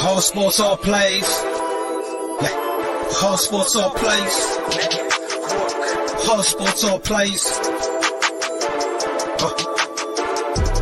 Whole 0.00 0.22
sports 0.22 0.58
all 0.60 0.78
plays. 0.78 1.28
Whole 3.20 3.36
sports 3.36 3.76
all 3.76 3.90
plays. 3.90 4.34
Whole 6.24 6.42
sports 6.42 6.84
all 6.84 6.98
plays. 6.98 7.44
Uh. 9.44 9.52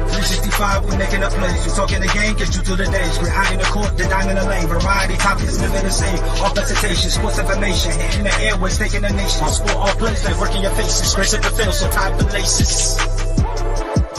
365, 0.07 0.85
we 0.87 0.97
making 0.97 1.25
up 1.25 1.33
plays. 1.33 1.67
You 1.67 1.73
talking 1.73 2.01
the 2.01 2.07
game, 2.15 2.37
get 2.37 2.55
you 2.55 2.63
to 2.63 2.77
the 2.77 2.87
days. 2.87 3.19
We're 3.19 3.31
high 3.31 3.53
in 3.53 3.59
the 3.59 3.65
court, 3.65 3.99
the 3.99 4.05
dime 4.05 4.29
in 4.31 4.37
the 4.37 4.45
lane. 4.45 4.69
Variety 4.69 5.17
topics, 5.17 5.59
living 5.61 5.83
the 5.83 5.91
same. 5.91 6.19
All 6.39 6.55
presentation, 6.55 7.11
sports 7.11 7.41
information. 7.41 7.91
Hitting 7.99 8.23
the 8.23 8.35
airways, 8.47 8.79
taking 8.79 9.03
the 9.03 9.11
nation. 9.11 9.43
All 9.43 9.51
sport, 9.51 9.75
all 9.75 9.95
plays, 9.99 10.25
like 10.25 10.39
working 10.39 10.63
your 10.63 10.71
faces. 10.79 11.13
Grace 11.17 11.35
at 11.35 11.43
the 11.43 11.51
field, 11.51 11.75
so 11.75 11.91
tie 11.91 12.17
the 12.17 12.25
laces. 12.31 12.97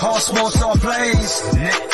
All 0.04 0.20
sports, 0.20 0.62
all 0.62 0.76
plays. 0.76 1.54
Net. 1.56 1.89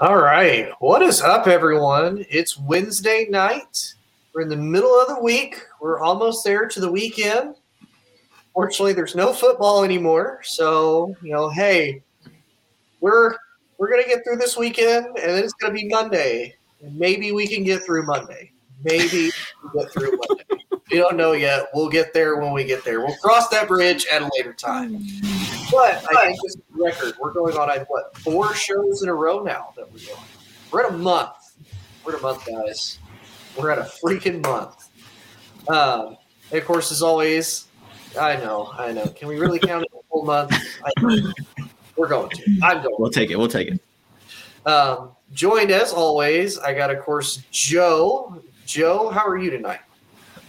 All 0.00 0.16
right. 0.16 0.70
What 0.78 1.02
is 1.02 1.20
up, 1.20 1.48
everyone? 1.48 2.24
It's 2.30 2.56
Wednesday 2.56 3.26
night. 3.28 3.94
We're 4.32 4.42
in 4.42 4.48
the 4.48 4.56
middle 4.56 4.94
of 4.94 5.08
the 5.08 5.20
week. 5.20 5.60
We're 5.80 5.98
almost 5.98 6.44
there 6.44 6.68
to 6.68 6.78
the 6.78 6.88
weekend. 6.88 7.56
Fortunately, 8.54 8.92
there's 8.92 9.16
no 9.16 9.32
football 9.32 9.82
anymore. 9.82 10.38
So, 10.44 11.16
you 11.20 11.32
know, 11.32 11.48
hey, 11.48 12.00
we're 13.00 13.34
we're 13.78 13.90
gonna 13.90 14.06
get 14.06 14.22
through 14.22 14.36
this 14.36 14.56
weekend 14.56 15.06
and 15.06 15.32
then 15.32 15.42
it's 15.42 15.54
gonna 15.54 15.74
be 15.74 15.88
Monday. 15.88 16.54
And 16.80 16.96
maybe 16.96 17.32
we 17.32 17.48
can 17.48 17.64
get 17.64 17.82
through 17.82 18.06
Monday. 18.06 18.52
Maybe 18.84 19.32
we 19.64 19.80
get 19.80 19.90
through 19.90 20.16
Monday. 20.28 20.64
We 20.90 20.98
don't 20.98 21.16
know 21.16 21.32
yet. 21.32 21.68
We'll 21.74 21.88
get 21.88 22.12
there 22.12 22.36
when 22.36 22.52
we 22.52 22.64
get 22.64 22.84
there. 22.84 23.00
We'll 23.00 23.16
cross 23.16 23.48
that 23.48 23.68
bridge 23.68 24.06
at 24.10 24.22
a 24.22 24.30
later 24.36 24.52
time. 24.52 25.04
But 25.70 26.04
I 26.10 26.26
think 26.26 26.38
this 26.42 26.56
record. 26.70 27.14
We're 27.20 27.32
going 27.32 27.56
on 27.56 27.70
I 27.70 27.80
what 27.88 28.16
four 28.16 28.54
shows 28.54 29.02
in 29.02 29.08
a 29.08 29.14
row 29.14 29.42
now 29.42 29.72
that 29.76 29.90
we're 29.92 29.98
doing. 29.98 30.16
We're 30.70 30.84
at 30.84 30.92
a 30.92 30.96
month. 30.96 31.30
We're 32.04 32.14
at 32.14 32.20
a 32.20 32.22
month, 32.22 32.46
guys. 32.46 32.98
We're 33.56 33.70
at 33.70 33.78
a 33.78 33.82
freaking 33.82 34.42
month. 34.42 34.88
Um, 35.68 36.16
and 36.50 36.60
of 36.60 36.64
course, 36.64 36.90
as 36.90 37.02
always, 37.02 37.66
I 38.18 38.36
know, 38.36 38.72
I 38.78 38.92
know. 38.92 39.06
Can 39.08 39.28
we 39.28 39.38
really 39.38 39.58
count 39.58 39.84
it 39.84 39.90
a 39.92 40.02
full 40.10 40.24
month? 40.24 40.52
I, 40.84 41.32
we're 41.96 42.08
going 42.08 42.30
to. 42.30 42.58
I'm 42.62 42.82
going. 42.82 42.94
We'll 42.98 43.10
take 43.10 43.30
it. 43.30 43.36
We'll 43.36 43.48
take 43.48 43.68
it. 43.68 43.80
Um, 44.66 45.10
joined 45.32 45.70
as 45.70 45.92
always, 45.92 46.58
I 46.58 46.72
got 46.72 46.90
of 46.90 47.00
course 47.00 47.42
Joe. 47.50 48.42
Joe, 48.64 49.10
how 49.10 49.26
are 49.26 49.38
you 49.38 49.50
tonight? 49.50 49.80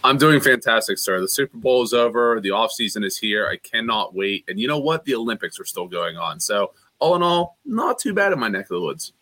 I'm 0.02 0.16
doing 0.16 0.40
fantastic, 0.40 0.98
sir. 0.98 1.20
The 1.20 1.28
Super 1.28 1.58
Bowl 1.58 1.82
is 1.82 1.92
over. 1.92 2.40
The 2.40 2.50
off 2.50 2.72
season 2.72 3.04
is 3.04 3.18
here. 3.18 3.46
I 3.48 3.56
cannot 3.56 4.14
wait. 4.14 4.44
And 4.48 4.58
you 4.58 4.66
know 4.66 4.78
what? 4.78 5.04
The 5.04 5.14
Olympics 5.14 5.60
are 5.60 5.64
still 5.64 5.88
going 5.88 6.16
on. 6.16 6.40
So 6.40 6.72
all 6.98 7.16
in 7.16 7.22
all, 7.22 7.58
not 7.64 7.98
too 7.98 8.14
bad 8.14 8.32
in 8.32 8.38
my 8.38 8.48
neck 8.48 8.64
of 8.64 8.68
the 8.68 8.80
woods. 8.80 9.12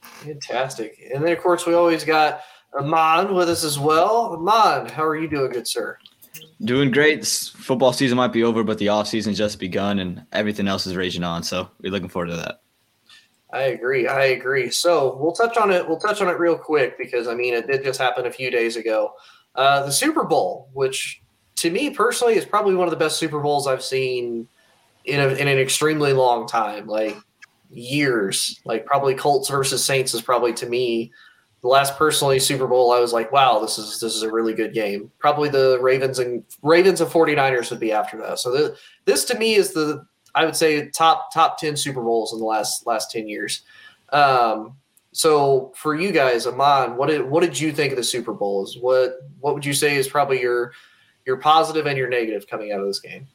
Fantastic. 0.00 1.10
And 1.12 1.24
then 1.24 1.32
of 1.32 1.42
course 1.42 1.66
we 1.66 1.74
always 1.74 2.04
got 2.04 2.40
Aaman 2.78 3.34
with 3.34 3.48
us 3.48 3.64
as 3.64 3.78
well. 3.78 4.34
Aaman, 4.34 4.88
how 4.90 5.04
are 5.04 5.16
you 5.16 5.28
doing, 5.28 5.52
good 5.52 5.68
sir? 5.68 5.98
Doing 6.62 6.90
great. 6.90 7.20
This 7.20 7.48
football 7.48 7.92
season 7.92 8.16
might 8.16 8.32
be 8.32 8.44
over, 8.44 8.64
but 8.64 8.78
the 8.78 8.88
off 8.88 9.08
season 9.08 9.34
just 9.34 9.58
begun 9.58 9.98
and 9.98 10.24
everything 10.32 10.68
else 10.68 10.86
is 10.86 10.96
raging 10.96 11.24
on. 11.24 11.42
So 11.42 11.70
we're 11.80 11.92
looking 11.92 12.08
forward 12.08 12.28
to 12.28 12.36
that. 12.36 12.60
I 13.52 13.62
agree. 13.64 14.08
I 14.08 14.24
agree. 14.26 14.70
So 14.70 15.16
we'll 15.20 15.32
touch 15.32 15.56
on 15.56 15.70
it. 15.70 15.86
We'll 15.86 16.00
touch 16.00 16.20
on 16.20 16.28
it 16.28 16.38
real 16.38 16.58
quick 16.58 16.98
because 16.98 17.28
I 17.28 17.34
mean 17.34 17.54
it 17.54 17.66
did 17.66 17.84
just 17.84 18.00
happen 18.00 18.26
a 18.26 18.32
few 18.32 18.50
days 18.50 18.76
ago. 18.76 19.12
Uh, 19.54 19.84
the 19.84 19.92
Super 19.92 20.24
Bowl, 20.24 20.68
which 20.72 21.22
to 21.56 21.70
me 21.70 21.90
personally 21.90 22.34
is 22.34 22.44
probably 22.44 22.74
one 22.74 22.86
of 22.86 22.90
the 22.90 22.96
best 22.96 23.18
Super 23.18 23.40
Bowls 23.40 23.66
I've 23.66 23.82
seen 23.82 24.48
in, 25.04 25.20
a, 25.20 25.28
in 25.28 25.48
an 25.48 25.58
extremely 25.58 26.12
long 26.12 26.46
time, 26.46 26.86
like 26.86 27.16
years. 27.70 28.60
Like 28.64 28.86
probably 28.86 29.14
Colts 29.14 29.48
versus 29.48 29.84
Saints 29.84 30.14
is 30.14 30.22
probably 30.22 30.52
to 30.54 30.66
me 30.66 31.12
the 31.62 31.68
last 31.68 31.96
personally 31.96 32.38
Super 32.38 32.66
Bowl. 32.66 32.92
I 32.92 33.00
was 33.00 33.12
like, 33.12 33.32
wow, 33.32 33.58
this 33.58 33.78
is 33.78 34.00
this 34.00 34.14
is 34.14 34.22
a 34.22 34.30
really 34.30 34.54
good 34.54 34.74
game. 34.74 35.10
Probably 35.18 35.48
the 35.48 35.78
Ravens 35.80 36.18
and 36.18 36.44
Ravens 36.62 37.00
and 37.00 37.10
49ers 37.10 37.70
would 37.70 37.80
be 37.80 37.92
after 37.92 38.18
that. 38.18 38.38
So 38.38 38.52
the, 38.52 38.76
this 39.06 39.24
to 39.26 39.38
me 39.38 39.54
is 39.54 39.72
the 39.72 40.04
I 40.34 40.44
would 40.44 40.56
say 40.56 40.90
top 40.90 41.32
top 41.32 41.58
10 41.58 41.76
Super 41.76 42.02
Bowls 42.02 42.32
in 42.32 42.38
the 42.38 42.44
last 42.44 42.86
last 42.86 43.10
10 43.10 43.28
years. 43.28 43.62
Um, 44.10 44.76
so 45.14 45.72
for 45.76 45.94
you 45.94 46.10
guys, 46.10 46.44
Aaman, 46.44 46.96
what 46.96 47.08
did 47.08 47.22
what 47.30 47.40
did 47.40 47.58
you 47.58 47.72
think 47.72 47.92
of 47.92 47.96
the 47.96 48.02
Super 48.02 48.32
Bowls? 48.32 48.76
What 48.76 49.18
what 49.38 49.54
would 49.54 49.64
you 49.64 49.72
say 49.72 49.94
is 49.94 50.08
probably 50.08 50.40
your 50.40 50.72
your 51.24 51.36
positive 51.36 51.86
and 51.86 51.96
your 51.96 52.08
negative 52.08 52.48
coming 52.48 52.72
out 52.72 52.80
of 52.80 52.86
this 52.86 52.98
game? 52.98 53.28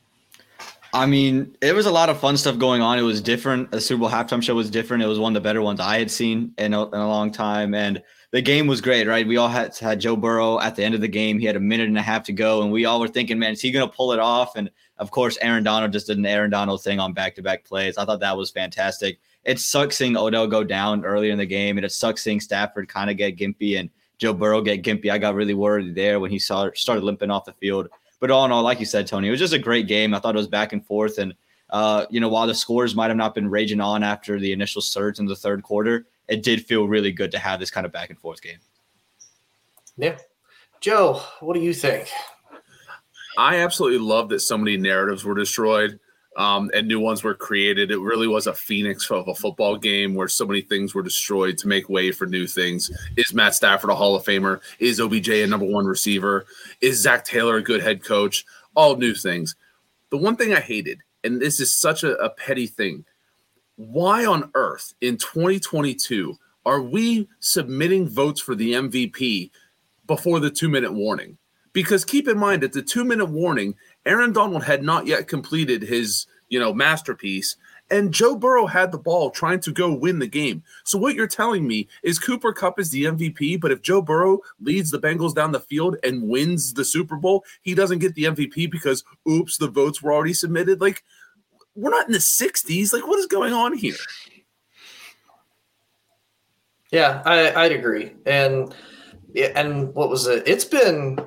I 0.94 1.06
mean, 1.06 1.56
it 1.62 1.74
was 1.74 1.86
a 1.86 1.92
lot 1.92 2.10
of 2.10 2.20
fun 2.20 2.36
stuff 2.36 2.58
going 2.58 2.82
on. 2.82 3.00
It 3.00 3.04
was 3.04 3.22
different. 3.22 3.72
The 3.72 3.80
Super 3.80 4.02
Bowl 4.02 4.10
halftime 4.10 4.44
show 4.44 4.56
was 4.56 4.70
different. 4.70 5.04
It 5.04 5.08
was 5.08 5.20
one 5.20 5.32
of 5.32 5.42
the 5.42 5.48
better 5.48 5.62
ones 5.62 5.80
I 5.80 6.00
had 6.00 6.12
seen 6.12 6.52
in 6.58 6.74
a, 6.74 6.86
in 6.86 7.00
a 7.00 7.08
long 7.08 7.32
time, 7.32 7.74
and 7.74 8.04
the 8.32 8.42
game 8.42 8.68
was 8.68 8.82
great. 8.82 9.08
Right? 9.08 9.26
We 9.26 9.38
all 9.38 9.48
had 9.48 9.78
had 9.78 10.02
Joe 10.02 10.18
Burrow 10.18 10.60
at 10.60 10.76
the 10.76 10.84
end 10.84 10.96
of 10.96 11.02
the 11.02 11.08
game. 11.08 11.40
He 11.40 11.46
had 11.46 11.56
a 11.56 11.62
minute 11.62 11.88
and 11.88 11.98
a 11.98 12.02
half 12.02 12.24
to 12.24 12.34
go, 12.34 12.62
and 12.62 12.74
we 12.74 12.84
all 12.84 13.00
were 13.00 13.08
thinking, 13.08 13.40
"Man, 13.40 13.54
is 13.54 13.62
he 13.62 13.72
going 13.72 13.90
to 13.90 13.96
pull 13.96 14.12
it 14.12 14.20
off?" 14.20 14.58
And 14.58 14.70
of 14.98 15.12
course, 15.12 15.38
Aaron 15.40 15.64
Donald 15.64 15.94
just 15.94 16.08
did 16.08 16.18
an 16.18 16.26
Aaron 16.26 16.50
Donald 16.50 16.84
thing 16.84 17.00
on 17.00 17.14
back 17.14 17.36
to 17.36 17.42
back 17.42 17.64
plays. 17.64 17.98
I 17.98 18.04
thought 18.04 18.20
that 18.20 18.36
was 18.36 18.52
fantastic 18.52 19.22
it 19.44 19.60
sucks 19.60 19.98
seeing 19.98 20.18
Odell 20.18 20.48
go 20.48 20.64
down 20.64 21.06
earlier 21.06 21.32
in 21.32 21.38
the 21.38 21.46
game, 21.46 21.78
and 21.78 21.86
it 21.86 21.92
sucks 21.92 22.24
seeing 22.24 22.40
Stafford 22.40 22.88
kind 22.88 23.10
of 23.10 23.18
get 23.18 23.38
gimpy 23.38 23.80
and 23.80 23.90
Joe 24.18 24.34
Burrow 24.34 24.62
get 24.62 24.84
gimpy. 24.84 25.12
I 25.12 25.18
got 25.18 25.36
really 25.36 25.54
worried 25.54 25.96
there 25.96 26.20
when 26.20 26.30
he 26.30 26.40
saw 26.40 26.70
started 26.74 27.04
limping 27.04 27.32
off 27.32 27.46
the 27.46 27.54
field. 27.54 27.88
But 28.20 28.32
all 28.32 28.44
in 28.46 28.52
all, 28.52 28.64
like 28.64 28.80
you 28.80 28.86
said, 28.86 29.08
Tony, 29.08 29.30
it 29.30 29.32
was 29.32 29.40
just 29.40 29.54
a 29.54 29.60
great 29.60 29.88
game. 29.88 30.14
I 30.14 30.20
thought 30.20 30.36
it 30.36 30.38
was 30.38 30.48
back 30.48 30.74
and 30.74 30.86
forth, 30.86 31.18
and 31.20 31.34
uh, 31.70 32.06
you 32.10 32.20
know, 32.20 32.30
while 32.30 32.48
the 32.48 32.56
scores 32.56 32.96
might 32.96 33.08
have 33.08 33.18
not 33.18 33.34
been 33.34 33.50
raging 33.50 33.80
on 33.80 34.04
after 34.04 34.40
the 34.40 34.52
initial 34.52 34.82
surge 34.82 35.20
in 35.20 35.26
the 35.26 35.36
third 35.36 35.64
quarter, 35.64 36.06
it 36.28 36.44
did 36.44 36.66
feel 36.66 36.88
really 36.88 37.12
good 37.12 37.32
to 37.32 37.40
have 37.40 37.60
this 37.60 37.72
kind 37.72 37.86
of 37.86 37.92
back 37.92 38.10
and 38.10 38.20
forth 38.20 38.42
game. 38.42 38.60
Yeah, 39.96 40.18
Joe, 40.82 41.22
what 41.40 41.54
do 41.54 41.62
you 41.62 41.74
think? 41.74 42.10
I 43.38 43.58
absolutely 43.58 44.00
love 44.00 44.30
that 44.30 44.42
so 44.42 44.58
many 44.58 44.76
narratives 44.76 45.24
were 45.24 45.36
destroyed 45.36 46.00
um, 46.40 46.72
and 46.74 46.88
new 46.88 47.02
ones 47.02 47.22
were 47.22 47.36
created. 47.36 47.92
It 47.92 48.00
really 48.00 48.28
was 48.28 48.48
a 48.48 48.54
phoenix 48.54 49.12
of 49.12 49.28
a 49.28 49.36
football 49.36 49.76
game 49.76 50.16
where 50.16 50.30
so 50.30 50.48
many 50.48 50.62
things 50.62 50.96
were 50.96 51.04
destroyed 51.04 51.58
to 51.58 51.68
make 51.68 51.90
way 51.90 52.12
for 52.12 52.26
new 52.26 52.48
things. 52.48 52.90
Is 53.18 53.34
Matt 53.34 53.56
Stafford 53.56 53.90
a 53.90 53.96
Hall 53.96 54.16
of 54.16 54.24
Famer? 54.24 54.62
Is 54.80 55.02
OBJ 55.02 55.28
a 55.28 55.48
number 55.48 55.66
one 55.66 55.86
receiver? 55.86 56.46
Is 56.80 57.02
Zac 57.02 57.26
Taylor 57.26 57.58
a 57.58 57.62
good 57.62 57.84
head 57.84 58.06
coach? 58.06 58.46
All 58.74 58.96
new 58.96 59.14
things. 59.14 59.58
The 60.12 60.18
one 60.18 60.38
thing 60.38 60.54
I 60.54 60.62
hated, 60.62 61.02
and 61.26 61.42
this 61.42 61.60
is 61.60 61.76
such 61.76 62.06
a, 62.06 62.16
a 62.20 62.30
petty 62.30 62.68
thing, 62.68 63.04
why 63.76 64.26
on 64.26 64.50
earth 64.56 64.94
in 65.02 65.18
2022 65.18 66.38
are 66.66 66.82
we 66.82 67.28
submitting 67.42 68.08
votes 68.08 68.40
for 68.40 68.56
the 68.56 68.74
MVP 68.74 69.52
before 70.08 70.40
the 70.40 70.50
two 70.50 70.70
minute 70.70 70.94
warning? 70.94 71.38
Because 71.74 72.06
keep 72.06 72.28
in 72.28 72.38
mind, 72.38 72.64
at 72.64 72.74
the 72.74 72.82
two 72.82 73.04
minute 73.04 73.30
warning, 73.30 73.76
Aaron 74.10 74.34
Donald 74.34 74.64
had 74.64 74.82
not 74.82 75.06
yet 75.06 75.28
completed 75.28 75.84
his, 75.84 76.26
you 76.50 76.60
know, 76.60 76.74
masterpiece, 76.74 77.56
and 77.92 78.12
Joe 78.12 78.36
Burrow 78.36 78.66
had 78.66 78.92
the 78.92 78.98
ball 78.98 79.30
trying 79.30 79.60
to 79.62 79.72
go 79.72 79.94
win 79.94 80.18
the 80.18 80.28
game. 80.28 80.64
So 80.84 80.98
what 80.98 81.14
you're 81.14 81.28
telling 81.28 81.68
me 81.68 81.88
is 82.02 82.18
Cooper 82.18 82.52
Kupp 82.52 82.80
is 82.80 82.90
the 82.90 83.06
MVP, 83.06 83.62
but 83.62 83.72
if 83.72 83.84
Joe 83.84 84.02
Burrow 84.02 84.40
leads 84.60 84.90
the 84.90 85.00
Bengals 85.00 85.36
down 85.36 85.52
the 85.52 85.60
field 85.60 85.98
and 86.04 86.28
wins 86.28 86.74
the 86.74 86.86
Super 86.86 87.18
Bowl, 87.18 87.44
he 87.62 87.76
doesn't 87.76 88.00
get 88.00 88.16
the 88.16 88.26
MVP 88.26 88.72
because 88.72 89.04
oops, 89.30 89.58
the 89.58 89.70
votes 89.70 90.02
were 90.02 90.12
already 90.12 90.34
submitted. 90.34 90.82
Like 90.82 91.04
we're 91.76 91.92
not 91.92 92.08
in 92.08 92.14
the 92.14 92.18
60s. 92.18 92.92
Like 92.92 93.08
what 93.08 93.20
is 93.20 93.28
going 93.28 93.54
on 93.54 93.78
here? 93.78 93.96
Yeah, 96.92 97.22
I, 97.26 97.54
I'd 97.54 97.72
agree. 97.72 98.16
And 98.26 98.74
and 99.56 99.94
what 99.94 100.10
was 100.10 100.26
it? 100.26 100.48
It's 100.48 100.66
been 100.66 101.20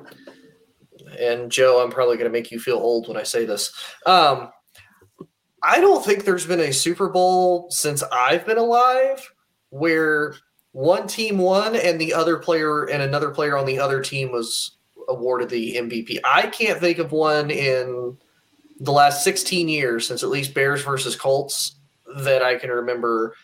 and 1.19 1.51
Joe, 1.51 1.83
I'm 1.83 1.91
probably 1.91 2.17
going 2.17 2.31
to 2.31 2.37
make 2.37 2.51
you 2.51 2.59
feel 2.59 2.77
old 2.77 3.07
when 3.07 3.17
I 3.17 3.23
say 3.23 3.45
this. 3.45 3.73
Um, 4.05 4.49
I 5.61 5.79
don't 5.79 6.03
think 6.03 6.25
there's 6.25 6.45
been 6.45 6.59
a 6.59 6.73
Super 6.73 7.09
Bowl 7.09 7.67
since 7.69 8.03
I've 8.03 8.45
been 8.45 8.57
alive 8.57 9.31
where 9.69 10.35
one 10.73 11.07
team 11.07 11.37
won 11.37 11.75
and 11.75 11.99
the 11.99 12.13
other 12.13 12.37
player 12.37 12.85
and 12.85 13.01
another 13.01 13.29
player 13.29 13.57
on 13.57 13.65
the 13.65 13.79
other 13.79 14.01
team 14.01 14.31
was 14.31 14.77
awarded 15.07 15.49
the 15.49 15.75
MVP. 15.75 16.19
I 16.25 16.47
can't 16.47 16.79
think 16.79 16.97
of 16.97 17.11
one 17.11 17.49
in 17.49 18.17
the 18.79 18.91
last 18.91 19.23
16 19.23 19.69
years 19.69 20.07
since 20.07 20.23
at 20.23 20.29
least 20.29 20.53
Bears 20.53 20.83
versus 20.83 21.15
Colts 21.15 21.75
that 22.17 22.41
I 22.41 22.55
can 22.55 22.69
remember 22.69 23.35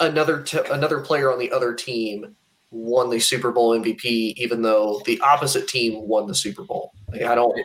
another 0.00 0.42
t- 0.42 0.58
another 0.70 1.00
player 1.00 1.30
on 1.30 1.38
the 1.38 1.52
other 1.52 1.74
team 1.74 2.34
won 2.70 3.10
the 3.10 3.18
Super 3.18 3.50
Bowl 3.50 3.78
MVP, 3.78 4.34
even 4.36 4.62
though 4.62 5.00
the 5.06 5.20
opposite 5.20 5.68
team 5.68 6.06
won 6.06 6.26
the 6.26 6.34
Super 6.34 6.62
Bowl. 6.62 6.92
Like, 7.10 7.22
I 7.22 7.34
don't. 7.34 7.58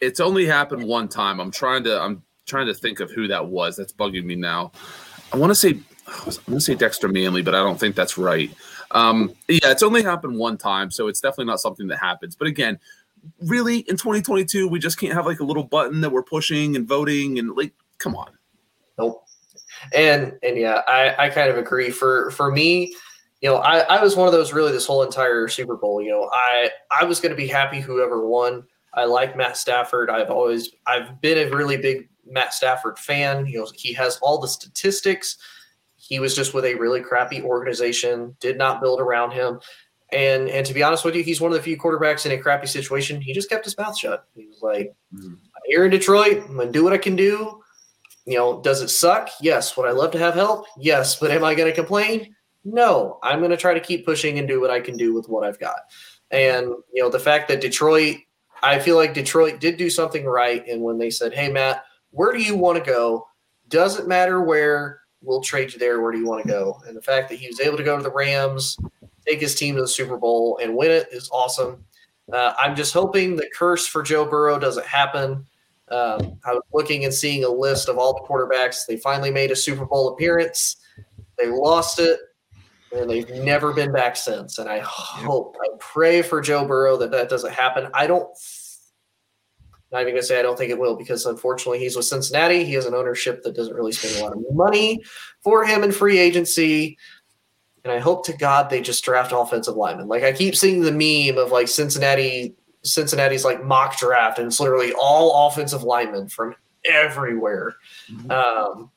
It's 0.00 0.20
only 0.20 0.46
happened 0.46 0.84
one 0.84 1.08
time. 1.08 1.40
I'm 1.40 1.50
trying 1.50 1.84
to. 1.84 2.00
I'm 2.00 2.22
trying 2.46 2.66
to 2.66 2.74
think 2.74 3.00
of 3.00 3.10
who 3.10 3.28
that 3.28 3.46
was. 3.46 3.76
That's 3.76 3.92
bugging 3.92 4.24
me 4.24 4.36
now. 4.36 4.72
I 5.32 5.36
want 5.36 5.50
to 5.50 5.54
say. 5.54 5.78
I 6.06 6.24
want 6.24 6.44
to 6.46 6.60
say 6.60 6.74
Dexter 6.74 7.08
Manley, 7.08 7.42
but 7.42 7.54
I 7.54 7.58
don't 7.58 7.78
think 7.78 7.94
that's 7.94 8.18
right. 8.18 8.50
Um, 8.90 9.34
yeah, 9.48 9.70
it's 9.70 9.82
only 9.82 10.02
happened 10.02 10.36
one 10.36 10.58
time, 10.58 10.90
so 10.90 11.08
it's 11.08 11.20
definitely 11.20 11.46
not 11.46 11.60
something 11.60 11.86
that 11.88 11.98
happens. 11.98 12.36
But 12.36 12.48
again, 12.48 12.78
really 13.40 13.78
in 13.80 13.96
2022 13.96 14.68
we 14.68 14.78
just 14.78 14.98
can't 14.98 15.12
have 15.12 15.26
like 15.26 15.40
a 15.40 15.44
little 15.44 15.64
button 15.64 16.00
that 16.00 16.10
we're 16.10 16.22
pushing 16.22 16.76
and 16.76 16.86
voting 16.86 17.38
and 17.38 17.54
like 17.56 17.72
come 17.98 18.16
on. 18.16 18.30
Nope. 18.98 19.24
And 19.94 20.38
and 20.42 20.56
yeah, 20.56 20.82
I, 20.86 21.26
I 21.26 21.28
kind 21.30 21.50
of 21.50 21.56
agree. 21.56 21.90
For 21.90 22.30
for 22.30 22.50
me, 22.52 22.94
you 23.42 23.50
know, 23.50 23.56
I, 23.56 23.80
I 23.80 24.02
was 24.02 24.16
one 24.16 24.28
of 24.28 24.32
those 24.32 24.52
really 24.52 24.70
this 24.70 24.86
whole 24.86 25.02
entire 25.02 25.48
Super 25.48 25.76
Bowl. 25.76 26.00
You 26.00 26.12
know, 26.12 26.30
I 26.32 26.70
I 26.96 27.04
was 27.04 27.20
going 27.20 27.30
to 27.30 27.36
be 27.36 27.48
happy 27.48 27.80
whoever 27.80 28.26
won. 28.26 28.62
I 28.94 29.04
like 29.04 29.36
Matt 29.36 29.56
Stafford. 29.56 30.10
I've 30.10 30.30
always 30.30 30.70
I've 30.86 31.20
been 31.20 31.38
a 31.38 31.54
really 31.54 31.76
big 31.76 32.08
Matt 32.24 32.54
Stafford 32.54 32.98
fan. 32.98 33.46
You 33.46 33.60
know, 33.60 33.68
he 33.74 33.92
has 33.94 34.18
all 34.22 34.38
the 34.38 34.46
statistics. 34.46 35.38
He 35.96 36.20
was 36.20 36.36
just 36.36 36.54
with 36.54 36.64
a 36.64 36.74
really 36.74 37.00
crappy 37.00 37.42
organization, 37.42 38.36
did 38.38 38.58
not 38.58 38.80
build 38.80 39.00
around 39.00 39.32
him. 39.32 39.58
And 40.12 40.48
and 40.48 40.64
to 40.64 40.74
be 40.74 40.84
honest 40.84 41.04
with 41.04 41.16
you, 41.16 41.24
he's 41.24 41.40
one 41.40 41.50
of 41.50 41.56
the 41.56 41.62
few 41.64 41.76
quarterbacks 41.76 42.24
in 42.24 42.32
a 42.32 42.38
crappy 42.38 42.68
situation. 42.68 43.20
He 43.20 43.32
just 43.32 43.48
kept 43.48 43.64
his 43.64 43.76
mouth 43.76 43.98
shut. 43.98 44.24
He 44.36 44.46
was 44.46 44.60
like, 44.62 44.94
mm-hmm. 45.12 45.34
here 45.66 45.84
in 45.84 45.90
Detroit, 45.90 46.44
I'm 46.48 46.58
gonna 46.58 46.70
do 46.70 46.84
what 46.84 46.92
I 46.92 46.98
can 46.98 47.16
do. 47.16 47.60
You 48.24 48.36
know, 48.36 48.60
does 48.60 48.82
it 48.82 48.88
suck? 48.88 49.30
Yes. 49.40 49.76
Would 49.76 49.88
I 49.88 49.92
love 49.92 50.12
to 50.12 50.18
have 50.18 50.34
help? 50.34 50.66
Yes. 50.78 51.16
But 51.18 51.32
am 51.32 51.42
I 51.42 51.56
gonna 51.56 51.72
complain? 51.72 52.36
No. 52.64 53.18
I'm 53.22 53.40
gonna 53.40 53.56
try 53.56 53.74
to 53.74 53.80
keep 53.80 54.04
pushing 54.04 54.38
and 54.38 54.48
do 54.48 54.60
what 54.60 54.70
I 54.70 54.80
can 54.80 54.96
do 54.96 55.14
with 55.14 55.28
what 55.28 55.44
I've 55.44 55.58
got. 55.58 55.80
And 56.30 56.66
you 56.92 57.02
know, 57.02 57.10
the 57.10 57.18
fact 57.18 57.48
that 57.48 57.60
Detroit, 57.60 58.16
I 58.62 58.78
feel 58.78 58.96
like 58.96 59.14
Detroit 59.14 59.60
did 59.60 59.76
do 59.76 59.90
something 59.90 60.24
right. 60.24 60.66
And 60.66 60.82
when 60.82 60.98
they 60.98 61.10
said, 61.10 61.34
Hey 61.34 61.50
Matt, 61.50 61.84
where 62.10 62.32
do 62.32 62.42
you 62.42 62.56
want 62.56 62.82
to 62.82 62.90
go? 62.90 63.26
Doesn't 63.68 64.08
matter 64.08 64.40
where, 64.42 65.00
we'll 65.22 65.40
trade 65.40 65.72
you 65.72 65.78
there. 65.78 66.00
Where 66.00 66.12
do 66.12 66.18
you 66.18 66.26
want 66.26 66.42
to 66.42 66.48
go? 66.48 66.80
And 66.86 66.96
the 66.96 67.02
fact 67.02 67.28
that 67.30 67.38
he 67.38 67.46
was 67.46 67.60
able 67.60 67.76
to 67.76 67.82
go 67.82 67.96
to 67.96 68.02
the 68.02 68.10
Rams, 68.10 68.76
take 69.26 69.40
his 69.40 69.54
team 69.54 69.76
to 69.76 69.82
the 69.82 69.88
Super 69.88 70.16
Bowl 70.16 70.58
and 70.62 70.76
win 70.76 70.90
it 70.90 71.08
is 71.12 71.30
awesome. 71.32 71.84
Uh, 72.32 72.54
I'm 72.58 72.76
just 72.76 72.92
hoping 72.92 73.36
the 73.36 73.48
curse 73.54 73.86
for 73.86 74.02
Joe 74.02 74.24
Burrow 74.24 74.58
doesn't 74.58 74.86
happen. 74.86 75.46
Um, 75.88 76.38
I 76.44 76.54
was 76.54 76.62
looking 76.72 77.04
and 77.04 77.12
seeing 77.12 77.44
a 77.44 77.48
list 77.48 77.88
of 77.88 77.98
all 77.98 78.14
the 78.14 78.26
quarterbacks. 78.26 78.86
They 78.86 78.96
finally 78.96 79.30
made 79.30 79.50
a 79.50 79.56
Super 79.56 79.84
Bowl 79.84 80.08
appearance. 80.08 80.76
They 81.38 81.48
lost 81.48 81.98
it, 81.98 82.18
and 82.94 83.08
they've 83.08 83.28
never 83.30 83.72
been 83.72 83.92
back 83.92 84.16
since. 84.16 84.58
And 84.58 84.68
I 84.68 84.80
hope, 84.80 85.56
I 85.60 85.68
pray 85.78 86.22
for 86.22 86.40
Joe 86.40 86.66
Burrow 86.66 86.96
that 86.98 87.10
that 87.10 87.28
doesn't 87.28 87.52
happen. 87.52 87.88
I 87.94 88.06
don't. 88.06 88.28
Not 89.90 90.02
even 90.02 90.14
gonna 90.14 90.22
say 90.22 90.38
I 90.38 90.42
don't 90.42 90.56
think 90.56 90.70
it 90.70 90.78
will 90.78 90.96
because 90.96 91.26
unfortunately 91.26 91.78
he's 91.78 91.96
with 91.96 92.06
Cincinnati. 92.06 92.64
He 92.64 92.72
has 92.72 92.86
an 92.86 92.94
ownership 92.94 93.42
that 93.42 93.54
doesn't 93.54 93.74
really 93.74 93.92
spend 93.92 94.16
a 94.16 94.22
lot 94.22 94.32
of 94.32 94.42
money 94.50 95.02
for 95.42 95.66
him 95.66 95.84
in 95.84 95.92
free 95.92 96.18
agency 96.18 96.96
and 97.84 97.92
I 97.92 97.98
hope 97.98 98.24
to 98.26 98.32
God 98.32 98.70
they 98.70 98.80
just 98.80 99.04
draft 99.04 99.32
offensive 99.34 99.76
linemen. 99.76 100.08
Like 100.08 100.22
I 100.22 100.32
keep 100.32 100.54
seeing 100.54 100.82
the 100.82 100.92
meme 100.92 101.38
of 101.38 101.50
like 101.50 101.68
Cincinnati, 101.68 102.54
Cincinnati's 102.82 103.44
like 103.44 103.64
mock 103.64 103.98
draft, 103.98 104.38
and 104.38 104.46
it's 104.46 104.60
literally 104.60 104.92
all 104.92 105.48
offensive 105.48 105.82
linemen 105.82 106.28
from 106.28 106.54
everywhere. 106.84 107.74
Mm-hmm. 108.10 108.30
Um, 108.30 108.90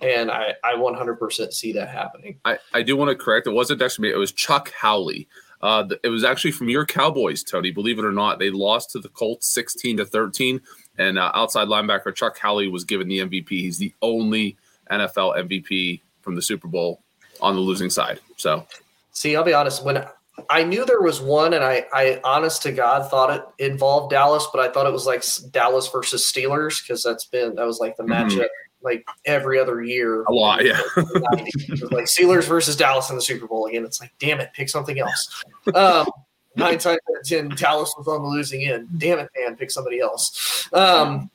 and 0.00 0.30
I, 0.30 0.54
I 0.64 0.74
100% 0.74 1.52
see 1.52 1.72
that 1.72 1.88
happening. 1.88 2.38
I, 2.44 2.58
I 2.74 2.82
do 2.82 2.96
want 2.96 3.10
to 3.10 3.16
correct. 3.16 3.46
It 3.46 3.50
wasn't 3.50 3.80
me. 3.98 4.10
It 4.10 4.16
was 4.16 4.32
Chuck 4.32 4.72
Howley. 4.72 5.28
Uh, 5.62 5.88
it 6.02 6.08
was 6.08 6.24
actually 6.24 6.52
from 6.52 6.68
your 6.68 6.84
Cowboys, 6.84 7.42
Tony. 7.42 7.70
Believe 7.70 7.98
it 7.98 8.04
or 8.04 8.12
not, 8.12 8.38
they 8.38 8.50
lost 8.50 8.90
to 8.92 8.98
the 8.98 9.08
Colts 9.08 9.48
16 9.48 9.98
to 9.98 10.04
13. 10.04 10.60
And 10.98 11.18
uh, 11.18 11.32
outside 11.34 11.68
linebacker 11.68 12.14
Chuck 12.14 12.38
Howley 12.38 12.68
was 12.68 12.84
given 12.84 13.08
the 13.08 13.20
MVP. 13.20 13.48
He's 13.48 13.78
the 13.78 13.92
only 14.02 14.56
NFL 14.90 15.36
MVP 15.38 16.00
from 16.22 16.34
the 16.34 16.42
Super 16.42 16.68
Bowl 16.68 17.00
on 17.40 17.54
the 17.54 17.60
losing 17.60 17.90
side. 17.90 18.20
So, 18.36 18.66
see, 19.12 19.36
I'll 19.36 19.44
be 19.44 19.52
honest. 19.52 19.84
When 19.84 20.04
I 20.50 20.64
knew 20.64 20.84
there 20.84 21.00
was 21.00 21.20
one, 21.20 21.54
and 21.54 21.64
I, 21.64 21.86
I 21.92 22.20
honest 22.24 22.62
to 22.62 22.72
God 22.72 23.10
thought 23.10 23.30
it 23.58 23.64
involved 23.64 24.10
Dallas, 24.10 24.46
but 24.52 24.60
I 24.60 24.72
thought 24.72 24.86
it 24.86 24.92
was 24.92 25.06
like 25.06 25.24
Dallas 25.50 25.88
versus 25.88 26.30
Steelers 26.30 26.82
because 26.82 27.02
that's 27.02 27.24
been 27.24 27.54
that 27.56 27.66
was 27.66 27.78
like 27.78 27.96
the 27.96 28.02
mm-hmm. 28.02 28.12
matchup 28.12 28.36
mm-hmm. 28.36 28.65
Like 28.86 29.06
every 29.24 29.58
other 29.58 29.82
year. 29.82 30.22
A 30.22 30.32
lot, 30.32 30.64
yeah. 30.64 30.80
like 30.96 32.06
Steelers 32.06 32.44
versus 32.44 32.76
Dallas 32.76 33.10
in 33.10 33.16
the 33.16 33.22
Super 33.22 33.46
Bowl 33.46 33.66
again. 33.66 33.84
It's 33.84 34.00
like, 34.00 34.12
damn 34.18 34.40
it, 34.40 34.50
pick 34.54 34.70
something 34.70 34.98
else. 34.98 35.44
Um, 35.74 36.06
nine 36.56 36.78
times 36.78 37.00
out 37.10 37.20
of 37.20 37.26
ten, 37.26 37.48
Dallas 37.50 37.92
was 37.98 38.08
on 38.08 38.22
the 38.22 38.28
losing 38.28 38.62
end. 38.62 38.88
Damn 38.96 39.18
it, 39.18 39.28
man, 39.36 39.56
pick 39.56 39.70
somebody 39.70 40.00
else. 40.00 40.68
Um, 40.72 41.30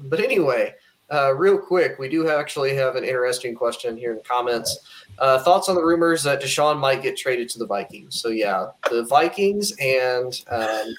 but 0.00 0.18
anyway, 0.18 0.74
uh, 1.12 1.34
real 1.34 1.58
quick, 1.58 1.98
we 1.98 2.08
do 2.08 2.28
actually 2.28 2.74
have 2.74 2.96
an 2.96 3.04
interesting 3.04 3.54
question 3.54 3.96
here 3.96 4.10
in 4.10 4.16
the 4.16 4.24
comments. 4.24 4.80
Uh, 5.18 5.38
thoughts 5.42 5.68
on 5.68 5.74
the 5.74 5.84
rumors 5.84 6.22
that 6.22 6.42
Deshaun 6.42 6.78
might 6.78 7.02
get 7.02 7.16
traded 7.16 7.48
to 7.50 7.58
the 7.58 7.66
Vikings? 7.66 8.20
So 8.20 8.28
yeah, 8.28 8.68
the 8.90 9.04
Vikings 9.04 9.72
and 9.80 10.42
um, 10.48 10.94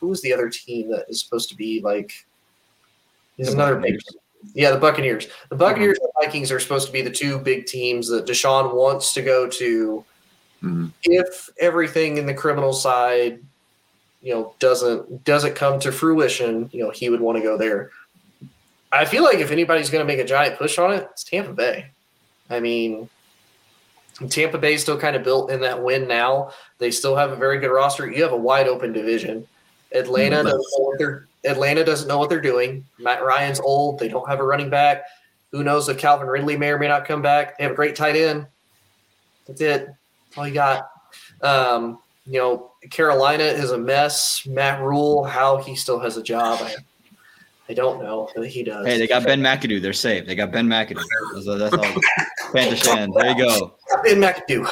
who's 0.00 0.20
the 0.22 0.32
other 0.32 0.48
team 0.48 0.90
that 0.90 1.06
is 1.08 1.22
supposed 1.22 1.48
to 1.50 1.56
be 1.56 1.80
like? 1.82 2.12
Is 3.36 3.52
another 3.52 3.80
big. 3.80 3.98
Yeah, 4.52 4.70
the 4.70 4.78
Buccaneers. 4.78 5.26
The 5.48 5.56
Buccaneers 5.56 5.98
mm-hmm. 5.98 6.18
and 6.18 6.26
Vikings 6.26 6.52
are 6.52 6.60
supposed 6.60 6.86
to 6.86 6.92
be 6.92 7.02
the 7.02 7.10
two 7.10 7.38
big 7.38 7.66
teams 7.66 8.08
that 8.08 8.26
Deshaun 8.26 8.74
wants 8.74 9.14
to 9.14 9.22
go 9.22 9.48
to. 9.48 10.04
Mm-hmm. 10.62 10.86
If 11.02 11.48
everything 11.58 12.18
in 12.18 12.26
the 12.26 12.34
criminal 12.34 12.72
side, 12.72 13.40
you 14.22 14.34
know, 14.34 14.54
doesn't 14.58 15.24
doesn't 15.24 15.54
come 15.54 15.78
to 15.80 15.92
fruition, 15.92 16.70
you 16.72 16.82
know, 16.82 16.90
he 16.90 17.10
would 17.10 17.20
want 17.20 17.36
to 17.36 17.42
go 17.42 17.58
there. 17.58 17.90
I 18.92 19.04
feel 19.04 19.24
like 19.24 19.38
if 19.38 19.50
anybody's 19.50 19.90
going 19.90 20.06
to 20.06 20.12
make 20.12 20.20
a 20.20 20.24
giant 20.24 20.56
push 20.56 20.78
on 20.78 20.92
it, 20.92 21.08
it's 21.12 21.24
Tampa 21.24 21.52
Bay. 21.52 21.90
I 22.48 22.60
mean, 22.60 23.08
Tampa 24.28 24.58
Bay 24.58 24.74
is 24.74 24.82
still 24.82 24.98
kind 24.98 25.16
of 25.16 25.24
built 25.24 25.50
in 25.50 25.60
that 25.62 25.82
win 25.82 26.06
now. 26.06 26.52
They 26.78 26.90
still 26.90 27.16
have 27.16 27.32
a 27.32 27.36
very 27.36 27.58
good 27.58 27.70
roster. 27.70 28.10
You 28.10 28.22
have 28.22 28.32
a 28.32 28.36
wide 28.36 28.68
open 28.68 28.92
division. 28.92 29.46
Atlanta 29.92 30.36
mm-hmm. 30.36 30.46
doesn't 30.46 30.64
what 30.78 30.98
they're 30.98 31.26
Atlanta 31.44 31.84
doesn't 31.84 32.08
know 32.08 32.18
what 32.18 32.30
they're 32.30 32.40
doing. 32.40 32.84
Matt 32.98 33.22
Ryan's 33.22 33.60
old. 33.60 33.98
They 33.98 34.08
don't 34.08 34.28
have 34.28 34.40
a 34.40 34.44
running 34.44 34.70
back. 34.70 35.04
Who 35.52 35.62
knows 35.62 35.88
if 35.88 35.98
Calvin 35.98 36.26
Ridley 36.26 36.56
may 36.56 36.70
or 36.70 36.78
may 36.78 36.88
not 36.88 37.04
come 37.04 37.22
back? 37.22 37.56
They 37.56 37.64
have 37.64 37.72
a 37.72 37.76
great 37.76 37.94
tight 37.94 38.16
end. 38.16 38.46
That's 39.46 39.60
it. 39.60 39.86
That's 39.86 40.38
all 40.38 40.48
you 40.48 40.54
got. 40.54 40.90
Um, 41.42 41.98
you 42.26 42.38
know, 42.38 42.72
Carolina 42.90 43.44
is 43.44 43.70
a 43.70 43.78
mess. 43.78 44.46
Matt 44.46 44.80
Rhule, 44.80 45.24
how 45.24 45.58
he 45.58 45.76
still 45.76 46.00
has 46.00 46.16
a 46.16 46.22
job, 46.22 46.60
I 46.62 46.74
I 47.68 47.72
don't 47.72 48.02
know. 48.02 48.28
He 48.44 48.62
does. 48.62 48.86
Hey, 48.86 48.98
they 48.98 49.06
got 49.06 49.24
Ben 49.24 49.40
McAdoo. 49.40 49.80
They're 49.80 49.94
safe. 49.94 50.26
They 50.26 50.34
got 50.34 50.52
Ben 50.52 50.66
McAdoo. 50.66 51.02
That's, 51.32 51.46
that's 51.46 51.74
all. 51.74 52.00
Fantashan. 52.52 53.14
There 53.14 53.30
you 53.30 53.38
go. 53.38 53.74
Ben 54.02 54.16
McAdoo. 54.20 54.70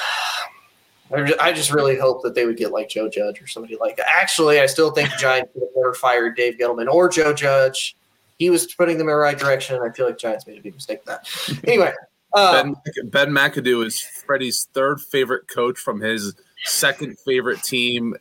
I 1.41 1.53
just 1.53 1.73
really 1.73 1.97
hope 1.97 2.23
that 2.23 2.35
they 2.35 2.47
would 2.47 2.57
get 2.57 2.73
like 2.73 2.89
Joe 2.89 3.09
Judge 3.09 3.41
or 3.41 3.47
somebody 3.47 3.77
like 3.81 3.97
that. 3.97 4.07
Actually, 4.11 4.61
I 4.61 4.67
still 4.67 4.91
think 4.91 5.11
the 5.11 5.17
Giants 5.17 5.51
would 5.55 5.69
have 5.69 5.77
never 5.77 5.95
fired 5.95 6.37
Dave 6.37 6.57
Gettleman 6.59 6.89
or 6.89 7.09
Joe 7.09 7.33
Judge. 7.33 7.97
He 8.39 8.51
was 8.51 8.73
putting 8.75 8.99
them 8.99 9.09
in 9.09 9.13
the 9.13 9.19
right 9.19 9.39
direction. 9.39 9.81
I 9.81 9.93
feel 9.93 10.07
like 10.07 10.19
Giants 10.19 10.47
made 10.47 10.59
a 10.59 10.63
big 10.63 10.75
mistake 10.75 11.05
that. 11.05 11.29
Anyway, 11.65 11.93
um, 12.35 12.77
ben, 12.85 13.11
ben 13.11 13.29
McAdoo 13.31 13.85
is 13.87 14.01
Freddie's 14.01 14.69
third 14.73 15.01
favorite 15.01 15.49
coach 15.49 15.79
from 15.79 16.01
his 16.01 16.35
second 16.65 17.19
favorite 17.21 17.63
team, 17.63 18.15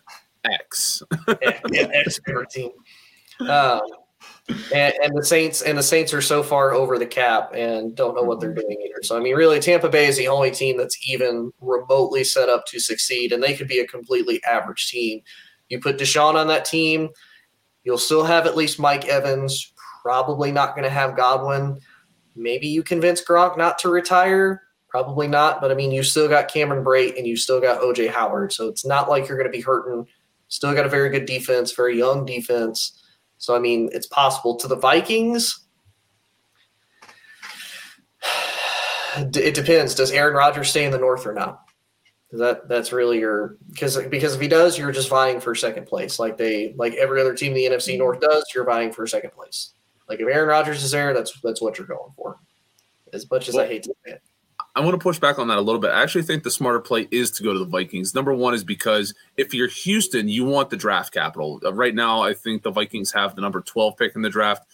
X. 0.44 1.02
yeah, 1.42 1.60
yeah, 1.70 1.88
X 1.94 2.20
favorite 2.26 2.50
team. 2.50 2.72
Um, 3.40 3.82
and, 4.74 4.94
and, 5.04 5.16
the 5.16 5.24
Saints 5.24 5.62
and 5.62 5.78
the 5.78 5.84
Saints 5.84 6.14
are 6.14 6.22
so 6.22 6.44
far 6.44 6.74
over 6.74 6.98
the 6.98 7.06
cap 7.06 7.52
and 7.54 7.96
don't 7.96 8.16
know 8.16 8.24
what 8.24 8.40
they're 8.40 8.52
mm-hmm. 8.52 8.62
doing 8.62 8.82
either. 8.86 9.04
So 9.04 9.18
I 9.18 9.20
mean, 9.20 9.36
really, 9.36 9.60
Tampa 9.60 9.90
Bay 9.90 10.08
is 10.08 10.18
the 10.18 10.28
only 10.28 10.52
team 10.52 10.78
that's 10.78 10.98
even 11.08 11.52
remotely 11.62 12.24
set 12.24 12.50
up 12.50 12.66
to 12.68 12.80
succeed, 12.80 13.32
and 13.32 13.42
they 13.42 13.56
could 13.56 13.68
be 13.68 13.80
a 13.80 13.88
completely 13.88 14.44
average 14.44 14.90
team. 14.90 15.22
You 15.70 15.80
put 15.80 15.98
Deshaun 15.98 16.36
on 16.36 16.48
that 16.48 16.66
team, 16.66 17.10
you'll 17.84 17.98
still 17.98 18.24
have 18.24 18.46
at 18.46 18.58
least 18.58 18.80
Mike 18.80 19.06
Evans. 19.06 19.74
Probably 20.02 20.52
not 20.52 20.76
going 20.76 20.84
to 20.84 20.90
have 20.90 21.16
Godwin. 21.16 21.80
Maybe 22.36 22.68
you 22.68 22.84
convince 22.84 23.24
Gronk 23.24 23.58
not 23.58 23.78
to 23.80 23.90
retire. 23.90 24.64
Probably 24.90 25.28
not, 25.28 25.62
but 25.62 25.72
I 25.72 25.74
mean, 25.74 25.92
you 25.92 26.04
still 26.04 26.28
got 26.28 26.52
Cameron 26.52 26.84
Brate 26.84 27.18
and 27.18 27.26
you 27.26 27.38
still 27.38 27.62
got 27.62 27.82
OJ 27.82 28.10
Howard, 28.10 28.52
so 28.52 28.68
it's 28.68 28.86
not 28.86 29.10
like 29.10 29.28
you're 29.28 29.38
going 29.38 29.50
to 29.50 29.58
be 29.58 29.62
hurting. 29.62 30.06
Still 30.50 30.74
got 30.74 30.86
a 30.86 30.90
very 30.90 31.10
good 31.10 31.26
defense, 31.26 31.72
very 31.72 31.98
young 31.98 32.26
defense 32.26 33.01
so 33.42 33.56
I 33.56 33.60
mean, 33.60 33.90
it's 33.92 34.06
possible 34.06 34.56
to 34.56 34.68
the 34.68 34.78
Vikings. 34.78 35.66
It 39.18 39.56
depends. 39.56 39.94
Does 39.94 40.12
Aaron 40.12 40.36
Rodgers 40.36 40.70
stay 40.70 40.86
in 40.86 40.92
the 40.92 40.98
North 40.98 41.28
or 41.28 41.34
not? 41.34 41.66
That 42.32 42.70
that's 42.70 42.94
really 42.94 43.20
your 43.20 43.58
because 43.70 43.98
because 44.08 44.34
if 44.34 44.40
he 44.40 44.48
does, 44.48 44.78
you're 44.78 44.94
just 44.94 45.10
vying 45.10 45.42
for 45.42 45.54
second 45.54 45.86
place, 45.86 46.18
like 46.18 46.38
they 46.38 46.74
like 46.78 46.94
every 46.94 47.20
other 47.20 47.36
team 47.36 47.52
in 47.52 47.56
the 47.56 47.76
NFC 47.76 47.98
North 47.98 48.22
does. 48.22 48.46
You're 48.56 48.64
vying 48.64 48.94
for 48.94 49.06
second 49.06 49.34
place. 49.34 49.74
Like 50.08 50.22
if 50.22 50.30
Aaron 50.30 50.48
Rodgers 50.48 50.82
is 50.82 50.92
there, 50.92 51.14
that's 51.14 51.38
that's 51.42 51.62
what 51.62 51.78
you're 51.78 51.88
going 51.88 52.14
for. 52.16 52.38
As 53.12 53.30
much 53.30 53.50
as 53.50 53.56
well, 53.56 53.66
I 53.66 53.68
hate 53.68 53.84
to 53.84 53.94
say 54.06 54.14
it. 54.14 54.22
I 54.76 54.80
want 54.80 54.94
to 54.94 54.98
push 54.98 55.20
back 55.20 55.38
on 55.38 55.50
that 55.50 55.58
a 55.58 55.62
little 55.62 55.82
bit. 55.82 55.92
I 55.92 56.02
actually 56.02 56.24
think 56.24 56.44
the 56.44 56.52
smarter 56.52 56.80
play 56.80 57.08
is 57.12 57.30
to 57.32 57.44
go 57.44 57.52
to 57.52 57.60
the 57.60 57.66
Vikings. 57.66 58.16
Number 58.16 58.34
one 58.34 58.54
is 58.54 58.64
because 58.64 59.14
if 59.36 59.54
you're 59.54 59.68
Houston, 59.68 60.30
you 60.30 60.46
want 60.46 60.70
the 60.70 60.78
draft 60.78 61.14
capital. 61.14 61.60
Uh, 61.64 61.74
right 61.74 61.94
now, 61.94 62.22
I 62.22 62.34
think 62.34 62.64
the 62.64 62.72
Vikings 62.72 63.12
have 63.12 63.36
the 63.36 63.42
number 63.42 63.60
12 63.62 63.98
pick 63.98 64.16
in 64.16 64.22
the 64.22 64.30
draft. 64.30 64.66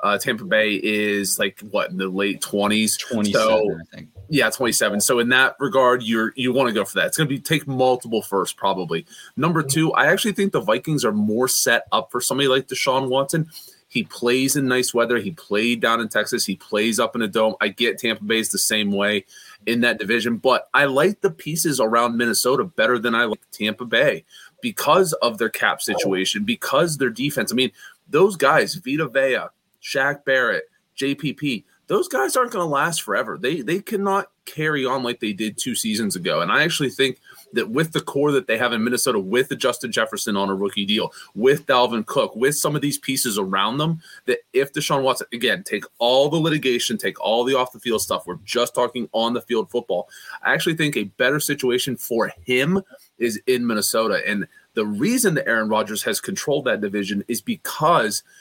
Uh, 0.00 0.16
Tampa 0.16 0.44
Bay 0.44 0.74
is 0.74 1.38
like 1.38 1.58
what 1.70 1.90
in 1.90 1.96
the 1.96 2.06
late 2.06 2.40
twenties, 2.40 2.96
twenty 2.96 3.32
seven, 3.32 3.48
so, 3.48 3.74
I 3.74 3.96
think. 3.96 4.08
Yeah, 4.28 4.48
twenty 4.48 4.70
seven. 4.70 5.00
So 5.00 5.18
in 5.18 5.28
that 5.30 5.56
regard, 5.58 6.04
you're 6.04 6.32
you 6.36 6.52
want 6.52 6.68
to 6.68 6.72
go 6.72 6.84
for 6.84 6.94
that. 7.00 7.08
It's 7.08 7.16
going 7.16 7.28
to 7.28 7.34
be 7.34 7.40
take 7.40 7.66
multiple 7.66 8.22
first, 8.22 8.56
probably. 8.56 9.06
Number 9.36 9.60
two, 9.60 9.92
I 9.94 10.06
actually 10.06 10.34
think 10.34 10.52
the 10.52 10.60
Vikings 10.60 11.04
are 11.04 11.10
more 11.10 11.48
set 11.48 11.86
up 11.90 12.12
for 12.12 12.20
somebody 12.20 12.46
like 12.46 12.68
Deshaun 12.68 13.08
Watson. 13.08 13.50
He 13.98 14.04
plays 14.04 14.54
in 14.54 14.68
nice 14.68 14.94
weather. 14.94 15.18
He 15.18 15.32
played 15.32 15.80
down 15.80 16.00
in 16.00 16.08
Texas. 16.08 16.46
He 16.46 16.54
plays 16.54 17.00
up 17.00 17.16
in 17.16 17.22
a 17.22 17.26
dome. 17.26 17.56
I 17.60 17.66
get 17.66 17.98
Tampa 17.98 18.22
Bay's 18.22 18.48
the 18.48 18.56
same 18.56 18.92
way 18.92 19.24
in 19.66 19.80
that 19.80 19.98
division, 19.98 20.36
but 20.36 20.68
I 20.72 20.84
like 20.84 21.20
the 21.20 21.32
pieces 21.32 21.80
around 21.80 22.16
Minnesota 22.16 22.62
better 22.62 23.00
than 23.00 23.16
I 23.16 23.24
like 23.24 23.40
Tampa 23.50 23.84
Bay 23.84 24.24
because 24.62 25.14
of 25.14 25.38
their 25.38 25.48
cap 25.48 25.82
situation, 25.82 26.44
because 26.44 26.96
their 26.96 27.10
defense. 27.10 27.50
I 27.50 27.56
mean, 27.56 27.72
those 28.08 28.36
guys, 28.36 28.76
Vita 28.76 29.08
Vea, 29.08 29.48
Shaq 29.82 30.24
Barrett, 30.24 30.70
JPP, 30.96 31.64
those 31.88 32.06
guys 32.06 32.36
aren't 32.36 32.52
going 32.52 32.64
to 32.64 32.72
last 32.72 33.02
forever. 33.02 33.36
They 33.36 33.62
they 33.62 33.80
cannot 33.80 34.30
carry 34.44 34.86
on 34.86 35.02
like 35.02 35.18
they 35.18 35.32
did 35.32 35.58
two 35.58 35.74
seasons 35.74 36.14
ago. 36.14 36.40
And 36.40 36.52
I 36.52 36.62
actually 36.62 36.90
think 36.90 37.18
that 37.52 37.70
with 37.70 37.92
the 37.92 38.00
core 38.00 38.32
that 38.32 38.46
they 38.46 38.58
have 38.58 38.72
in 38.72 38.84
Minnesota, 38.84 39.18
with 39.18 39.48
the 39.48 39.56
Justin 39.56 39.92
Jefferson 39.92 40.36
on 40.36 40.48
a 40.48 40.54
rookie 40.54 40.84
deal, 40.84 41.12
with 41.34 41.66
Dalvin 41.66 42.06
Cook, 42.06 42.34
with 42.36 42.56
some 42.56 42.76
of 42.76 42.82
these 42.82 42.98
pieces 42.98 43.38
around 43.38 43.78
them, 43.78 44.00
that 44.26 44.38
if 44.52 44.72
Deshaun 44.72 45.02
Watson, 45.02 45.26
again, 45.32 45.62
take 45.64 45.84
all 45.98 46.28
the 46.28 46.36
litigation, 46.36 46.98
take 46.98 47.20
all 47.20 47.44
the 47.44 47.54
off 47.54 47.72
the 47.72 47.80
field 47.80 48.02
stuff, 48.02 48.26
we're 48.26 48.36
just 48.44 48.74
talking 48.74 49.08
on 49.12 49.32
the 49.32 49.42
field 49.42 49.70
football. 49.70 50.08
I 50.42 50.52
actually 50.52 50.76
think 50.76 50.96
a 50.96 51.04
better 51.04 51.40
situation 51.40 51.96
for 51.96 52.32
him 52.44 52.82
is 53.18 53.40
in 53.46 53.66
Minnesota. 53.66 54.22
And 54.26 54.46
the 54.74 54.86
reason 54.86 55.34
that 55.34 55.48
Aaron 55.48 55.68
Rodgers 55.68 56.02
has 56.04 56.20
controlled 56.20 56.64
that 56.66 56.80
division 56.80 57.24
is 57.28 57.40
because– 57.40 58.22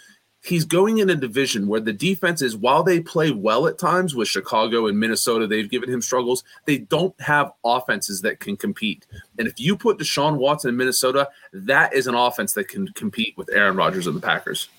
he's 0.48 0.64
going 0.64 1.00
in 1.00 1.10
a 1.10 1.16
division 1.16 1.68
where 1.68 1.82
the 1.82 1.92
defense 1.92 2.42
is 2.42 2.56
while 2.56 2.82
they 2.82 3.02
play 3.02 3.32
well 3.32 3.68
at 3.68 3.78
times 3.78 4.16
with 4.16 4.30
Chicago 4.30 4.88
and 4.88 4.98
Minnesota, 4.98 5.46
they've 5.46 5.70
given 5.70 5.90
him 5.90 6.02
struggles. 6.02 6.44
They 6.66 6.78
don't 6.78 7.20
have 7.20 7.52
offenses 7.66 8.22
that 8.22 8.40
can 8.40 8.56
compete. 8.56 9.06
And 9.38 9.48
if 9.48 9.60
you 9.60 9.76
put 9.76 9.98
Deshaun 9.98 10.38
Watson 10.38 10.70
in 10.70 10.78
Minnesota, 10.78 11.30
that 11.52 11.94
is 11.94 12.08
an 12.08 12.16
offense 12.16 12.54
that 12.54 12.70
can 12.70 12.88
compete 12.90 13.38
with 13.38 13.50
Aaron 13.52 13.76
Rodgers 13.76 14.08
and 14.08 14.16
the 14.16 14.22
Packers. 14.22 14.70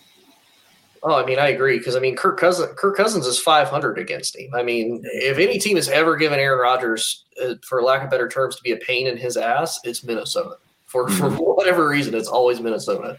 Oh, 1.03 1.15
I 1.15 1.25
mean, 1.25 1.39
I 1.39 1.49
agree 1.49 1.79
because 1.79 1.95
I 1.95 2.01
mean, 2.01 2.17
Kirk 2.17 2.41
Cousins, 2.41 2.71
Kirk 2.77 2.97
Cousins 2.97 3.27
is 3.27 3.39
500 3.39 3.99
against 3.99 4.37
him. 4.37 4.51
I 4.55 4.63
mean, 4.63 5.03
if 5.05 5.39
any 5.39 5.59
team 5.59 5.77
has 5.77 5.89
ever 5.89 6.17
given 6.17 6.41
Aaron 6.41 6.59
Rodgers, 6.59 7.25
uh, 7.43 7.55
for 7.63 7.83
lack 7.83 8.03
of 8.03 8.11
better 8.11 8.29
terms, 8.29 8.57
to 8.57 8.63
be 8.63 8.73
a 8.73 8.79
pain 8.79 9.07
in 9.07 9.17
his 9.17 9.37
ass, 9.37 9.79
it's 9.85 10.03
Minnesota. 10.03 10.57
For 10.87 11.09
for 11.11 11.29
mm-hmm. 11.29 11.37
whatever 11.37 11.87
reason, 11.87 12.15
it's 12.15 12.29
always 12.29 12.61
Minnesota. 12.61 13.19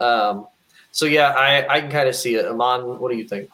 Um, 0.00 0.48
so 0.94 1.06
yeah, 1.06 1.30
I, 1.30 1.66
I 1.68 1.80
can 1.80 1.90
kind 1.90 2.08
of 2.08 2.14
see 2.14 2.36
it. 2.36 2.46
Aaman, 2.46 3.00
what 3.00 3.10
do 3.10 3.18
you 3.18 3.26
think? 3.26 3.50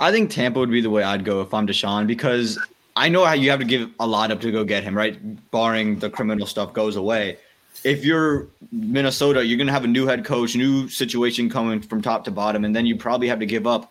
I 0.00 0.12
think 0.12 0.30
Tampa 0.30 0.58
would 0.58 0.70
be 0.70 0.82
the 0.82 0.90
way 0.90 1.02
I'd 1.02 1.24
go 1.24 1.40
if 1.40 1.54
I'm 1.54 1.66
Deshaun 1.66 2.06
because 2.06 2.58
I 2.94 3.08
know 3.08 3.24
how 3.24 3.32
you 3.32 3.50
have 3.50 3.60
to 3.60 3.64
give 3.64 3.90
a 4.00 4.06
lot 4.06 4.30
up 4.30 4.42
to 4.42 4.52
go 4.52 4.64
get 4.64 4.84
him, 4.84 4.94
right? 4.94 5.18
Barring 5.50 5.98
the 5.98 6.10
criminal 6.10 6.46
stuff 6.46 6.74
goes 6.74 6.96
away. 6.96 7.38
If 7.84 8.04
you're 8.04 8.48
Minnesota, 8.70 9.42
you're 9.42 9.56
gonna 9.56 9.72
have 9.72 9.84
a 9.84 9.88
new 9.88 10.06
head 10.06 10.26
coach, 10.26 10.56
new 10.56 10.86
situation 10.90 11.48
coming 11.48 11.80
from 11.80 12.02
top 12.02 12.22
to 12.26 12.30
bottom, 12.30 12.66
and 12.66 12.76
then 12.76 12.84
you 12.84 12.96
probably 12.96 13.28
have 13.28 13.38
to 13.38 13.46
give 13.46 13.66
up 13.66 13.90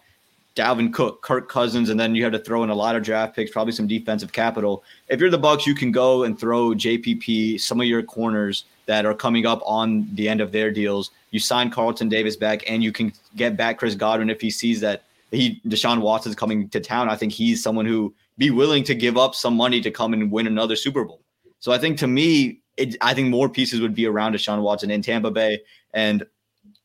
Dalvin 0.56 0.94
Cook, 0.94 1.24
Kirk 1.24 1.50
Cousins, 1.50 1.90
and 1.90 2.00
then 2.00 2.14
you 2.14 2.24
have 2.24 2.34
to 2.34 2.40
throw 2.40 2.64
in 2.64 2.70
a 2.70 2.76
lot 2.76 2.96
of 2.96 3.02
draft 3.02 3.36
picks, 3.36 3.50
probably 3.50 3.74
some 3.74 3.88
defensive 3.88 4.32
capital. 4.32 4.84
If 5.10 5.20
you're 5.20 5.32
the 5.32 5.40
Bucs, 5.40 5.66
you 5.66 5.74
can 5.74 5.92
go 5.92 6.26
and 6.26 6.40
throw 6.40 6.70
JPP, 6.70 7.60
some 7.60 7.82
of 7.82 7.88
your 7.88 8.04
corners 8.04 8.66
that 8.86 9.04
are 9.04 9.16
coming 9.16 9.48
up 9.48 9.64
on 9.66 10.08
the 10.14 10.30
end 10.30 10.42
of 10.42 10.52
their 10.52 10.70
deals. 10.70 11.10
You 11.34 11.40
sign 11.40 11.72
Carlton 11.72 12.10
Davis 12.10 12.36
back, 12.36 12.62
and 12.70 12.84
you 12.84 12.92
can 12.92 13.12
get 13.36 13.58
back 13.58 13.80
Chris 13.80 13.96
Godwin 13.96 14.30
if 14.30 14.40
he 14.40 14.52
sees 14.52 14.80
that 14.82 15.06
he 15.32 15.60
Deshaun 15.66 16.00
Watson's 16.00 16.36
coming 16.36 16.70
to 16.70 16.80
town. 16.80 17.10
I 17.10 17.16
think 17.16 17.34
he's 17.34 17.64
someone 17.64 17.88
who 17.88 18.14
be 18.38 18.52
willing 18.52 18.84
to 18.84 18.94
give 18.94 19.18
up 19.18 19.34
some 19.34 19.56
money 19.56 19.82
to 19.82 19.90
come 19.90 20.14
and 20.14 20.32
win 20.32 20.46
another 20.46 20.76
Super 20.76 21.04
Bowl. 21.04 21.22
So 21.60 21.72
I 21.72 21.80
think 21.80 21.98
to 21.98 22.08
me, 22.08 22.62
it, 22.78 22.98
I 23.02 23.16
think 23.16 23.30
more 23.30 23.50
pieces 23.50 23.82
would 23.82 23.96
be 23.96 24.06
around 24.06 24.36
Deshaun 24.36 24.62
Watson 24.62 24.92
in 24.92 25.02
Tampa 25.02 25.32
Bay, 25.32 25.60
and 25.96 26.24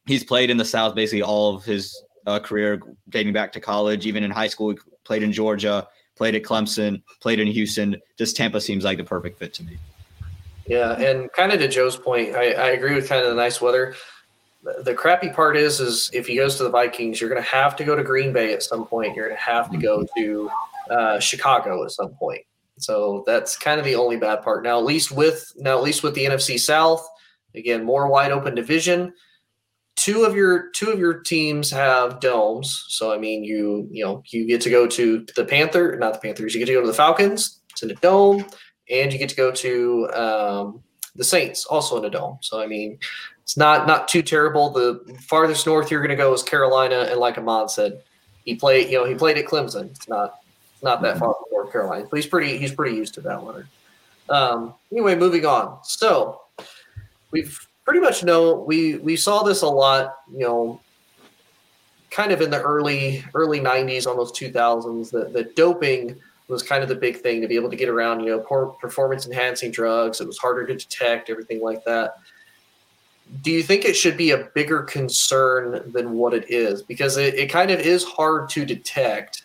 he's 0.07 0.25
played 0.25 0.49
in 0.49 0.57
the 0.57 0.65
South 0.65 0.95
basically 0.95 1.23
all 1.23 1.57
of 1.57 1.65
his 1.65 2.03
uh, 2.27 2.39
career, 2.39 2.81
dating 3.11 3.35
back 3.35 3.53
to 3.53 3.61
college. 3.61 4.07
Even 4.07 4.25
in 4.25 4.31
high 4.31 4.49
school, 4.49 4.71
he 4.71 4.79
played 5.05 5.23
in 5.23 5.31
Georgia, 5.31 5.87
played 6.17 6.35
at 6.35 6.43
Clemson, 6.43 7.03
played 7.21 7.39
in 7.39 7.49
Houston. 7.49 8.01
Just 8.17 8.35
Tampa 8.35 8.63
seems 8.63 8.83
like 8.83 8.97
the 8.97 9.05
perfect 9.05 9.39
fit 9.39 9.53
to 9.55 9.65
me. 9.65 9.77
Yeah, 10.67 10.93
and 10.93 11.31
kind 11.33 11.53
of 11.53 11.59
to 11.61 11.69
Joe's 11.69 11.97
point, 11.97 12.35
I, 12.35 12.53
I 12.53 12.69
agree 12.69 12.95
with 12.95 13.11
kind 13.11 13.23
of 13.23 13.29
the 13.29 13.35
nice 13.35 13.61
weather. 13.61 13.95
The, 14.63 14.95
crappy 14.95 15.31
part 15.31 15.57
is, 15.57 15.81
is 15.81 16.11
if 16.13 16.27
he 16.27 16.37
goes 16.37 16.57
to 16.57 16.65
the 16.65 16.71
Vikings, 16.71 17.21
you're 17.21 17.31
going 17.31 17.43
to 17.43 17.49
have 17.49 17.77
to 17.77 17.85
go 17.85 17.95
to 17.95 18.03
Green 18.03 18.33
Bay 18.33 18.53
at 18.53 18.63
some 18.63 18.87
point. 18.87 19.15
You're 19.15 19.29
going 19.29 19.39
to 19.39 19.43
have 19.43 19.71
to 19.71 19.79
go 19.79 20.05
to 20.17 20.51
uh, 20.91 21.21
Chicago 21.21 21.85
at 21.85 21.93
some 21.93 22.11
point. 22.15 22.43
So 22.79 23.25
that's 23.27 23.57
kind 23.57 23.79
of 23.79 23.85
the 23.85 23.95
only 23.95 24.17
bad 24.17 24.43
part. 24.43 24.65
Now, 24.65 24.79
at 24.79 24.85
least 24.85 25.11
with 25.11 25.53
now, 25.57 25.77
at 25.77 25.83
least 25.83 26.03
with 26.03 26.15
the 26.15 26.27
NFC 26.27 26.59
South, 26.59 27.09
again, 27.55 27.85
more 27.85 28.09
wide 28.09 28.33
open 28.33 28.55
division. 28.55 29.13
Two 29.97 30.25
of 30.25 30.37
your 30.37 30.71
two 30.71 30.91
of 30.91 30.99
your 30.99 31.21
teams 31.21 31.71
have 31.73 32.21
domes, 32.21 32.85
so 32.89 33.13
I 33.13 33.19
mean, 33.19 33.43
you 33.43 33.89
you 33.91 34.05
know 34.05 34.23
you 34.29 34.47
get 34.47 34.61
to 34.61 34.71
go 34.71 34.87
to 34.87 35.27
the 35.35 35.45
Panther, 35.45 35.97
not 35.97 36.15
the 36.15 36.21
Panthers. 36.21 36.55
You 36.55 36.61
get 36.61 36.67
to 36.67 36.75
go 36.75 36.81
to 36.83 36.87
the 36.87 36.95
Falcons. 36.95 37.61
It's 37.71 37.83
in 37.83 37.91
a 37.91 37.95
dome 37.95 38.45
and 38.91 39.13
you 39.13 39.19
get 39.19 39.29
to 39.29 39.37
go 39.37 39.53
to 39.53 40.11
um, 40.13 40.83
the 41.15 41.25
Saints, 41.25 41.67
also 41.67 41.99
in 41.99 42.05
a 42.05 42.11
dome. 42.11 42.39
So 42.43 42.61
I 42.61 42.67
mean, 42.67 42.99
it's 43.49 43.57
not 43.57 43.87
not 43.87 44.09
too 44.09 44.21
terrible. 44.21 44.69
The 44.69 45.17
farthest 45.27 45.67
north 45.67 45.91
you're 45.91 46.03
going 46.03 46.11
to 46.11 46.17
go 46.17 46.35
is 46.35 46.43
Carolina, 46.43 47.07
and 47.09 47.19
like 47.19 47.39
Aaman 47.39 47.71
said, 47.71 48.03
he 48.45 48.55
played 48.55 48.91
you 48.91 48.99
know 48.99 49.07
he 49.07 49.15
played 49.15 49.39
at 49.39 49.47
Clemson. 49.47 49.87
It's 49.87 50.07
not 50.07 50.41
not 50.83 51.01
that 51.01 51.17
far 51.17 51.33
from 51.33 51.45
North 51.51 51.73
Carolina, 51.73 52.07
but 52.11 52.17
he's 52.17 52.27
pretty 52.27 52.59
he's 52.59 52.73
pretty 52.73 52.95
used 52.95 53.15
to 53.15 53.23
that 53.23 53.43
weather. 53.43 53.67
Um, 54.29 54.75
anyway, 54.93 55.15
moving 55.15 55.47
on. 55.47 55.79
So 55.83 56.43
we've 57.31 57.59
pretty 57.87 58.01
much 58.01 58.23
know 58.23 58.53
we 58.53 58.97
we 58.97 59.17
saw 59.17 59.43
this 59.43 59.63
a 59.63 59.67
lot. 59.67 60.17
You 60.31 60.41
know, 60.41 60.81
kind 62.11 62.33
of 62.33 62.43
in 62.43 62.51
the 62.51 62.61
early 62.61 63.25
early 63.33 63.61
90s, 63.61 64.07
almost 64.07 64.35
2000s, 64.35 65.11
that 65.13 65.33
the 65.33 65.45
doping 65.45 66.21
was 66.49 66.63
kind 66.63 66.83
of 66.83 66.91
the 66.91 66.97
big 66.97 67.17
thing 67.23 67.41
to 67.41 67.49
be 67.49 67.57
able 67.57 67.71
to 67.71 67.77
get 67.77 67.89
around, 67.89 68.21
you 68.21 68.27
know, 68.27 68.77
performance 68.79 69.25
enhancing 69.25 69.71
drugs. 69.71 70.21
It 70.21 70.27
was 70.27 70.37
harder 70.37 70.67
to 70.67 70.75
detect, 70.75 71.31
everything 71.31 71.63
like 71.63 71.83
that. 71.87 72.17
Do 73.43 73.51
you 73.51 73.63
think 73.63 73.85
it 73.85 73.95
should 73.95 74.17
be 74.17 74.31
a 74.31 74.49
bigger 74.55 74.83
concern 74.83 75.93
than 75.93 76.13
what 76.13 76.35
it 76.35 76.51
is? 76.51 76.83
Because 76.83 77.17
it, 77.17 77.35
it 77.35 77.49
kind 77.51 77.71
of 77.71 77.81
is 77.81 78.05
hard 78.05 78.49
to 78.51 78.65
detect 78.65 79.45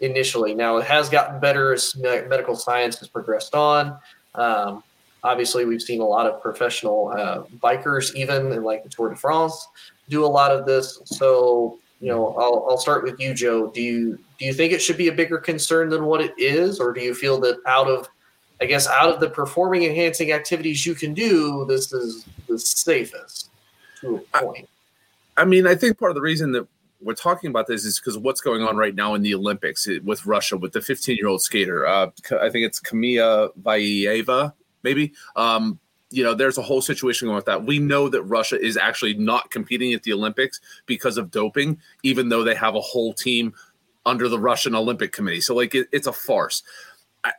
initially. 0.00 0.54
Now, 0.54 0.78
it 0.78 0.86
has 0.86 1.08
gotten 1.08 1.40
better 1.40 1.72
as 1.72 1.94
medical 1.96 2.56
science 2.56 2.98
has 2.98 3.08
progressed 3.08 3.54
on. 3.54 3.98
Um, 4.34 4.82
obviously, 5.22 5.64
we've 5.64 5.82
seen 5.82 6.00
a 6.00 6.06
lot 6.06 6.26
of 6.26 6.42
professional 6.42 7.08
uh, 7.08 7.42
bikers, 7.58 8.14
even 8.14 8.50
in 8.52 8.64
like 8.64 8.82
the 8.82 8.88
Tour 8.88 9.10
de 9.10 9.16
France, 9.16 9.68
do 10.08 10.24
a 10.24 10.26
lot 10.26 10.50
of 10.50 10.66
this. 10.66 11.00
So, 11.04 11.78
you 12.00 12.08
know, 12.08 12.34
I'll, 12.36 12.66
I'll 12.68 12.78
start 12.78 13.04
with 13.04 13.20
you, 13.20 13.34
Joe. 13.34 13.68
Do 13.68 13.82
you 13.82 14.18
do 14.38 14.46
you 14.46 14.54
think 14.54 14.72
it 14.72 14.80
should 14.80 14.96
be 14.96 15.08
a 15.08 15.12
bigger 15.12 15.38
concern 15.38 15.90
than 15.90 16.06
what 16.06 16.22
it 16.22 16.32
is, 16.38 16.80
or 16.80 16.92
do 16.94 17.00
you 17.02 17.14
feel 17.14 17.38
that 17.40 17.58
out 17.66 17.88
of, 17.88 18.08
I 18.60 18.66
guess, 18.66 18.86
out 18.86 19.14
of 19.14 19.20
the 19.20 19.30
performing 19.30 19.84
enhancing 19.84 20.32
activities 20.32 20.84
you 20.84 20.94
can 20.94 21.14
do, 21.14 21.64
this 21.66 21.92
is 21.92 22.26
the 22.46 22.58
safest 22.58 23.50
to 24.00 24.16
a 24.16 24.38
point? 24.38 24.68
I, 25.36 25.42
I 25.42 25.44
mean, 25.46 25.66
I 25.66 25.74
think 25.74 25.98
part 25.98 26.10
of 26.10 26.14
the 26.14 26.20
reason 26.20 26.52
that 26.52 26.66
we're 27.00 27.14
talking 27.14 27.48
about 27.48 27.66
this 27.66 27.84
is 27.84 27.98
because 27.98 28.18
what's 28.18 28.40
going 28.40 28.62
on 28.62 28.76
right 28.76 28.94
now 28.94 29.14
in 29.14 29.22
the 29.22 29.34
Olympics 29.34 29.88
with 30.04 30.26
Russia 30.26 30.56
with 30.56 30.72
the 30.72 30.82
15 30.82 31.16
year 31.16 31.28
old 31.28 31.42
skater. 31.42 31.86
Uh, 31.86 32.10
I 32.40 32.50
think 32.50 32.66
it's 32.66 32.80
Kamila 32.80 33.50
Valieva, 33.62 34.52
maybe. 34.82 35.12
Um, 35.36 35.78
you 36.10 36.24
know, 36.24 36.34
there's 36.34 36.58
a 36.58 36.62
whole 36.62 36.82
situation 36.82 37.28
going 37.28 37.36
with 37.36 37.46
that. 37.46 37.64
We 37.64 37.78
know 37.78 38.08
that 38.08 38.22
Russia 38.22 38.60
is 38.60 38.76
actually 38.76 39.14
not 39.14 39.50
competing 39.50 39.92
at 39.92 40.02
the 40.02 40.12
Olympics 40.12 40.60
because 40.86 41.16
of 41.16 41.30
doping, 41.30 41.78
even 42.02 42.28
though 42.28 42.42
they 42.42 42.54
have 42.56 42.74
a 42.74 42.80
whole 42.80 43.14
team 43.14 43.54
under 44.04 44.28
the 44.28 44.38
Russian 44.38 44.74
Olympic 44.74 45.12
Committee. 45.12 45.40
So, 45.40 45.54
like, 45.54 45.74
it, 45.74 45.88
it's 45.92 46.08
a 46.08 46.12
farce. 46.12 46.64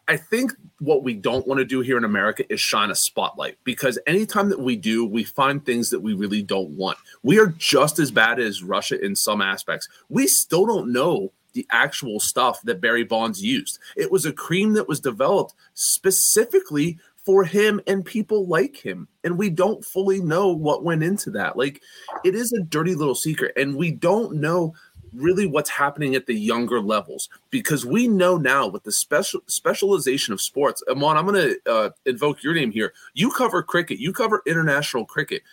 I, 0.07 0.17
think 0.17 0.53
what 0.79 1.03
we 1.03 1.13
don't 1.13 1.47
want 1.47 1.57
to 1.57 1.65
do 1.65 1.81
here 1.81 1.97
in 1.97 2.03
America 2.03 2.43
is 2.53 2.59
shine 2.59 2.91
a 2.91 2.95
spotlight 2.95 3.57
because 3.63 3.97
anytime 4.05 4.49
that 4.49 4.59
we 4.59 4.75
do, 4.75 5.05
we 5.05 5.23
find 5.23 5.65
things 5.65 5.89
that 5.89 6.01
we 6.01 6.13
really 6.13 6.43
don't 6.43 6.69
want. 6.71 6.97
We 7.23 7.39
are 7.39 7.47
just 7.47 7.97
as 7.97 8.11
bad 8.11 8.39
as 8.39 8.61
Russia 8.61 9.03
in 9.03 9.15
some 9.15 9.41
aspects. 9.41 9.89
We 10.09 10.27
still 10.27 10.65
don't 10.65 10.91
know 10.91 11.31
the 11.53 11.65
actual 11.71 12.19
stuff 12.19 12.61
that 12.63 12.79
Barry 12.81 13.03
Bonds 13.03 13.43
used. 13.43 13.79
It 13.97 14.11
was 14.11 14.25
a 14.25 14.31
cream 14.31 14.73
that 14.73 14.87
was 14.87 14.99
developed 14.99 15.53
specifically 15.73 16.97
for 17.25 17.43
him 17.43 17.79
and 17.87 18.03
people 18.05 18.47
like 18.47 18.75
him. 18.75 19.07
And 19.23 19.37
we 19.37 19.49
don't 19.49 19.85
fully 19.85 20.21
know 20.21 20.49
what 20.49 20.83
went 20.83 21.03
into 21.03 21.29
that. 21.31 21.57
Like, 21.57 21.81
it 22.23 22.35
is 22.35 22.51
a 22.53 22.63
dirty 22.63 22.95
little 22.95 23.15
secret. 23.15 23.53
And 23.55 23.75
we 23.75 23.91
don't 23.91 24.35
know 24.35 24.73
really 25.13 25.45
what's 25.45 25.69
happening 25.69 26.15
at 26.15 26.25
the 26.25 26.33
younger 26.33 26.79
levels 26.79 27.29
because 27.49 27.85
we 27.85 28.07
know 28.07 28.37
now 28.37 28.67
with 28.67 28.83
the 28.83 28.91
special 28.91 29.41
specialization 29.47 30.33
of 30.33 30.41
sports. 30.41 30.83
Aaman, 30.89 31.17
I'm 31.17 31.25
going 31.25 31.55
to 31.65 31.71
uh, 31.71 31.89
invoke 32.05 32.43
your 32.43 32.53
name 32.53 32.71
here. 32.71 32.93
You 33.13 33.31
cover 33.31 33.63
cricket. 33.63 33.99
You 33.99 34.13
cover 34.13 34.41
international 34.45 35.05
cricket. 35.05 35.43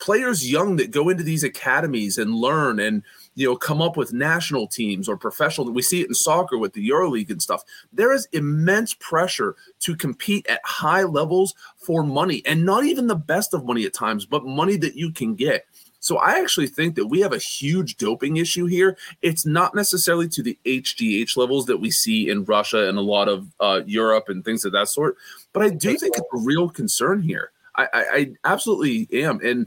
Players 0.00 0.50
young 0.50 0.76
that 0.76 0.90
go 0.90 1.08
into 1.08 1.22
these 1.22 1.44
academies 1.44 2.18
and 2.18 2.34
learn 2.34 2.80
and 2.80 3.02
you 3.34 3.48
know, 3.48 3.56
come 3.56 3.82
up 3.82 3.96
with 3.96 4.12
national 4.12 4.66
teams 4.66 5.08
or 5.08 5.16
professional. 5.16 5.70
We 5.72 5.82
see 5.82 6.00
it 6.02 6.08
in 6.08 6.14
soccer 6.14 6.56
with 6.56 6.72
the 6.72 6.88
EuroLeague 6.88 7.30
and 7.30 7.42
stuff. 7.42 7.64
There 7.92 8.12
is 8.12 8.28
immense 8.32 8.94
pressure 8.94 9.56
to 9.80 9.96
compete 9.96 10.46
at 10.48 10.60
high 10.64 11.02
levels 11.02 11.54
for 11.76 12.02
money, 12.02 12.42
and 12.46 12.64
not 12.64 12.84
even 12.84 13.06
the 13.06 13.16
best 13.16 13.54
of 13.54 13.64
money 13.64 13.84
at 13.84 13.94
times, 13.94 14.24
but 14.24 14.46
money 14.46 14.76
that 14.76 14.96
you 14.96 15.10
can 15.10 15.34
get. 15.34 15.66
So 16.04 16.18
I 16.18 16.38
actually 16.40 16.66
think 16.66 16.94
that 16.96 17.06
we 17.06 17.20
have 17.20 17.32
a 17.32 17.38
huge 17.38 17.96
doping 17.96 18.36
issue 18.36 18.66
here. 18.66 18.96
It's 19.22 19.46
not 19.46 19.74
necessarily 19.74 20.28
to 20.28 20.42
the 20.42 20.58
HGH 20.66 21.36
levels 21.36 21.66
that 21.66 21.78
we 21.78 21.90
see 21.90 22.28
in 22.28 22.44
Russia 22.44 22.88
and 22.88 22.98
a 22.98 23.02
lot 23.02 23.28
of 23.28 23.48
uh, 23.60 23.80
Europe 23.86 24.28
and 24.28 24.44
things 24.44 24.64
of 24.64 24.72
that 24.72 24.88
sort, 24.88 25.16
but 25.52 25.62
I 25.62 25.70
do 25.70 25.96
think 25.96 26.16
it's 26.16 26.26
a 26.32 26.38
real 26.38 26.68
concern 26.68 27.22
here. 27.22 27.52
I, 27.76 27.88
I, 27.92 28.04
I 28.12 28.32
absolutely 28.44 29.08
am, 29.24 29.40
and 29.42 29.66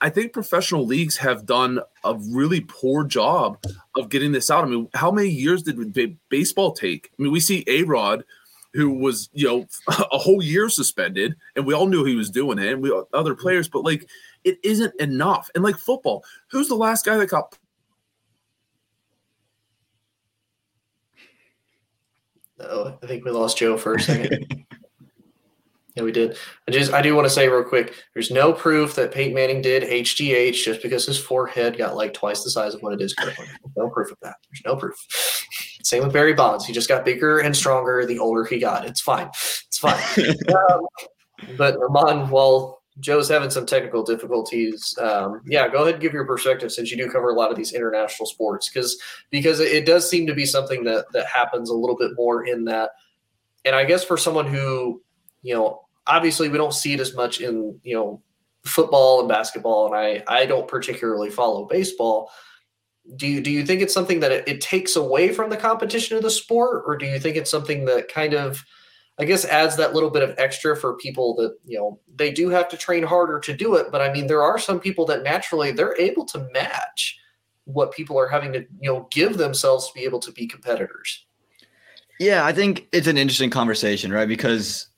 I 0.00 0.10
think 0.10 0.32
professional 0.32 0.84
leagues 0.84 1.16
have 1.18 1.46
done 1.46 1.80
a 2.02 2.14
really 2.14 2.62
poor 2.62 3.04
job 3.04 3.62
of 3.96 4.08
getting 4.08 4.32
this 4.32 4.50
out. 4.50 4.64
I 4.64 4.68
mean, 4.68 4.88
how 4.94 5.10
many 5.10 5.28
years 5.28 5.62
did 5.62 6.18
baseball 6.28 6.72
take? 6.72 7.10
I 7.18 7.22
mean, 7.22 7.32
we 7.32 7.40
see 7.40 7.64
A 7.66 7.84
Rod, 7.84 8.24
who 8.74 8.90
was 8.90 9.30
you 9.32 9.46
know 9.46 9.66
a 10.12 10.18
whole 10.18 10.42
year 10.42 10.68
suspended, 10.68 11.36
and 11.56 11.64
we 11.64 11.74
all 11.74 11.86
knew 11.86 12.04
he 12.04 12.16
was 12.16 12.30
doing 12.30 12.58
it, 12.58 12.72
and 12.72 12.82
we 12.82 12.92
other 13.12 13.34
players, 13.34 13.68
but 13.68 13.84
like 13.84 14.08
it 14.44 14.58
isn't 14.62 14.94
enough. 15.00 15.50
And 15.54 15.64
like 15.64 15.76
football, 15.76 16.24
who's 16.50 16.68
the 16.68 16.74
last 16.74 17.04
guy 17.04 17.16
that 17.16 17.30
got? 17.30 17.58
Oh, 22.60 22.96
I 23.02 23.06
think 23.06 23.24
we 23.24 23.30
lost 23.30 23.58
Joe 23.58 23.76
for 23.76 23.94
a 23.94 24.00
second. 24.00 24.64
Yeah, 25.96 26.02
we 26.02 26.10
did. 26.10 26.36
I 26.66 26.72
just 26.72 26.92
I 26.92 27.02
do 27.02 27.14
want 27.14 27.26
to 27.26 27.30
say 27.30 27.48
real 27.48 27.62
quick, 27.62 27.94
there's 28.14 28.32
no 28.32 28.52
proof 28.52 28.96
that 28.96 29.12
Peyton 29.12 29.32
Manning 29.32 29.62
did 29.62 29.84
HGH 29.84 30.64
just 30.64 30.82
because 30.82 31.06
his 31.06 31.18
forehead 31.18 31.78
got 31.78 31.94
like 31.94 32.12
twice 32.12 32.42
the 32.42 32.50
size 32.50 32.74
of 32.74 32.82
what 32.82 32.94
it 32.94 33.00
is 33.00 33.14
currently. 33.14 33.46
No 33.76 33.88
proof 33.88 34.10
of 34.10 34.18
that. 34.22 34.34
There's 34.50 34.62
no 34.66 34.74
proof. 34.74 34.96
Same 35.84 36.02
with 36.02 36.12
Barry 36.12 36.32
Bonds. 36.32 36.66
He 36.66 36.72
just 36.72 36.88
got 36.88 37.04
bigger 37.04 37.38
and 37.38 37.56
stronger 37.56 38.04
the 38.06 38.18
older 38.18 38.44
he 38.44 38.58
got. 38.58 38.84
It's 38.86 39.00
fine. 39.00 39.28
It's 39.68 39.78
fine. 39.78 40.02
um, 40.72 40.86
but 41.56 41.78
Ramon, 41.78 42.28
while 42.28 42.82
Joe's 43.00 43.28
having 43.28 43.50
some 43.50 43.66
technical 43.66 44.04
difficulties, 44.04 44.96
um, 45.00 45.40
yeah, 45.44 45.68
go 45.68 45.82
ahead 45.82 45.94
and 45.94 46.02
give 46.02 46.12
your 46.12 46.26
perspective 46.26 46.70
since 46.70 46.90
you 46.90 46.96
do 46.96 47.10
cover 47.10 47.30
a 47.30 47.34
lot 47.34 47.50
of 47.50 47.56
these 47.56 47.72
international 47.72 48.26
sports 48.26 48.68
because 48.68 49.00
because 49.30 49.58
it 49.58 49.84
does 49.84 50.08
seem 50.08 50.26
to 50.28 50.34
be 50.34 50.46
something 50.46 50.84
that 50.84 51.06
that 51.12 51.26
happens 51.26 51.70
a 51.70 51.74
little 51.74 51.96
bit 51.96 52.12
more 52.14 52.46
in 52.46 52.64
that. 52.66 52.90
And 53.64 53.74
I 53.74 53.84
guess 53.84 54.04
for 54.04 54.16
someone 54.16 54.46
who 54.46 55.02
you 55.42 55.54
know 55.54 55.80
obviously 56.06 56.48
we 56.48 56.58
don't 56.58 56.74
see 56.74 56.92
it 56.92 57.00
as 57.00 57.14
much 57.14 57.40
in 57.40 57.78
you 57.82 57.96
know 57.96 58.22
football 58.64 59.18
and 59.18 59.28
basketball, 59.28 59.86
and 59.86 59.96
I 59.96 60.22
I 60.28 60.46
don't 60.46 60.68
particularly 60.68 61.30
follow 61.30 61.66
baseball. 61.66 62.30
Do 63.16 63.26
you 63.26 63.40
do 63.40 63.50
you 63.50 63.66
think 63.66 63.82
it's 63.82 63.92
something 63.92 64.20
that 64.20 64.30
it, 64.30 64.48
it 64.48 64.60
takes 64.60 64.94
away 64.94 65.32
from 65.32 65.50
the 65.50 65.56
competition 65.56 66.16
of 66.16 66.22
the 66.22 66.30
sport, 66.30 66.84
or 66.86 66.96
do 66.96 67.06
you 67.06 67.18
think 67.18 67.36
it's 67.36 67.50
something 67.50 67.86
that 67.86 68.06
kind 68.06 68.34
of 68.34 68.64
I 69.18 69.24
guess 69.24 69.44
adds 69.44 69.76
that 69.76 69.94
little 69.94 70.10
bit 70.10 70.22
of 70.22 70.34
extra 70.38 70.76
for 70.76 70.94
people 70.96 71.34
that 71.36 71.56
you 71.64 71.78
know 71.78 72.00
they 72.16 72.32
do 72.32 72.48
have 72.48 72.68
to 72.70 72.76
train 72.76 73.04
harder 73.04 73.38
to 73.40 73.52
do 73.52 73.76
it. 73.76 73.92
But 73.92 74.00
I 74.00 74.12
mean, 74.12 74.26
there 74.26 74.42
are 74.42 74.58
some 74.58 74.80
people 74.80 75.06
that 75.06 75.22
naturally 75.22 75.70
they're 75.70 75.98
able 76.00 76.24
to 76.26 76.48
match 76.52 77.18
what 77.64 77.92
people 77.92 78.18
are 78.18 78.28
having 78.28 78.52
to 78.52 78.60
you 78.80 78.92
know 78.92 79.08
give 79.10 79.36
themselves 79.36 79.88
to 79.88 79.94
be 79.94 80.04
able 80.04 80.20
to 80.20 80.32
be 80.32 80.46
competitors. 80.46 81.24
Yeah, 82.18 82.44
I 82.44 82.52
think 82.52 82.88
it's 82.92 83.06
an 83.06 83.18
interesting 83.18 83.50
conversation, 83.50 84.12
right? 84.12 84.28
Because 84.28 84.88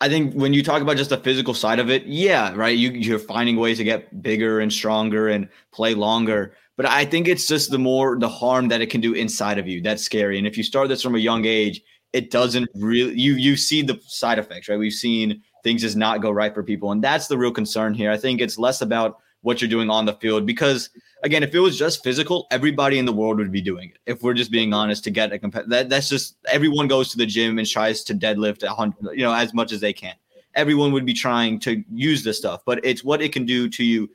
I 0.00 0.08
think 0.08 0.34
when 0.34 0.52
you 0.52 0.62
talk 0.62 0.82
about 0.82 0.96
just 0.96 1.10
the 1.10 1.18
physical 1.18 1.54
side 1.54 1.78
of 1.78 1.90
it, 1.90 2.04
yeah, 2.06 2.52
right. 2.54 2.76
You 2.76 2.90
you're 2.90 3.18
finding 3.18 3.56
ways 3.56 3.78
to 3.78 3.84
get 3.84 4.22
bigger 4.22 4.60
and 4.60 4.72
stronger 4.72 5.28
and 5.28 5.48
play 5.72 5.94
longer. 5.94 6.54
But 6.76 6.86
I 6.86 7.04
think 7.04 7.28
it's 7.28 7.46
just 7.46 7.70
the 7.70 7.78
more 7.78 8.18
the 8.18 8.28
harm 8.28 8.68
that 8.68 8.80
it 8.80 8.90
can 8.90 9.00
do 9.00 9.14
inside 9.14 9.58
of 9.58 9.68
you 9.68 9.80
that's 9.80 10.02
scary. 10.02 10.38
And 10.38 10.46
if 10.46 10.58
you 10.58 10.62
start 10.62 10.88
this 10.88 11.02
from 11.02 11.14
a 11.14 11.18
young 11.18 11.44
age, 11.44 11.80
it 12.14 12.30
doesn't 12.30 12.70
really 12.74 13.18
you 13.18 13.34
you 13.34 13.56
see 13.56 13.82
the 13.82 14.00
side 14.06 14.38
effects, 14.38 14.68
right? 14.68 14.78
We've 14.78 14.92
seen 14.92 15.42
things 15.64 15.82
just 15.82 15.96
not 15.96 16.22
go 16.22 16.30
right 16.30 16.54
for 16.54 16.62
people, 16.62 16.92
and 16.92 17.02
that's 17.02 17.26
the 17.26 17.36
real 17.36 17.50
concern 17.50 17.92
here. 17.92 18.10
I 18.10 18.16
think 18.16 18.40
it's 18.40 18.56
less 18.56 18.80
about 18.80 19.18
what 19.42 19.60
you're 19.60 19.68
doing 19.68 19.90
on 19.90 20.06
the 20.06 20.14
field 20.14 20.46
because 20.46 20.88
again, 21.22 21.42
if 21.42 21.54
it 21.54 21.58
was 21.58 21.76
just 21.76 22.02
physical, 22.02 22.46
everybody 22.50 22.98
in 22.98 23.04
the 23.04 23.12
world 23.12 23.38
would 23.38 23.52
be 23.52 23.60
doing 23.60 23.90
it. 23.90 23.98
If 24.06 24.22
we're 24.22 24.32
just 24.32 24.50
being 24.50 24.72
honest, 24.72 25.04
to 25.04 25.10
get 25.10 25.32
a 25.32 25.38
competitive, 25.38 25.70
that, 25.70 25.88
that's 25.90 26.08
just 26.08 26.36
everyone 26.46 26.86
goes 26.86 27.10
to 27.10 27.18
the 27.18 27.26
gym 27.26 27.58
and 27.58 27.66
tries 27.66 28.04
to 28.04 28.14
deadlift 28.14 28.62
a 28.62 28.70
hundred, 28.70 29.12
you 29.12 29.24
know, 29.24 29.34
as 29.34 29.52
much 29.52 29.72
as 29.72 29.80
they 29.80 29.92
can. 29.92 30.14
Everyone 30.54 30.92
would 30.92 31.04
be 31.04 31.12
trying 31.12 31.58
to 31.60 31.82
use 31.92 32.22
this 32.22 32.38
stuff, 32.38 32.62
but 32.64 32.78
it's 32.84 33.02
what 33.02 33.20
it 33.20 33.32
can 33.32 33.44
do 33.44 33.68
to 33.70 33.84
you 33.84 34.08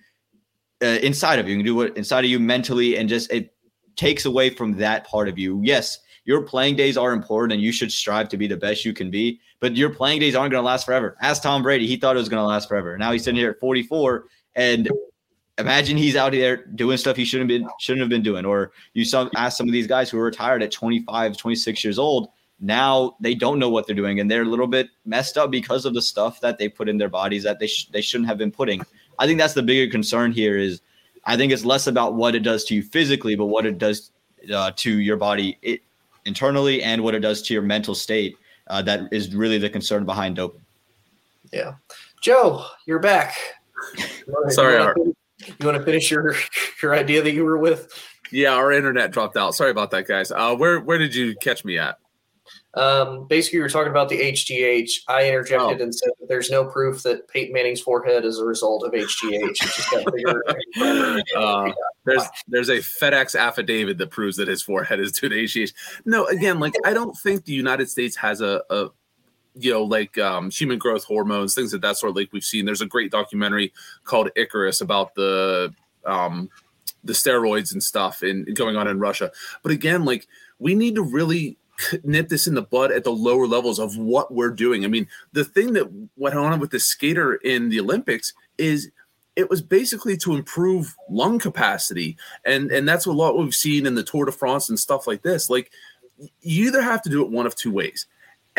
uh, 0.82 1.00
inside 1.04 1.38
of 1.38 1.48
you. 1.48 1.56
You 1.56 1.60
can 1.60 1.66
do 1.66 1.76
what 1.76 1.98
inside 1.98 2.24
of 2.24 2.32
you 2.32 2.40
mentally, 2.40 2.98
and 2.98 3.10
just 3.10 3.30
it 3.30 3.54
takes 3.98 4.24
away 4.24 4.50
from 4.50 4.78
that 4.78 5.06
part 5.06 5.28
of 5.28 5.38
you. 5.38 5.60
Yes, 5.62 6.00
your 6.26 6.42
playing 6.44 6.76
days 6.76 6.98
are 6.98 7.14
important, 7.14 7.54
and 7.54 7.62
you 7.62 7.72
should 7.72 7.92
strive 7.92 8.30
to 8.30 8.38
be 8.38 8.48
the 8.48 8.58
best 8.58 8.86
you 8.86 8.94
can 8.94 9.10
be. 9.10 9.40
But 9.60 9.76
your 9.76 9.90
playing 9.90 10.20
days 10.20 10.36
aren't 10.36 10.52
going 10.52 10.62
to 10.62 10.66
last 10.66 10.86
forever. 10.86 11.18
Ask 11.22 11.42
Tom 11.42 11.64
Brady; 11.64 11.88
he 11.88 11.98
thought 11.98 12.16
it 12.16 12.20
was 12.20 12.30
going 12.30 12.42
to 12.42 12.48
last 12.48 12.68
forever. 12.68 12.98
Now 12.98 13.12
he's 13.12 13.24
sitting 13.24 13.40
here 13.40 13.52
at 13.52 13.60
44, 13.60 14.26
and 14.56 14.90
imagine 15.60 15.98
he's 15.98 16.16
out 16.16 16.32
there 16.32 16.66
doing 16.68 16.98
stuff 16.98 17.16
he 17.16 17.26
shouldn't 17.26 17.48
been 17.48 17.68
shouldn't 17.80 18.02
have 18.02 18.10
been 18.10 18.24
doing 18.24 18.46
or 18.46 18.72
you 18.94 19.04
some 19.04 19.30
ask 19.36 19.58
some 19.58 19.68
of 19.68 19.74
these 19.74 19.88
guys 19.88 20.10
who 20.10 20.18
are 20.18 20.24
retired 20.24 20.64
at 20.64 20.72
25 20.72 21.38
26 21.38 21.84
years 21.84 22.00
old 22.00 22.30
now 22.62 23.16
they 23.20 23.36
don't 23.36 23.60
know 23.60 23.70
what 23.70 23.86
they're 23.86 23.96
doing 23.96 24.20
and 24.20 24.32
they're 24.32 24.42
a 24.42 24.46
little 24.46 24.68
bit 24.68 24.90
messed 25.06 25.38
up 25.38 25.52
because 25.52 25.86
of 25.86 25.94
the 25.94 26.02
stuff 26.02 26.40
that 26.42 26.58
they 26.58 26.68
put 26.70 26.90
in 26.90 26.98
their 26.98 27.10
bodies 27.10 27.44
that 27.44 27.60
they 27.60 27.68
sh- 27.68 27.90
they 27.92 28.02
shouldn't 28.02 28.28
have 28.28 28.38
been 28.38 28.52
putting 28.52 28.82
i 29.20 29.28
think 29.28 29.40
that's 29.40 29.54
the 29.54 29.64
bigger 29.64 29.92
concern 29.92 30.32
here 30.32 30.58
is 30.58 30.82
i 31.26 31.36
think 31.36 31.52
it's 31.52 31.66
less 31.66 31.88
about 31.88 32.16
what 32.16 32.36
it 32.36 32.42
does 32.42 32.64
to 32.64 32.74
you 32.74 32.82
physically 32.82 33.36
but 33.36 33.48
what 33.48 33.66
it 33.66 33.78
does 33.78 34.12
uh, 34.54 34.72
to 34.76 35.00
your 35.00 35.18
body 35.18 35.58
it, 35.62 35.82
internally 36.30 36.82
and 36.82 37.04
what 37.04 37.14
it 37.14 37.20
does 37.20 37.42
to 37.42 37.54
your 37.54 37.64
mental 37.64 37.94
state 37.94 38.38
uh, 38.68 38.82
that 38.82 39.12
is 39.12 39.36
really 39.36 39.58
the 39.58 39.70
concern 39.70 40.06
behind 40.06 40.38
doping 40.38 40.62
yeah 41.52 41.74
joe 42.22 42.66
you're 42.86 43.00
back 43.00 43.36
Sorry, 44.50 44.74
you 44.76 45.66
want 45.66 45.78
to 45.78 45.84
finish 45.84 46.12
your 46.12 46.36
your 46.84 46.96
idea 46.96 47.22
that 47.22 47.32
you 47.32 47.44
were 47.44 47.58
with? 47.58 47.92
Yeah, 48.32 48.54
our 48.54 48.72
internet 48.72 49.12
dropped 49.12 49.38
out. 49.38 49.56
Sorry 49.56 49.72
about 49.72 49.92
that, 49.92 50.08
guys. 50.08 50.32
Uh, 50.32 50.56
where 50.56 50.80
where 50.80 50.98
did 50.98 51.16
you 51.16 51.36
catch 51.36 51.66
me 51.66 51.78
at? 51.78 51.98
Um, 52.76 53.26
basically, 53.28 53.58
you 53.58 53.64
were 53.64 53.70
talking 53.70 53.90
about 53.90 54.10
the 54.10 54.20
HGH. 54.20 55.02
I 55.08 55.28
interjected 55.28 55.82
oh. 55.82 55.84
and 55.84 55.94
said 55.94 56.12
that 56.20 56.28
there's 56.30 56.52
no 56.52 56.66
proof 56.66 57.02
that 57.04 57.28
Peyton 57.28 57.54
Manning's 57.54 57.82
forehead 57.82 58.26
is 58.26 58.38
a 58.38 58.46
result 58.46 58.86
of 58.86 58.92
HGH. 58.92 59.56
just 59.56 59.92
got 59.92 60.06
bigger. 60.14 60.44
uh, 61.36 61.72
there's 62.06 62.24
there's 62.48 62.70
a 62.70 62.78
FedEx 62.78 63.38
affidavit 63.38 63.98
that 63.98 64.12
proves 64.12 64.38
that 64.38 64.48
his 64.48 64.62
forehead 64.62 65.00
is 65.00 65.12
due 65.12 65.30
to 65.30 65.36
HGH. 65.36 65.74
No, 66.06 66.28
again, 66.28 66.60
like 66.60 66.76
I 66.86 66.94
don't 66.94 67.18
think 67.18 67.46
the 67.46 67.54
United 67.54 67.90
States 67.90 68.16
has 68.18 68.42
a, 68.42 68.62
a 68.70 68.90
you 69.56 69.72
know, 69.72 69.84
like 69.84 70.18
um, 70.18 70.52
human 70.52 70.78
growth 70.78 71.04
hormones, 71.04 71.56
things 71.56 71.74
of 71.74 71.82
that 71.82 71.98
sort. 71.98 72.16
Like 72.16 72.30
we've 72.32 72.44
seen, 72.44 72.66
there's 72.66 72.82
a 72.82 72.86
great 72.86 73.12
documentary 73.12 73.74
called 74.04 74.30
Icarus 74.36 74.82
about 74.82 75.16
the 75.16 75.74
um, 76.06 76.50
the 77.04 77.14
steroids 77.14 77.72
and 77.74 77.82
stuff 77.82 78.22
and 78.22 78.56
going 78.56 78.76
on 78.76 78.88
in 78.88 79.00
Russia. 79.00 79.32
But 79.64 79.72
again, 79.72 80.06
like 80.06 80.28
we 80.60 80.76
need 80.76 80.96
to 80.96 81.04
really 81.04 81.58
nip 82.04 82.30
this 82.30 82.48
in 82.48 82.54
the 82.54 82.62
bud 82.62 82.92
at 82.92 83.04
the 83.04 83.12
lower 83.12 83.48
levels 83.48 83.80
of 83.80 83.98
what 83.98 84.34
we're 84.34 84.52
doing. 84.52 84.86
I 84.86 84.88
mean, 84.88 85.08
the 85.32 85.46
thing 85.46 85.74
that 85.74 85.90
went 86.16 86.36
on 86.36 86.60
with 86.60 86.72
the 86.72 86.80
skater 86.80 87.36
in 87.36 87.70
the 87.70 87.80
Olympics 87.80 88.34
is 88.58 88.92
it 89.36 89.50
was 89.50 89.62
basically 89.62 90.18
to 90.18 90.34
improve 90.34 90.96
lung 91.10 91.40
capacity, 91.40 92.18
and 92.46 92.72
and 92.72 92.88
that's 92.88 93.06
a 93.06 93.12
lot 93.12 93.38
we've 93.38 93.56
seen 93.56 93.86
in 93.86 93.96
the 93.96 94.04
Tour 94.04 94.26
de 94.26 94.32
France 94.32 94.70
and 94.70 94.80
stuff 94.80 95.08
like 95.08 95.22
this. 95.22 95.50
Like 95.50 95.72
you 96.42 96.68
either 96.68 96.82
have 96.82 97.02
to 97.04 97.10
do 97.10 97.24
it 97.24 97.32
one 97.32 97.46
of 97.46 97.56
two 97.56 97.72
ways 97.72 98.08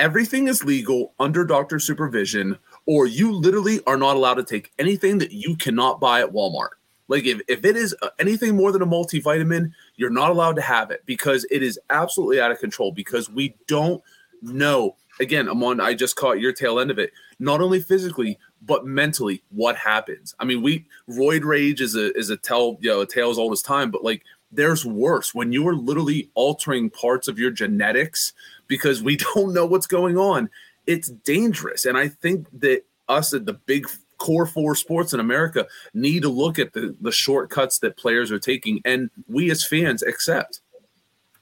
everything 0.00 0.48
is 0.48 0.64
legal 0.64 1.12
under 1.20 1.44
doctor 1.44 1.78
supervision, 1.78 2.58
or 2.86 3.06
you 3.06 3.32
literally 3.32 3.80
are 3.86 3.98
not 3.98 4.16
allowed 4.16 4.34
to 4.34 4.42
take 4.42 4.72
anything 4.78 5.18
that 5.18 5.30
you 5.30 5.54
cannot 5.56 6.00
buy 6.00 6.20
at 6.20 6.32
Walmart. 6.32 6.70
Like 7.10 7.26
if, 7.26 7.40
if 7.48 7.64
it 7.64 7.76
is 7.76 7.94
uh, 8.02 8.10
anything 8.20 8.56
more 8.56 8.70
than 8.70 8.82
a 8.82 8.86
multivitamin, 8.86 9.72
you're 9.96 10.10
not 10.10 10.30
allowed 10.30 10.54
to 10.56 10.62
have 10.62 10.92
it 10.92 11.02
because 11.06 11.44
it 11.50 11.60
is 11.60 11.78
absolutely 11.90 12.40
out 12.40 12.52
of 12.52 12.60
control 12.60 12.92
because 12.92 13.28
we 13.28 13.56
don't 13.66 14.00
know. 14.42 14.96
Again, 15.18 15.48
I'm 15.48 15.62
on 15.64 15.80
I 15.80 15.92
just 15.92 16.14
caught 16.14 16.40
your 16.40 16.52
tail 16.52 16.78
end 16.78 16.90
of 16.90 17.00
it. 17.00 17.10
Not 17.40 17.60
only 17.60 17.80
physically, 17.80 18.38
but 18.62 18.86
mentally, 18.86 19.42
what 19.50 19.76
happens? 19.76 20.36
I 20.38 20.44
mean, 20.44 20.62
we 20.62 20.86
roid 21.08 21.44
rage 21.44 21.80
is 21.80 21.96
a 21.96 22.16
is 22.16 22.30
a 22.30 22.36
tell, 22.36 22.78
you 22.80 22.90
know, 22.90 23.00
a 23.00 23.06
tale 23.06 23.28
as 23.28 23.38
old 23.38 23.52
as 23.52 23.60
time, 23.60 23.90
but 23.90 24.04
like 24.04 24.22
there's 24.52 24.86
worse 24.86 25.34
when 25.34 25.52
you 25.52 25.66
are 25.66 25.74
literally 25.74 26.30
altering 26.34 26.90
parts 26.90 27.26
of 27.26 27.40
your 27.40 27.50
genetics 27.50 28.32
because 28.68 29.02
we 29.02 29.16
don't 29.34 29.52
know 29.52 29.66
what's 29.66 29.88
going 29.88 30.16
on. 30.16 30.48
It's 30.86 31.08
dangerous. 31.08 31.86
And 31.86 31.98
I 31.98 32.06
think 32.06 32.46
that 32.60 32.84
us 33.08 33.34
at 33.34 33.46
the 33.46 33.54
big 33.54 33.88
core 34.20 34.46
four 34.46 34.76
sports 34.76 35.12
in 35.12 35.18
America 35.18 35.66
need 35.92 36.22
to 36.22 36.28
look 36.28 36.58
at 36.58 36.74
the, 36.74 36.94
the 37.00 37.10
shortcuts 37.10 37.80
that 37.80 37.96
players 37.96 38.30
are 38.30 38.38
taking 38.38 38.80
and 38.84 39.10
we 39.26 39.50
as 39.50 39.66
fans 39.66 40.02
accept. 40.02 40.60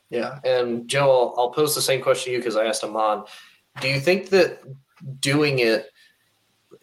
Yeah. 0.09 0.39
And 0.45 0.89
Joe, 0.89 1.11
I'll, 1.11 1.35
I'll 1.37 1.51
pose 1.51 1.75
the 1.75 1.83
same 1.83 2.01
question 2.01 2.31
to 2.31 2.33
you 2.33 2.39
because 2.39 2.57
I 2.57 2.65
asked 2.65 2.85
Aaman. 2.85 3.25
Do 3.83 3.89
you 3.89 4.01
think 4.01 4.31
that 4.31 4.63
doing 5.21 5.59
it 5.59 5.91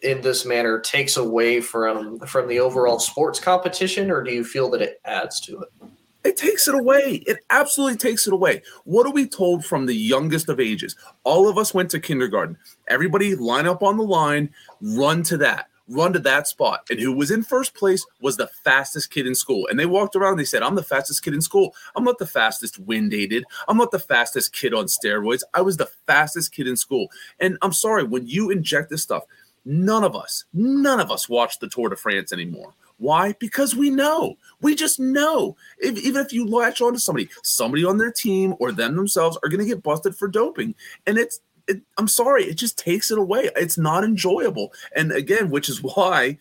in 0.02 0.20
this 0.20 0.44
manner 0.44 0.78
takes 0.78 1.16
away 1.16 1.60
from 1.60 2.18
from 2.20 2.46
the 2.48 2.60
overall 2.60 2.98
sports 2.98 3.40
competition 3.40 4.10
or 4.10 4.22
do 4.22 4.30
you 4.32 4.44
feel 4.44 4.70
that 4.70 4.82
it 4.82 5.00
adds 5.04 5.40
to 5.40 5.60
it? 5.60 5.88
It 6.24 6.36
takes 6.36 6.68
it 6.68 6.74
away. 6.74 7.22
It 7.26 7.38
absolutely 7.50 7.96
takes 7.96 8.26
it 8.26 8.32
away. 8.32 8.62
What 8.84 9.06
are 9.06 9.12
we 9.12 9.28
told 9.28 9.64
from 9.64 9.86
the 9.86 9.94
youngest 9.94 10.48
of 10.48 10.58
ages? 10.58 10.96
All 11.22 11.48
of 11.48 11.56
us 11.56 11.72
went 11.72 11.90
to 11.92 12.00
kindergarten. 12.00 12.58
Everybody 12.88 13.36
line 13.36 13.66
up 13.66 13.82
on 13.82 13.96
the 13.96 14.02
line, 14.02 14.50
run 14.80 15.22
to 15.24 15.36
that 15.38 15.68
run 15.88 16.12
to 16.12 16.18
that 16.20 16.46
spot. 16.46 16.86
And 16.90 17.00
who 17.00 17.12
was 17.12 17.30
in 17.30 17.42
first 17.42 17.74
place 17.74 18.04
was 18.20 18.36
the 18.36 18.48
fastest 18.64 19.10
kid 19.10 19.26
in 19.26 19.34
school. 19.34 19.66
And 19.68 19.78
they 19.78 19.86
walked 19.86 20.16
around 20.16 20.32
and 20.32 20.40
they 20.40 20.44
said, 20.44 20.62
I'm 20.62 20.74
the 20.74 20.82
fastest 20.82 21.22
kid 21.22 21.34
in 21.34 21.40
school. 21.40 21.74
I'm 21.94 22.04
not 22.04 22.18
the 22.18 22.26
fastest 22.26 22.78
wind 22.78 23.10
dated. 23.10 23.44
I'm 23.68 23.76
not 23.76 23.90
the 23.90 23.98
fastest 23.98 24.52
kid 24.52 24.74
on 24.74 24.86
steroids. 24.86 25.42
I 25.54 25.60
was 25.62 25.76
the 25.76 25.90
fastest 26.06 26.52
kid 26.52 26.66
in 26.66 26.76
school. 26.76 27.08
And 27.40 27.58
I'm 27.62 27.72
sorry, 27.72 28.04
when 28.04 28.26
you 28.26 28.50
inject 28.50 28.90
this 28.90 29.02
stuff, 29.02 29.24
none 29.64 30.04
of 30.04 30.16
us, 30.16 30.44
none 30.52 31.00
of 31.00 31.10
us 31.10 31.28
watch 31.28 31.58
the 31.58 31.68
Tour 31.68 31.90
de 31.90 31.96
France 31.96 32.32
anymore. 32.32 32.74
Why? 32.98 33.34
Because 33.38 33.74
we 33.74 33.90
know. 33.90 34.38
We 34.62 34.74
just 34.74 34.98
know. 34.98 35.56
If, 35.78 35.98
even 35.98 36.24
if 36.24 36.32
you 36.32 36.46
latch 36.46 36.80
onto 36.80 36.98
somebody, 36.98 37.28
somebody 37.42 37.84
on 37.84 37.98
their 37.98 38.10
team 38.10 38.54
or 38.58 38.72
them 38.72 38.96
themselves 38.96 39.38
are 39.42 39.50
going 39.50 39.60
to 39.60 39.66
get 39.66 39.82
busted 39.82 40.16
for 40.16 40.28
doping. 40.28 40.74
And 41.06 41.18
it's 41.18 41.40
it, 41.68 41.82
I'm 41.98 42.08
sorry, 42.08 42.44
it 42.44 42.54
just 42.54 42.78
takes 42.78 43.10
it 43.10 43.18
away. 43.18 43.50
It's 43.56 43.78
not 43.78 44.04
enjoyable. 44.04 44.72
And 44.94 45.12
again, 45.12 45.50
which 45.50 45.68
is 45.68 45.82
why 45.82 46.38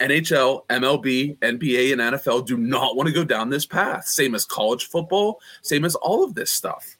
NHL, 0.00 0.66
MLB, 0.66 1.38
NBA, 1.38 1.92
and 1.92 2.00
NFL 2.00 2.46
do 2.46 2.56
not 2.56 2.96
want 2.96 3.08
to 3.08 3.14
go 3.14 3.24
down 3.24 3.50
this 3.50 3.66
path. 3.66 4.06
Same 4.06 4.34
as 4.34 4.44
college 4.44 4.88
football, 4.88 5.40
same 5.62 5.84
as 5.84 5.94
all 5.96 6.24
of 6.24 6.34
this 6.34 6.50
stuff. 6.50 6.96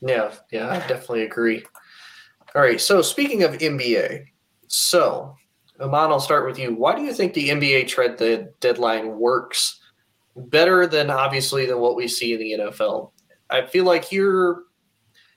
Yeah, 0.00 0.32
yeah, 0.50 0.68
I 0.68 0.78
definitely 0.80 1.22
agree. 1.22 1.64
All 2.54 2.62
right, 2.62 2.80
so 2.80 3.02
speaking 3.02 3.42
of 3.42 3.52
NBA, 3.52 4.26
so 4.68 5.36
Aaman, 5.80 6.10
I'll 6.10 6.20
start 6.20 6.46
with 6.46 6.58
you. 6.58 6.74
Why 6.74 6.94
do 6.94 7.02
you 7.02 7.12
think 7.12 7.34
the 7.34 7.50
NBA 7.50 7.88
trade 7.88 8.18
the 8.18 8.52
deadline 8.60 9.18
works 9.18 9.80
better 10.36 10.86
than 10.86 11.10
obviously 11.10 11.66
than 11.66 11.78
what 11.78 11.96
we 11.96 12.08
see 12.08 12.34
in 12.34 12.40
the 12.40 12.64
NFL? 12.64 13.10
I 13.50 13.66
feel 13.66 13.84
like 13.84 14.12
you're 14.12 14.64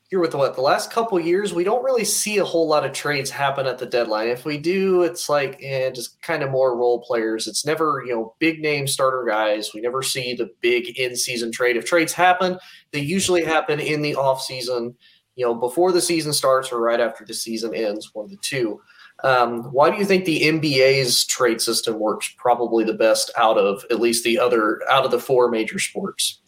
here 0.09 0.19
with 0.19 0.33
what 0.33 0.55
the 0.55 0.61
last 0.61 0.91
couple 0.91 1.19
years, 1.19 1.53
we 1.53 1.63
don't 1.63 1.83
really 1.83 2.03
see 2.03 2.39
a 2.39 2.45
whole 2.45 2.67
lot 2.67 2.83
of 2.83 2.93
trades 2.93 3.29
happen 3.29 3.67
at 3.67 3.77
the 3.77 3.85
deadline. 3.85 4.27
If 4.27 4.43
we 4.43 4.57
do, 4.57 5.03
it's 5.03 5.29
like 5.29 5.59
eh, 5.61 5.91
just 5.91 6.19
kind 6.23 6.41
of 6.41 6.49
more 6.49 6.75
role 6.75 6.99
players. 7.01 7.45
It's 7.45 7.63
never 7.63 8.03
you 8.05 8.13
know 8.13 8.33
big 8.39 8.59
name 8.59 8.87
starter 8.87 9.23
guys. 9.29 9.69
We 9.73 9.81
never 9.81 10.01
see 10.01 10.33
the 10.33 10.49
big 10.61 10.99
in 10.99 11.15
season 11.15 11.51
trade. 11.51 11.77
If 11.77 11.85
trades 11.85 12.11
happen, 12.11 12.57
they 12.91 13.01
usually 13.01 13.43
happen 13.43 13.79
in 13.79 14.01
the 14.01 14.15
off 14.15 14.41
season. 14.41 14.95
You 15.35 15.45
know, 15.45 15.53
before 15.53 15.91
the 15.91 16.01
season 16.01 16.33
starts 16.33 16.71
or 16.71 16.81
right 16.81 16.99
after 16.99 17.23
the 17.23 17.35
season 17.35 17.75
ends, 17.75 18.09
one 18.13 18.25
of 18.25 18.31
the 18.31 18.37
two. 18.37 18.81
Um, 19.23 19.65
why 19.65 19.91
do 19.91 19.97
you 19.97 20.05
think 20.05 20.25
the 20.25 20.41
NBA's 20.41 21.25
trade 21.25 21.61
system 21.61 21.99
works 21.99 22.33
probably 22.37 22.83
the 22.83 22.93
best 22.93 23.31
out 23.37 23.57
of 23.57 23.85
at 23.91 23.99
least 23.99 24.23
the 24.23 24.39
other 24.39 24.81
out 24.89 25.05
of 25.05 25.11
the 25.11 25.19
four 25.19 25.51
major 25.51 25.77
sports? 25.77 26.41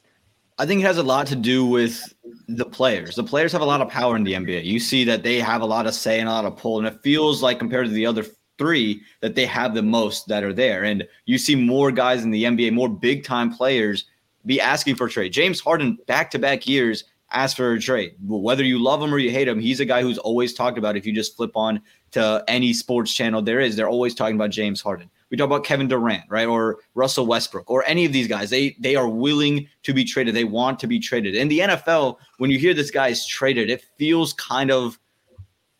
I 0.62 0.65
think 0.67 0.84
it 0.84 0.86
has 0.86 1.00
a 1.00 1.04
lot 1.04 1.26
to 1.26 1.36
do 1.36 1.65
with 1.65 2.13
the 2.47 2.65
players. 2.65 3.15
The 3.15 3.24
players 3.24 3.52
have 3.52 3.63
a 3.63 3.65
lot 3.65 3.82
of 3.82 3.89
power 3.89 4.15
in 4.15 4.24
the 4.24 4.34
NBA. 4.34 4.63
You 4.63 4.80
see 4.80 5.04
that 5.06 5.24
they 5.24 5.39
have 5.39 5.63
a 5.63 5.65
lot 5.65 5.88
of 5.88 5.95
say 5.95 6.19
and 6.19 6.30
a 6.30 6.32
lot 6.32 6.45
of 6.45 6.56
pull, 6.56 6.78
and 6.78 6.86
it 6.86 7.02
feels 7.02 7.41
like 7.41 7.58
compared 7.58 7.88
to 7.88 7.91
the 7.91 8.06
other 8.06 8.24
three 8.60 9.02
that 9.21 9.34
they 9.34 9.47
have 9.47 9.74
the 9.74 9.82
most 9.82 10.28
that 10.28 10.43
are 10.43 10.54
there. 10.54 10.84
And 10.84 11.08
you 11.26 11.39
see 11.39 11.56
more 11.56 11.91
guys 11.91 12.24
in 12.24 12.30
the 12.30 12.43
NBA, 12.43 12.74
more 12.74 12.89
big 12.89 13.24
time 13.24 13.52
players 13.52 14.06
be 14.45 14.62
asking 14.62 14.97
for 14.97 15.08
a 15.08 15.10
trade. 15.10 15.34
James 15.34 15.60
Harden, 15.60 15.97
back 16.06 16.30
to 16.30 16.38
back 16.38 16.67
years, 16.67 17.06
asked 17.32 17.58
for 17.58 17.74
a 17.74 17.80
trade. 17.80 18.13
Whether 18.21 18.63
you 18.63 18.78
love 18.78 19.02
him 19.02 19.12
or 19.12 19.17
you 19.17 19.32
hate 19.32 19.47
him, 19.47 19.60
he's 19.60 19.80
a 19.80 19.86
guy 19.86 20.04
who's 20.04 20.19
always 20.19 20.54
talked 20.54 20.78
about. 20.78 20.95
If 20.95 21.08
you 21.08 21.12
just 21.12 21.36
flip 21.36 21.58
on 21.58 21.82
to 22.12 22.43
any 22.47 22.71
sports 22.71 23.12
channel 23.12 23.41
there 23.41 23.62
is, 23.62 23.76
they're 23.76 23.89
always 23.89 24.13
talking 24.13 24.36
about 24.36 24.52
James 24.52 24.80
Harden. 24.80 25.10
We 25.32 25.38
talk 25.38 25.48
about 25.48 25.63
Kevin 25.63 25.88
Durant, 25.88 26.24
right, 26.30 26.46
or 26.46 26.80
Russell 26.94 27.26
Westbrook, 27.26 27.70
or 27.70 27.84
any 27.88 28.06
of 28.06 28.12
these 28.12 28.28
guys. 28.28 28.50
They 28.50 28.76
they 28.80 28.96
are 28.96 29.08
willing 29.08 29.67
to 29.84 29.94
be 29.94 30.04
traded. 30.04 30.36
They 30.36 30.44
want 30.44 30.78
to 30.80 30.88
be 30.88 31.00
traded. 31.00 31.36
In 31.36 31.48
the 31.48 31.60
NFL, 31.60 32.17
when 32.38 32.52
you 32.52 32.60
hear 32.60 32.74
this 32.74 32.91
guy 32.91 33.08
is 33.08 33.26
traded, 33.26 33.70
it 33.70 33.84
feels 33.98 34.34
kind 34.34 34.72
of 34.72 35.00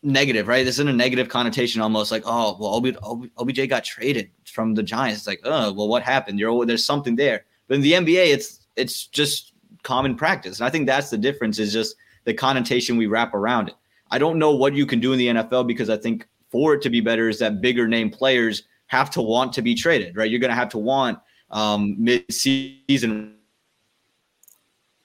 negative, 0.02 0.48
right? 0.48 0.64
This 0.64 0.78
is 0.78 0.86
a 0.86 0.92
negative 0.92 1.28
connotation, 1.28 1.80
almost 1.80 2.10
like, 2.10 2.22
oh, 2.26 2.56
well, 2.58 3.04
OB, 3.04 3.28
OBJ 3.36 3.68
got 3.68 3.84
traded 3.84 4.30
from 4.46 4.74
the 4.74 4.82
Giants. 4.82 5.20
It's 5.20 5.26
like, 5.26 5.40
oh, 5.44 5.72
well, 5.72 5.88
what 5.88 6.02
happened? 6.02 6.38
You're 6.38 6.66
there's 6.66 6.84
something 6.84 7.14
there. 7.14 7.44
But 7.68 7.76
in 7.76 7.80
the 7.82 7.92
NBA, 7.92 8.32
it's 8.32 8.66
it's 8.76 9.06
just 9.06 9.52
common 9.82 10.16
practice, 10.16 10.60
and 10.60 10.66
I 10.66 10.70
think 10.70 10.86
that's 10.86 11.10
the 11.10 11.18
difference. 11.18 11.58
Is 11.58 11.72
just 11.72 11.96
the 12.24 12.34
connotation 12.34 12.96
we 12.96 13.06
wrap 13.06 13.34
around 13.34 13.68
it. 13.68 13.74
I 14.10 14.18
don't 14.18 14.38
know 14.38 14.54
what 14.54 14.74
you 14.74 14.86
can 14.86 15.00
do 15.00 15.12
in 15.12 15.18
the 15.18 15.28
NFL 15.28 15.66
because 15.66 15.88
I 15.88 15.96
think 15.96 16.26
for 16.50 16.74
it 16.74 16.82
to 16.82 16.90
be 16.90 17.00
better 17.00 17.28
is 17.28 17.38
that 17.38 17.60
bigger 17.60 17.88
name 17.88 18.10
players 18.10 18.64
have 18.92 19.08
to 19.08 19.22
want 19.22 19.54
to 19.54 19.62
be 19.62 19.74
traded, 19.74 20.14
right? 20.18 20.30
You're 20.30 20.38
going 20.38 20.50
to 20.50 20.54
have 20.54 20.68
to 20.68 20.78
want 20.78 21.18
um, 21.50 21.96
mid-season 21.98 23.36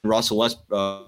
Russell 0.04 0.36
West, 0.36 0.58
uh, 0.70 1.04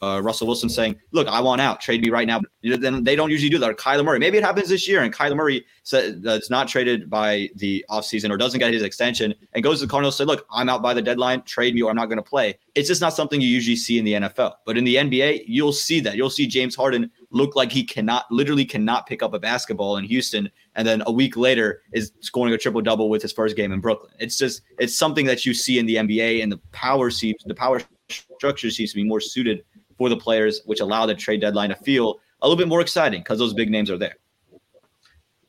uh, 0.00 0.20
Russell 0.22 0.46
Wilson 0.46 0.68
saying, 0.68 0.96
"Look, 1.10 1.26
I 1.26 1.40
want 1.40 1.60
out. 1.60 1.80
Trade 1.80 2.02
me 2.02 2.10
right 2.10 2.26
now." 2.26 2.40
Then 2.62 3.02
they 3.02 3.16
don't 3.16 3.30
usually 3.30 3.50
do 3.50 3.58
that. 3.58 3.68
Or 3.68 3.74
Kyler 3.74 4.04
Murray. 4.04 4.20
Maybe 4.20 4.38
it 4.38 4.44
happens 4.44 4.68
this 4.68 4.86
year, 4.86 5.02
and 5.02 5.12
Kyler 5.12 5.34
Murray 5.34 5.64
says 5.82 6.20
that's 6.20 6.50
not 6.50 6.68
traded 6.68 7.10
by 7.10 7.48
the 7.56 7.84
offseason 7.90 8.30
or 8.30 8.36
doesn't 8.36 8.60
get 8.60 8.72
his 8.72 8.82
extension 8.82 9.34
and 9.52 9.64
goes 9.64 9.80
to 9.80 9.86
the 9.86 9.90
Cardinals. 9.90 10.16
Say, 10.16 10.24
"Look, 10.24 10.46
I'm 10.50 10.68
out 10.68 10.82
by 10.82 10.94
the 10.94 11.02
deadline. 11.02 11.42
Trade 11.42 11.74
me, 11.74 11.82
or 11.82 11.90
I'm 11.90 11.96
not 11.96 12.06
going 12.06 12.18
to 12.18 12.30
play." 12.30 12.58
It's 12.76 12.88
just 12.88 13.00
not 13.00 13.14
something 13.14 13.40
you 13.40 13.48
usually 13.48 13.76
see 13.76 13.98
in 13.98 14.04
the 14.04 14.12
NFL. 14.12 14.52
But 14.64 14.78
in 14.78 14.84
the 14.84 14.96
NBA, 14.96 15.44
you'll 15.48 15.72
see 15.72 15.98
that. 16.00 16.16
You'll 16.16 16.30
see 16.30 16.46
James 16.46 16.76
Harden 16.76 17.10
look 17.30 17.56
like 17.56 17.72
he 17.72 17.84
cannot, 17.84 18.30
literally 18.30 18.64
cannot 18.64 19.06
pick 19.06 19.22
up 19.22 19.34
a 19.34 19.38
basketball 19.38 19.96
in 19.96 20.04
Houston, 20.04 20.50
and 20.74 20.86
then 20.86 21.02
a 21.06 21.12
week 21.12 21.36
later 21.36 21.82
is 21.92 22.12
scoring 22.20 22.52
a 22.54 22.58
triple 22.58 22.80
double 22.80 23.08
with 23.08 23.22
his 23.22 23.32
first 23.32 23.56
game 23.56 23.72
in 23.72 23.80
Brooklyn. 23.80 24.12
It's 24.18 24.38
just 24.38 24.62
it's 24.78 24.96
something 24.96 25.26
that 25.26 25.44
you 25.44 25.54
see 25.54 25.78
in 25.78 25.86
the 25.86 25.96
NBA, 25.96 26.42
and 26.42 26.50
the 26.50 26.58
power 26.72 27.10
seems 27.10 27.42
the 27.44 27.54
power 27.54 27.80
structure 28.08 28.70
seems 28.70 28.90
to 28.90 28.96
be 28.96 29.04
more 29.04 29.20
suited 29.20 29.64
for 29.98 30.08
the 30.08 30.16
players, 30.16 30.62
which 30.66 30.80
allow 30.80 31.06
the 31.06 31.14
trade 31.14 31.40
deadline 31.40 31.70
to 31.70 31.76
feel 31.76 32.20
a 32.42 32.48
little 32.48 32.58
bit 32.58 32.68
more 32.68 32.80
exciting 32.80 33.20
because 33.20 33.38
those 33.38 33.54
big 33.54 33.70
names 33.70 33.90
are 33.90 33.98
there. 33.98 34.16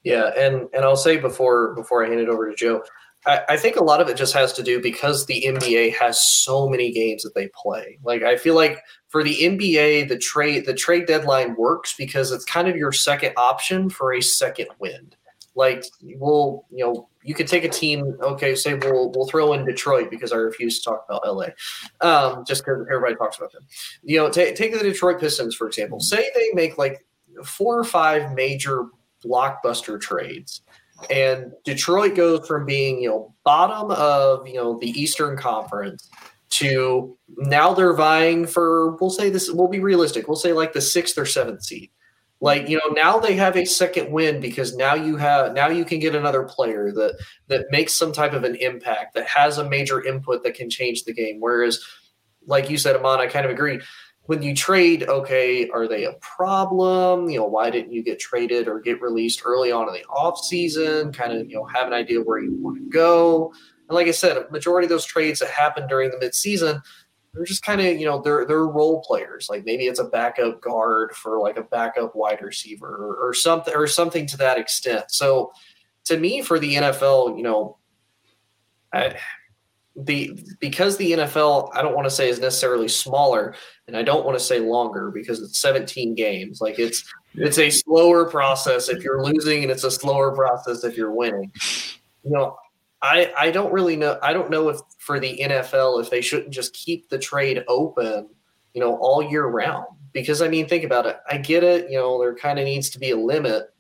Yeah, 0.04 0.32
and 0.38 0.70
and 0.74 0.86
I'll 0.86 0.96
say 0.96 1.18
before 1.18 1.76
before 1.76 2.06
I 2.06 2.08
hand 2.08 2.22
it 2.22 2.30
over 2.30 2.50
to 2.50 2.56
Joe, 2.56 2.84
I, 3.26 3.42
I 3.50 3.58
think 3.58 3.76
a 3.76 3.84
lot 3.84 4.00
of 4.00 4.08
it 4.08 4.16
just 4.16 4.34
has 4.34 4.54
to 4.54 4.64
do 4.64 4.82
because 4.82 5.26
the 5.26 5.44
NBA 5.46 5.96
has 5.96 6.24
so 6.44 6.70
many 6.70 6.92
games 6.92 7.24
that 7.24 7.36
they 7.36 7.50
play. 7.50 8.00
Like 8.04 8.24
I 8.24 8.38
feel 8.38 8.56
like 8.56 8.82
for 9.10 9.24
the 9.24 9.38
NBA, 9.42 10.10
the 10.10 10.18
trade 10.18 10.66
the 10.66 10.74
trade 10.74 11.06
deadline 11.06 11.56
works 11.56 11.96
because 11.98 12.32
it's 12.32 12.46
kind 12.46 12.68
of 12.68 12.76
your 12.76 12.92
second 12.92 13.34
option 13.38 13.90
for 13.90 14.14
a 14.14 14.22
second 14.22 14.68
wind. 14.80 15.16
Like 15.56 15.86
we'll, 16.02 16.66
you 16.70 16.86
know, 16.86 17.10
you 17.24 17.34
could 17.34 17.48
take 17.48 17.64
a 17.64 17.70
team. 17.70 18.18
Okay, 18.22 18.54
say 18.54 18.76
we'll 18.76 19.12
we'll 19.12 19.28
throw 19.28 19.54
in 19.54 19.66
Detroit 19.66 20.12
because 20.12 20.32
I 20.32 20.36
refuse 20.36 20.80
to 20.80 20.90
talk 20.90 21.06
about 21.10 21.26
LA, 21.26 21.48
um, 22.02 22.44
just 22.46 22.64
because 22.64 22.86
everybody 22.92 23.16
talks 23.16 23.38
about 23.38 23.52
them. 23.52 23.64
You 24.04 24.18
know, 24.18 24.30
take 24.30 24.56
take 24.56 24.74
the 24.74 24.80
Detroit 24.80 25.20
Pistons 25.20 25.56
for 25.56 25.68
example. 25.68 26.00
Say 26.00 26.30
they 26.36 26.50
make 26.54 26.78
like 26.78 27.06
four 27.44 27.80
or 27.80 27.84
five 27.84 28.34
major 28.34 28.86
blockbuster 29.26 30.00
trades 30.00 30.62
and 31.10 31.54
Detroit 31.64 32.16
goes 32.16 32.48
from 32.48 32.66
being, 32.66 33.02
you 33.02 33.10
know, 33.10 33.34
bottom 33.44 33.92
of, 33.92 34.48
you 34.48 34.56
know, 34.56 34.78
the 34.80 34.90
Eastern 34.90 35.38
Conference 35.38 36.10
to 36.50 37.18
now 37.38 37.74
they're 37.74 37.94
vying 37.94 38.48
for, 38.48 38.96
we'll 38.98 39.10
say 39.10 39.30
this, 39.30 39.52
we'll 39.52 39.68
be 39.68 39.80
realistic. 39.80 40.28
We'll 40.28 40.38
say 40.38 40.54
like 40.54 40.74
the 40.74 40.82
sixth 40.82 41.18
or 41.18 41.26
seventh 41.26 41.64
seed. 41.64 41.92
Like, 42.40 42.70
you 42.70 42.78
know, 42.78 42.94
now 42.94 43.20
they 43.20 43.36
have 43.36 43.58
a 43.58 43.66
second 43.66 44.12
win 44.12 44.40
because 44.40 44.76
now 44.76 44.94
you 44.94 45.18
have, 45.18 45.54
now 45.54 45.70
you 45.70 45.84
can 45.84 46.00
get 46.00 46.16
another 46.16 46.44
player 46.44 46.92
that, 46.92 47.18
that 47.48 47.66
makes 47.72 47.96
some 47.96 48.12
type 48.12 48.34
of 48.34 48.44
an 48.44 48.56
impact, 48.56 49.16
that 49.16 49.28
has 49.28 49.58
a 49.58 49.68
major 49.68 50.06
input 50.06 50.44
that 50.44 50.54
can 50.54 50.70
change 50.70 51.04
the 51.04 51.14
game. 51.14 51.38
Whereas, 51.40 51.84
like 52.46 52.70
you 52.70 52.78
said, 52.78 52.96
Aaman, 52.96 53.20
I 53.20 53.28
kind 53.28 53.46
of 53.46 53.52
agree 53.52 53.82
when 54.28 54.42
you 54.42 54.54
trade, 54.54 55.04
okay, 55.04 55.68
are 55.70 55.88
they 55.88 56.04
a 56.04 56.14
problem? 56.14 57.30
You 57.30 57.40
know, 57.40 57.46
why 57.46 57.70
didn't 57.70 57.94
you 57.94 58.04
get 58.04 58.20
traded 58.20 58.68
or 58.68 58.80
get 58.80 59.02
released 59.02 59.42
early 59.44 59.72
on 59.72 59.88
in 59.88 59.94
the 59.94 60.06
off 60.06 60.44
season? 60.44 61.12
Kind 61.12 61.32
of, 61.32 61.50
you 61.50 61.56
know, 61.56 61.66
have 61.66 61.88
an 61.88 61.94
idea 61.94 62.22
where 62.22 62.40
you 62.40 62.54
want 62.62 62.78
to 62.78 62.90
go. 62.90 63.54
And 63.88 63.96
like 63.96 64.08
I 64.08 64.12
said, 64.12 64.38
a 64.38 64.52
majority 64.52 64.86
of 64.86 64.90
those 64.90 65.06
trades 65.06 65.40
that 65.40 65.50
happen 65.50 65.88
during 65.88 66.12
the 66.12 66.18
midseason, 66.18 66.82
they're 67.34 67.46
just 67.46 67.64
kind 67.64 67.82
of, 67.82 67.98
you 67.98 68.06
know, 68.06 68.22
they're 68.22 68.46
they're 68.46 68.66
role 68.66 69.02
players. 69.04 69.48
Like 69.50 69.66
maybe 69.66 69.86
it's 69.86 70.00
a 70.00 70.06
backup 70.06 70.62
guard 70.62 71.16
for 71.16 71.40
like 71.40 71.58
a 71.58 71.64
backup 71.64 72.16
wide 72.16 72.42
receiver 72.42 72.88
or, 72.88 73.16
or 73.16 73.34
something 73.34 73.74
or 73.74 73.88
something 73.88 74.26
to 74.28 74.38
that 74.38 74.58
extent. 74.58 75.06
So 75.12 75.52
to 76.06 76.18
me, 76.18 76.42
for 76.42 76.60
the 76.60 76.76
NFL, 76.76 77.38
you 77.38 77.44
know, 77.44 77.78
I, 78.94 79.18
the 79.96 80.40
because 80.60 80.98
the 80.98 81.14
NFL, 81.14 81.72
I 81.74 81.82
don't 81.82 81.96
want 81.96 82.06
to 82.06 82.12
say 82.12 82.30
is 82.30 82.40
necessarily 82.40 82.88
smaller, 82.88 83.56
and 83.88 83.98
I 83.98 84.04
don't 84.04 84.26
want 84.26 84.38
to 84.38 84.44
say 84.44 84.60
longer 84.60 85.12
because 85.12 85.42
it's 85.42 85.60
17 85.60 86.14
games. 86.16 86.62
Like 86.62 86.78
it's 86.78 87.04
it's 87.34 87.58
a 87.58 87.70
slower 87.70 88.26
process 88.30 88.90
if 88.90 89.04
you're 89.04 89.24
losing, 89.24 89.64
and 89.64 89.72
it's 89.72 89.84
a 89.84 89.92
slower 89.92 90.36
process 90.36 90.84
if 90.84 90.96
you're 90.96 91.12
winning. 91.12 91.52
You 92.24 92.32
know, 92.32 92.58
I 93.02 93.32
I 93.38 93.52
don't 93.52 93.72
really 93.72 93.96
know. 93.96 94.18
I 94.22 94.34
don't 94.34 94.50
know 94.50 94.70
if 94.70 94.80
for 94.98 95.20
the 95.20 95.38
NFL 95.38 96.02
if 96.02 96.10
they 96.10 96.22
shouldn't 96.22 96.52
just 96.52 96.74
keep 96.74 97.10
the 97.10 97.20
trade 97.20 97.64
open, 97.68 98.30
you 98.74 98.82
know, 98.82 98.98
all 98.98 99.22
year 99.22 99.46
round. 99.46 99.86
Because 100.14 100.42
I 100.42 100.48
mean, 100.48 100.68
think 100.68 100.84
about 100.84 101.06
it. 101.06 101.18
I 101.30 101.38
get 101.38 101.64
it. 101.64 101.90
You 101.90 101.98
know, 101.98 102.20
there 102.20 102.36
kind 102.36 102.60
of 102.60 102.66
needs 102.66 102.90
to 102.92 103.00
be 103.00 103.12
a 103.12 103.18
limit. 103.18 103.74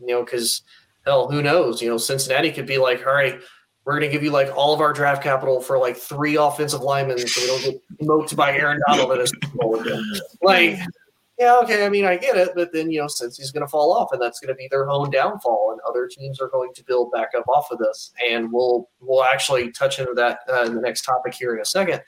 You 0.00 0.06
know, 0.06 0.24
because 0.24 0.62
hell, 1.04 1.30
who 1.30 1.42
knows? 1.42 1.82
You 1.82 1.88
know, 1.88 1.98
Cincinnati 1.98 2.52
could 2.52 2.66
be 2.66 2.78
like, 2.78 3.06
all 3.06 3.14
right 3.14 3.40
we're 3.84 3.98
going 3.98 4.08
to 4.08 4.12
give 4.12 4.22
you 4.22 4.30
like 4.30 4.54
all 4.56 4.72
of 4.72 4.80
our 4.80 4.92
draft 4.92 5.22
capital 5.22 5.60
for 5.60 5.78
like 5.78 5.96
three 5.96 6.36
offensive 6.36 6.82
linemen 6.82 7.18
so 7.18 7.40
we 7.40 7.46
don't 7.46 7.62
get 7.62 7.82
smoked 8.00 8.36
by 8.36 8.52
Aaron 8.52 8.80
Donald 8.86 9.12
in 9.12 9.20
a 9.20 9.26
Super 9.26 9.48
Bowl. 9.54 9.84
Like, 10.40 10.78
yeah, 11.42 11.58
okay, 11.62 11.84
I 11.84 11.88
mean, 11.88 12.04
I 12.04 12.16
get 12.16 12.36
it, 12.36 12.50
but 12.54 12.72
then, 12.72 12.90
you 12.90 13.00
know, 13.00 13.08
since 13.08 13.36
he's 13.36 13.50
going 13.50 13.64
to 13.64 13.70
fall 13.70 13.92
off 13.92 14.12
and 14.12 14.20
that's 14.20 14.40
going 14.40 14.48
to 14.48 14.54
be 14.54 14.68
their 14.70 14.88
own 14.90 15.10
downfall 15.10 15.70
and 15.72 15.80
other 15.88 16.06
teams 16.06 16.40
are 16.40 16.48
going 16.48 16.72
to 16.74 16.84
build 16.84 17.12
back 17.12 17.30
up 17.36 17.46
off 17.48 17.70
of 17.70 17.78
this. 17.78 18.12
And 18.28 18.52
we'll, 18.52 18.88
we'll 19.00 19.24
actually 19.24 19.70
touch 19.72 19.98
into 19.98 20.14
that 20.14 20.40
uh, 20.48 20.62
in 20.62 20.74
the 20.74 20.80
next 20.80 21.02
topic 21.02 21.34
here 21.34 21.54
in 21.54 21.60
a 21.60 21.64
second. 21.64 22.02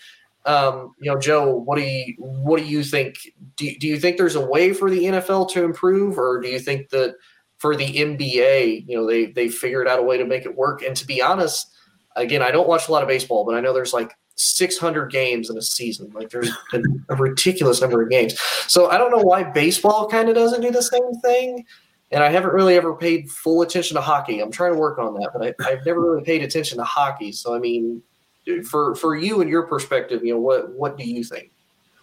Um, 0.47 0.93
you 1.01 1.11
know, 1.11 1.19
Joe, 1.19 1.55
what 1.55 1.77
do 1.77 1.83
you, 1.83 2.15
what 2.19 2.59
do 2.59 2.67
you 2.67 2.83
think? 2.83 3.17
Do, 3.57 3.71
do 3.79 3.87
you 3.87 3.99
think 3.99 4.19
there's 4.19 4.35
a 4.35 4.45
way 4.45 4.73
for 4.73 4.91
the 4.91 5.05
NFL 5.05 5.51
to 5.53 5.65
improve 5.65 6.19
or 6.19 6.41
do 6.41 6.49
you 6.49 6.59
think 6.59 6.91
that– 6.91 7.15
for 7.65 7.77
the 7.77 7.87
NBA, 7.87 8.87
you 8.87 8.95
know, 8.95 9.07
they 9.07 9.27
they 9.27 9.49
figured 9.49 9.89
out 9.89 9.99
a 9.99 10.03
way 10.03 10.19
to 10.19 10.27
make 10.27 10.45
it 10.45 10.55
work. 10.55 10.83
And 10.83 10.95
to 10.97 11.07
be 11.07 11.23
honest, 11.23 11.67
again, 12.15 12.43
I 12.43 12.51
don't 12.51 12.69
watch 12.69 12.89
a 12.89 12.93
lot 12.93 13.03
of 13.03 13.09
baseball, 13.09 13.45
but 13.47 13.55
I 13.55 13.61
know 13.61 13.73
there's 13.73 13.95
like 13.95 14.13
600 14.37 15.11
games 15.11 15.51
in 15.51 15.57
a 15.57 15.63
season. 15.63 16.11
Like 16.15 16.31
there's 16.31 16.51
a, 16.73 16.83
a 17.09 17.17
ridiculous 17.17 17.81
number 17.81 18.03
of 18.03 18.11
games. 18.11 18.39
So 18.67 18.91
I 18.91 18.99
don't 18.99 19.11
know 19.11 19.23
why 19.23 19.45
baseball 19.45 20.09
kind 20.09 20.29
of 20.29 20.35
doesn't 20.35 20.61
do 20.61 20.71
the 20.71 20.83
same 20.83 21.15
thing. 21.23 21.65
And 22.11 22.23
I 22.23 22.31
haven't 22.31 22.53
really 22.53 22.77
ever 22.77 22.95
paid 22.95 23.31
full 23.31 23.63
attention 23.63 23.97
to 23.97 24.01
hockey. 24.01 24.41
I'm 24.41 24.51
trying 24.51 24.73
to 24.73 24.79
work 24.79 24.99
on 24.99 25.15
that, 25.15 25.31
but 25.33 25.43
I, 25.43 25.71
I've 25.71 25.85
never 25.85 26.01
really 26.01 26.23
paid 26.23 26.43
attention 26.43 26.79
to 26.79 26.85
hockey. 26.85 27.33
So 27.33 27.55
I 27.55 27.59
mean, 27.59 28.03
for 28.69 28.95
for 28.95 29.17
you 29.17 29.41
and 29.41 29.51
your 29.51 29.65
perspective, 29.65 30.25
you 30.25 30.35
know, 30.35 30.41
what 30.41 30.71
what 30.75 30.97
do 30.97 31.05
you 31.05 31.25
think? 31.25 31.51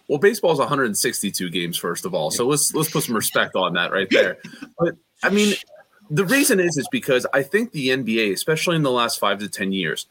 Well, 0.08 0.18
baseball 0.18 0.52
is 0.52 0.58
162 0.58 1.48
games, 1.50 1.78
first 1.78 2.04
of 2.04 2.14
all. 2.14 2.30
So 2.30 2.46
let's 2.46 2.74
let's 2.74 2.90
put 2.90 3.04
some 3.04 3.14
respect 3.14 3.54
on 3.54 3.74
that 3.74 3.92
right 3.92 4.08
there. 4.10 4.38
But 4.78 4.96
I 5.22 5.30
mean, 5.30 5.54
the 6.10 6.24
reason 6.24 6.60
is 6.60 6.76
is 6.76 6.88
because 6.90 7.26
I 7.32 7.42
think 7.42 7.72
the 7.72 7.88
NBA, 7.88 8.32
especially 8.32 8.76
in 8.76 8.82
the 8.82 8.90
last 8.90 9.18
five 9.18 9.38
to 9.38 9.48
ten 9.48 9.72
years, 9.72 10.06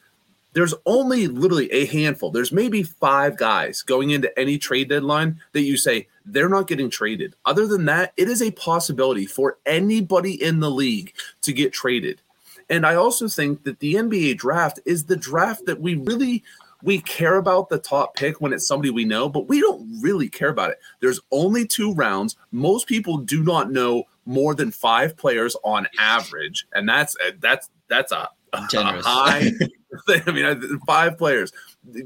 there's 0.54 0.74
only 0.86 1.28
literally 1.28 1.72
a 1.72 1.86
handful. 1.86 2.32
There's 2.32 2.52
maybe 2.52 2.84
five 2.84 3.38
guys 3.38 3.82
going 3.82 4.10
into 4.10 4.38
any 4.38 4.58
trade 4.58 4.90
deadline 4.90 5.40
that 5.54 5.62
you 5.62 5.78
say 5.78 6.08
they're 6.26 6.50
not 6.50 6.68
getting 6.68 6.90
traded. 6.90 7.36
Other 7.46 7.68
than 7.68 7.86
that, 7.86 8.14
it 8.18 8.28
is 8.28 8.42
a 8.42 8.52
possibility 8.52 9.26
for 9.26 9.58
anybody 9.66 10.42
in 10.42 10.60
the 10.60 10.70
league 10.70 11.14
to 11.42 11.54
get 11.54 11.74
traded. 11.74 12.22
And 12.70 12.86
I 12.86 12.96
also 12.96 13.28
think 13.28 13.64
that 13.64 13.80
the 13.80 13.96
NBA 13.96 14.38
draft 14.38 14.80
is 14.86 15.06
the 15.06 15.18
draft 15.18 15.66
that 15.66 15.82
we 15.82 15.96
really 15.96 16.44
we 16.84 17.00
care 17.00 17.38
about 17.38 17.70
the 17.70 17.78
top 17.78 18.16
pick 18.16 18.42
when 18.42 18.54
it's 18.54 18.66
somebody 18.66 18.90
we 18.90 19.06
know, 19.06 19.30
but 19.30 19.48
we 19.48 19.62
don't 19.62 20.02
really 20.02 20.30
care 20.30 20.50
about 20.50 20.72
it. 20.72 20.80
There's 21.00 21.20
only 21.32 21.68
two 21.68 21.94
rounds. 21.94 22.38
Most 22.52 22.88
people 22.88 23.18
do 23.18 23.44
not 23.44 23.72
know 23.72 24.06
more 24.26 24.56
than 24.56 24.72
five 24.72 25.16
players 25.16 25.56
on 25.64 25.88
average, 26.00 26.66
and 26.74 26.88
that's 26.90 27.16
that's 27.40 27.70
that's 27.88 28.12
a, 28.12 28.30
a 28.54 29.02
high. 29.04 29.52
I 30.08 30.32
mean, 30.32 30.80
five 30.86 31.18
players. 31.18 31.52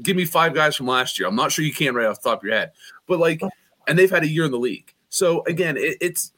Give 0.02 0.16
me 0.16 0.24
five 0.24 0.54
guys 0.54 0.76
from 0.76 0.86
last 0.86 1.18
year. 1.18 1.28
I'm 1.28 1.36
not 1.36 1.52
sure 1.52 1.64
you 1.64 1.74
can 1.74 1.94
right 1.94 2.06
off 2.06 2.20
the 2.20 2.30
top 2.30 2.40
of 2.40 2.44
your 2.44 2.54
head, 2.54 2.72
but 3.06 3.18
like, 3.18 3.40
and 3.86 3.98
they've 3.98 4.10
had 4.10 4.24
a 4.24 4.28
year 4.28 4.44
in 4.44 4.50
the 4.50 4.58
league. 4.58 4.94
So 5.08 5.44
again, 5.44 5.76
it, 5.76 5.98
it's 6.00 6.32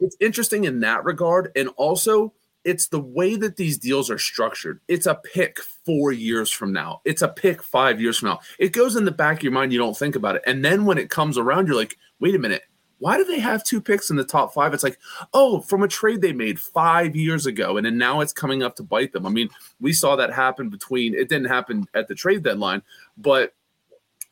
it's 0.00 0.16
interesting 0.20 0.64
in 0.64 0.80
that 0.80 1.04
regard, 1.04 1.50
and 1.56 1.70
also 1.76 2.32
it's 2.64 2.88
the 2.88 3.00
way 3.00 3.36
that 3.36 3.56
these 3.56 3.78
deals 3.78 4.10
are 4.10 4.18
structured. 4.18 4.80
It's 4.88 5.06
a 5.06 5.14
pick 5.14 5.58
four 5.84 6.12
years 6.12 6.50
from 6.50 6.72
now. 6.72 7.00
It's 7.04 7.22
a 7.22 7.28
pick 7.28 7.62
five 7.62 8.00
years 8.00 8.18
from 8.18 8.30
now. 8.30 8.40
It 8.58 8.72
goes 8.72 8.96
in 8.96 9.04
the 9.04 9.12
back 9.12 9.38
of 9.38 9.42
your 9.42 9.52
mind. 9.52 9.72
You 9.72 9.78
don't 9.78 9.96
think 9.96 10.16
about 10.16 10.36
it, 10.36 10.42
and 10.46 10.64
then 10.64 10.84
when 10.84 10.98
it 10.98 11.10
comes 11.10 11.38
around, 11.38 11.66
you're 11.66 11.76
like, 11.76 11.96
wait 12.20 12.34
a 12.34 12.38
minute 12.38 12.62
why 12.98 13.16
do 13.16 13.24
they 13.24 13.38
have 13.38 13.62
two 13.62 13.80
picks 13.80 14.10
in 14.10 14.16
the 14.16 14.24
top 14.24 14.54
five? 14.54 14.72
It's 14.72 14.82
like, 14.82 14.98
oh, 15.34 15.60
from 15.60 15.82
a 15.82 15.88
trade 15.88 16.22
they 16.22 16.32
made 16.32 16.58
five 16.58 17.14
years 17.14 17.46
ago, 17.46 17.76
and 17.76 17.84
then 17.84 17.98
now 17.98 18.20
it's 18.20 18.32
coming 18.32 18.62
up 18.62 18.76
to 18.76 18.82
bite 18.82 19.12
them. 19.12 19.26
I 19.26 19.30
mean, 19.30 19.50
we 19.80 19.92
saw 19.92 20.16
that 20.16 20.32
happen 20.32 20.70
between 20.70 21.14
it 21.14 21.28
didn't 21.28 21.48
happen 21.48 21.86
at 21.94 22.08
the 22.08 22.14
trade 22.14 22.42
deadline, 22.42 22.82
but 23.18 23.54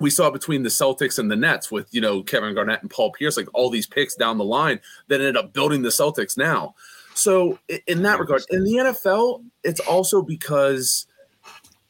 we 0.00 0.11
saw 0.11 0.31
between 0.31 0.62
the 0.62 0.68
Celtics 0.70 1.18
and 1.18 1.31
the 1.31 1.37
Nets 1.37 1.70
with 1.70 1.92
you 1.92 2.00
know 2.00 2.22
Kevin 2.22 2.55
Garnett 2.55 2.83
and 2.83 2.90
Paul 2.90 3.12
Pierce, 3.12 3.37
like 3.37 3.48
all 3.53 3.70
these 3.70 3.87
picks 3.87 4.14
down 4.14 4.38
the 4.38 4.44
line 4.44 4.81
that 5.09 5.20
ended 5.20 5.37
up 5.37 5.53
building 5.53 5.83
the 5.83 5.90
Celtics 5.90 6.37
now. 6.37 6.74
So 7.14 7.59
in 7.87 8.03
that 8.03 8.18
regard, 8.18 8.42
in 8.50 8.64
the 8.64 8.72
NFL, 8.72 9.44
it's 9.62 9.81
also 9.81 10.20
because 10.20 11.07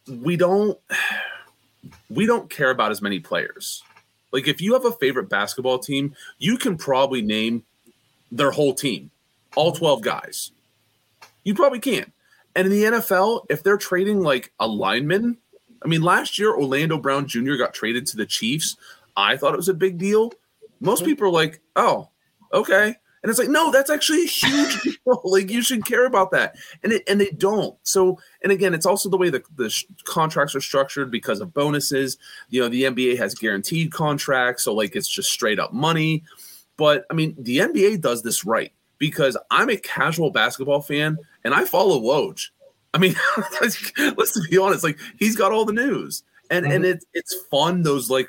we 0.09 0.37
don't 0.37 0.79
we 2.11 2.27
don't 2.27 2.51
care 2.51 2.71
about 2.71 2.91
as 2.91 3.01
many 3.01 3.21
players. 3.21 3.83
Like 4.35 4.49
if 4.49 4.61
you 4.61 4.73
have 4.73 4.85
a 4.85 4.91
favorite 4.91 5.29
basketball 5.29 5.79
team, 5.79 6.17
you 6.39 6.59
can 6.59 6.77
probably 6.77 7.23
name 7.23 7.63
their 8.33 8.51
whole 8.51 8.75
team, 8.75 9.13
all 9.55 9.71
12 9.71 10.03
guys. 10.03 10.51
You 11.45 11.55
probably 11.55 11.79
can. 11.79 12.13
And 12.57 12.67
in 12.67 12.73
the 12.73 12.83
NFL, 12.83 13.47
if 13.49 13.63
they're 13.63 13.77
trading 13.77 14.21
like 14.21 14.53
a 14.59 14.67
lineman, 14.67 15.39
I 15.85 15.87
mean, 15.87 16.03
last 16.03 16.37
year 16.37 16.53
Orlando 16.53 16.99
Brown 16.99 17.29
Jr. 17.29 17.55
got 17.55 17.75
traded 17.75 18.09
to 18.09 18.17
the 18.17 18.27
Chiefs. 18.27 18.77
I 19.17 19.37
thought 19.37 19.55
it 19.55 19.59
was 19.59 19.69
a 19.69 19.75
big 19.75 19.99
deal. 19.99 20.33
Most 20.81 21.03
mm-hmm. 21.03 21.11
people 21.11 21.29
are 21.29 21.31
like, 21.31 21.61
oh, 21.77 22.09
okay. 22.53 22.97
And 23.25 23.31
it's 23.31 23.39
like, 23.39 23.49
no, 23.49 23.71
that's 23.71 23.89
actually 23.89 24.25
a 24.25 24.27
huge 24.27 24.83
deal. 24.83 25.21
like 25.25 25.51
you 25.51 25.63
should 25.63 25.87
care 25.87 26.05
about 26.05 26.31
that. 26.33 26.57
And 26.83 26.93
it, 26.93 27.05
and 27.09 27.19
they 27.19 27.31
don't. 27.31 27.75
So, 27.83 28.19
and 28.43 28.53
again, 28.53 28.75
it's 28.75 28.85
also 28.85 29.09
the 29.09 29.17
way 29.17 29.31
the, 29.31 29.43
the 29.57 29.71
sh- 29.71 29.87
contracts 30.05 30.55
are 30.55 30.61
structured 30.61 31.11
because 31.11 31.41
of 31.41 31.55
bonuses. 31.55 32.19
You 32.51 32.61
know, 32.61 32.69
the 32.69 32.83
NBA 32.83 33.17
has 33.17 33.35
guaranteed 33.35 33.93
contracts, 33.93 34.65
so 34.65 34.75
like 34.75 34.95
it's 34.95 35.09
just 35.09 35.33
straight 35.33 35.59
up 35.59 35.73
money. 35.73 36.23
But 36.77 37.07
I 37.11 37.15
mean, 37.15 37.35
the 37.39 37.61
NBA 37.61 38.03
does 38.03 38.23
this 38.23 38.45
right 38.45 38.73
because 38.99 39.39
I'm 39.51 39.71
a 39.71 39.79
casual 39.79 40.31
basketball 40.31 40.83
fan 40.83 41.17
and 41.45 41.55
I 41.55 41.65
follow 41.65 42.03
Woj. 42.03 42.51
I 42.93 42.99
mean, 42.99 43.15
let's 43.63 44.49
be 44.51 44.59
honest, 44.59 44.85
like 44.85 44.99
he's 45.19 45.35
got 45.35 45.51
all 45.51 45.65
the 45.65 45.73
news. 45.73 46.25
And 46.51 46.67
mm-hmm. 46.67 46.75
and 46.75 46.85
it's 46.85 47.07
it's 47.15 47.35
fun 47.51 47.85
those 47.85 48.11
like 48.11 48.29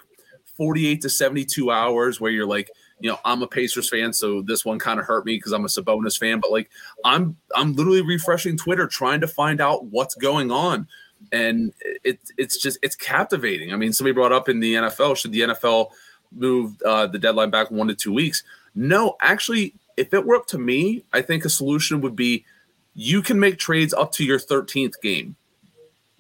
48 0.56 1.02
to 1.02 1.10
72 1.10 1.70
hours 1.70 2.22
where 2.22 2.32
you're 2.32 2.46
like 2.46 2.72
you 3.00 3.10
know, 3.10 3.20
I'm 3.26 3.42
a 3.42 3.48
Pacers 3.48 3.90
fan, 3.90 4.14
so 4.14 4.42
this 4.42 4.64
one 4.64 4.80
kind 4.80 5.00
of 5.00 5.06
hurt 5.06 5.26
me 5.26 5.36
because 5.36 5.52
I'm 5.52 5.66
a 5.66 5.70
Sabonis 5.70 6.18
fan. 6.18 6.40
But 6.40 6.52
like, 6.52 6.70
I'm 7.04 7.36
I'm 7.56 7.74
literally 7.74 8.02
refreshing 8.02 8.58
Twitter 8.58 8.88
trying 8.88 9.22
to 9.22 9.28
find 9.28 9.60
out 9.60 9.86
what's 9.86 10.16
going 10.16 10.52
on, 10.52 10.88
and 11.32 11.74
it 12.04 12.20
it's 12.38 12.58
just 12.58 12.80
it's 12.82 12.96
captivating. 12.96 13.74
I 13.74 13.76
mean, 13.76 13.92
somebody 13.92 14.14
brought 14.14 14.32
up 14.32 14.48
in 14.48 14.60
the 14.60 14.76
NFL 14.76 15.18
should 15.18 15.34
the 15.34 15.42
NFL 15.42 15.90
move 16.32 16.82
uh, 16.84 17.08
the 17.08 17.20
deadline 17.20 17.50
back 17.50 17.70
one 17.70 17.88
to 17.88 17.96
two 17.96 18.14
weeks? 18.14 18.44
No, 18.76 19.18
actually, 19.22 19.74
if 19.98 20.14
it 20.14 20.26
were 20.26 20.36
up 20.36 20.48
to 20.48 20.58
me, 20.58 21.04
I 21.14 21.22
think 21.22 21.44
a 21.44 21.50
solution 21.50 22.02
would 22.02 22.16
be 22.16 22.46
you 22.94 23.22
can 23.22 23.40
make 23.40 23.60
trades 23.60 23.94
up 23.94 24.14
to 24.14 24.24
your 24.24 24.40
13th 24.40 25.02
game. 25.02 25.36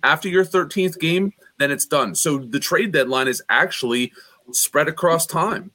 After 0.03 0.27
your 0.27 0.45
13th 0.45 0.99
game, 0.99 1.33
then 1.57 1.71
it's 1.71 1.85
done. 1.85 2.15
So 2.15 2.37
the 2.37 2.59
trade 2.59 2.91
deadline 2.91 3.27
is 3.27 3.41
actually 3.49 4.11
spread 4.51 4.87
across 4.87 5.25
time 5.25 5.71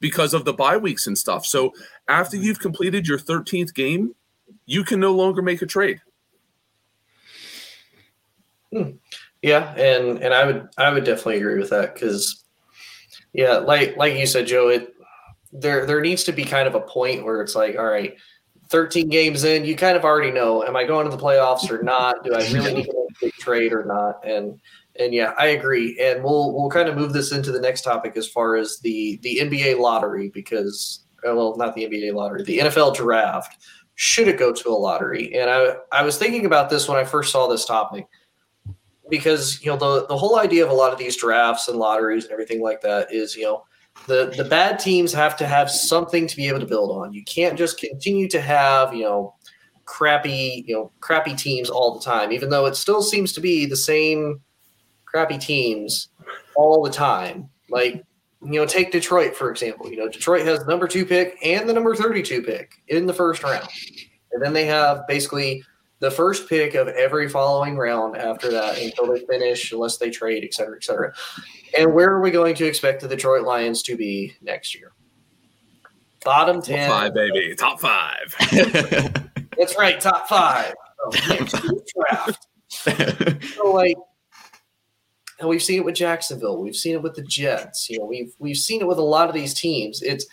because 0.00 0.34
of 0.34 0.44
the 0.44 0.52
bye 0.52 0.76
weeks 0.76 1.06
and 1.06 1.16
stuff. 1.16 1.46
So 1.46 1.72
after 2.08 2.36
you've 2.36 2.60
completed 2.60 3.06
your 3.06 3.18
13th 3.18 3.74
game, 3.74 4.14
you 4.66 4.84
can 4.84 5.00
no 5.00 5.12
longer 5.12 5.42
make 5.42 5.62
a 5.62 5.66
trade. 5.66 6.00
Hmm. 8.72 8.92
Yeah, 9.42 9.74
and 9.74 10.18
and 10.18 10.34
I 10.34 10.44
would 10.44 10.68
I 10.76 10.92
would 10.92 11.04
definitely 11.04 11.36
agree 11.36 11.58
with 11.58 11.70
that 11.70 11.94
because 11.94 12.44
yeah, 13.32 13.58
like 13.58 13.96
like 13.96 14.14
you 14.14 14.26
said, 14.26 14.46
Joe, 14.46 14.68
it 14.68 14.92
there 15.52 15.86
there 15.86 16.00
needs 16.00 16.24
to 16.24 16.32
be 16.32 16.44
kind 16.44 16.66
of 16.66 16.74
a 16.74 16.80
point 16.80 17.24
where 17.24 17.40
it's 17.42 17.54
like, 17.54 17.76
all 17.78 17.86
right, 17.86 18.16
13 18.70 19.08
games 19.08 19.44
in, 19.44 19.64
you 19.64 19.76
kind 19.76 19.96
of 19.96 20.04
already 20.04 20.30
know, 20.30 20.64
am 20.64 20.76
I 20.76 20.84
going 20.84 21.08
to 21.08 21.16
the 21.16 21.22
playoffs 21.22 21.70
or 21.70 21.82
not? 21.82 22.24
Do 22.24 22.34
I 22.34 22.38
really 22.52 22.74
need 22.74 22.86
to 22.86 23.08
make 23.22 23.34
a 23.38 23.40
trade 23.40 23.72
or 23.72 23.84
not? 23.84 24.26
And 24.26 24.60
and 24.98 25.14
yeah, 25.14 25.32
I 25.38 25.48
agree. 25.48 25.98
And 26.00 26.22
we'll 26.22 26.52
we'll 26.54 26.70
kind 26.70 26.88
of 26.88 26.96
move 26.96 27.12
this 27.12 27.32
into 27.32 27.52
the 27.52 27.60
next 27.60 27.82
topic 27.82 28.16
as 28.16 28.28
far 28.28 28.56
as 28.56 28.78
the 28.80 29.18
the 29.22 29.38
NBA 29.38 29.78
lottery 29.78 30.30
because 30.30 31.04
uh, 31.26 31.34
well, 31.34 31.56
not 31.56 31.74
the 31.74 31.84
NBA 31.84 32.14
lottery, 32.14 32.42
the 32.42 32.58
NFL 32.58 32.94
draft. 32.94 33.62
Should 33.94 34.28
it 34.28 34.38
go 34.38 34.52
to 34.52 34.68
a 34.68 34.76
lottery? 34.76 35.34
And 35.34 35.50
I 35.50 35.76
I 35.92 36.02
was 36.02 36.18
thinking 36.18 36.46
about 36.46 36.70
this 36.70 36.88
when 36.88 36.98
I 36.98 37.04
first 37.04 37.32
saw 37.32 37.46
this 37.46 37.64
topic 37.64 38.06
because 39.08 39.62
you 39.62 39.70
know 39.70 39.76
the 39.76 40.06
the 40.06 40.16
whole 40.16 40.38
idea 40.38 40.64
of 40.64 40.70
a 40.70 40.74
lot 40.74 40.92
of 40.92 40.98
these 40.98 41.16
drafts 41.16 41.68
and 41.68 41.78
lotteries 41.78 42.24
and 42.24 42.32
everything 42.32 42.60
like 42.60 42.80
that 42.82 43.12
is 43.12 43.36
you 43.36 43.44
know 43.44 43.64
the 44.06 44.32
the 44.36 44.44
bad 44.44 44.78
teams 44.78 45.12
have 45.12 45.36
to 45.36 45.46
have 45.46 45.70
something 45.70 46.26
to 46.26 46.36
be 46.36 46.48
able 46.48 46.60
to 46.60 46.66
build 46.66 46.90
on. 46.90 47.12
You 47.12 47.24
can't 47.24 47.58
just 47.58 47.78
continue 47.78 48.28
to 48.28 48.40
have 48.40 48.94
you 48.94 49.04
know 49.04 49.34
crappy 49.84 50.64
you 50.66 50.74
know 50.74 50.92
crappy 51.00 51.34
teams 51.34 51.70
all 51.70 51.94
the 51.94 52.04
time, 52.04 52.32
even 52.32 52.50
though 52.50 52.66
it 52.66 52.76
still 52.76 53.02
seems 53.02 53.32
to 53.32 53.40
be 53.40 53.66
the 53.66 53.76
same 53.76 54.40
crappy 55.16 55.38
teams 55.38 56.08
all 56.56 56.82
the 56.82 56.90
time. 56.90 57.48
Like, 57.70 58.04
you 58.42 58.60
know, 58.60 58.66
take 58.66 58.92
Detroit, 58.92 59.34
for 59.34 59.50
example. 59.50 59.90
You 59.90 59.96
know, 59.96 60.08
Detroit 60.10 60.44
has 60.44 60.58
the 60.58 60.66
number 60.66 60.86
two 60.86 61.06
pick 61.06 61.38
and 61.42 61.66
the 61.66 61.72
number 61.72 61.94
32 61.96 62.42
pick 62.42 62.82
in 62.88 63.06
the 63.06 63.14
first 63.14 63.42
round. 63.42 63.66
And 64.32 64.42
then 64.42 64.52
they 64.52 64.66
have 64.66 65.06
basically 65.06 65.64
the 66.00 66.10
first 66.10 66.50
pick 66.50 66.74
of 66.74 66.88
every 66.88 67.30
following 67.30 67.78
round 67.78 68.18
after 68.18 68.50
that 68.50 68.78
until 68.78 69.10
they 69.10 69.24
finish, 69.24 69.72
unless 69.72 69.96
they 69.96 70.10
trade, 70.10 70.44
et 70.44 70.52
cetera, 70.52 70.76
et 70.76 70.84
cetera. 70.84 71.14
And 71.78 71.94
where 71.94 72.10
are 72.10 72.20
we 72.20 72.30
going 72.30 72.54
to 72.56 72.66
expect 72.66 73.00
the 73.00 73.08
Detroit 73.08 73.46
Lions 73.46 73.82
to 73.84 73.96
be 73.96 74.34
next 74.42 74.74
year? 74.74 74.92
Bottom 76.22 76.60
10. 76.60 76.90
Top 76.90 76.98
five, 76.98 77.14
baby. 77.14 77.54
Top 77.54 77.80
five. 77.80 78.34
That's 79.56 79.78
right. 79.78 79.98
Top 79.98 80.28
five. 80.28 80.74
Oh, 81.00 81.10
draft. 82.10 82.46
so 82.68 83.72
like 83.72 83.96
and 85.38 85.48
we've 85.48 85.62
seen 85.62 85.80
it 85.80 85.84
with 85.84 85.94
Jacksonville, 85.94 86.60
we've 86.60 86.76
seen 86.76 86.94
it 86.94 87.02
with 87.02 87.14
the 87.14 87.22
Jets, 87.22 87.88
you 87.90 87.98
know, 87.98 88.04
we've 88.04 88.32
we've 88.38 88.56
seen 88.56 88.80
it 88.80 88.88
with 88.88 88.98
a 88.98 89.02
lot 89.02 89.28
of 89.28 89.34
these 89.34 89.54
teams. 89.54 90.02
It's 90.02 90.26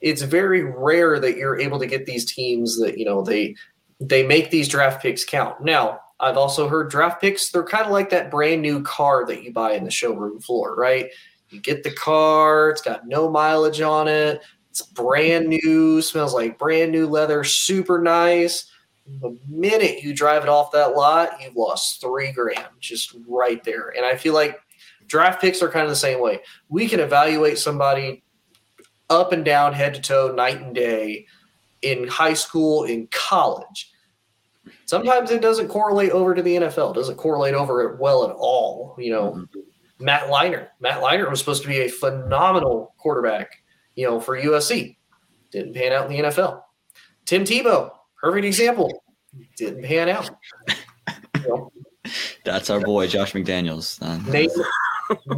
it's 0.00 0.22
very 0.22 0.62
rare 0.62 1.18
that 1.18 1.36
you're 1.36 1.58
able 1.58 1.78
to 1.78 1.86
get 1.86 2.06
these 2.06 2.30
teams 2.30 2.78
that, 2.78 2.98
you 2.98 3.04
know, 3.04 3.22
they 3.22 3.56
they 4.00 4.26
make 4.26 4.50
these 4.50 4.68
draft 4.68 5.00
picks 5.02 5.24
count. 5.24 5.62
Now, 5.62 6.00
I've 6.20 6.36
also 6.36 6.68
heard 6.68 6.90
draft 6.90 7.20
picks, 7.20 7.50
they're 7.50 7.64
kind 7.64 7.86
of 7.86 7.92
like 7.92 8.10
that 8.10 8.30
brand 8.30 8.62
new 8.62 8.82
car 8.82 9.26
that 9.26 9.42
you 9.42 9.52
buy 9.52 9.72
in 9.72 9.84
the 9.84 9.90
showroom 9.90 10.40
floor, 10.40 10.74
right? 10.74 11.10
You 11.50 11.60
get 11.60 11.82
the 11.82 11.92
car, 11.92 12.70
it's 12.70 12.80
got 12.80 13.06
no 13.06 13.30
mileage 13.30 13.80
on 13.80 14.08
it, 14.08 14.40
it's 14.70 14.82
brand 14.82 15.48
new, 15.48 16.02
smells 16.02 16.34
like 16.34 16.58
brand 16.58 16.92
new 16.92 17.06
leather, 17.06 17.44
super 17.44 18.00
nice. 18.00 18.70
The 19.20 19.38
minute 19.48 20.02
you 20.02 20.14
drive 20.14 20.42
it 20.42 20.48
off 20.48 20.72
that 20.72 20.96
lot, 20.96 21.40
you've 21.42 21.56
lost 21.56 22.00
three 22.00 22.32
grand 22.32 22.66
just 22.80 23.14
right 23.28 23.62
there. 23.64 23.92
And 23.96 24.04
I 24.04 24.16
feel 24.16 24.34
like 24.34 24.58
draft 25.06 25.40
picks 25.40 25.62
are 25.62 25.68
kind 25.68 25.84
of 25.84 25.90
the 25.90 25.96
same 25.96 26.20
way. 26.20 26.40
We 26.68 26.88
can 26.88 27.00
evaluate 27.00 27.58
somebody 27.58 28.24
up 29.10 29.32
and 29.32 29.44
down, 29.44 29.74
head 29.74 29.94
to 29.94 30.00
toe, 30.00 30.32
night 30.34 30.60
and 30.60 30.74
day 30.74 31.26
in 31.82 32.08
high 32.08 32.34
school, 32.34 32.84
in 32.84 33.06
college. 33.08 33.92
Sometimes 34.86 35.30
it 35.30 35.42
doesn't 35.42 35.68
correlate 35.68 36.12
over 36.12 36.34
to 36.34 36.42
the 36.42 36.56
NFL. 36.56 36.92
It 36.92 36.96
doesn't 36.96 37.16
correlate 37.16 37.54
over 37.54 37.82
it 37.82 38.00
well 38.00 38.24
at 38.24 38.34
all. 38.36 38.96
You 38.98 39.12
know, 39.12 39.32
mm-hmm. 39.32 40.04
Matt 40.04 40.30
Leinart. 40.30 40.68
Matt 40.80 41.02
Leinart 41.02 41.28
was 41.28 41.38
supposed 41.38 41.62
to 41.62 41.68
be 41.68 41.80
a 41.80 41.88
phenomenal 41.88 42.94
quarterback 42.96 43.50
you 43.94 44.06
know, 44.06 44.20
for 44.20 44.36
USC. 44.36 44.96
Didn't 45.50 45.74
pan 45.74 45.92
out 45.92 46.10
in 46.10 46.16
the 46.16 46.28
NFL. 46.28 46.62
Tim 47.24 47.44
Tebow, 47.44 47.90
perfect 48.24 48.46
example. 48.46 49.04
Didn't 49.56 49.84
pan 49.84 50.08
out. 50.08 50.30
You 51.36 51.48
know? 51.48 51.72
That's 52.44 52.70
our 52.70 52.80
boy, 52.80 53.06
Josh 53.06 53.32
McDaniels. 53.32 54.00
Name, 54.28 54.50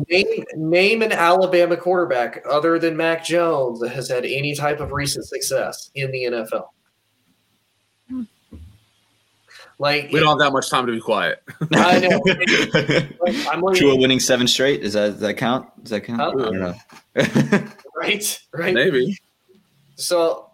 name, 0.09 0.45
name 0.57 1.03
an 1.03 1.13
Alabama 1.13 1.77
quarterback 1.77 2.43
other 2.49 2.79
than 2.79 2.97
Mac 2.97 3.25
Jones 3.25 3.81
that 3.81 3.91
has 3.91 4.09
had 4.09 4.25
any 4.25 4.55
type 4.55 4.81
of 4.81 4.93
recent 4.93 5.27
success 5.27 5.91
in 5.95 6.11
the 6.11 6.25
NFL. 6.25 6.69
Like 9.79 10.11
we 10.11 10.21
don't 10.21 10.29
have 10.29 10.39
that 10.39 10.53
much 10.53 10.71
time 10.71 10.87
to 10.87 10.93
be 10.93 11.01
quiet. 11.01 11.43
I 11.73 11.99
know. 11.99 12.21
I'm 13.51 13.75
Tua 13.75 13.97
winning 13.97 14.21
seven 14.21 14.47
straight. 14.47 14.83
Is 14.83 14.95
that 14.95 15.13
does 15.13 15.21
that 15.21 15.35
count? 15.35 15.69
Does 15.83 15.91
that 15.91 16.01
count? 16.01 16.21
I 16.21 16.31
don't 16.31 16.63
uh-uh. 16.63 16.75
know. 17.15 17.69
right, 17.97 18.43
right. 18.55 18.73
Maybe. 18.73 19.19
So, 19.97 20.46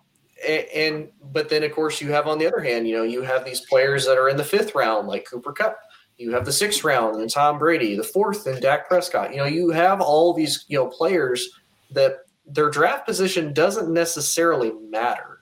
and, 0.44 1.08
but 1.32 1.48
then 1.48 1.62
of 1.62 1.72
course 1.72 2.00
you 2.00 2.10
have 2.12 2.26
on 2.26 2.38
the 2.38 2.46
other 2.46 2.60
hand, 2.60 2.88
you 2.88 2.96
know, 2.96 3.02
you 3.02 3.22
have 3.22 3.44
these 3.44 3.60
players 3.60 4.04
that 4.06 4.18
are 4.18 4.28
in 4.28 4.36
the 4.36 4.44
fifth 4.44 4.74
round, 4.74 5.08
like 5.08 5.28
Cooper 5.28 5.52
Kupp. 5.52 5.78
You 6.18 6.32
have 6.32 6.44
the 6.44 6.52
sixth 6.52 6.84
round 6.84 7.20
and 7.20 7.30
Tom 7.30 7.58
Brady, 7.58 7.96
the 7.96 8.04
fourth 8.04 8.46
and 8.46 8.60
Dak 8.60 8.88
Prescott. 8.88 9.32
You 9.32 9.38
know, 9.38 9.46
you 9.46 9.70
have 9.70 10.00
all 10.00 10.32
these 10.32 10.64
you 10.68 10.78
know 10.78 10.86
players 10.86 11.48
that 11.90 12.18
their 12.46 12.70
draft 12.70 13.06
position 13.06 13.52
doesn't 13.52 13.92
necessarily 13.92 14.72
matter. 14.88 15.40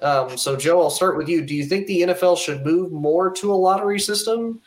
Um, 0.00 0.36
so, 0.36 0.56
Joe, 0.56 0.80
I'll 0.80 0.90
start 0.90 1.16
with 1.16 1.28
you. 1.28 1.44
Do 1.44 1.54
you 1.54 1.64
think 1.64 1.86
the 1.86 2.02
NFL 2.02 2.38
should 2.38 2.64
move 2.64 2.90
more 2.90 3.30
to 3.32 3.52
a 3.52 3.54
lottery 3.54 4.00
system? 4.00 4.60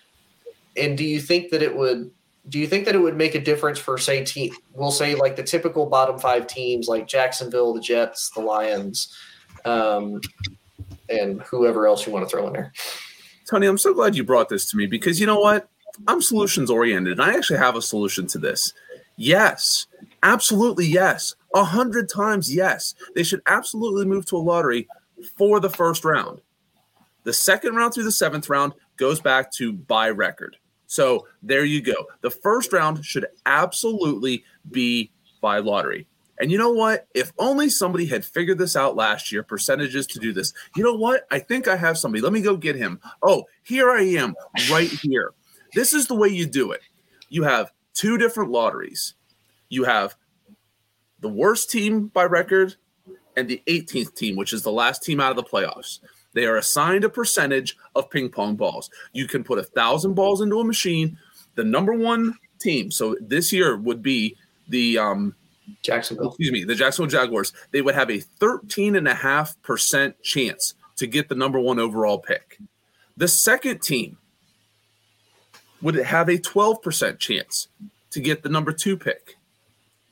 And 0.78 0.98
do 0.98 1.04
you 1.04 1.20
think 1.20 1.50
that 1.52 1.62
it 1.62 1.76
would 1.76 2.12
do 2.50 2.60
you 2.60 2.68
think 2.68 2.86
that 2.86 2.96
it 2.96 3.00
would 3.00 3.16
make 3.16 3.36
a 3.36 3.40
difference 3.40 3.80
for 3.80 3.98
say 3.98 4.24
team 4.24 4.54
we'll 4.74 4.92
say 4.92 5.16
like 5.16 5.36
the 5.36 5.44
typical 5.44 5.86
bottom 5.86 6.20
five 6.20 6.46
teams 6.46 6.88
like 6.88 7.08
jacksonville 7.08 7.74
the 7.74 7.80
jets 7.80 8.30
the 8.32 8.42
lions 8.42 9.16
um, 9.66 10.20
and 11.10 11.42
whoever 11.44 11.88
else 11.88 12.06
you 12.06 12.14
want 12.14 12.28
to 12.28 12.30
throw 12.30 12.48
in 12.48 12.54
there. 12.54 12.72
Tony 13.50 13.68
i'm 13.68 13.78
so 13.78 13.94
glad 13.94 14.16
you 14.16 14.24
brought 14.24 14.50
this 14.50 14.70
to 14.72 14.78
me 14.78 14.86
because 14.88 15.20
you 15.20 15.26
know 15.26 15.40
what? 15.40 15.70
I'm 16.08 16.22
solutions 16.22 16.72
oriented 16.72 17.14
and 17.14 17.22
i 17.22 17.36
actually 17.36 17.60
have 17.60 17.76
a 17.76 17.82
solution 17.82 18.26
to 18.28 18.38
this. 18.38 18.74
Yes 19.18 19.88
absolutely 20.24 20.88
yes. 20.88 21.36
A 21.54 21.64
hundred 21.64 22.10
times 22.10 22.54
yes. 22.54 22.96
They 23.14 23.24
should 23.24 23.42
absolutely 23.46 24.06
move 24.06 24.26
to 24.28 24.38
a 24.38 24.40
lottery 24.40 24.88
for 25.38 25.60
the 25.60 25.70
first 25.70 26.04
round. 26.04 26.42
The 27.24 27.34
second 27.34 27.76
round 27.76 27.94
through 27.94 28.06
the 28.06 28.12
seventh 28.12 28.50
round 28.50 28.74
goes 28.98 29.20
back 29.20 29.52
to 29.54 29.74
by 29.74 30.10
record. 30.10 30.58
So 30.88 31.28
there 31.42 31.66
you 31.66 31.82
go. 31.82 31.94
The 32.22 32.32
first 32.32 32.74
round 32.74 33.06
should 33.06 33.28
absolutely 33.46 34.44
be 34.72 35.12
by 35.42 35.60
lottery. 35.60 36.08
And 36.40 36.52
you 36.52 36.58
know 36.58 36.72
what? 36.72 37.08
If 37.14 37.32
only 37.38 37.70
somebody 37.70 38.06
had 38.06 38.26
figured 38.26 38.58
this 38.58 38.76
out 38.76 38.96
last 38.96 39.32
year, 39.32 39.44
percentages 39.44 40.08
to 40.08 40.20
do 40.20 40.34
this. 40.34 40.54
You 40.76 40.84
know 40.84 40.96
what? 40.96 41.28
I 41.32 41.40
think 41.40 41.68
I 41.68 41.76
have 41.76 41.98
somebody. 41.98 42.22
Let 42.22 42.34
me 42.34 42.42
go 42.42 42.58
get 42.58 42.76
him. 42.76 43.00
Oh, 43.22 43.46
here 43.64 43.92
I 43.92 44.02
am 44.02 44.36
right 44.72 44.90
here. 44.90 45.32
This 45.74 45.94
is 45.94 46.08
the 46.08 46.16
way 46.16 46.30
you 46.30 46.46
do 46.46 46.72
it. 46.72 46.82
You 47.30 47.44
have 47.44 47.72
two 47.94 48.18
different 48.18 48.52
lotteries. 48.52 49.14
You 49.70 49.84
have 49.84 50.16
the 51.20 51.30
worst 51.30 51.70
team 51.70 52.08
by 52.08 52.26
record 52.26 52.76
and 53.36 53.48
the 53.48 53.62
18th 53.68 54.16
team, 54.16 54.36
which 54.36 54.54
is 54.54 54.64
the 54.64 54.72
last 54.72 55.04
team 55.04 55.20
out 55.20 55.32
of 55.32 55.36
the 55.36 55.44
playoffs. 55.44 56.00
They 56.34 56.46
are 56.46 56.58
assigned 56.58 57.04
a 57.04 57.10
percentage 57.10 57.78
of 57.96 58.10
ping 58.10 58.30
pong 58.30 58.56
balls. 58.56 58.90
You 59.14 59.28
can 59.28 59.44
put 59.44 59.60
a 59.60 59.64
thousand 59.64 60.16
balls 60.16 60.42
into 60.42 60.60
a 60.60 60.64
machine. 60.64 61.18
The 61.56 61.64
number 61.64 61.94
one 61.94 62.36
team, 62.60 62.92
so 62.92 63.16
this 63.22 63.54
year 63.54 63.78
would 63.78 64.02
be 64.02 64.36
the 64.68 64.98
um, 64.98 65.36
Jacksonville. 65.82 66.30
Excuse 66.30 66.52
me, 66.52 66.64
the 66.64 66.76
Jacksonville 66.76 67.10
Jaguars. 67.10 67.54
They 67.72 67.82
would 67.82 67.96
have 67.96 68.10
a 68.10 68.20
13.5% 68.40 70.14
chance 70.22 70.76
to 70.96 71.08
get 71.08 71.30
the 71.30 71.36
number 71.36 71.60
one 71.60 71.80
overall 71.80 72.20
pick. 72.20 72.60
The 73.18 73.28
second 73.28 73.82
team 73.82 74.18
would 75.82 75.96
have 75.96 76.30
a 76.30 76.38
12% 76.38 77.20
chance 77.20 77.68
to 78.12 78.20
get 78.20 78.44
the 78.44 78.50
number 78.50 78.72
two 78.72 78.98
pick. 78.98 79.38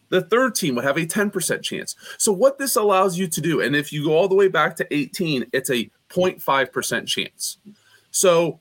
The 0.09 0.21
third 0.21 0.55
team 0.55 0.75
would 0.75 0.83
have 0.83 0.97
a 0.97 1.05
10% 1.05 1.63
chance. 1.63 1.95
So, 2.17 2.33
what 2.33 2.57
this 2.57 2.75
allows 2.75 3.17
you 3.17 3.27
to 3.27 3.39
do, 3.39 3.61
and 3.61 3.75
if 3.75 3.93
you 3.93 4.03
go 4.05 4.13
all 4.13 4.27
the 4.27 4.35
way 4.35 4.49
back 4.49 4.75
to 4.77 4.93
18, 4.93 5.45
it's 5.53 5.69
a 5.69 5.89
0.5% 6.11 7.07
chance. 7.07 7.57
So 8.11 8.59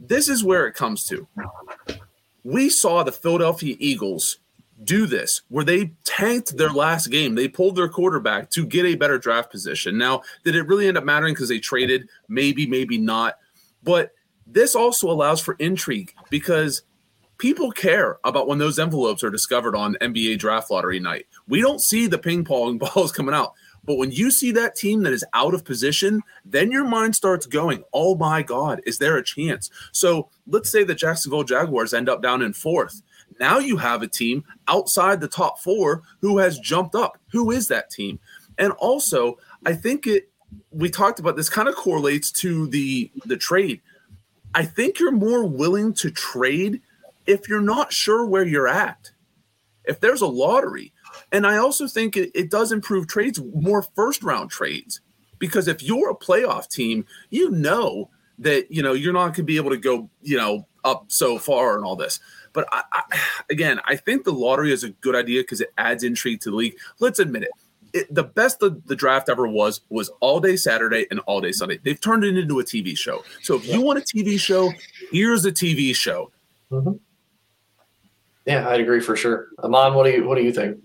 this 0.00 0.28
is 0.28 0.44
where 0.44 0.66
it 0.66 0.74
comes 0.74 1.04
to. 1.06 1.26
We 2.44 2.68
saw 2.68 3.02
the 3.02 3.12
Philadelphia 3.12 3.76
Eagles 3.78 4.38
do 4.84 5.06
this 5.06 5.42
where 5.48 5.64
they 5.64 5.92
tanked 6.04 6.56
their 6.56 6.70
last 6.70 7.08
game. 7.08 7.34
They 7.34 7.48
pulled 7.48 7.76
their 7.76 7.88
quarterback 7.88 8.50
to 8.50 8.64
get 8.64 8.86
a 8.86 8.94
better 8.94 9.18
draft 9.18 9.50
position. 9.50 9.98
Now, 9.98 10.22
did 10.44 10.54
it 10.54 10.66
really 10.66 10.88
end 10.88 10.98
up 10.98 11.04
mattering 11.04 11.34
because 11.34 11.48
they 11.48 11.58
traded? 11.58 12.08
Maybe, 12.28 12.66
maybe 12.66 12.98
not. 12.98 13.36
But 13.82 14.12
this 14.46 14.74
also 14.74 15.10
allows 15.10 15.40
for 15.40 15.54
intrigue 15.54 16.14
because 16.30 16.82
people 17.38 17.70
care 17.70 18.18
about 18.24 18.48
when 18.48 18.58
those 18.58 18.78
envelopes 18.78 19.22
are 19.22 19.30
discovered 19.30 19.76
on 19.76 19.96
NBA 20.00 20.38
draft 20.38 20.70
lottery 20.70 21.00
night. 21.00 21.26
We 21.46 21.60
don't 21.60 21.80
see 21.80 22.06
the 22.06 22.18
ping 22.18 22.44
pong 22.44 22.78
balls 22.94 23.12
coming 23.12 23.34
out. 23.34 23.54
But 23.84 23.96
when 23.96 24.10
you 24.10 24.30
see 24.30 24.50
that 24.52 24.76
team 24.76 25.02
that 25.04 25.14
is 25.14 25.24
out 25.32 25.54
of 25.54 25.64
position, 25.64 26.20
then 26.44 26.70
your 26.70 26.84
mind 26.84 27.16
starts 27.16 27.46
going, 27.46 27.84
oh 27.94 28.16
my 28.16 28.42
God, 28.42 28.82
is 28.84 28.98
there 28.98 29.16
a 29.16 29.24
chance? 29.24 29.70
So 29.92 30.28
let's 30.46 30.68
say 30.68 30.84
the 30.84 30.94
Jacksonville 30.94 31.44
Jaguars 31.44 31.94
end 31.94 32.08
up 32.08 32.20
down 32.20 32.42
in 32.42 32.52
fourth. 32.52 33.02
Now 33.40 33.58
you 33.58 33.76
have 33.76 34.02
a 34.02 34.08
team 34.08 34.44
outside 34.66 35.20
the 35.20 35.28
top 35.28 35.58
four 35.60 36.02
who 36.20 36.38
has 36.38 36.58
jumped 36.58 36.94
up. 36.94 37.18
Who 37.32 37.50
is 37.50 37.68
that 37.68 37.90
team? 37.90 38.18
And 38.58 38.72
also, 38.72 39.38
I 39.64 39.74
think 39.74 40.06
it 40.06 40.30
we 40.70 40.88
talked 40.90 41.20
about 41.20 41.36
this 41.36 41.50
kind 41.50 41.68
of 41.68 41.74
correlates 41.74 42.30
to 42.32 42.66
the 42.68 43.10
the 43.24 43.36
trade. 43.36 43.80
I 44.54 44.64
think 44.64 44.98
you're 44.98 45.12
more 45.12 45.44
willing 45.44 45.92
to 45.94 46.10
trade 46.10 46.80
if 47.26 47.48
you're 47.48 47.60
not 47.60 47.92
sure 47.92 48.26
where 48.26 48.44
you're 48.44 48.68
at. 48.68 49.10
If 49.84 50.00
there's 50.00 50.22
a 50.22 50.26
lottery, 50.26 50.92
and 51.32 51.46
I 51.46 51.58
also 51.58 51.86
think 51.86 52.16
it, 52.16 52.30
it 52.34 52.50
does 52.50 52.72
improve 52.72 53.06
trades, 53.06 53.40
more 53.54 53.82
first 53.82 54.22
round 54.22 54.50
trades, 54.50 55.00
because 55.38 55.68
if 55.68 55.82
you're 55.82 56.10
a 56.10 56.16
playoff 56.16 56.68
team, 56.68 57.06
you 57.30 57.50
know 57.50 58.10
that 58.38 58.70
you 58.70 58.82
know 58.82 58.92
you're 58.92 59.12
not 59.12 59.26
going 59.26 59.34
to 59.34 59.42
be 59.42 59.56
able 59.56 59.70
to 59.70 59.76
go 59.76 60.08
you 60.22 60.36
know 60.36 60.66
up 60.84 61.06
so 61.08 61.38
far 61.38 61.76
and 61.76 61.84
all 61.84 61.96
this. 61.96 62.20
But 62.58 62.66
I, 62.72 62.82
I, 62.92 63.20
again, 63.50 63.78
I 63.84 63.94
think 63.94 64.24
the 64.24 64.32
lottery 64.32 64.72
is 64.72 64.82
a 64.82 64.90
good 64.90 65.14
idea 65.14 65.42
because 65.42 65.60
it 65.60 65.72
adds 65.78 66.02
intrigue 66.02 66.40
to 66.40 66.50
the 66.50 66.56
league. 66.56 66.76
Let's 66.98 67.20
admit 67.20 67.44
it. 67.44 67.50
It, 67.92 68.12
the 68.12 68.24
best 68.24 68.58
the, 68.58 68.82
the 68.86 68.96
draft 68.96 69.28
ever 69.28 69.46
was 69.46 69.82
was 69.90 70.10
all 70.18 70.40
day 70.40 70.56
Saturday 70.56 71.06
and 71.12 71.20
all 71.20 71.40
day 71.40 71.52
Sunday. 71.52 71.78
They've 71.84 72.00
turned 72.00 72.24
it 72.24 72.36
into 72.36 72.58
a 72.58 72.64
TV 72.64 72.98
show. 72.98 73.24
So 73.42 73.54
if 73.54 73.66
you 73.68 73.80
want 73.80 74.00
a 74.00 74.02
TV 74.02 74.40
show, 74.40 74.72
here's 75.12 75.44
a 75.44 75.52
TV 75.52 75.94
show. 75.94 76.32
Mm-hmm. 76.72 76.94
Yeah, 78.44 78.68
I'd 78.68 78.80
agree 78.80 79.00
for 79.00 79.14
sure. 79.14 79.50
Aaman, 79.62 79.94
what 79.94 80.04
do 80.04 80.10
you 80.10 80.26
what 80.26 80.36
do 80.36 80.42
you 80.42 80.52
think? 80.52 80.78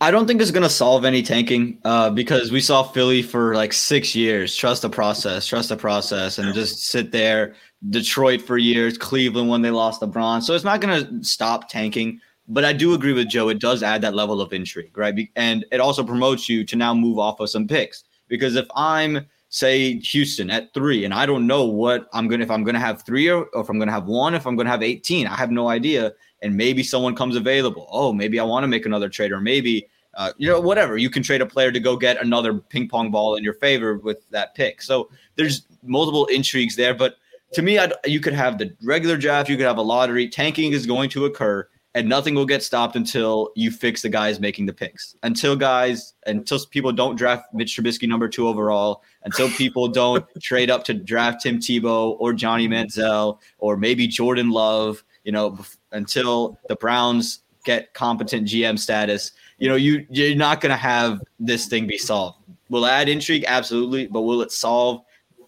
I 0.00 0.10
don't 0.10 0.26
think 0.26 0.40
it's 0.40 0.50
going 0.52 0.62
to 0.62 0.70
solve 0.70 1.04
any 1.04 1.22
tanking 1.22 1.78
uh, 1.84 2.10
because 2.10 2.50
we 2.50 2.60
saw 2.60 2.82
Philly 2.82 3.22
for 3.22 3.54
like 3.54 3.72
six 3.72 4.14
years 4.14 4.54
trust 4.54 4.82
the 4.82 4.90
process, 4.90 5.46
trust 5.46 5.68
the 5.68 5.76
process, 5.76 6.38
and 6.38 6.54
just 6.54 6.86
sit 6.86 7.12
there. 7.12 7.54
Detroit 7.90 8.40
for 8.40 8.58
years, 8.58 8.96
Cleveland 8.96 9.48
when 9.48 9.62
they 9.62 9.70
lost 9.70 10.00
LeBron. 10.00 10.42
So 10.42 10.54
it's 10.54 10.64
not 10.64 10.80
going 10.80 11.04
to 11.04 11.24
stop 11.24 11.68
tanking. 11.68 12.20
But 12.48 12.64
I 12.64 12.72
do 12.72 12.92
agree 12.92 13.12
with 13.12 13.28
Joe. 13.28 13.48
It 13.48 13.60
does 13.60 13.82
add 13.82 14.02
that 14.02 14.14
level 14.14 14.40
of 14.40 14.52
intrigue, 14.52 14.96
right? 14.98 15.28
And 15.36 15.64
it 15.70 15.80
also 15.80 16.02
promotes 16.04 16.48
you 16.48 16.64
to 16.64 16.76
now 16.76 16.92
move 16.92 17.18
off 17.18 17.40
of 17.40 17.50
some 17.50 17.68
picks. 17.68 18.04
Because 18.28 18.56
if 18.56 18.66
I'm 18.74 19.26
say 19.48 19.98
Houston 19.98 20.50
at 20.50 20.72
three, 20.72 21.04
and 21.04 21.12
I 21.12 21.26
don't 21.26 21.46
know 21.46 21.64
what 21.64 22.08
I'm 22.14 22.26
gonna 22.26 22.42
if 22.42 22.50
I'm 22.50 22.64
gonna 22.64 22.80
have 22.80 23.02
three 23.02 23.28
or, 23.28 23.44
or 23.52 23.60
if 23.60 23.68
I'm 23.68 23.78
gonna 23.78 23.92
have 23.92 24.06
one, 24.06 24.34
if 24.34 24.46
I'm 24.46 24.56
gonna 24.56 24.70
have 24.70 24.82
18. 24.82 25.26
I 25.26 25.36
have 25.36 25.50
no 25.50 25.68
idea. 25.68 26.12
And 26.40 26.56
maybe 26.56 26.82
someone 26.82 27.14
comes 27.14 27.36
available. 27.36 27.86
Oh, 27.92 28.12
maybe 28.12 28.40
I 28.40 28.44
want 28.44 28.64
to 28.64 28.68
make 28.68 28.86
another 28.86 29.08
trade, 29.08 29.30
or 29.30 29.40
maybe 29.40 29.86
uh, 30.14 30.32
you 30.38 30.48
know 30.48 30.60
whatever. 30.60 30.96
You 30.96 31.10
can 31.10 31.22
trade 31.22 31.42
a 31.42 31.46
player 31.46 31.70
to 31.70 31.78
go 31.78 31.96
get 31.96 32.20
another 32.20 32.54
ping 32.54 32.88
pong 32.88 33.10
ball 33.10 33.36
in 33.36 33.44
your 33.44 33.54
favor 33.54 33.98
with 33.98 34.28
that 34.30 34.54
pick. 34.54 34.82
So 34.82 35.10
there's 35.36 35.66
multiple 35.82 36.26
intrigues 36.26 36.74
there, 36.74 36.94
but 36.94 37.16
to 37.52 37.62
me, 37.62 37.78
I'd, 37.78 37.92
you 38.04 38.20
could 38.20 38.32
have 38.32 38.58
the 38.58 38.74
regular 38.82 39.16
draft, 39.16 39.48
you 39.48 39.56
could 39.56 39.66
have 39.66 39.78
a 39.78 39.82
lottery. 39.82 40.28
Tanking 40.28 40.72
is 40.72 40.86
going 40.86 41.10
to 41.10 41.26
occur, 41.26 41.68
and 41.94 42.08
nothing 42.08 42.34
will 42.34 42.46
get 42.46 42.62
stopped 42.62 42.96
until 42.96 43.50
you 43.54 43.70
fix 43.70 44.02
the 44.02 44.08
guys 44.08 44.40
making 44.40 44.66
the 44.66 44.72
picks. 44.72 45.16
Until 45.22 45.54
guys, 45.54 46.14
until 46.26 46.58
people 46.70 46.92
don't 46.92 47.16
draft 47.16 47.52
Mitch 47.52 47.76
Trubisky 47.76 48.08
number 48.08 48.28
two 48.28 48.48
overall, 48.48 49.02
until 49.24 49.50
people 49.50 49.88
don't 49.88 50.24
trade 50.42 50.70
up 50.70 50.84
to 50.84 50.94
draft 50.94 51.42
Tim 51.42 51.58
Tebow 51.58 52.16
or 52.18 52.32
Johnny 52.32 52.68
Manziel 52.68 53.38
or 53.58 53.76
maybe 53.76 54.06
Jordan 54.06 54.50
Love. 54.50 55.04
You 55.24 55.32
know, 55.32 55.58
until 55.92 56.58
the 56.68 56.76
Browns 56.76 57.40
get 57.64 57.94
competent 57.94 58.48
GM 58.48 58.78
status, 58.78 59.32
you 59.58 59.68
know, 59.68 59.76
you 59.76 60.04
you're 60.10 60.34
not 60.34 60.60
going 60.60 60.70
to 60.70 60.76
have 60.76 61.20
this 61.38 61.66
thing 61.66 61.86
be 61.86 61.98
solved. 61.98 62.38
Will 62.70 62.86
add 62.86 63.08
intrigue, 63.08 63.44
absolutely, 63.46 64.06
but 64.06 64.22
will 64.22 64.40
it 64.40 64.50
solve 64.50 65.02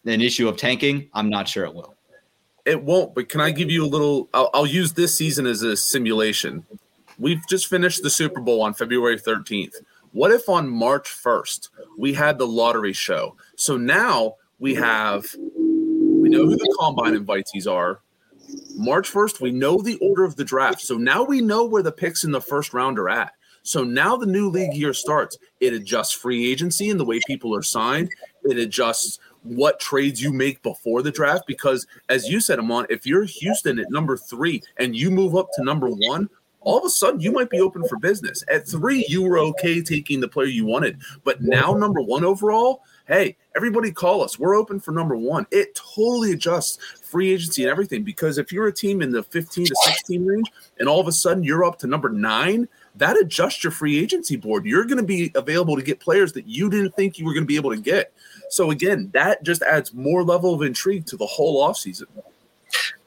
an 0.04 0.20
issue 0.20 0.46
of 0.46 0.56
tanking? 0.56 1.08
I'm 1.14 1.30
not 1.30 1.48
sure 1.48 1.64
it 1.64 1.74
will. 1.74 1.93
It 2.64 2.82
won't, 2.82 3.14
but 3.14 3.28
can 3.28 3.40
I 3.40 3.50
give 3.50 3.70
you 3.70 3.84
a 3.84 3.86
little? 3.86 4.28
I'll, 4.32 4.50
I'll 4.54 4.66
use 4.66 4.92
this 4.92 5.16
season 5.16 5.46
as 5.46 5.62
a 5.62 5.76
simulation. 5.76 6.64
We've 7.18 7.46
just 7.48 7.68
finished 7.68 8.02
the 8.02 8.10
Super 8.10 8.40
Bowl 8.40 8.62
on 8.62 8.74
February 8.74 9.18
13th. 9.18 9.74
What 10.12 10.30
if 10.30 10.48
on 10.48 10.68
March 10.68 11.08
1st 11.08 11.68
we 11.98 12.14
had 12.14 12.38
the 12.38 12.46
lottery 12.46 12.92
show? 12.92 13.36
So 13.56 13.76
now 13.76 14.36
we 14.58 14.74
have, 14.74 15.26
we 15.36 16.28
know 16.28 16.46
who 16.46 16.56
the 16.56 16.76
combine 16.78 17.14
invitees 17.14 17.70
are. 17.70 18.00
March 18.76 19.10
1st, 19.10 19.40
we 19.40 19.50
know 19.50 19.80
the 19.80 19.98
order 19.98 20.24
of 20.24 20.36
the 20.36 20.44
draft. 20.44 20.80
So 20.80 20.96
now 20.96 21.22
we 21.24 21.40
know 21.40 21.64
where 21.64 21.82
the 21.82 21.92
picks 21.92 22.24
in 22.24 22.30
the 22.30 22.40
first 22.40 22.72
round 22.72 22.98
are 22.98 23.08
at. 23.08 23.32
So 23.62 23.82
now 23.82 24.16
the 24.16 24.26
new 24.26 24.50
league 24.50 24.74
year 24.74 24.92
starts. 24.92 25.38
It 25.60 25.72
adjusts 25.72 26.12
free 26.12 26.50
agency 26.50 26.90
and 26.90 27.00
the 27.00 27.04
way 27.04 27.20
people 27.26 27.54
are 27.54 27.62
signed. 27.62 28.10
It 28.44 28.58
adjusts 28.58 29.18
what 29.44 29.78
trades 29.78 30.22
you 30.22 30.32
make 30.32 30.62
before 30.62 31.02
the 31.02 31.10
draft 31.10 31.44
because 31.46 31.86
as 32.08 32.28
you 32.28 32.40
said 32.40 32.58
Aaman, 32.58 32.86
if 32.90 33.06
you're 33.06 33.24
Houston 33.24 33.78
at 33.78 33.90
number 33.90 34.16
3 34.16 34.62
and 34.78 34.96
you 34.96 35.10
move 35.10 35.36
up 35.36 35.48
to 35.54 35.64
number 35.64 35.88
1, 35.88 36.28
all 36.60 36.78
of 36.78 36.84
a 36.84 36.90
sudden 36.90 37.20
you 37.20 37.30
might 37.30 37.50
be 37.50 37.60
open 37.60 37.86
for 37.86 37.98
business. 37.98 38.42
At 38.48 38.66
3 38.66 39.04
you 39.08 39.22
were 39.22 39.38
okay 39.38 39.82
taking 39.82 40.20
the 40.20 40.28
player 40.28 40.46
you 40.46 40.64
wanted, 40.64 41.00
but 41.22 41.42
now 41.42 41.74
number 41.74 42.00
1 42.00 42.24
overall, 42.24 42.82
hey, 43.06 43.36
everybody 43.54 43.92
call 43.92 44.22
us. 44.22 44.38
We're 44.38 44.56
open 44.56 44.80
for 44.80 44.92
number 44.92 45.16
1. 45.16 45.46
It 45.50 45.74
totally 45.74 46.32
adjusts 46.32 46.78
free 47.02 47.32
agency 47.32 47.62
and 47.62 47.70
everything 47.70 48.02
because 48.02 48.38
if 48.38 48.50
you're 48.50 48.66
a 48.66 48.72
team 48.72 49.02
in 49.02 49.10
the 49.10 49.22
15 49.22 49.66
to 49.66 49.76
16 49.84 50.24
range 50.24 50.50
and 50.78 50.88
all 50.88 51.00
of 51.00 51.06
a 51.06 51.12
sudden 51.12 51.44
you're 51.44 51.64
up 51.64 51.78
to 51.80 51.86
number 51.86 52.08
9, 52.08 52.66
that 52.96 53.16
adjusts 53.18 53.62
your 53.62 53.72
free 53.72 53.98
agency 53.98 54.36
board. 54.36 54.64
You're 54.64 54.84
going 54.84 54.98
to 54.98 55.02
be 55.02 55.32
available 55.34 55.76
to 55.76 55.82
get 55.82 56.00
players 56.00 56.32
that 56.32 56.46
you 56.46 56.70
didn't 56.70 56.94
think 56.94 57.18
you 57.18 57.24
were 57.24 57.34
going 57.34 57.44
to 57.44 57.48
be 57.48 57.56
able 57.56 57.74
to 57.74 57.80
get. 57.80 58.12
So 58.54 58.70
again, 58.70 59.10
that 59.14 59.42
just 59.42 59.62
adds 59.62 59.92
more 59.92 60.22
level 60.22 60.54
of 60.54 60.62
intrigue 60.62 61.06
to 61.06 61.16
the 61.16 61.26
whole 61.26 61.66
offseason. 61.66 62.06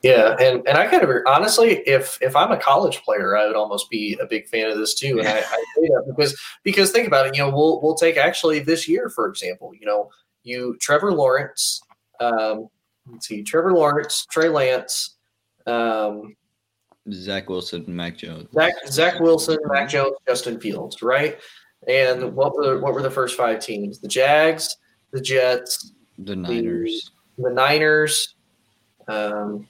Yeah, 0.04 0.36
and, 0.40 0.68
and 0.68 0.78
I 0.78 0.88
kind 0.88 1.04
of 1.04 1.10
honestly, 1.26 1.82
if 1.88 2.18
if 2.22 2.36
I'm 2.36 2.52
a 2.52 2.58
college 2.58 3.02
player, 3.04 3.36
I 3.36 3.48
would 3.48 3.56
almost 3.56 3.90
be 3.90 4.18
a 4.22 4.26
big 4.26 4.48
fan 4.48 4.70
of 4.70 4.78
this 4.78 4.94
too. 4.94 5.20
And 5.20 5.28
I, 5.28 5.40
I 5.40 5.42
say 5.76 5.88
that 5.88 6.04
because 6.08 6.40
because 6.64 6.92
think 6.92 7.08
about 7.08 7.28
it, 7.28 7.36
you 7.36 7.42
know, 7.42 7.50
we'll 7.50 7.82
we'll 7.82 7.96
take 7.96 8.18
actually 8.18 8.60
this 8.60 8.88
year 8.88 9.10
for 9.10 9.28
example, 9.28 9.74
you 9.74 9.86
know, 9.86 10.10
you 10.44 10.78
Trevor 10.80 11.14
Lawrence, 11.14 11.82
um, 12.20 12.68
let's 13.10 13.28
see, 13.28 13.42
Trevor 13.42 13.74
Lawrence, 13.74 14.26
Trey 14.30 14.50
Lance, 14.50 15.16
um, 15.66 16.36
Zach 17.12 17.50
Wilson, 17.50 17.86
Mac 17.88 18.18
Jones, 18.18 18.50
Zach 18.54 18.74
Zach 18.88 19.20
Wilson, 19.20 19.58
Mac 19.66 19.90
Jones, 19.90 20.16
Justin 20.28 20.60
Fields, 20.60 21.02
right? 21.02 21.40
And 21.88 22.34
what 22.34 22.54
were 22.56 22.80
what 22.80 22.94
were 22.94 23.02
the 23.02 23.12
first 23.12 23.38
five 23.38 23.60
teams? 23.60 24.00
The 24.00 24.08
Jags, 24.08 24.76
the 25.12 25.22
Jets, 25.22 25.94
the 26.18 26.36
Niners, 26.36 27.12
the, 27.38 27.44
the 27.44 27.50
Niners, 27.52 28.36
um, 29.08 29.68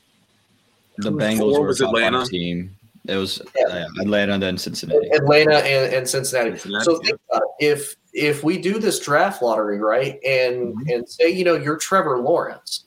the 0.97 1.11
Bengals 1.11 1.59
were 1.59 1.67
was 1.67 1.81
Atlanta 1.81 2.25
team. 2.25 2.75
It 3.05 3.15
was 3.15 3.41
yeah. 3.55 3.65
uh, 3.67 4.01
Atlanta 4.01 4.33
and 4.33 4.43
then 4.43 4.57
Cincinnati. 4.57 5.07
Atlanta 5.09 5.57
and, 5.59 5.93
and 5.93 6.09
Cincinnati. 6.09 6.51
Cincinnati. 6.51 6.83
So 6.85 6.97
think 6.99 7.19
about 7.29 7.43
it. 7.59 7.65
if 7.65 7.95
if 8.13 8.43
we 8.43 8.57
do 8.57 8.79
this 8.79 8.99
draft 8.99 9.41
lottery, 9.41 9.79
right, 9.79 10.19
and 10.25 10.75
mm-hmm. 10.75 10.89
and 10.89 11.09
say 11.09 11.29
you 11.29 11.45
know 11.45 11.55
you're 11.55 11.77
Trevor 11.77 12.19
Lawrence, 12.19 12.85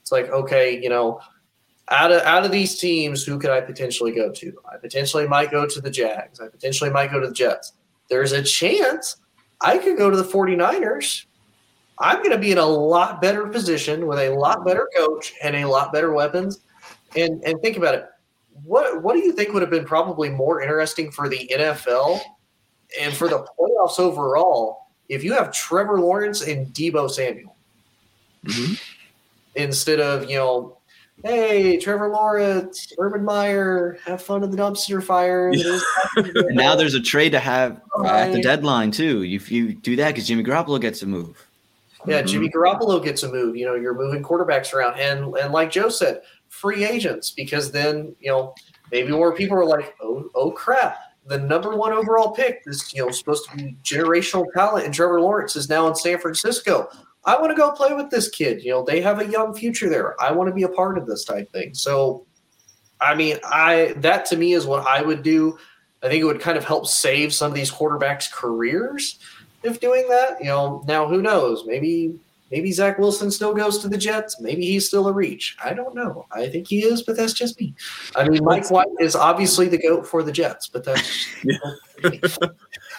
it's 0.00 0.12
like 0.12 0.30
okay, 0.30 0.80
you 0.80 0.88
know, 0.88 1.20
out 1.90 2.12
of 2.12 2.22
out 2.22 2.44
of 2.46 2.50
these 2.50 2.78
teams, 2.78 3.24
who 3.24 3.38
could 3.38 3.50
I 3.50 3.60
potentially 3.60 4.12
go 4.12 4.32
to? 4.32 4.52
I 4.72 4.78
potentially 4.78 5.28
might 5.28 5.50
go 5.50 5.66
to 5.66 5.80
the 5.80 5.90
Jags. 5.90 6.40
I 6.40 6.48
potentially 6.48 6.90
might 6.90 7.10
go 7.10 7.20
to 7.20 7.26
the 7.26 7.34
Jets. 7.34 7.74
There's 8.08 8.32
a 8.32 8.42
chance 8.42 9.16
I 9.60 9.76
could 9.76 9.98
go 9.98 10.08
to 10.08 10.16
the 10.16 10.24
49ers 10.24 11.26
I'm 12.00 12.18
going 12.18 12.30
to 12.30 12.38
be 12.38 12.52
in 12.52 12.58
a 12.58 12.66
lot 12.66 13.20
better 13.20 13.46
position 13.46 14.06
with 14.06 14.18
a 14.18 14.30
lot 14.30 14.64
better 14.64 14.88
coach 14.96 15.34
and 15.42 15.56
a 15.56 15.64
lot 15.64 15.92
better 15.92 16.12
weapons. 16.12 16.60
And 17.16 17.42
and 17.44 17.60
think 17.62 17.76
about 17.76 17.94
it. 17.94 18.06
What 18.64 19.02
what 19.02 19.14
do 19.14 19.20
you 19.20 19.32
think 19.32 19.52
would 19.52 19.62
have 19.62 19.70
been 19.70 19.84
probably 19.84 20.28
more 20.28 20.60
interesting 20.60 21.10
for 21.10 21.28
the 21.28 21.50
NFL 21.52 22.20
and 23.00 23.14
for 23.14 23.28
the 23.28 23.46
playoffs 23.58 23.98
overall 23.98 24.88
if 25.08 25.24
you 25.24 25.32
have 25.32 25.52
Trevor 25.52 26.00
Lawrence 26.00 26.42
and 26.42 26.66
Deebo 26.68 27.10
Samuel 27.10 27.56
mm-hmm. 28.44 28.74
instead 29.54 30.00
of 30.00 30.28
you 30.28 30.36
know 30.36 30.78
hey, 31.24 31.76
Trevor 31.78 32.10
Lawrence, 32.10 32.92
Urban 32.98 33.24
Meyer, 33.24 33.98
have 34.04 34.22
fun 34.22 34.44
at 34.44 34.50
the 34.50 34.56
dumpster 34.56 35.02
fire. 35.02 35.52
now 36.52 36.76
there's 36.76 36.94
a 36.94 37.00
trade 37.00 37.30
to 37.30 37.40
have 37.40 37.80
at 38.04 38.32
the 38.32 38.40
deadline 38.40 38.90
too. 38.90 39.24
If 39.24 39.50
you 39.50 39.74
do 39.74 39.96
that, 39.96 40.08
because 40.08 40.28
Jimmy 40.28 40.44
Garoppolo 40.44 40.80
gets 40.80 41.02
a 41.02 41.06
move. 41.06 41.47
Yeah, 42.06 42.18
mm-hmm. 42.18 42.26
Jimmy 42.26 42.48
Garoppolo 42.48 43.02
gets 43.02 43.22
a 43.22 43.32
move. 43.32 43.56
You 43.56 43.66
know, 43.66 43.74
you're 43.74 43.94
moving 43.94 44.22
quarterbacks 44.22 44.72
around, 44.72 44.98
and 44.98 45.36
and 45.36 45.52
like 45.52 45.70
Joe 45.70 45.88
said, 45.88 46.22
free 46.48 46.84
agents 46.84 47.30
because 47.30 47.70
then 47.70 48.14
you 48.20 48.30
know 48.30 48.54
maybe 48.92 49.10
more 49.10 49.34
people 49.34 49.58
are 49.58 49.64
like, 49.64 49.94
oh 50.00 50.30
oh 50.34 50.50
crap, 50.52 50.98
the 51.26 51.38
number 51.38 51.76
one 51.76 51.92
overall 51.92 52.30
pick, 52.32 52.64
this 52.64 52.92
you 52.94 53.04
know 53.04 53.10
supposed 53.10 53.48
to 53.50 53.56
be 53.56 53.76
generational 53.82 54.46
talent, 54.54 54.84
and 54.84 54.94
Trevor 54.94 55.20
Lawrence 55.20 55.56
is 55.56 55.68
now 55.68 55.88
in 55.88 55.94
San 55.94 56.18
Francisco. 56.18 56.88
I 57.24 57.38
want 57.38 57.50
to 57.50 57.56
go 57.56 57.72
play 57.72 57.92
with 57.92 58.10
this 58.10 58.28
kid. 58.28 58.62
You 58.62 58.70
know, 58.70 58.84
they 58.84 59.00
have 59.00 59.20
a 59.20 59.26
young 59.26 59.54
future 59.54 59.90
there. 59.90 60.20
I 60.22 60.32
want 60.32 60.48
to 60.48 60.54
be 60.54 60.62
a 60.62 60.68
part 60.68 60.96
of 60.96 61.06
this 61.06 61.24
type 61.24 61.52
thing. 61.52 61.74
So, 61.74 62.26
I 63.00 63.14
mean, 63.14 63.38
I 63.44 63.94
that 63.98 64.24
to 64.26 64.36
me 64.36 64.54
is 64.54 64.66
what 64.66 64.86
I 64.86 65.02
would 65.02 65.22
do. 65.22 65.58
I 66.02 66.08
think 66.08 66.22
it 66.22 66.26
would 66.26 66.40
kind 66.40 66.56
of 66.56 66.64
help 66.64 66.86
save 66.86 67.34
some 67.34 67.50
of 67.50 67.54
these 67.54 67.72
quarterbacks' 67.72 68.32
careers 68.32 69.18
of 69.64 69.80
doing 69.80 70.08
that. 70.08 70.40
You 70.40 70.46
know, 70.46 70.84
now 70.86 71.06
who 71.06 71.22
knows? 71.22 71.64
Maybe 71.66 72.18
maybe 72.50 72.72
Zach 72.72 72.98
Wilson 72.98 73.30
still 73.30 73.54
goes 73.54 73.78
to 73.78 73.88
the 73.88 73.98
Jets. 73.98 74.40
Maybe 74.40 74.64
he's 74.64 74.86
still 74.86 75.08
a 75.08 75.12
reach. 75.12 75.56
I 75.62 75.74
don't 75.74 75.94
know. 75.94 76.26
I 76.32 76.48
think 76.48 76.68
he 76.68 76.84
is, 76.84 77.02
but 77.02 77.16
that's 77.16 77.32
just 77.32 77.60
me. 77.60 77.74
I 78.16 78.28
mean, 78.28 78.44
Mike 78.44 78.70
White 78.70 78.86
is 79.00 79.14
obviously 79.14 79.68
the 79.68 79.78
goat 79.78 80.06
for 80.06 80.22
the 80.22 80.32
Jets, 80.32 80.68
but 80.68 80.84
that's. 80.84 81.26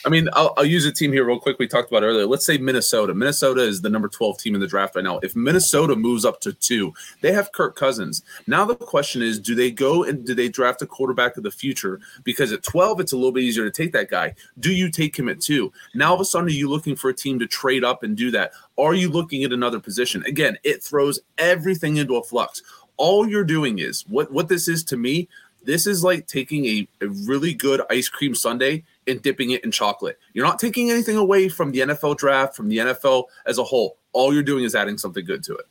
I 0.06 0.10
mean, 0.10 0.30
I'll, 0.34 0.54
I'll, 0.58 0.66
use 0.66 0.86
a 0.86 0.91
team 0.91 1.12
here 1.12 1.26
real 1.26 1.39
quick. 1.39 1.60
We 1.60 1.68
talked 1.68 1.89
about 1.89 2.04
earlier. 2.04 2.26
Let's 2.26 2.45
say 2.45 2.58
Minnesota. 2.58 3.14
Minnesota 3.14 3.62
is 3.62 3.82
the 3.82 3.89
number 3.89 4.08
12 4.08 4.39
team 4.39 4.56
in 4.56 4.62
the 4.62 4.68
draft 4.68 4.95
right 4.95 5.04
now. 5.04 5.20
If 5.24 5.36
Minnesota 5.36 5.95
moves 5.95 6.26
up 6.26 6.39
to 6.41 6.54
two, 6.54 6.93
they 7.22 7.32
have 7.32 7.52
Kirk 7.52 7.76
Cousins. 7.76 8.24
Now 8.47 8.66
the 8.66 8.76
question 8.76 9.22
is, 9.22 9.39
do 9.39 9.56
they 9.56 9.72
go 9.72 10.04
and 10.04 10.26
do 10.26 10.34
they 10.34 10.47
draft 10.47 10.82
a 10.82 10.86
quarterback 10.86 11.38
of 11.38 11.43
the 11.43 11.52
future? 11.52 12.00
Because 12.24 12.52
at 12.52 12.64
12, 12.64 13.00
it's 13.02 13.12
a 13.12 13.18
little 13.18 13.32
bit 13.32 13.43
easier 13.43 13.66
to 13.66 13.72
take 13.72 13.91
that 13.93 14.10
guy. 14.10 14.36
Do 14.60 14.72
you 14.72 14.89
take 14.89 15.18
him 15.18 15.28
at 15.28 15.41
two? 15.41 15.72
Now 15.93 16.10
all 16.10 16.16
of 16.16 16.22
a 16.22 16.26
sudden, 16.26 16.47
are 16.47 16.52
you 16.52 16.70
looking 16.70 16.95
for 16.95 17.10
a 17.10 17.14
team 17.14 17.39
to 17.39 17.47
trade 17.47 17.84
up 17.84 18.04
and 18.04 18.16
do 18.16 18.32
that? 18.32 18.52
Are 18.78 18.93
you 18.93 19.10
looking 19.10 19.43
at 19.43 19.52
another 19.52 19.80
position? 19.80 20.24
Again, 20.26 20.58
it 20.64 20.82
throws 20.82 21.20
everything 21.38 21.97
into 21.97 22.16
a 22.16 22.24
flux. 22.24 22.62
All 22.97 23.28
you're 23.28 23.43
doing 23.43 23.80
is 23.80 24.06
what 24.08 24.32
what 24.32 24.47
this 24.47 24.68
is 24.68 24.84
to 24.86 24.97
me. 24.97 25.28
This 25.64 25.88
is 25.88 26.04
like 26.04 26.26
taking 26.28 26.66
a, 26.66 26.88
a 27.02 27.08
really 27.08 27.54
good 27.54 27.82
ice 27.89 28.08
cream 28.08 28.34
sundae 28.34 28.84
and 29.10 29.22
dipping 29.22 29.51
it 29.51 29.64
in 29.64 29.72
chocolate. 29.72 30.18
You're 30.34 30.45
not 30.45 30.60
taking 30.60 30.89
anything 30.89 31.18
away 31.18 31.49
from 31.49 31.72
the 31.72 31.80
NFL 31.80 32.18
draft, 32.18 32.55
from 32.55 32.70
the 32.70 32.78
NFL 32.78 33.26
as 33.45 33.57
a 33.57 33.64
whole. 33.64 33.97
All 34.14 34.34
you're 34.34 34.43
doing 34.43 34.64
is 34.64 34.76
adding 34.76 34.97
something 34.97 35.26
good 35.26 35.43
to 35.45 35.55
it. 35.55 35.66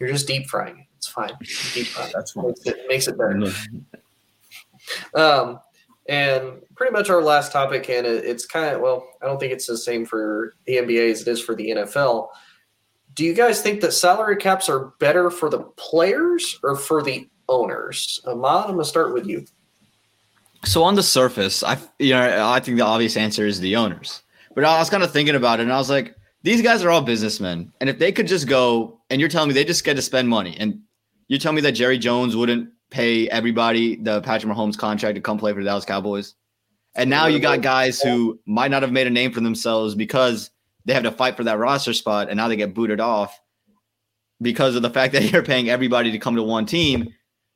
You're 0.00 0.10
just 0.10 0.26
deep 0.26 0.48
frying 0.48 0.78
it. 0.78 0.86
It's 0.96 1.06
fine. 1.06 1.32
Deep 1.74 1.86
frying. 1.86 2.12
That's 2.14 2.32
fine. 2.32 2.54
It, 2.64 2.76
makes 2.88 3.08
it 3.08 3.16
better. 3.16 3.52
um, 5.14 5.60
and 6.08 6.60
pretty 6.74 6.92
much 6.92 7.10
our 7.10 7.22
last 7.22 7.52
topic, 7.52 7.88
and 7.88 8.06
it, 8.06 8.24
it's 8.24 8.46
kind 8.46 8.74
of 8.74 8.80
well, 8.80 9.08
I 9.22 9.26
don't 9.26 9.38
think 9.38 9.52
it's 9.52 9.66
the 9.66 9.76
same 9.76 10.04
for 10.04 10.54
the 10.66 10.76
NBA 10.76 11.10
as 11.10 11.22
it 11.22 11.28
is 11.28 11.40
for 11.40 11.54
the 11.54 11.70
NFL. 11.70 12.28
Do 13.14 13.24
you 13.24 13.34
guys 13.34 13.60
think 13.60 13.80
that 13.82 13.92
salary 13.92 14.36
caps 14.36 14.68
are 14.68 14.92
better 14.98 15.30
for 15.30 15.50
the 15.50 15.60
players 15.76 16.58
or 16.62 16.76
for 16.76 17.02
the 17.02 17.28
owners? 17.48 18.20
Aaman, 18.26 18.64
I'm 18.64 18.70
gonna 18.70 18.84
start 18.84 19.12
with 19.12 19.26
you. 19.26 19.44
So 20.64 20.82
on 20.84 20.94
the 20.94 21.02
surface, 21.02 21.62
I 21.62 21.78
you 21.98 22.10
know 22.10 22.48
I 22.48 22.60
think 22.60 22.78
the 22.78 22.84
obvious 22.84 23.16
answer 23.16 23.46
is 23.46 23.60
the 23.60 23.76
owners. 23.76 24.22
But 24.54 24.64
I 24.64 24.78
was 24.78 24.90
kind 24.90 25.02
of 25.02 25.12
thinking 25.12 25.34
about 25.34 25.60
it, 25.60 25.64
and 25.64 25.72
I 25.72 25.78
was 25.78 25.90
like, 25.90 26.14
these 26.42 26.62
guys 26.62 26.82
are 26.82 26.90
all 26.90 27.02
businessmen. 27.02 27.72
And 27.80 27.88
if 27.88 27.98
they 27.98 28.12
could 28.12 28.26
just 28.26 28.48
go 28.48 29.00
and 29.10 29.20
you're 29.20 29.30
telling 29.30 29.48
me 29.48 29.54
they 29.54 29.64
just 29.64 29.84
get 29.84 29.94
to 29.94 30.02
spend 30.02 30.28
money 30.28 30.56
and 30.58 30.80
you 31.28 31.38
tell 31.38 31.52
me 31.52 31.60
that 31.62 31.72
Jerry 31.72 31.98
Jones 31.98 32.36
wouldn't 32.36 32.70
pay 32.90 33.28
everybody 33.28 33.96
the 33.96 34.20
Patrick 34.20 34.52
Mahomes 34.52 34.76
contract 34.76 35.14
to 35.14 35.20
come 35.20 35.38
play 35.38 35.52
for 35.52 35.60
the 35.60 35.64
Dallas 35.64 35.84
Cowboys. 35.84 36.34
And 36.94 37.08
now 37.08 37.26
you 37.26 37.38
got 37.38 37.62
guys 37.62 38.02
who 38.02 38.38
might 38.44 38.70
not 38.70 38.82
have 38.82 38.92
made 38.92 39.06
a 39.06 39.10
name 39.10 39.32
for 39.32 39.40
themselves 39.40 39.94
because 39.94 40.50
they 40.84 40.92
have 40.92 41.04
to 41.04 41.12
fight 41.12 41.36
for 41.36 41.44
that 41.44 41.58
roster 41.58 41.94
spot 41.94 42.28
and 42.28 42.36
now 42.36 42.48
they 42.48 42.56
get 42.56 42.74
booted 42.74 43.00
off 43.00 43.40
because 44.42 44.74
of 44.76 44.82
the 44.82 44.90
fact 44.90 45.12
that 45.14 45.30
you're 45.30 45.42
paying 45.42 45.70
everybody 45.70 46.10
to 46.10 46.18
come 46.18 46.36
to 46.36 46.42
one 46.42 46.66
team. 46.66 47.08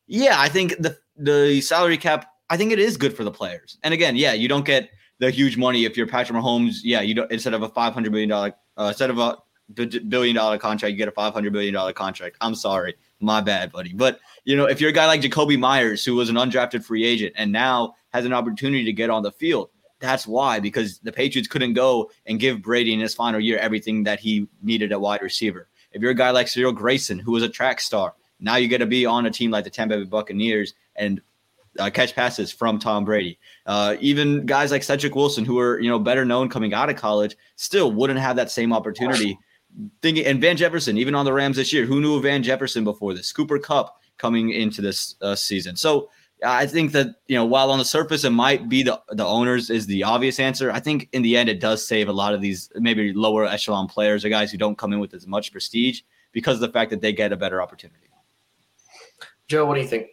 Yeah, 0.07 0.37
I 0.39 0.49
think 0.49 0.77
the 0.79 0.97
the 1.19 1.61
salary 1.61 1.99
cap, 1.99 2.31
I 2.49 2.57
think 2.57 2.73
it 2.73 2.79
is 2.79 2.97
good 2.97 3.17
for 3.17 3.25
the 3.25 3.31
players. 3.31 3.79
And 3.83 3.93
again, 3.93 4.17
yeah, 4.17 4.33
you 4.33 4.49
don't 4.49 4.65
get 4.65 4.91
the 5.19 5.31
huge 5.31 5.57
money 5.57 5.85
if 5.85 5.97
you're 5.97 6.07
Patrick 6.07 6.39
Mahomes. 6.39 6.77
Yeah, 6.83 7.01
you 7.01 7.15
don't 7.15 7.31
instead 7.31 7.55
of 7.55 7.63
a 7.63 7.69
five 7.69 7.93
hundred 7.93 8.13
million 8.13 8.29
dollar 8.29 8.55
uh, 8.77 8.87
instead 8.89 9.11
of 9.11 9.19
a 9.19 9.39
billion 9.75 10.37
dollar 10.37 10.59
contract, 10.59 10.93
you 10.93 10.97
get 10.97 11.09
a 11.09 11.13
five 11.13 11.33
hundred 11.33 11.53
billion 11.53 11.75
dollar 11.75 11.93
contract. 11.93 12.37
I'm 12.41 12.55
sorry, 12.55 12.95
my 13.21 13.41
bad, 13.41 13.73
buddy. 13.73 13.93
But 13.93 14.21
you 14.45 14.57
know, 14.57 14.67
if 14.67 14.81
you're 14.81 14.91
a 14.91 14.95
guy 14.95 15.07
like 15.07 15.21
Jakobi 15.21 15.59
Meyers, 15.59 16.05
who 16.05 16.15
was 16.15 16.29
an 16.29 16.37
undrafted 16.37 16.85
free 16.85 17.05
agent 17.05 17.35
and 17.37 17.51
now 17.51 17.95
has 18.13 18.25
an 18.25 18.33
opportunity 18.33 18.85
to 18.85 18.93
get 18.93 19.11
on 19.11 19.23
the 19.23 19.33
field, 19.33 19.71
that's 19.99 20.27
why 20.27 20.61
because 20.61 20.99
the 21.01 21.13
Patriots 21.13 21.49
couldn't 21.49 21.75
go 21.75 22.11
and 22.27 22.39
give 22.39 22.63
Brady 22.63 22.93
in 22.93 23.01
his 23.01 23.15
final 23.15 23.41
year 23.41 23.59
everything 23.59 24.05
that 24.05 24.21
he 24.21 24.47
needed 24.63 24.93
at 24.93 25.01
wide 25.01 25.23
receiver. 25.23 25.69
If 25.93 26.03
you're 26.03 26.11
a 26.11 26.15
guy 26.15 26.31
like 26.31 26.49
Cyril 26.49 26.73
Grayson, 26.73 27.19
who 27.19 27.33
was 27.33 27.43
a 27.43 27.49
track 27.49 27.81
star, 27.81 28.15
now 28.39 28.57
you 28.57 28.69
get 28.69 28.79
to 28.79 28.87
be 28.87 29.07
on 29.07 29.25
a 29.25 29.31
team 29.31 29.51
like 29.51 29.65
the 29.65 29.71
Tampa 29.71 29.97
Bay 29.97 30.05
Buccaneers 30.05 30.75
and 30.95 31.21
uh, 31.79 31.91
catch 31.91 32.15
passes 32.15 32.53
from 32.53 32.79
Tom 32.79 33.05
Brady. 33.05 33.39
Uh, 33.67 33.97
even 34.01 34.47
guys 34.47 34.71
like 34.71 34.83
Cedric 34.83 35.15
Wilson, 35.15 35.45
who 35.45 35.59
are 35.59 35.81
you 35.81 35.91
know 35.91 35.99
better 35.99 36.25
known 36.25 36.49
coming 36.49 36.75
out 36.75 36.91
of 36.91 36.97
college, 36.97 37.37
still 37.57 37.93
wouldn't 37.93 38.21
have 38.21 38.37
that 38.37 38.51
same 38.51 38.73
opportunity. 38.73 39.39
Thinking 40.03 40.25
and 40.25 40.41
Van 40.41 40.57
Jefferson, 40.57 40.97
even 40.97 41.15
on 41.15 41.25
the 41.25 41.33
Rams 41.33 41.57
this 41.57 41.73
year, 41.73 41.85
who 41.85 42.01
knew 42.01 42.21
Van 42.21 42.43
Jefferson 42.43 42.85
before 42.85 43.15
this? 43.15 43.33
Cooper 43.33 43.59
Kupp 43.59 44.01
coming 44.19 44.51
into 44.51 44.81
this 44.81 45.17
uh, 45.21 45.35
season. 45.35 45.77
So 45.77 46.09
I 46.45 46.67
think 46.67 46.93
that 46.93 47.17
you 47.29 47.37
know 47.37 47.45
while 47.45 47.71
on 47.71 47.79
the 47.79 47.85
surface 47.85 48.25
it 48.25 48.31
might 48.31 48.69
be 48.69 48.83
the 48.83 49.01
the 49.11 49.25
owners 49.25 49.71
is 49.71 49.87
the 49.87 50.05
obvious 50.05 50.39
answer. 50.39 50.71
I 50.71 50.81
think 50.81 51.09
in 51.13 51.23
the 51.23 51.37
end 51.37 51.49
it 51.49 51.61
does 51.61 51.87
save 51.87 52.09
a 52.09 52.13
lot 52.13 52.35
of 52.35 52.41
these 52.41 52.71
maybe 52.75 53.13
lower 53.13 53.47
echelon 53.47 53.87
players 53.87 54.25
or 54.25 54.29
guys 54.29 54.51
who 54.53 54.59
don't 54.59 54.77
come 54.77 54.93
in 54.93 55.01
with 55.01 55.15
as 55.15 55.27
much 55.27 55.53
prestige 55.53 56.01
because 56.33 56.57
of 56.57 56.61
the 56.61 56.69
fact 56.69 56.91
that 56.91 57.01
they 57.01 57.13
get 57.13 57.33
a 57.33 57.37
better 57.37 57.63
opportunity. 57.63 58.07
Joe, 59.49 59.65
what 59.65 59.77
do 59.77 59.81
you 59.81 59.87
think? 59.87 60.09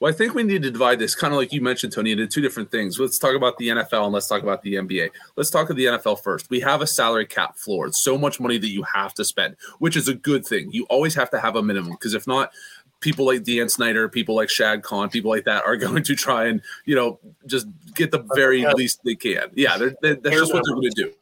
Well, 0.00 0.12
I 0.12 0.16
think 0.16 0.34
we 0.34 0.42
need 0.42 0.62
to 0.62 0.70
divide 0.70 0.98
this 0.98 1.14
kind 1.14 1.32
of 1.32 1.38
like 1.38 1.52
you 1.52 1.60
mentioned, 1.60 1.92
Tony, 1.92 2.12
into 2.12 2.26
two 2.26 2.40
different 2.40 2.70
things. 2.70 2.98
Let's 2.98 3.18
talk 3.18 3.34
about 3.34 3.56
the 3.58 3.68
NFL 3.68 4.04
and 4.04 4.12
let's 4.12 4.26
talk 4.26 4.42
about 4.42 4.62
the 4.62 4.74
NBA. 4.74 5.10
Let's 5.36 5.50
talk 5.50 5.70
of 5.70 5.76
the 5.76 5.86
NFL 5.86 6.22
first. 6.22 6.50
We 6.50 6.60
have 6.60 6.82
a 6.82 6.86
salary 6.86 7.26
cap 7.26 7.56
floor. 7.56 7.86
It's 7.86 8.02
so 8.02 8.18
much 8.18 8.40
money 8.40 8.58
that 8.58 8.68
you 8.68 8.82
have 8.82 9.14
to 9.14 9.24
spend, 9.24 9.56
which 9.78 9.96
is 9.96 10.08
a 10.08 10.14
good 10.14 10.44
thing. 10.44 10.70
You 10.72 10.84
always 10.90 11.14
have 11.14 11.30
to 11.30 11.40
have 11.40 11.56
a 11.56 11.62
minimum 11.62 11.92
because 11.92 12.12
if 12.12 12.26
not, 12.26 12.52
people 13.00 13.26
like 13.26 13.44
Dan 13.44 13.68
Snyder, 13.68 14.08
people 14.08 14.34
like 14.34 14.50
Shad 14.50 14.82
Khan, 14.82 15.10
people 15.10 15.30
like 15.30 15.44
that 15.44 15.64
are 15.64 15.76
going 15.86 16.02
to 16.02 16.16
try 16.16 16.46
and, 16.46 16.60
you 16.86 16.96
know, 16.96 17.20
just 17.46 17.66
get 17.94 18.10
the 18.10 18.26
very 18.34 18.66
least 18.74 19.00
they 19.04 19.14
can. 19.14 19.50
Yeah, 19.54 19.78
they're, 19.78 19.94
they're, 20.02 20.16
that's 20.16 20.36
just 20.36 20.52
what 20.52 20.64
they're 20.66 20.74
going 20.74 20.90
to 20.90 21.02
do. 21.04 21.12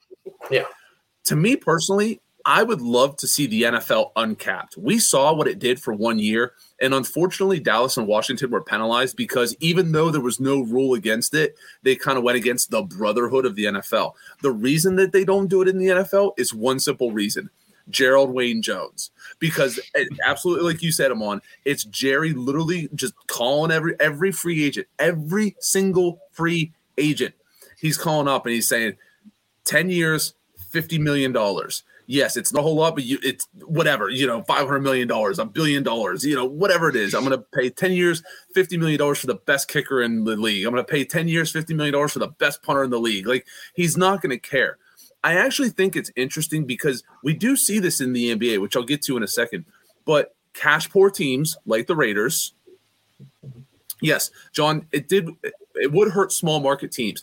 Yeah. 0.51 0.65
To 1.25 1.37
me 1.37 1.57
personally, 1.57 2.21
I 2.45 2.63
would 2.63 2.81
love 2.81 3.17
to 3.19 3.27
see 3.27 3.47
the 3.47 3.63
NFL 3.63 4.13
uncapped. 4.17 4.77
We 4.77 4.99
saw 4.99 5.33
what 5.33 5.49
it 5.49 5.59
did 5.59 5.81
for 5.81 5.93
one 5.93 6.19
year. 6.19 6.55
And 6.81 6.95
unfortunately, 6.95 7.61
Dallas 7.61 7.97
and 7.97 8.07
Washington 8.07 8.51
were 8.51 8.63
penalized 8.63 9.17
because 9.17 9.57
even 9.61 9.93
though 9.93 10.11
there 10.11 10.21
was 10.21 10.41
no 10.41 10.61
rule 10.61 10.95
against 10.95 11.35
it, 11.35 11.57
they 11.83 11.95
kind 11.95 12.19
of 12.19 12.25
went 12.25 12.37
against 12.37 12.71
the 12.71 12.83
brotherhood 12.83 13.47
of 13.47 13.55
the 13.55 13.65
NFL. 13.67 14.15
The 14.43 14.51
reason 14.51 14.97
that 14.97 15.13
they 15.13 15.25
don't 15.25 15.49
do 15.49 15.63
it 15.63 15.69
in 15.69 15.79
the 15.79 15.87
NFL 15.87 16.33
is 16.39 16.53
one 16.53 16.81
simple 16.81 17.13
reason 17.13 17.51
Gerald 17.91 18.31
Wayne 18.31 18.63
Jones. 18.63 19.11
Because 19.39 19.79
absolutely, 20.27 20.73
like 20.73 20.83
you 20.83 20.93
said, 20.93 21.11
Aaman, 21.11 21.43
it's 21.65 21.85
Jerry 21.85 22.33
literally 22.33 22.89
just 22.95 23.15
calling 23.27 23.71
every 23.71 23.95
every 24.01 24.33
free 24.33 24.65
agent, 24.65 24.87
every 24.99 25.57
single 25.61 26.21
free 26.33 26.73
agent. 26.99 27.35
He's 27.79 27.99
calling 27.99 28.29
up 28.29 28.47
and 28.47 28.55
he's 28.55 28.69
saying, 28.69 28.97
10 29.65 29.91
years, 29.91 30.35
$50 30.73 31.01
million 31.01 31.37
yes, 32.07 32.37
it's 32.37 32.53
not 32.53 32.61
a 32.61 32.63
whole 32.63 32.77
lot, 32.77 32.95
but 32.95 33.05
you, 33.05 33.19
it's 33.23 33.47
whatever, 33.65 34.09
you 34.09 34.27
know, 34.27 34.43
$500 34.43 34.83
million, 34.83 35.11
a 35.11 35.45
billion 35.45 35.83
dollars, 35.83 36.25
you 36.25 36.35
know, 36.35 36.45
whatever 36.45 36.89
it 36.89 36.97
is. 36.97 37.15
I'm 37.15 37.25
going 37.25 37.37
to 37.37 37.45
pay 37.55 37.71
10 37.71 37.93
years, 37.93 38.23
$50 38.57 38.79
million 38.79 39.15
for 39.15 39.27
the 39.27 39.37
best 39.47 39.69
kicker 39.69 40.03
in 40.03 40.25
the 40.25 40.37
league. 40.37 40.67
I'm 40.67 40.73
going 40.73 40.85
to 40.85 40.91
pay 40.91 41.05
10 41.05 41.29
years, 41.29 41.53
$50 41.53 41.75
million 41.75 42.09
for 42.09 42.19
the 42.19 42.29
best 42.29 42.63
punter 42.63 42.85
in 42.85 42.91
the 42.91 42.99
league. 42.99 43.27
Like, 43.27 43.47
he's 43.75 43.97
not 43.97 44.21
going 44.21 44.31
to 44.31 44.39
care. 44.39 44.79
I 45.25 45.35
actually 45.35 45.71
think 45.71 45.95
it's 45.95 46.11
interesting 46.17 46.65
because 46.65 47.05
we 47.23 47.35
do 47.35 47.57
see 47.57 47.79
this 47.79 48.01
in 48.01 48.13
the 48.13 48.35
NBA, 48.35 48.61
which 48.61 48.77
I'll 48.77 48.83
get 48.83 49.03
to 49.03 49.17
in 49.17 49.23
a 49.23 49.29
second. 49.29 49.65
But 50.05 50.35
cash 50.53 50.91
poor 50.91 51.11
teams 51.11 51.57
like 51.65 51.87
the 51.87 51.95
Raiders, 51.95 52.55
yes, 54.01 54.31
John, 54.53 54.87
it 54.91 55.09
did, 55.09 55.31
it 55.77 55.93
would 55.93 56.11
hurt 56.11 56.33
small 56.33 56.61
market 56.61 56.91
teams. 56.91 57.23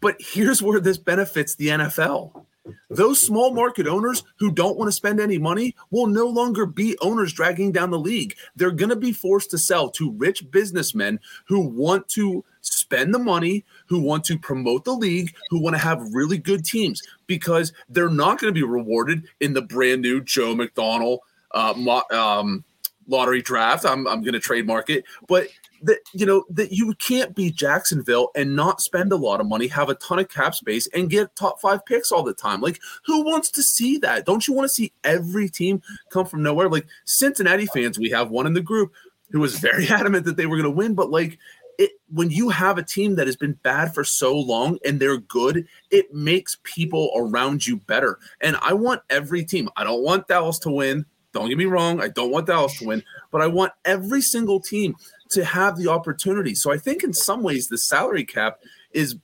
But 0.00 0.16
here's 0.18 0.62
where 0.62 0.80
this 0.80 0.98
benefits 0.98 1.54
the 1.54 1.68
NFL 1.68 2.44
those 2.88 3.20
small 3.20 3.52
market 3.54 3.86
owners 3.86 4.22
who 4.36 4.50
don't 4.50 4.76
want 4.76 4.88
to 4.88 4.92
spend 4.92 5.20
any 5.20 5.38
money 5.38 5.74
will 5.90 6.06
no 6.06 6.26
longer 6.26 6.66
be 6.66 6.96
owners 7.00 7.32
dragging 7.32 7.72
down 7.72 7.90
the 7.90 7.98
league. 7.98 8.36
They're 8.56 8.70
going 8.70 8.90
to 8.90 8.96
be 8.96 9.12
forced 9.12 9.50
to 9.52 9.58
sell 9.58 9.90
to 9.92 10.12
rich 10.12 10.50
businessmen 10.50 11.20
who 11.46 11.60
want 11.60 12.08
to 12.08 12.44
spend 12.60 13.14
the 13.14 13.18
money, 13.18 13.64
who 13.86 14.00
want 14.00 14.24
to 14.24 14.38
promote 14.38 14.84
the 14.84 14.92
league, 14.92 15.34
who 15.48 15.60
want 15.60 15.74
to 15.74 15.82
have 15.82 16.14
really 16.14 16.38
good 16.38 16.64
teams 16.64 17.02
because 17.26 17.72
they're 17.88 18.10
not 18.10 18.38
going 18.38 18.52
to 18.52 18.58
be 18.58 18.66
rewarded 18.66 19.26
in 19.40 19.52
the 19.52 19.62
brand 19.62 20.02
new 20.02 20.20
Joe 20.20 20.54
McDonnell 20.54 21.18
uh, 21.52 22.02
um, 22.12 22.64
lottery 23.08 23.42
draft. 23.42 23.84
I'm, 23.84 24.06
I'm 24.06 24.20
going 24.20 24.34
to 24.34 24.40
trademark 24.40 24.90
it, 24.90 25.04
but 25.28 25.48
that 25.82 25.98
you 26.12 26.26
know 26.26 26.44
that 26.50 26.72
you 26.72 26.94
can't 26.94 27.34
be 27.34 27.50
Jacksonville 27.50 28.30
and 28.34 28.54
not 28.54 28.80
spend 28.80 29.12
a 29.12 29.16
lot 29.16 29.40
of 29.40 29.46
money, 29.46 29.66
have 29.68 29.88
a 29.88 29.94
ton 29.94 30.18
of 30.18 30.28
cap 30.28 30.54
space, 30.54 30.86
and 30.88 31.10
get 31.10 31.34
top 31.36 31.60
five 31.60 31.84
picks 31.86 32.12
all 32.12 32.22
the 32.22 32.34
time. 32.34 32.60
Like, 32.60 32.80
who 33.04 33.24
wants 33.24 33.50
to 33.52 33.62
see 33.62 33.98
that? 33.98 34.26
Don't 34.26 34.46
you 34.46 34.54
want 34.54 34.66
to 34.66 34.74
see 34.74 34.92
every 35.04 35.48
team 35.48 35.82
come 36.10 36.26
from 36.26 36.42
nowhere? 36.42 36.68
Like 36.68 36.86
Cincinnati 37.04 37.66
fans, 37.66 37.98
we 37.98 38.10
have 38.10 38.30
one 38.30 38.46
in 38.46 38.54
the 38.54 38.60
group 38.60 38.92
who 39.30 39.40
was 39.40 39.58
very 39.58 39.86
adamant 39.90 40.24
that 40.26 40.36
they 40.36 40.46
were 40.46 40.56
going 40.56 40.64
to 40.64 40.76
win, 40.76 40.94
but 40.94 41.10
like. 41.10 41.38
It, 41.78 41.92
when 42.10 42.30
you 42.30 42.50
have 42.50 42.76
a 42.76 42.82
team 42.82 43.14
that 43.14 43.26
has 43.26 43.36
been 43.36 43.54
bad 43.62 43.94
for 43.94 44.04
so 44.04 44.36
long 44.36 44.78
and 44.84 45.00
they're 45.00 45.16
good, 45.16 45.66
it 45.90 46.12
makes 46.12 46.58
people 46.62 47.10
around 47.16 47.66
you 47.66 47.76
better. 47.78 48.18
And 48.42 48.58
I 48.60 48.74
want 48.74 49.00
every 49.08 49.46
team. 49.46 49.70
I 49.78 49.84
don't 49.84 50.02
want 50.02 50.28
Dallas 50.28 50.58
to 50.58 50.70
win. 50.70 51.06
Don't 51.32 51.48
get 51.48 51.58
me 51.58 51.64
wrong. 51.64 52.00
I 52.00 52.08
don't 52.08 52.30
want 52.30 52.46
Dallas 52.46 52.76
to 52.78 52.86
win, 52.86 53.02
but 53.30 53.40
I 53.40 53.46
want 53.46 53.72
every 53.84 54.20
single 54.20 54.60
team 54.60 54.94
to 55.30 55.44
have 55.44 55.76
the 55.76 55.88
opportunity. 55.88 56.54
So 56.54 56.72
I 56.72 56.78
think 56.78 57.02
in 57.02 57.12
some 57.12 57.42
ways 57.42 57.68
the 57.68 57.78
salary 57.78 58.24
cap 58.24 58.60
is 58.92 59.16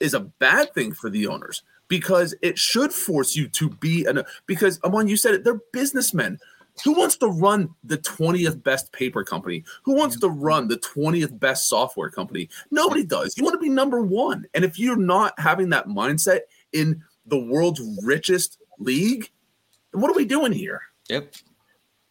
is 0.00 0.14
a 0.14 0.20
bad 0.20 0.72
thing 0.74 0.92
for 0.92 1.10
the 1.10 1.26
owners 1.26 1.62
because 1.88 2.34
it 2.40 2.58
should 2.58 2.92
force 2.92 3.36
you 3.36 3.48
to 3.48 3.68
be 3.68 4.06
an 4.06 4.22
because 4.46 4.80
Aaman, 4.84 5.08
you 5.08 5.16
said 5.16 5.34
it, 5.34 5.44
they're 5.44 5.60
businessmen. 5.72 6.38
Who 6.84 6.94
wants 6.94 7.16
to 7.18 7.26
run 7.26 7.74
the 7.84 7.98
20th 7.98 8.62
best 8.62 8.90
paper 8.92 9.22
company? 9.22 9.64
Who 9.82 9.94
wants 9.94 10.18
to 10.20 10.28
run 10.28 10.68
the 10.68 10.78
20th 10.78 11.38
best 11.38 11.68
software 11.68 12.08
company? 12.08 12.48
Nobody 12.70 13.04
does. 13.04 13.36
You 13.36 13.44
want 13.44 13.54
to 13.54 13.62
be 13.62 13.68
number 13.68 14.00
one. 14.00 14.46
And 14.54 14.64
if 14.64 14.78
you're 14.78 14.96
not 14.96 15.38
having 15.38 15.68
that 15.70 15.88
mindset 15.88 16.40
in 16.72 17.02
the 17.26 17.38
world's 17.38 17.82
richest 18.02 18.58
league, 18.78 19.30
what 19.92 20.10
are 20.10 20.16
we 20.16 20.24
doing 20.24 20.52
here? 20.52 20.80
Yep. 21.10 21.34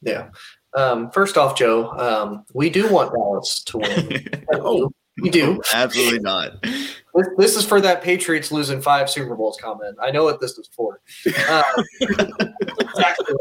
Yeah. 0.02 0.30
Um, 0.76 1.12
first 1.12 1.38
off, 1.38 1.58
Joe, 1.58 1.92
um, 1.92 2.46
we 2.54 2.70
do 2.70 2.92
want 2.92 3.14
Dallas 3.14 3.64
to 3.66 3.78
win. 3.80 4.28
oh, 4.54 4.92
we 5.22 5.30
do. 5.30 5.62
Absolutely 5.74 6.20
not. 6.20 6.62
This, 6.62 7.28
this, 7.38 7.56
is 7.58 7.66
for 7.66 7.82
that 7.82 8.04
Patriots 8.04 8.52
losing 8.52 8.82
five 8.82 9.10
Super 9.10 9.36
Bowls 9.36 9.58
comment. 9.60 9.98
I 10.02 10.12
know 10.12 10.24
what 10.24 10.40
this 10.40 10.58
is 10.58 10.70
for. 10.76 11.02
Uh, 11.48 11.64
exactly 12.02 13.36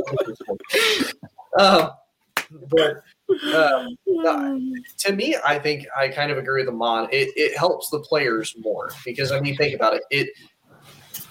uh, 1.59 1.91
but 2.71 3.03
um, 4.27 4.73
to 4.99 5.13
me, 5.13 5.37
I 5.45 5.59
think 5.59 5.87
I 5.97 6.09
kind 6.09 6.31
of 6.31 6.39
agree 6.39 6.63
with 6.63 6.73
Aaman. 6.73 7.09
It, 7.13 7.29
it 7.37 7.57
helps 7.57 7.91
the 7.91 8.01
players 8.01 8.55
more 8.59 8.91
because 9.05 9.33
I 9.33 9.41
mean, 9.41 9.57
think 9.57 9.75
about 9.75 9.95
it. 9.95 10.03
It 10.11 10.31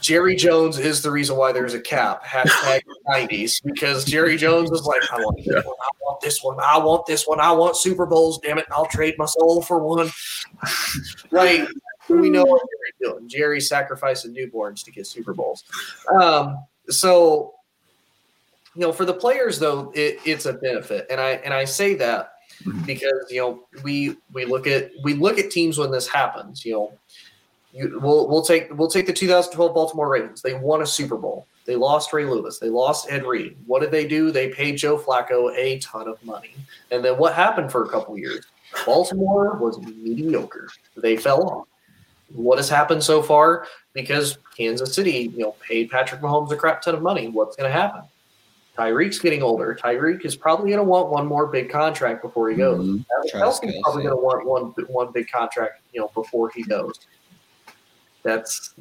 Jerry 0.01 0.35
Jones 0.35 0.77
is 0.77 1.01
the 1.01 1.11
reason 1.11 1.37
why 1.37 1.51
there's 1.51 1.73
a 1.73 1.79
cap. 1.79 2.23
Hashtag 2.23 2.81
90s 3.09 3.63
because 3.63 4.05
Jerry 4.05 4.37
Jones 4.37 4.71
is 4.71 4.83
like, 4.83 5.01
I 5.11 5.17
want 5.17 5.41
this 5.43 5.63
one, 5.63 5.75
I 5.79 5.89
want 6.01 6.21
this 6.21 6.43
one, 6.43 6.59
I 6.59 6.77
want 6.77 7.05
this 7.05 7.27
one, 7.27 7.39
I 7.39 7.51
want 7.51 7.77
Super 7.77 8.05
Bowls. 8.05 8.39
Damn 8.39 8.57
it, 8.57 8.65
I'll 8.71 8.85
trade 8.85 9.15
my 9.17 9.25
soul 9.25 9.61
for 9.61 9.79
one. 9.79 10.09
right? 11.31 11.67
We 12.09 12.29
know 12.29 12.45
what 12.45 12.61
Jerry's 12.61 13.13
doing. 13.13 13.29
Jerry's 13.29 13.67
sacrificing 13.67 14.33
newborns 14.33 14.83
to 14.85 14.91
get 14.91 15.07
Super 15.07 15.33
Bowls. 15.33 15.63
Um, 16.21 16.63
so, 16.87 17.55
you 18.75 18.81
know, 18.81 18.93
for 18.93 19.05
the 19.05 19.13
players 19.13 19.59
though, 19.59 19.91
it, 19.93 20.19
it's 20.25 20.45
a 20.45 20.53
benefit, 20.53 21.07
and 21.09 21.19
I 21.19 21.31
and 21.31 21.53
I 21.53 21.65
say 21.65 21.95
that 21.95 22.33
because 22.85 23.25
you 23.29 23.41
know 23.41 23.63
we 23.83 24.15
we 24.33 24.45
look 24.45 24.67
at 24.67 24.91
we 25.03 25.13
look 25.13 25.37
at 25.37 25.51
teams 25.51 25.77
when 25.77 25.91
this 25.91 26.07
happens. 26.07 26.63
You 26.63 26.73
know, 26.73 26.93
you, 27.73 27.99
we'll 28.01 28.27
we'll 28.27 28.41
take 28.41 28.75
we'll 28.77 28.89
take 28.89 29.05
the 29.05 29.13
2012 29.13 29.73
Baltimore 29.73 30.09
Ravens. 30.09 30.41
They 30.41 30.53
won 30.53 30.81
a 30.81 30.85
Super 30.85 31.17
Bowl. 31.17 31.47
They 31.65 31.75
lost 31.75 32.13
Ray 32.13 32.25
Lewis. 32.25 32.59
They 32.59 32.69
lost 32.69 33.11
Ed 33.11 33.25
Reed. 33.25 33.57
What 33.65 33.81
did 33.81 33.91
they 33.91 34.07
do? 34.07 34.31
They 34.31 34.49
paid 34.49 34.77
Joe 34.77 34.97
Flacco 34.97 35.53
a 35.55 35.79
ton 35.79 36.07
of 36.07 36.23
money. 36.23 36.51
And 36.91 37.03
then 37.03 37.17
what 37.17 37.33
happened 37.33 37.71
for 37.71 37.83
a 37.83 37.89
couple 37.89 38.17
years? 38.17 38.45
Baltimore 38.85 39.57
was 39.57 39.77
mediocre. 39.79 40.69
They 40.95 41.17
fell 41.17 41.43
off. 41.43 41.67
What 42.33 42.57
has 42.57 42.69
happened 42.69 43.03
so 43.03 43.21
far? 43.21 43.67
Because 43.93 44.37
Kansas 44.55 44.93
City, 44.93 45.31
you 45.33 45.39
know, 45.39 45.55
paid 45.61 45.89
Patrick 45.89 46.21
Mahomes 46.21 46.51
a 46.51 46.55
crap 46.55 46.81
ton 46.81 46.95
of 46.95 47.01
money. 47.01 47.27
What's 47.27 47.55
going 47.55 47.69
to 47.69 47.77
happen? 47.77 48.03
Tyreek's 48.77 49.17
getting 49.17 49.41
older. 49.41 49.77
Tyreek 49.81 50.23
is 50.23 50.35
probably 50.35 50.67
going 50.69 50.77
to 50.77 50.83
want 50.83 51.09
one 51.09 51.25
more 51.25 51.47
big 51.47 51.69
contract 51.69 52.21
before 52.21 52.49
he 52.49 52.55
goes. 52.55 52.85
Mhm. 52.85 53.05
Kelce's 53.33 53.75
probably 53.83 54.03
going 54.03 54.15
to 54.15 54.21
want 54.21 54.45
one 54.45 54.73
one 54.87 55.11
big 55.11 55.29
contract, 55.29 55.81
you 55.93 55.99
know, 55.99 56.11
before 56.13 56.49
he 56.49 56.63
goes. 56.63 56.99
That's 58.23 58.73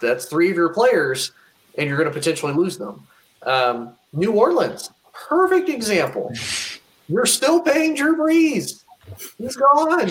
that's 0.00 0.26
three 0.26 0.50
of 0.50 0.56
your 0.56 0.70
players, 0.70 1.32
and 1.76 1.88
you're 1.88 1.98
going 1.98 2.08
to 2.08 2.14
potentially 2.14 2.52
lose 2.52 2.78
them. 2.78 3.06
Um, 3.42 3.94
New 4.12 4.32
Orleans, 4.32 4.90
perfect 5.12 5.68
example. 5.68 6.32
You're 7.08 7.26
still 7.26 7.60
paying 7.60 7.96
Drew 7.96 8.16
Brees. 8.16 8.84
He's 9.36 9.56
gone. 9.56 10.10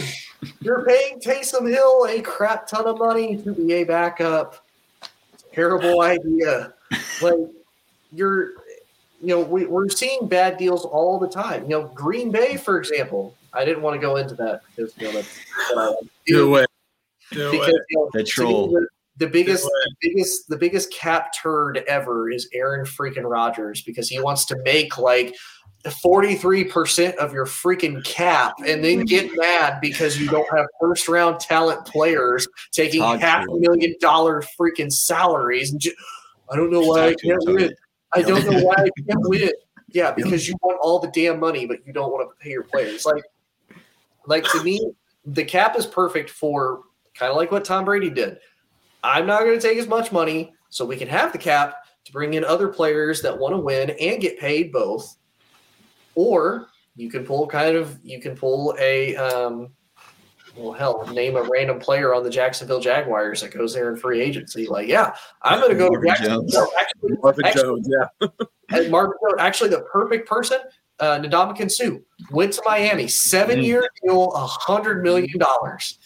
You're 0.59 0.85
paying 0.85 1.21
Taysom 1.21 1.69
Hill 1.69 2.07
a 2.09 2.21
crap 2.21 2.67
ton 2.67 2.85
of 2.87 2.99
money 2.99 3.37
to 3.37 3.53
be 3.53 3.73
a 3.75 3.83
backup. 3.85 4.65
Terrible 5.53 6.01
idea. 6.01 6.73
Like 7.21 7.35
you're, 8.11 8.49
you 9.21 9.27
know, 9.27 9.39
we, 9.39 9.65
we're 9.65 9.87
seeing 9.87 10.27
bad 10.27 10.57
deals 10.57 10.83
all 10.83 11.19
the 11.19 11.29
time. 11.29 11.63
You 11.63 11.69
know, 11.69 11.83
Green 11.95 12.31
Bay, 12.31 12.57
for 12.57 12.77
example. 12.77 13.33
I 13.53 13.65
didn't 13.65 13.81
want 13.81 13.95
to 13.95 13.99
go 13.99 14.17
into 14.17 14.35
that 14.35 14.61
because 14.75 14.93
you 14.97 15.07
know 15.07 15.13
that's 15.13 15.39
I 15.75 15.95
Do 16.25 16.55
it. 16.57 16.68
Do 17.31 17.51
because 17.51 17.69
it. 17.69 17.81
you 17.89 17.97
know, 17.99 18.09
The 18.13 18.23
to 18.23 18.29
troll. 18.29 18.67
the, 18.71 18.87
the 19.17 19.27
biggest, 19.27 19.63
the 19.65 19.95
biggest, 20.01 20.47
the 20.49 20.57
biggest 20.57 20.93
cap 20.93 21.31
turd 21.39 21.83
ever 21.87 22.29
is 22.31 22.47
Aaron 22.53 22.85
freaking 22.85 23.29
Rodgers 23.29 23.81
because 23.81 24.07
he 24.07 24.19
wants 24.21 24.45
to 24.45 24.57
make 24.63 24.97
like 24.97 25.35
forty 26.01 26.35
three 26.35 26.63
percent 26.63 27.17
of 27.17 27.33
your 27.33 27.45
freaking 27.45 28.03
cap 28.05 28.53
and 28.65 28.83
then 28.83 29.05
get 29.05 29.29
mad 29.35 29.79
because 29.81 30.19
you 30.19 30.27
don't 30.29 30.47
have 30.57 30.65
first 30.79 31.07
round 31.07 31.39
talent 31.39 31.85
players 31.85 32.47
taking 32.71 33.01
Talk 33.01 33.19
half 33.19 33.45
a 33.47 33.55
million 33.59 33.95
dollar 33.99 34.43
freaking 34.59 34.91
salaries. 34.91 35.71
And 35.71 35.79
ju- 35.81 35.93
I 36.51 36.55
don't 36.55 36.71
know 36.71 36.81
why 36.81 37.07
I 37.07 37.09
Talk 37.11 37.17
to 37.19 37.27
him, 37.27 37.31
can't 37.31 37.45
Tony. 37.45 37.63
win. 37.63 37.75
I 38.13 38.21
don't 38.23 38.49
know 38.51 38.61
why 38.63 38.73
I 38.77 38.89
can't 39.07 39.19
win. 39.29 39.51
Yeah, 39.91 40.11
because 40.11 40.47
you 40.47 40.55
want 40.61 40.79
all 40.81 40.99
the 40.99 41.09
damn 41.13 41.39
money, 41.39 41.65
but 41.65 41.85
you 41.85 41.93
don't 41.93 42.11
want 42.11 42.29
to 42.29 42.43
pay 42.43 42.51
your 42.51 42.63
players. 42.63 43.05
Like, 43.05 43.23
like 44.27 44.43
to 44.51 44.63
me, 44.63 44.79
the 45.25 45.43
cap 45.43 45.77
is 45.77 45.85
perfect 45.85 46.29
for 46.29 46.81
kind 47.19 47.29
of 47.29 47.35
like 47.37 47.51
what 47.51 47.65
Tom 47.65 47.85
Brady 47.85 48.09
did. 48.09 48.39
I'm 49.03 49.27
not 49.27 49.41
going 49.41 49.59
to 49.59 49.67
take 49.67 49.77
as 49.77 49.87
much 49.87 50.11
money, 50.11 50.53
so 50.69 50.85
we 50.85 50.95
can 50.95 51.07
have 51.09 51.31
the 51.31 51.37
cap 51.37 51.75
to 52.05 52.11
bring 52.11 52.33
in 52.33 52.43
other 52.43 52.69
players 52.69 53.21
that 53.21 53.37
want 53.37 53.53
to 53.53 53.59
win 53.59 53.91
and 53.91 54.21
get 54.21 54.39
paid 54.39 54.71
both. 54.71 55.17
Or 56.15 56.67
you 56.95 57.09
can 57.09 57.25
pull 57.25 57.47
kind 57.47 57.75
of 57.75 57.99
you 58.03 58.19
can 58.19 58.35
pull 58.35 58.75
a 58.79 59.15
um, 59.15 59.69
well 60.55 60.73
hell 60.73 61.07
name 61.13 61.35
a 61.37 61.43
random 61.43 61.79
player 61.79 62.13
on 62.13 62.23
the 62.23 62.29
Jacksonville 62.29 62.79
Jaguars 62.79 63.41
that 63.41 63.51
goes 63.51 63.73
there 63.73 63.89
in 63.89 63.97
free 63.97 64.21
agency. 64.21 64.67
Like, 64.67 64.87
yeah, 64.87 65.15
I'm 65.41 65.59
going 65.59 65.71
to 65.71 65.77
go 65.77 65.87
to 65.87 65.93
Marvin 65.93 66.07
Jacksonville. 66.07 66.47
Jones. 66.47 66.69
Actually, 66.79 67.17
Marvin 67.21 67.45
Actually- 67.45 67.63
Jones, 67.63 67.89
yeah. 68.21 68.27
and 68.77 68.91
Mark, 68.91 69.17
actually, 69.39 69.69
the 69.69 69.81
perfect 69.81 70.27
person, 70.27 70.59
uh, 70.99 71.19
Ndamukong 71.19 71.71
Suh, 71.71 71.97
went 72.31 72.53
to 72.53 72.61
Miami, 72.65 73.07
seven 73.07 73.63
year 73.63 73.87
deal, 74.03 74.31
a 74.33 74.45
hundred 74.45 75.03
million 75.03 75.37
dollars 75.37 75.99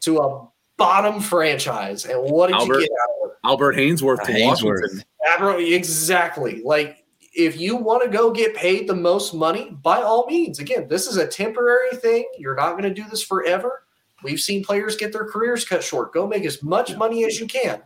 to 0.00 0.18
a 0.18 0.48
bottom 0.80 1.20
franchise. 1.20 2.06
And 2.06 2.18
what 2.18 2.46
did 2.46 2.56
Albert- 2.56 2.80
you 2.80 2.80
get 2.80 2.90
out 2.90 3.24
of 3.24 3.30
it? 3.30 3.36
Albert 3.44 3.76
Haynesworth 3.76 4.24
to 4.24 4.32
Haynesworth. 4.32 4.80
Washington. 4.80 5.04
Admiral, 5.28 5.58
exactly. 5.58 6.62
Like, 6.64 7.04
if 7.34 7.60
you 7.60 7.76
want 7.76 8.02
to 8.02 8.08
go 8.08 8.30
get 8.30 8.56
paid 8.56 8.88
the 8.88 8.94
most 8.94 9.34
money, 9.34 9.76
by 9.82 10.00
all 10.00 10.26
means. 10.26 10.58
Again, 10.58 10.88
this 10.88 11.06
is 11.06 11.18
a 11.18 11.26
temporary 11.26 11.94
thing. 11.96 12.24
You're 12.38 12.56
not 12.56 12.72
going 12.72 12.82
to 12.82 12.94
do 12.94 13.08
this 13.08 13.22
forever. 13.22 13.84
We've 14.22 14.40
seen 14.40 14.64
players 14.64 14.96
get 14.96 15.12
their 15.12 15.26
careers 15.26 15.64
cut 15.64 15.84
short. 15.84 16.12
Go 16.12 16.26
make 16.26 16.44
as 16.44 16.62
much 16.62 16.96
money 16.96 17.24
as 17.24 17.38
you 17.38 17.46
can. 17.46 17.82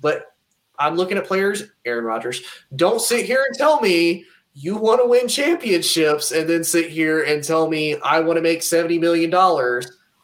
But 0.00 0.26
I'm 0.78 0.96
looking 0.96 1.16
at 1.16 1.26
players, 1.26 1.64
Aaron 1.84 2.04
Rodgers. 2.04 2.42
Don't 2.74 3.00
sit 3.00 3.24
here 3.24 3.44
and 3.48 3.56
tell 3.56 3.80
me 3.80 4.24
you 4.52 4.76
want 4.76 5.00
to 5.00 5.08
win 5.08 5.28
championships 5.28 6.32
and 6.32 6.48
then 6.48 6.64
sit 6.64 6.90
here 6.90 7.22
and 7.22 7.42
tell 7.42 7.68
me 7.68 7.96
I 8.00 8.20
want 8.20 8.36
to 8.36 8.42
make 8.42 8.60
$70 8.60 9.00
million. 9.00 9.30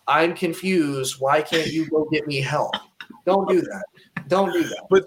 I'm 0.09 0.35
confused. 0.35 1.17
Why 1.21 1.43
can't 1.43 1.69
you 1.69 1.89
go 1.89 2.09
get 2.11 2.27
me 2.27 2.41
help? 2.41 2.75
Don't 3.25 3.49
do 3.49 3.61
that. 3.61 3.85
Don't 4.29 4.53
do 4.53 4.63
that. 4.63 4.87
But 4.91 5.05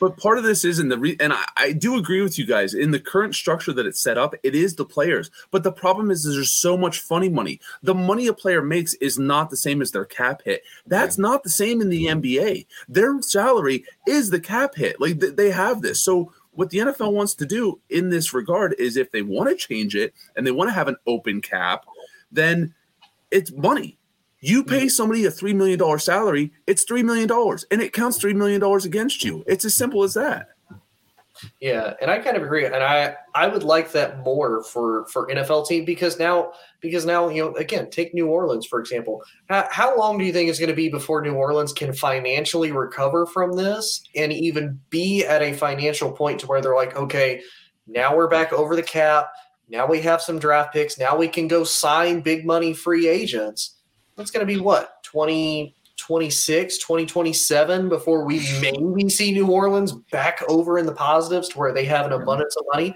but 0.00 0.16
part 0.16 0.38
of 0.38 0.44
this 0.44 0.64
is 0.64 0.78
in 0.78 0.88
the 0.88 0.98
re- 0.98 1.16
and 1.20 1.32
I, 1.32 1.44
I 1.56 1.72
do 1.72 1.96
agree 1.96 2.22
with 2.22 2.38
you 2.38 2.46
guys 2.46 2.74
in 2.74 2.90
the 2.90 3.00
current 3.00 3.34
structure 3.34 3.72
that 3.72 3.86
it's 3.86 4.00
set 4.00 4.18
up. 4.18 4.34
It 4.42 4.54
is 4.54 4.74
the 4.74 4.84
players, 4.84 5.30
but 5.50 5.62
the 5.62 5.72
problem 5.72 6.10
is, 6.10 6.24
is 6.24 6.34
there's 6.34 6.50
so 6.50 6.76
much 6.76 7.00
funny 7.00 7.28
money. 7.28 7.60
The 7.82 7.94
money 7.94 8.26
a 8.26 8.32
player 8.32 8.62
makes 8.62 8.94
is 8.94 9.18
not 9.18 9.50
the 9.50 9.56
same 9.56 9.80
as 9.80 9.92
their 9.92 10.04
cap 10.04 10.42
hit. 10.44 10.62
That's 10.86 11.18
not 11.18 11.42
the 11.42 11.50
same 11.50 11.80
in 11.80 11.88
the 11.88 12.06
NBA. 12.06 12.66
Their 12.88 13.20
salary 13.22 13.84
is 14.06 14.30
the 14.30 14.40
cap 14.40 14.74
hit. 14.74 15.00
Like 15.00 15.20
th- 15.20 15.36
they 15.36 15.50
have 15.50 15.82
this. 15.82 16.02
So 16.02 16.32
what 16.52 16.70
the 16.70 16.78
NFL 16.78 17.12
wants 17.12 17.34
to 17.34 17.46
do 17.46 17.80
in 17.90 18.10
this 18.10 18.32
regard 18.32 18.74
is 18.78 18.96
if 18.96 19.10
they 19.10 19.22
want 19.22 19.48
to 19.50 19.56
change 19.56 19.96
it 19.96 20.14
and 20.36 20.46
they 20.46 20.52
want 20.52 20.68
to 20.68 20.74
have 20.74 20.88
an 20.88 20.96
open 21.06 21.40
cap, 21.40 21.84
then 22.30 22.74
it's 23.30 23.52
money. 23.52 23.98
You 24.46 24.62
pay 24.62 24.88
somebody 24.88 25.24
a 25.24 25.30
$3 25.30 25.54
million 25.54 25.98
salary, 25.98 26.52
it's 26.66 26.84
$3 26.84 27.02
million, 27.02 27.30
and 27.70 27.80
it 27.80 27.94
counts 27.94 28.22
$3 28.22 28.34
million 28.34 28.62
against 28.62 29.24
you. 29.24 29.42
It's 29.46 29.64
as 29.64 29.74
simple 29.74 30.02
as 30.02 30.12
that. 30.12 30.48
Yeah, 31.60 31.94
and 31.98 32.10
I 32.10 32.18
kind 32.18 32.36
of 32.36 32.42
agree, 32.42 32.66
and 32.66 32.76
I 32.76 33.16
I 33.34 33.48
would 33.48 33.64
like 33.64 33.92
that 33.92 34.18
more 34.20 34.62
for 34.62 35.06
for 35.06 35.28
NFL 35.28 35.66
team 35.66 35.84
because 35.84 36.18
now 36.18 36.52
because 36.80 37.04
now 37.04 37.28
you 37.28 37.42
know 37.42 37.54
again 37.56 37.90
take 37.90 38.14
New 38.14 38.28
Orleans 38.28 38.66
for 38.66 38.78
example. 38.80 39.22
How, 39.48 39.66
how 39.70 39.98
long 39.98 40.16
do 40.16 40.24
you 40.24 40.32
think 40.32 40.48
it's 40.48 40.60
going 40.60 40.70
to 40.70 40.76
be 40.76 40.88
before 40.88 41.22
New 41.22 41.34
Orleans 41.34 41.72
can 41.72 41.92
financially 41.92 42.70
recover 42.70 43.26
from 43.26 43.56
this 43.56 44.04
and 44.14 44.32
even 44.32 44.78
be 44.90 45.24
at 45.24 45.42
a 45.42 45.54
financial 45.54 46.12
point 46.12 46.38
to 46.40 46.46
where 46.46 46.60
they're 46.60 46.76
like, 46.76 46.96
okay, 46.96 47.42
now 47.86 48.16
we're 48.16 48.28
back 48.28 48.52
over 48.52 48.76
the 48.76 48.82
cap. 48.82 49.30
Now 49.68 49.86
we 49.86 50.00
have 50.02 50.22
some 50.22 50.38
draft 50.38 50.72
picks. 50.72 50.98
Now 50.98 51.16
we 51.16 51.28
can 51.28 51.48
go 51.48 51.64
sign 51.64 52.20
big 52.20 52.46
money 52.46 52.74
free 52.74 53.08
agents. 53.08 53.73
That's 54.16 54.30
going 54.30 54.46
to 54.46 54.52
be 54.52 54.60
what 54.60 55.02
2026, 55.04 56.78
2027 56.78 57.88
before 57.88 58.24
we 58.24 58.38
maybe 58.60 59.08
see 59.08 59.32
New 59.32 59.48
Orleans 59.48 59.92
back 60.12 60.42
over 60.48 60.78
in 60.78 60.86
the 60.86 60.92
positives 60.92 61.48
to 61.50 61.58
where 61.58 61.72
they 61.72 61.84
have 61.84 62.06
an 62.06 62.12
abundance 62.12 62.56
of 62.56 62.64
money. 62.72 62.94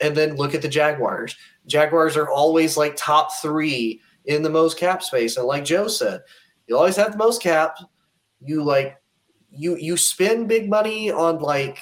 And 0.00 0.16
then 0.16 0.34
look 0.34 0.54
at 0.54 0.62
the 0.62 0.68
Jaguars. 0.68 1.36
Jaguars 1.66 2.16
are 2.16 2.28
always 2.28 2.76
like 2.76 2.96
top 2.96 3.30
three 3.40 4.00
in 4.24 4.42
the 4.42 4.50
most 4.50 4.76
cap 4.76 5.02
space. 5.02 5.36
And 5.36 5.46
like 5.46 5.64
Joe 5.64 5.88
said, 5.88 6.22
you 6.66 6.76
always 6.76 6.96
have 6.96 7.12
the 7.12 7.18
most 7.18 7.42
cap. 7.42 7.76
You 8.40 8.62
like 8.62 8.96
you 9.50 9.76
you 9.76 9.96
spend 9.96 10.48
big 10.48 10.68
money 10.68 11.10
on 11.10 11.38
like 11.38 11.78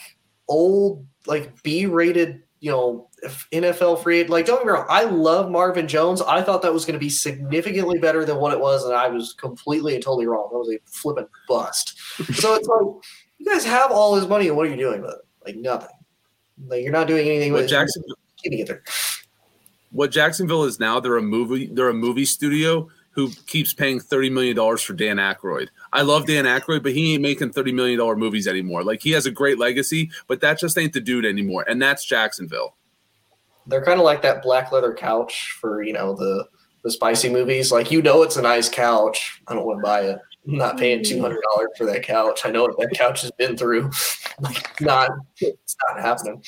old 0.49 1.07
like 1.27 1.63
B 1.63 1.87
rated, 1.87 2.43
you 2.61 2.71
know, 2.71 3.09
NFL 3.53 4.03
free. 4.03 4.25
Like 4.25 4.47
don't 4.47 4.59
get 4.59 4.67
me 4.67 4.73
wrong, 4.73 4.87
I 4.89 5.05
love 5.05 5.51
Marvin 5.51 5.89
Jones. 5.89 6.23
I 6.23 6.43
thought 6.43 6.63
that 6.63 6.73
was 6.73 6.85
going 6.85 6.95
to 6.95 7.01
be 7.01 7.11
significantly 7.11 7.99
better 7.99 8.25
than 8.25 8.37
what 8.37 8.53
it 8.53 8.61
was, 8.61 8.85
and 8.85 8.95
I 8.95 9.09
was 9.09 9.33
completely 9.33 9.95
and 9.95 10.03
totally 10.03 10.27
wrong. 10.27 10.49
That 10.53 10.59
was 10.59 10.71
a 10.71 10.79
flippant 10.87 11.29
bust. 11.49 11.99
so 12.35 12.55
it's 12.55 12.69
like 12.69 13.05
you 13.39 13.47
guys 13.47 13.65
have 13.65 13.91
all 13.91 14.15
his 14.17 14.27
money, 14.27 14.49
and 14.49 14.57
what 14.57 14.67
are 14.67 14.71
you 14.71 14.77
doing 14.77 15.03
with 15.03 15.13
it? 15.13 15.21
Like 15.45 15.57
nothing. 15.57 15.89
Like 16.67 16.83
you're 16.83 16.93
not 16.93 17.07
doing 17.07 17.27
anything 17.27 17.53
What 17.53 17.63
with 17.63 17.71
Jackson, 17.71 18.03
it. 18.07 18.53
It 18.53 18.67
there. 18.67 18.83
what 19.91 20.11
Jacksonville 20.11 20.65
is 20.65 20.81
now, 20.81 21.01
they're 21.01 21.17
a 21.17 21.23
movie, 21.23 21.67
they're 21.67 21.89
a 21.89 21.95
movie 21.95 22.25
studio 22.25 22.89
who 23.13 23.31
keeps 23.47 23.75
paying 23.75 24.01
thirty 24.01 24.31
million 24.31 24.57
dollars 24.57 24.83
for 24.83 24.93
Dan 24.93 25.17
Aykroyd. 25.17 25.69
I 25.93 26.03
love 26.03 26.27
Dan 26.27 26.45
Aykroyd, 26.45 26.83
but 26.83 26.93
he 26.93 27.15
ain't 27.15 27.23
making 27.23 27.53
thirty 27.53 27.73
million 27.73 27.99
dollar 27.99 28.17
movies 28.17 28.47
anymore. 28.47 28.85
Like 28.85 29.03
he 29.03 29.11
has 29.13 29.27
a 29.27 29.31
great 29.31 29.59
legacy, 29.59 30.11
but 30.27 30.41
that 30.41 30.59
just 30.59 30.79
ain't 30.79 30.93
the 30.93 31.01
dude 31.01 31.25
anymore, 31.25 31.65
and 31.69 31.81
that's 31.83 32.05
Jacksonville. 32.05 32.77
They're 33.67 33.85
kind 33.85 34.01
of 34.01 34.05
like 34.05 34.23
that 34.23 34.43
black 34.43 34.73
leather 34.73 34.95
couch 34.95 35.57
for 35.61 35.83
you 35.83 35.93
know 35.93 36.15
the 36.15 36.47
the 36.83 36.91
spicy 36.91 37.29
movies. 37.29 37.71
Like 37.71 37.91
you 37.91 38.03
know, 38.03 38.23
it's 38.23 38.37
a 38.37 38.43
nice 38.43 38.69
couch. 38.69 39.43
I 39.47 39.55
don't 39.55 39.67
want 39.67 39.81
to 39.81 39.83
buy 39.83 40.01
it. 40.03 40.19
I'm 40.47 40.57
not 40.57 40.79
paying 40.79 41.01
mm. 41.01 41.09
two 41.09 41.21
hundred 41.21 41.43
dollars 41.53 41.71
for 41.77 41.87
that 41.87 42.03
couch. 42.03 42.45
I 42.45 42.51
know 42.51 42.63
what 42.63 42.79
that 42.79 42.93
couch 42.95 43.23
has 43.23 43.31
been 43.33 43.57
through. 43.57 43.91
like 44.41 44.81
not, 44.81 45.11
it's 45.39 45.77
not 45.89 46.01
happening. 46.01 46.43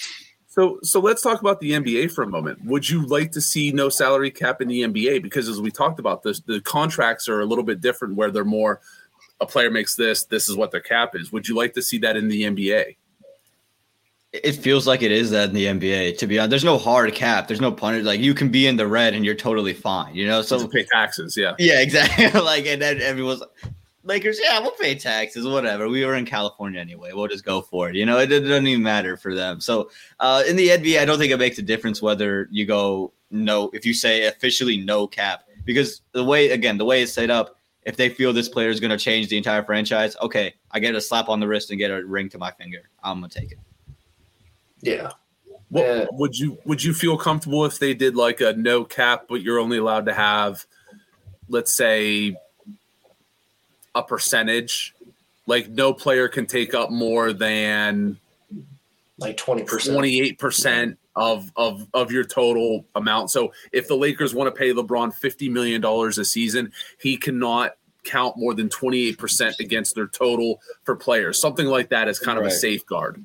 So, 0.46 0.78
so 0.82 1.00
let's 1.00 1.22
talk 1.22 1.40
about 1.40 1.60
the 1.60 1.72
NBA 1.72 2.12
for 2.12 2.24
a 2.24 2.26
moment. 2.26 2.62
Would 2.66 2.86
you 2.86 3.06
like 3.06 3.32
to 3.32 3.40
see 3.40 3.72
no 3.72 3.88
salary 3.88 4.30
cap 4.30 4.60
in 4.60 4.68
the 4.68 4.82
NBA? 4.82 5.22
Because 5.22 5.48
as 5.48 5.62
we 5.62 5.70
talked 5.70 5.98
about 5.98 6.22
this, 6.22 6.40
the 6.40 6.60
contracts 6.60 7.26
are 7.26 7.40
a 7.40 7.46
little 7.46 7.64
bit 7.64 7.80
different, 7.80 8.16
where 8.16 8.30
they're 8.30 8.44
more 8.44 8.82
a 9.40 9.46
player 9.46 9.70
makes 9.70 9.96
this, 9.96 10.24
this 10.24 10.48
is 10.48 10.56
what 10.56 10.70
their 10.70 10.80
cap 10.80 11.14
is. 11.14 11.32
Would 11.32 11.48
you 11.48 11.56
like 11.56 11.74
to 11.74 11.82
see 11.82 11.98
that 11.98 12.16
in 12.16 12.28
the 12.28 12.42
NBA? 12.42 12.96
It 14.32 14.52
feels 14.52 14.86
like 14.86 15.02
it 15.02 15.12
is 15.12 15.30
that 15.30 15.50
in 15.50 15.54
the 15.54 15.66
NBA. 15.66 16.16
To 16.18 16.26
be 16.26 16.38
honest, 16.38 16.50
there's 16.50 16.64
no 16.64 16.78
hard 16.78 17.14
cap. 17.14 17.48
There's 17.48 17.60
no 17.60 17.70
punish. 17.70 18.04
Like 18.04 18.20
you 18.20 18.32
can 18.32 18.48
be 18.48 18.66
in 18.66 18.76
the 18.76 18.86
red 18.86 19.12
and 19.12 19.24
you're 19.24 19.34
totally 19.34 19.74
fine. 19.74 20.14
You 20.14 20.26
know. 20.26 20.40
So 20.40 20.58
to 20.58 20.68
pay 20.68 20.86
taxes, 20.90 21.36
yeah. 21.36 21.54
yeah, 21.58 21.80
exactly. 21.80 22.40
like 22.40 22.66
and 22.66 22.80
then 22.80 23.02
everyone's 23.02 23.42
Lakers, 24.04 24.38
yeah, 24.42 24.58
we'll 24.58 24.72
pay 24.72 24.96
taxes, 24.96 25.46
whatever. 25.46 25.88
We 25.88 26.04
were 26.04 26.16
in 26.16 26.24
California 26.24 26.80
anyway. 26.80 27.12
We'll 27.12 27.28
just 27.28 27.44
go 27.44 27.62
for 27.62 27.88
it. 27.88 27.94
You 27.94 28.04
know, 28.04 28.18
it, 28.18 28.32
it 28.32 28.40
doesn't 28.40 28.66
even 28.66 28.82
matter 28.82 29.16
for 29.16 29.34
them. 29.34 29.60
So 29.60 29.90
uh, 30.18 30.42
in 30.48 30.56
the 30.56 30.68
NBA, 30.68 31.00
I 31.00 31.04
don't 31.04 31.18
think 31.18 31.32
it 31.32 31.38
makes 31.38 31.58
a 31.58 31.62
difference 31.62 32.02
whether 32.02 32.48
you 32.50 32.66
go 32.66 33.12
no, 33.30 33.70
if 33.72 33.86
you 33.86 33.94
say 33.94 34.26
officially 34.26 34.76
no 34.76 35.06
cap, 35.06 35.44
because 35.64 36.02
the 36.12 36.24
way, 36.24 36.50
again, 36.50 36.78
the 36.78 36.84
way 36.84 37.02
it's 37.02 37.12
set 37.12 37.30
up, 37.30 37.56
if 37.84 37.96
they 37.96 38.08
feel 38.08 38.32
this 38.32 38.48
player 38.48 38.70
is 38.70 38.80
going 38.80 38.90
to 38.90 38.98
change 38.98 39.28
the 39.28 39.36
entire 39.36 39.62
franchise, 39.62 40.16
okay, 40.20 40.54
I 40.70 40.80
get 40.80 40.94
a 40.94 41.00
slap 41.00 41.28
on 41.28 41.40
the 41.40 41.48
wrist 41.48 41.70
and 41.70 41.78
get 41.78 41.90
a 41.90 42.04
ring 42.04 42.28
to 42.30 42.38
my 42.38 42.50
finger. 42.50 42.90
I'm 43.02 43.20
going 43.20 43.30
to 43.30 43.40
take 43.40 43.52
it. 43.52 43.58
Yeah. 44.82 45.12
What, 45.70 45.86
Yeah. 45.86 46.06
would 46.12 46.38
you 46.38 46.58
would 46.66 46.84
you 46.84 46.92
feel 46.92 47.16
comfortable 47.16 47.64
if 47.64 47.78
they 47.78 47.94
did 47.94 48.14
like 48.14 48.40
a 48.42 48.52
no 48.52 48.84
cap, 48.84 49.24
but 49.28 49.40
you're 49.42 49.58
only 49.58 49.78
allowed 49.78 50.04
to 50.06 50.12
have, 50.12 50.66
let's 51.48 51.72
say, 51.74 52.36
a 53.94 54.02
percentage? 54.02 54.94
Like 55.46 55.68
no 55.70 55.92
player 55.94 56.28
can 56.28 56.46
take 56.46 56.74
up 56.74 56.90
more 56.90 57.32
than 57.32 58.18
Like 59.18 59.36
20%. 59.36 59.92
twenty 59.92 60.20
eight 60.20 60.38
percent 60.38 60.98
of 61.16 61.50
of 61.56 61.86
of 61.94 62.12
your 62.12 62.24
total 62.24 62.84
amount. 62.94 63.30
So 63.30 63.52
if 63.72 63.88
the 63.88 63.96
Lakers 63.96 64.34
want 64.34 64.54
to 64.54 64.58
pay 64.58 64.72
LeBron 64.72 65.14
fifty 65.14 65.48
million 65.48 65.80
dollars 65.80 66.18
a 66.18 66.24
season, 66.24 66.72
he 67.00 67.16
cannot 67.16 67.76
count 68.04 68.36
more 68.36 68.52
than 68.54 68.68
twenty 68.68 69.08
eight 69.08 69.18
percent 69.18 69.56
against 69.58 69.94
their 69.94 70.06
total 70.06 70.60
for 70.84 70.96
players. 70.96 71.40
Something 71.40 71.66
like 71.66 71.88
that 71.90 72.08
is 72.08 72.18
kind 72.18 72.38
of 72.38 72.44
a 72.44 72.50
safeguard 72.50 73.24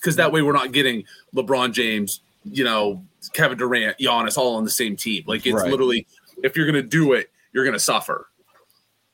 because 0.00 0.16
that 0.16 0.32
way 0.32 0.42
we're 0.42 0.52
not 0.52 0.72
getting 0.72 1.04
LeBron 1.34 1.72
James, 1.72 2.20
you 2.44 2.64
know, 2.64 3.04
Kevin 3.34 3.58
Durant, 3.58 3.98
Giannis 3.98 4.38
all 4.38 4.56
on 4.56 4.64
the 4.64 4.70
same 4.70 4.96
team. 4.96 5.24
Like 5.26 5.44
it's 5.46 5.54
Right. 5.54 5.70
literally 5.70 6.06
if 6.42 6.56
you're 6.56 6.66
gonna 6.66 6.82
do 6.82 7.12
it, 7.12 7.30
you're 7.52 7.64
gonna 7.64 7.78
suffer. 7.78 8.28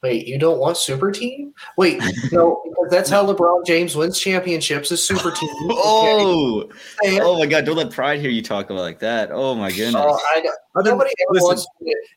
Wait, 0.03 0.27
you 0.27 0.39
don't 0.39 0.59
want 0.59 0.77
super 0.77 1.11
team? 1.11 1.55
Wait, 1.79 1.99
no, 2.33 2.61
because 2.65 2.91
that's 2.91 3.09
how 3.11 3.25
LeBron 3.27 3.65
James 3.65 3.97
wins 3.97 4.21
championships 4.21 4.93
is 4.93 5.07
super 5.07 5.31
team. 5.31 5.49
Oh, 5.69 6.69
Okay. 7.05 7.21
oh 7.21 7.39
my 7.39 7.47
God! 7.47 7.65
Don't 7.65 7.77
let 7.77 7.91
pride 7.91 8.21
hear 8.21 8.31
you 8.31 8.43
talk 8.43 8.67
about 8.71 8.83
like 8.83 8.99
that. 9.01 9.31
Oh 9.33 9.55
my 9.55 9.69
oh, 9.69 9.71
goodness. 9.71 9.95
Oh, 9.97 10.19
I 10.35 10.41
know. 10.41 10.51
I've 10.77 10.85
been- 10.85 10.93
Nobody 10.93 11.11
ever 11.23 11.33
listen, 11.33 11.47
wants. 11.47 11.67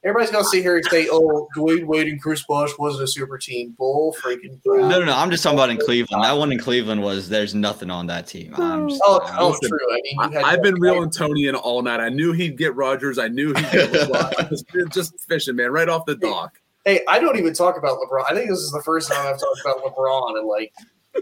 Everybody's 0.03 0.31
gonna 0.31 0.43
sit 0.45 0.61
here 0.61 0.75
and 0.77 0.85
say, 0.85 1.07
"Oh, 1.09 1.47
Dwyane 1.55 1.85
Wade 1.85 2.07
and 2.07 2.21
Chris 2.21 2.43
Bosh 2.47 2.71
wasn't 2.77 3.03
a 3.03 3.07
super 3.07 3.37
team." 3.37 3.75
Bull 3.77 4.15
freaking. 4.21 4.61
crap. 4.67 4.81
No, 4.81 4.99
no, 4.99 5.05
no. 5.05 5.13
I'm 5.15 5.31
just 5.31 5.43
talking 5.43 5.57
about 5.57 5.69
in 5.69 5.77
Cleveland. 5.77 6.23
That 6.23 6.37
one 6.37 6.51
in 6.51 6.59
Cleveland 6.59 7.01
was 7.01 7.29
there's 7.29 7.55
nothing 7.55 7.89
on 7.89 8.07
that 8.07 8.27
team. 8.27 8.53
I'm 8.57 8.83
oh. 8.85 8.89
just, 8.89 9.01
Oh, 9.05 9.19
I'm- 9.23 9.35
oh, 9.39 9.49
Listen, 9.49 9.69
true. 9.69 9.79
I 9.89 9.93
mean, 9.95 10.15
you 10.15 10.21
had 10.31 10.43
I, 10.43 10.51
have 10.51 10.61
been 10.61 10.79
reeling 10.79 11.09
Tony 11.09 11.47
in 11.47 11.55
all 11.55 11.81
night. 11.81 11.99
I 11.99 12.09
knew 12.09 12.33
he'd 12.33 12.57
get 12.57 12.75
Rodgers. 12.75 13.17
I 13.17 13.29
knew 13.29 13.47
he'd 13.47 13.71
get 13.71 13.91
LeBron. 13.91 14.85
I 14.85 14.89
just 14.89 15.13
fishing, 15.27 15.55
man, 15.55 15.71
right 15.71 15.87
off 15.89 16.05
the 16.05 16.15
dock. 16.15 16.59
Hey, 16.85 17.01
I 17.07 17.19
don't 17.19 17.37
even 17.37 17.53
talk 17.53 17.77
about 17.77 17.97
LeBron. 17.99 18.23
I 18.29 18.33
think 18.33 18.49
this 18.49 18.59
is 18.59 18.71
the 18.71 18.81
first 18.81 19.11
time 19.11 19.25
I've 19.27 19.39
talked 19.39 19.59
about 19.61 19.83
LeBron 19.83 20.39
in 20.39 20.47
like 20.47 20.73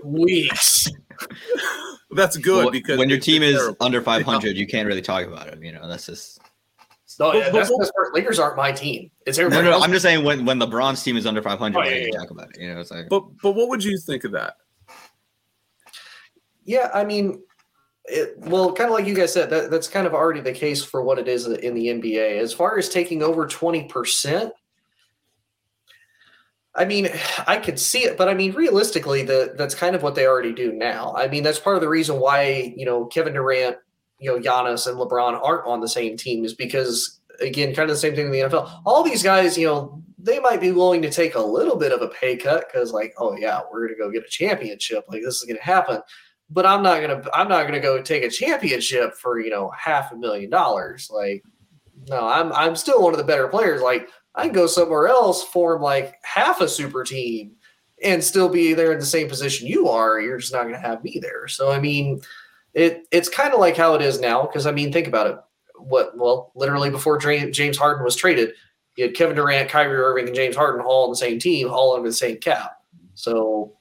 weeks. 0.04 0.90
That's 2.12 2.38
good 2.38 2.66
Well, 2.66 2.72
because 2.72 2.98
when 3.00 3.10
your 3.10 3.20
team 3.20 3.42
is 3.44 3.56
terrible. 3.58 3.78
under 3.82 4.02
500, 4.02 4.56
you 4.56 4.68
can't 4.68 4.88
really 4.88 5.02
talk 5.02 5.26
about 5.26 5.50
him. 5.50 5.64
You 5.64 5.74
know, 5.74 5.88
that's 5.88 6.06
just 6.06 6.40
No, 7.20 7.32
But- 7.32 7.46
but 7.46 7.54
that's 7.54 7.70
what- 7.72 7.88
the 7.88 7.92
part. 7.94 8.14
Lakers 8.14 8.38
aren't 8.38 8.58
my 8.58 8.72
team. 8.72 9.10
It's 9.26 9.40
no, 9.40 9.46
everybody 9.46 9.68
no. 9.70 9.74
else. 9.74 9.84
I'm 9.84 9.92
just 9.92 10.04
saying 10.04 10.24
when 10.24 10.46
when 10.46 10.60
LeBron's 10.60 11.02
team 11.02 11.18
is 11.18 11.26
under 11.26 11.42
500, 11.42 11.80
Oh, 11.80 11.84
yeah, 11.84 11.90
can 12.02 12.10
yeah. 12.14 12.20
talk 12.20 12.30
about 12.30 12.50
it. 12.52 12.62
You 12.62 12.72
know, 12.74 12.80
it's 12.80 12.92
like 12.92 13.10
But 13.10 13.24
but 13.42 13.54
what 13.54 13.70
would 13.70 13.84
you 13.84 13.98
think 13.98 14.24
of 14.24 14.32
that? 14.34 14.58
Yeah, 16.64 16.92
I 16.94 17.04
mean, 17.06 17.42
it, 18.06 18.36
well, 18.38 18.72
kind 18.74 18.90
of 18.90 18.94
like 18.94 19.08
you 19.08 19.16
guys 19.16 19.34
said, 19.34 19.50
that, 19.50 19.72
that's 19.72 19.88
kind 19.88 20.06
of 20.06 20.14
already 20.14 20.42
the 20.42 20.52
case 20.52 20.84
for 20.84 21.02
what 21.02 21.18
it 21.18 21.28
is 21.28 21.48
in 21.48 21.74
the 21.74 21.88
NBA. 21.88 22.38
As 22.40 22.54
far 22.54 22.78
as 22.78 22.88
taking 22.90 23.24
over 23.24 23.48
20%, 23.48 24.52
I 26.78 26.86
mean, 26.86 27.10
I 27.48 27.58
could 27.58 27.80
see 27.80 28.04
it, 28.04 28.18
but 28.18 28.30
I 28.30 28.34
mean, 28.34 28.54
realistically, 28.54 29.24
the, 29.24 29.54
that's 29.58 29.76
kind 29.76 29.96
of 29.96 30.04
what 30.04 30.16
they 30.16 30.28
already 30.28 30.54
do 30.54 30.72
now. 30.72 31.14
I 31.16 31.28
mean, 31.28 31.44
that's 31.44 31.60
part 31.60 31.76
of 31.76 31.82
the 31.82 31.90
reason 31.90 32.20
why, 32.20 32.74
you 32.76 32.86
know, 32.86 33.06
Kevin 33.06 33.34
Durant, 33.34 33.78
you 34.20 34.32
know, 34.32 34.40
Giannis 34.40 34.88
and 34.88 34.98
LeBron 34.98 35.40
aren't 35.44 35.68
on 35.68 35.80
the 35.80 35.88
same 35.88 36.18
team 36.18 36.44
is 36.44 36.54
because, 36.54 37.20
again, 37.40 37.76
kind 37.76 37.90
of 37.90 37.96
the 37.96 38.00
same 38.00 38.16
thing 38.16 38.28
in 38.28 38.32
the 38.32 38.40
NFL. 38.40 38.82
All 38.86 39.04
these 39.04 39.22
guys, 39.22 39.58
you 39.58 39.68
know, 39.68 40.04
they 40.18 40.40
might 40.40 40.60
be 40.60 40.72
willing 40.72 41.02
to 41.04 41.12
take 41.12 41.36
a 41.36 41.40
little 41.40 41.76
bit 41.76 41.92
of 41.92 42.02
a 42.02 42.08
pay 42.08 42.36
cut 42.36 42.66
because, 42.68 42.92
like, 42.92 43.14
oh, 43.20 43.38
yeah, 43.38 43.62
we're 43.72 43.88
to 43.88 43.96
go 43.96 44.10
get 44.10 44.26
a 44.26 44.30
championship. 44.30 45.06
Like, 45.08 45.22
this 45.22 45.42
is 45.42 45.48
to 45.48 45.56
happen 45.62 46.02
but 46.50 46.66
I'm 46.66 46.82
not 46.82 47.02
gonna 47.02 47.22
I'm 47.34 47.48
not 47.48 47.66
gonna 47.66 47.80
go 47.80 48.02
take 48.02 48.24
a 48.24 48.30
championship 48.30 49.14
for 49.16 49.40
you 49.40 49.50
know 49.50 49.70
half 49.78 50.12
a 50.12 50.16
million 50.16 50.50
dollars. 50.50 51.10
Like, 51.14 51.44
no, 52.08 52.26
I'm 52.26 52.52
I'm 52.54 52.76
still 52.76 53.04
one 53.04 53.14
of 53.14 53.18
the 53.18 53.26
better 53.26 53.48
players. 53.48 53.82
Like, 53.82 54.08
I 54.38 54.44
can 54.44 54.54
go 54.54 54.68
somewhere 54.68 55.08
else, 55.08 55.44
form 55.44 55.82
like 55.82 56.16
half 56.24 56.62
a 56.62 56.70
super 56.70 57.04
team, 57.04 57.56
and 58.04 58.24
still 58.24 58.48
be 58.48 58.74
there 58.74 58.94
in 58.94 59.00
the 59.00 59.06
same 59.06 59.28
position 59.28 59.68
you 59.68 59.90
are. 59.90 60.20
You're 60.20 60.38
just 60.38 60.54
not 60.54 60.64
gonna 60.64 60.80
have 60.80 61.04
me 61.04 61.20
there. 61.22 61.48
So 61.48 61.72
I 61.72 61.80
mean, 61.80 62.22
it 62.74 63.08
it's 63.12 63.30
kind 63.30 63.54
of 63.54 63.60
like 63.60 63.76
how 63.76 63.96
it 63.96 64.02
is 64.02 64.20
now. 64.20 64.44
Because 64.44 64.68
I 64.68 64.72
mean, 64.72 64.94
think 64.94 65.08
about 65.08 65.28
it. 65.28 65.38
What 65.80 66.16
well, 66.16 66.52
literally 66.56 66.92
before 66.92 67.18
James 67.18 67.78
Harden 67.78 68.04
was 68.04 68.16
traded, 68.16 68.54
you 68.96 69.06
had 69.06 69.16
Kevin 69.16 69.36
Durant, 69.36 69.70
Kyrie 69.70 69.98
Irving, 69.98 70.28
and 70.28 70.36
James 70.36 70.56
Harden 70.56 70.86
all 70.86 71.06
on 71.06 71.10
the 71.10 71.16
same 71.16 71.40
team, 71.40 71.70
all 71.70 71.96
under 71.96 72.08
the 72.08 72.16
same 72.16 72.38
cap. 72.38 72.78
So 73.16 73.74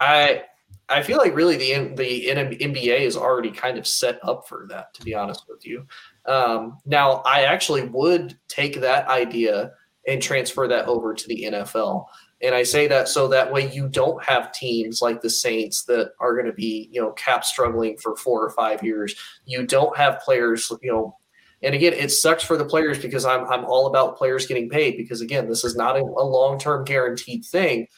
I 0.00 0.44
I 0.90 1.02
feel 1.02 1.18
like 1.18 1.34
really 1.34 1.56
the 1.56 1.94
the 1.94 2.28
NBA 2.28 3.00
is 3.00 3.16
already 3.16 3.50
kind 3.50 3.78
of 3.78 3.86
set 3.86 4.18
up 4.22 4.48
for 4.48 4.66
that. 4.68 4.94
To 4.94 5.02
be 5.04 5.14
honest 5.14 5.44
with 5.48 5.66
you, 5.66 5.86
um, 6.26 6.78
now 6.86 7.22
I 7.26 7.42
actually 7.44 7.82
would 7.88 8.38
take 8.48 8.80
that 8.80 9.06
idea 9.08 9.72
and 10.08 10.22
transfer 10.22 10.66
that 10.66 10.86
over 10.86 11.14
to 11.14 11.28
the 11.28 11.44
NFL. 11.52 12.06
And 12.40 12.54
I 12.54 12.62
say 12.62 12.86
that 12.88 13.08
so 13.08 13.28
that 13.28 13.52
way 13.52 13.70
you 13.70 13.88
don't 13.88 14.22
have 14.24 14.52
teams 14.52 15.02
like 15.02 15.20
the 15.20 15.30
Saints 15.30 15.84
that 15.84 16.12
are 16.18 16.34
going 16.34 16.46
to 16.46 16.52
be, 16.52 16.88
you 16.90 17.00
know, 17.00 17.12
cap 17.12 17.44
struggling 17.44 17.96
for 17.98 18.16
four 18.16 18.42
or 18.42 18.50
five 18.50 18.82
years. 18.82 19.14
You 19.44 19.66
don't 19.66 19.96
have 19.96 20.20
players, 20.20 20.72
you 20.82 20.90
know, 20.90 21.16
and 21.62 21.74
again, 21.74 21.92
it 21.92 22.10
sucks 22.10 22.44
for 22.44 22.56
the 22.56 22.64
players 22.64 23.00
because 23.00 23.24
I'm 23.24 23.44
I'm 23.46 23.64
all 23.64 23.86
about 23.86 24.16
players 24.16 24.46
getting 24.46 24.68
paid 24.68 24.96
because 24.96 25.20
again, 25.20 25.48
this 25.48 25.64
is 25.64 25.76
not 25.76 25.96
a, 25.96 26.00
a 26.00 26.24
long 26.24 26.58
term 26.58 26.84
guaranteed 26.84 27.44
thing 27.44 27.88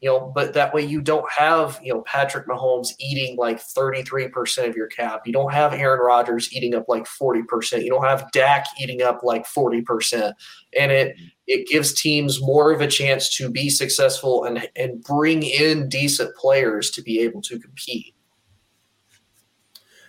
you 0.00 0.10
know, 0.10 0.30
but 0.34 0.52
that 0.52 0.74
way 0.74 0.82
you 0.82 1.00
don't 1.00 1.30
have, 1.32 1.80
you 1.82 1.92
know, 1.92 2.02
Patrick 2.02 2.46
Mahomes 2.46 2.88
eating 3.00 3.36
like 3.36 3.58
33% 3.58 4.68
of 4.68 4.76
your 4.76 4.88
cap. 4.88 5.22
You 5.26 5.32
don't 5.32 5.52
have 5.52 5.72
Aaron 5.72 6.00
Rodgers 6.00 6.52
eating 6.52 6.74
up 6.74 6.84
like 6.86 7.04
40%. 7.04 7.82
You 7.82 7.88
don't 7.88 8.04
have 8.04 8.30
Dak 8.32 8.66
eating 8.78 9.00
up 9.00 9.20
like 9.22 9.46
40%. 9.46 10.34
And 10.78 10.92
it 10.92 11.16
it 11.46 11.66
gives 11.68 11.94
teams 11.94 12.40
more 12.42 12.72
of 12.72 12.80
a 12.80 12.88
chance 12.88 13.34
to 13.36 13.48
be 13.48 13.70
successful 13.70 14.44
and 14.44 14.68
and 14.76 15.02
bring 15.02 15.42
in 15.42 15.88
decent 15.88 16.34
players 16.36 16.90
to 16.90 17.02
be 17.02 17.20
able 17.20 17.40
to 17.42 17.58
compete. 17.58 18.14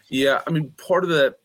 Yeah, 0.10 0.42
I 0.48 0.52
mean, 0.52 0.74
part 0.78 1.04
of 1.04 1.10
the 1.10 1.36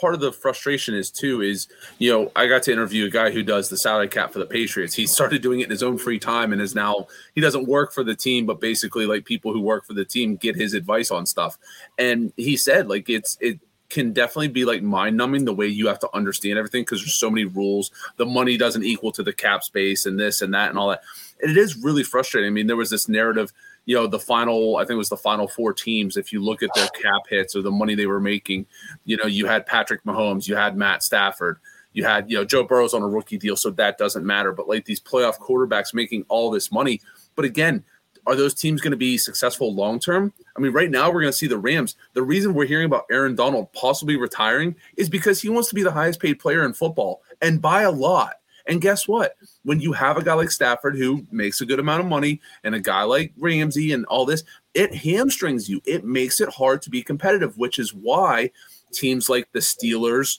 part 0.00 0.14
of 0.14 0.20
the 0.20 0.32
frustration 0.32 0.94
is 0.94 1.10
too 1.10 1.40
is 1.42 1.68
you 1.98 2.12
know 2.12 2.30
I 2.36 2.46
got 2.46 2.62
to 2.64 2.72
interview 2.72 3.06
a 3.06 3.10
guy 3.10 3.30
who 3.30 3.42
does 3.42 3.68
the 3.68 3.76
salary 3.76 4.08
cap 4.08 4.32
for 4.32 4.38
the 4.38 4.46
Patriots. 4.46 4.94
He 4.94 5.06
started 5.06 5.42
doing 5.42 5.60
it 5.60 5.64
in 5.64 5.70
his 5.70 5.82
own 5.82 5.98
free 5.98 6.18
time 6.18 6.52
and 6.52 6.60
is 6.60 6.74
now 6.74 7.06
he 7.34 7.40
doesn't 7.40 7.66
work 7.66 7.92
for 7.92 8.04
the 8.04 8.14
team, 8.14 8.46
but 8.46 8.60
basically 8.60 9.06
like 9.06 9.24
people 9.24 9.52
who 9.52 9.60
work 9.60 9.86
for 9.86 9.94
the 9.94 10.04
team 10.04 10.36
get 10.36 10.56
his 10.56 10.74
advice 10.74 11.10
on 11.10 11.26
stuff. 11.26 11.58
And 11.98 12.32
he 12.36 12.56
said 12.56 12.88
like 12.88 13.08
it's 13.08 13.38
it 13.40 13.60
can 13.88 14.12
definitely 14.12 14.48
be 14.48 14.64
like 14.64 14.82
mind 14.82 15.16
numbing 15.16 15.44
the 15.44 15.54
way 15.54 15.66
you 15.66 15.86
have 15.86 16.00
to 16.00 16.14
understand 16.14 16.58
everything 16.58 16.82
because 16.82 17.00
there's 17.00 17.14
so 17.14 17.30
many 17.30 17.44
rules. 17.44 17.90
The 18.16 18.26
money 18.26 18.56
doesn't 18.56 18.84
equal 18.84 19.12
to 19.12 19.22
the 19.22 19.32
cap 19.32 19.62
space 19.62 20.06
and 20.06 20.18
this 20.18 20.42
and 20.42 20.52
that 20.54 20.70
and 20.70 20.78
all 20.78 20.88
that. 20.88 21.02
And 21.40 21.50
it 21.50 21.56
is 21.56 21.76
really 21.76 22.02
frustrating. 22.02 22.48
I 22.48 22.50
mean, 22.50 22.66
there 22.66 22.76
was 22.76 22.90
this 22.90 23.08
narrative 23.08 23.52
you 23.86 23.94
know 23.94 24.06
the 24.06 24.18
final 24.18 24.76
i 24.76 24.82
think 24.82 24.92
it 24.92 24.96
was 24.96 25.08
the 25.08 25.16
final 25.16 25.48
four 25.48 25.72
teams 25.72 26.16
if 26.16 26.32
you 26.32 26.44
look 26.44 26.62
at 26.62 26.70
their 26.74 26.88
cap 26.88 27.22
hits 27.30 27.56
or 27.56 27.62
the 27.62 27.70
money 27.70 27.94
they 27.94 28.06
were 28.06 28.20
making 28.20 28.66
you 29.04 29.16
know 29.16 29.26
you 29.26 29.46
had 29.46 29.64
patrick 29.64 30.04
mahomes 30.04 30.46
you 30.46 30.54
had 30.54 30.76
matt 30.76 31.02
stafford 31.02 31.58
you 31.96 32.04
had 32.04 32.30
you 32.30 32.36
know 32.36 32.44
joe 32.44 32.62
burrow's 32.62 32.94
on 32.94 33.02
a 33.02 33.08
rookie 33.08 33.38
deal 33.38 33.56
so 33.56 33.70
that 33.70 33.98
doesn't 33.98 34.24
matter. 34.24 34.52
But 34.52 34.68
like 34.68 34.84
these 34.84 35.00
playoff 35.00 35.38
quarterbacks 35.38 35.94
making 35.94 36.24
all 36.28 36.50
this 36.50 36.70
money. 36.70 37.00
But 37.34 37.46
again 37.46 37.82
are 38.28 38.34
those 38.34 38.54
teams 38.54 38.80
going 38.80 38.90
to 38.90 38.96
be 38.96 39.16
successful 39.16 39.72
long 39.72 39.98
term? 40.00 40.32
I 40.56 40.60
mean 40.60 40.72
right 40.72 40.90
now 40.90 41.10
we're 41.10 41.22
going 41.22 41.32
to 41.32 41.38
see 41.38 41.46
the 41.46 41.58
rams. 41.58 41.96
The 42.12 42.22
reason 42.22 42.54
we're 42.54 42.66
hearing 42.66 42.86
about 42.86 43.06
aaron 43.10 43.34
donald 43.34 43.72
possibly 43.72 44.16
retiring 44.16 44.76
is 44.96 45.08
because 45.08 45.40
he 45.40 45.48
wants 45.48 45.68
to 45.70 45.74
be 45.74 45.82
the 45.82 45.90
highest 45.90 46.20
paid 46.20 46.38
player 46.38 46.64
in 46.64 46.74
football 46.74 47.22
and 47.40 47.62
by 47.62 47.82
a 47.82 47.90
lot. 47.90 48.34
And 48.68 48.80
guess 48.80 49.08
what? 49.08 49.36
When 49.66 49.80
you 49.80 49.92
have 49.94 50.16
a 50.16 50.22
guy 50.22 50.34
like 50.34 50.52
Stafford 50.52 50.96
who 50.96 51.26
makes 51.32 51.60
a 51.60 51.66
good 51.66 51.80
amount 51.80 52.00
of 52.00 52.06
money 52.06 52.40
and 52.62 52.72
a 52.72 52.80
guy 52.80 53.02
like 53.02 53.32
Ramsey 53.36 53.92
and 53.92 54.06
all 54.06 54.24
this, 54.24 54.44
it 54.74 54.94
hamstrings 54.94 55.68
you. 55.68 55.80
It 55.84 56.04
makes 56.04 56.40
it 56.40 56.48
hard 56.48 56.82
to 56.82 56.90
be 56.90 57.02
competitive, 57.02 57.58
which 57.58 57.80
is 57.80 57.92
why 57.92 58.52
teams 58.92 59.28
like 59.28 59.50
the 59.50 59.58
Steelers 59.58 60.38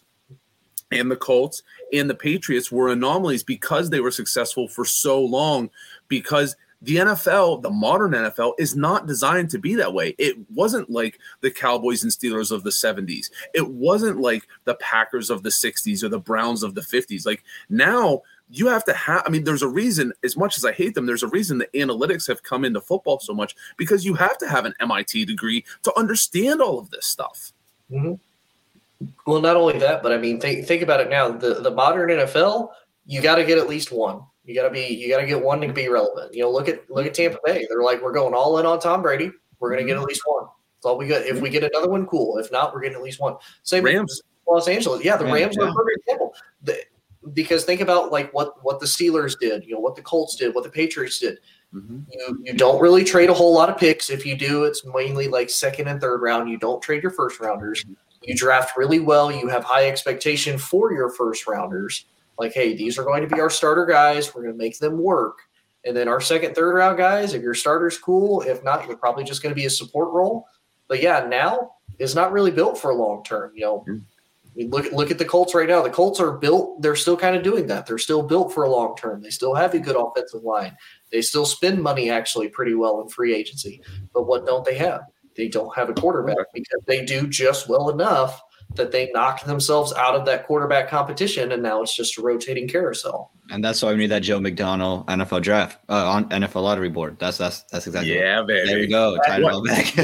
and 0.94 1.12
the 1.12 1.18
Colts 1.18 1.62
and 1.92 2.10
the 2.10 2.16
Patriots 2.16 2.72
were 2.72 2.88
anomalies 2.88 3.44
because 3.44 3.90
they 3.90 4.00
were 4.00 4.12
successful 4.12 4.70
for 4.70 4.86
so 4.86 5.22
long 5.22 5.70
because 6.08 6.56
the 6.82 6.98
NFL, 6.98 7.64
the 7.64 7.70
modern 7.70 8.12
NFL, 8.12 8.54
is 8.60 8.76
not 8.76 9.08
designed 9.08 9.50
to 9.50 9.60
be 9.60 9.76
that 9.76 9.94
way. 9.94 10.16
It 10.18 10.38
wasn't 10.52 10.90
like 10.90 11.20
the 11.42 11.52
Cowboys 11.52 12.04
and 12.04 12.12
Steelers 12.12 12.52
of 12.52 12.64
the 12.64 12.70
70s. 12.70 13.32
It 13.54 13.68
wasn't 13.68 14.22
like 14.22 14.48
the 14.66 14.76
Packers 14.76 15.30
of 15.30 15.44
the 15.44 15.50
60s 15.50 16.04
or 16.04 16.10
the 16.10 16.20
Browns 16.20 16.64
of 16.64 16.76
the 16.76 16.82
50s. 16.82 17.26
Like 17.26 17.44
now, 17.70 18.22
you 18.50 18.68
have 18.68 18.84
to 18.86 18.94
have 18.94 19.24
i 19.26 19.30
mean 19.30 19.44
there's 19.44 19.62
a 19.62 19.68
reason 19.68 20.14
as 20.24 20.38
much 20.38 20.58
as 20.58 20.64
i 20.64 20.72
hate 20.72 20.96
them 20.96 21.06
there's 21.06 21.24
a 21.24 21.28
reason 21.28 21.58
the 21.58 21.68
analytics 21.76 22.26
have 22.28 22.42
come 22.44 22.64
into 22.64 22.80
football 22.80 23.20
so 23.20 23.34
much 23.34 23.56
because 23.78 24.06
you 24.06 24.14
have 24.14 24.38
to 24.38 24.48
have 24.48 24.66
an 24.66 24.74
mit 24.80 25.26
degree 25.26 25.66
to 25.84 25.92
understand 25.98 26.62
all 26.62 26.80
of 26.80 26.90
this 26.90 27.06
stuff. 27.06 27.52
Mm-hmm. 27.92 28.14
well 29.26 29.42
not 29.42 29.58
only 29.58 29.78
that 29.80 30.02
but 30.02 30.12
i 30.12 30.18
mean 30.18 30.40
think, 30.40 30.66
think 30.66 30.82
about 30.82 31.02
it 31.02 31.10
now. 31.10 31.30
The, 31.30 31.56
the 31.56 31.72
modern 31.72 32.10
nfl 32.10 32.70
you 33.08 33.22
got 33.22 33.36
to 33.36 33.46
get 33.46 33.58
at 33.58 33.68
least 33.68 33.92
one. 33.92 34.22
You 34.44 34.54
got 34.54 34.64
to 34.64 34.70
be 34.70 34.86
you 34.86 35.10
got 35.10 35.22
to 35.22 35.26
get 35.26 35.42
one 35.42 35.62
to 35.62 35.74
be 35.74 35.88
relevant. 35.88 36.34
You 36.34 36.44
know 36.44 36.52
look 36.52 36.68
at 36.68 36.90
look 36.92 37.06
at 37.06 37.14
tampa 37.14 37.40
bay. 37.44 37.66
They're 37.68 37.82
like 37.82 38.02
we're 38.04 38.12
going 38.12 38.34
all 38.34 38.60
in 38.60 38.66
on 38.66 38.80
tom 38.80 39.02
brady. 39.02 39.32
We're 39.60 39.70
going 39.72 39.82
to 39.82 39.88
get 39.88 39.98
at 39.98 40.04
least 40.04 40.22
one. 40.26 40.46
That's 40.76 40.86
all 40.86 40.98
we 40.98 41.08
got 41.08 41.24
if 41.24 41.42
we 41.42 41.50
get 41.50 41.64
another 41.64 41.90
one 41.90 42.06
cool. 42.06 42.38
If 42.38 42.52
not 42.52 42.74
we're 42.74 42.82
getting 42.82 42.98
at 42.98 43.04
least 43.04 43.20
one. 43.20 43.36
Same 43.64 43.84
rams. 43.84 44.22
Los 44.48 44.68
angeles. 44.68 45.04
Yeah 45.04 45.18
the 45.18 45.26
rams, 45.26 45.58
rams 45.58 45.58
are 45.58 45.68
a 45.70 45.74
perfect 45.74 46.00
example. 46.00 46.34
The, 46.64 46.80
because 47.34 47.64
think 47.64 47.82
about 47.82 48.12
like 48.12 48.34
what 48.34 48.64
what 48.64 48.80
the 48.80 48.86
Steelers 48.86 49.40
did, 49.40 49.66
you 49.66 49.74
know, 49.74 49.80
what 49.80 49.96
the 49.96 50.02
Colts 50.02 50.36
did, 50.36 50.54
what 50.54 50.64
the 50.64 50.70
Patriots 50.70 51.20
did. 51.20 51.40
Mm-hmm. 51.74 52.00
You 52.12 52.40
you 52.44 52.54
don't 52.54 52.82
really 52.82 53.04
trade 53.04 53.30
a 53.30 53.34
whole 53.34 53.54
lot 53.54 53.70
of 53.70 53.78
picks. 53.78 54.10
If 54.10 54.26
you 54.26 54.36
do, 54.36 54.64
it's 54.64 54.86
mainly 54.86 55.28
like 55.28 55.50
second 55.50 55.88
and 55.88 56.00
third 56.00 56.22
round. 56.22 56.50
You 56.50 56.58
don't 56.58 56.82
trade 56.82 57.04
your 57.04 57.12
first 57.12 57.40
rounders. 57.40 57.86
You 58.24 58.36
draft 58.36 58.78
really 58.78 59.00
well. 59.00 59.32
You 59.32 59.48
have 59.48 59.64
high 59.64 59.88
expectation 59.88 60.58
for 60.58 60.92
your 60.92 61.10
first 61.10 61.48
rounders. 61.48 62.06
Like, 62.38 62.54
hey, 62.54 62.76
these 62.76 62.98
are 62.98 63.04
going 63.04 63.28
to 63.28 63.34
be 63.34 63.42
our 63.42 63.50
starter 63.50 63.86
guys. 63.86 64.34
We're 64.34 64.44
going 64.44 64.54
to 64.54 64.58
make 64.58 64.80
them 64.80 64.98
work. 64.98 65.40
And 65.86 65.96
then 65.96 66.08
our 66.08 66.20
second, 66.20 66.54
third 66.54 66.74
round 66.74 66.98
guys, 66.98 67.34
if 67.34 67.42
your 67.42 67.54
starter's 67.54 67.98
cool, 67.98 68.42
if 68.42 68.64
not, 68.64 68.86
you're 68.86 68.98
probably 68.98 69.24
just 69.24 69.42
going 69.42 69.52
to 69.52 69.60
be 69.60 69.66
a 69.66 69.70
support 69.70 70.12
role. 70.12 70.46
But 70.88 71.02
yeah, 71.02 71.26
now 71.28 71.76
is 72.00 72.16
not 72.16 72.32
really 72.32 72.52
built 72.52 72.78
for 72.78 72.94
long 72.94 73.24
term. 73.24 73.52
You 73.56 73.62
know, 73.62 73.80
mm-hmm 73.88 73.94
mean, 73.94 74.06
look 74.66 74.92
look 74.92 75.12
at 75.12 75.18
the 75.18 75.26
Colts 75.26 75.54
right 75.54 75.68
now. 75.68 75.82
The 75.82 75.90
Colts 75.90 76.20
are 76.20 76.38
built. 76.38 76.82
They're 76.82 76.96
still 76.96 77.18
kind 77.18 77.36
of 77.36 77.44
doing 77.44 77.68
that. 77.68 77.86
They're 77.86 77.98
still 77.98 78.24
built 78.24 78.54
for 78.54 78.64
a 78.64 78.70
long 78.70 78.96
term. 78.96 79.22
They 79.22 79.30
still 79.30 79.56
have 79.56 79.74
a 79.74 79.80
good 79.80 79.96
offensive 79.96 80.44
line. 80.44 80.76
They 81.12 81.22
still 81.22 81.46
spend 81.46 81.82
money 81.82 82.10
actually 82.10 82.50
pretty 82.50 82.74
well 82.74 83.02
in 83.02 83.10
free 83.10 83.36
agency. 83.36 83.82
But 84.14 84.28
what 84.28 84.46
don't 84.46 84.66
they 84.66 84.76
have? 84.76 85.02
They 85.36 85.48
don't 85.48 85.76
have 85.76 85.90
a 85.90 85.94
quarterback 85.94 86.48
because 86.54 86.82
they 86.88 87.06
do 87.06 87.28
just 87.28 87.70
well 87.70 87.90
enough 87.90 88.42
that 88.76 88.92
they 88.92 89.10
knocked 89.12 89.46
themselves 89.46 89.94
out 89.94 90.16
of 90.16 90.26
that 90.26 90.46
quarterback 90.46 90.90
competition, 90.90 91.52
and 91.52 91.64
now 91.64 91.82
it's 91.82 91.96
just 91.96 92.18
a 92.18 92.22
rotating 92.22 92.68
carousel. 92.68 93.32
And 93.50 93.64
that's 93.64 93.82
why 93.82 93.92
we 93.92 93.98
need 93.98 94.08
that 94.08 94.24
Joe 94.24 94.40
McDonnell 94.40 95.06
NFL 95.06 95.42
draft 95.42 95.80
uh, 95.88 96.10
on 96.10 96.30
NFL 96.30 96.64
lottery 96.64 96.90
board. 96.90 97.18
That's 97.20 97.38
that's 97.38 97.64
that's 97.72 97.88
exactly. 97.88 98.18
Yeah, 98.18 98.42
baby. 98.42 98.68
There 98.68 98.80
we 98.80 98.88
go. 98.88 99.18
Tied 99.26 99.42
it 99.42 99.46
all 99.46 99.64
back. 99.64 99.96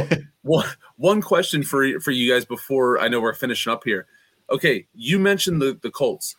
one, 0.44 0.68
one 0.96 1.22
question 1.22 1.64
for 1.64 2.00
for 2.00 2.12
you 2.12 2.32
guys 2.32 2.46
before 2.46 3.00
I 3.00 3.08
know 3.08 3.20
we're 3.20 3.34
finishing 3.34 3.74
up 3.74 3.84
here 3.84 4.08
okay, 4.50 4.86
you 4.94 5.20
mentioned 5.20 5.62
the, 5.62 5.78
the 5.82 5.92
Colts. 5.92 6.36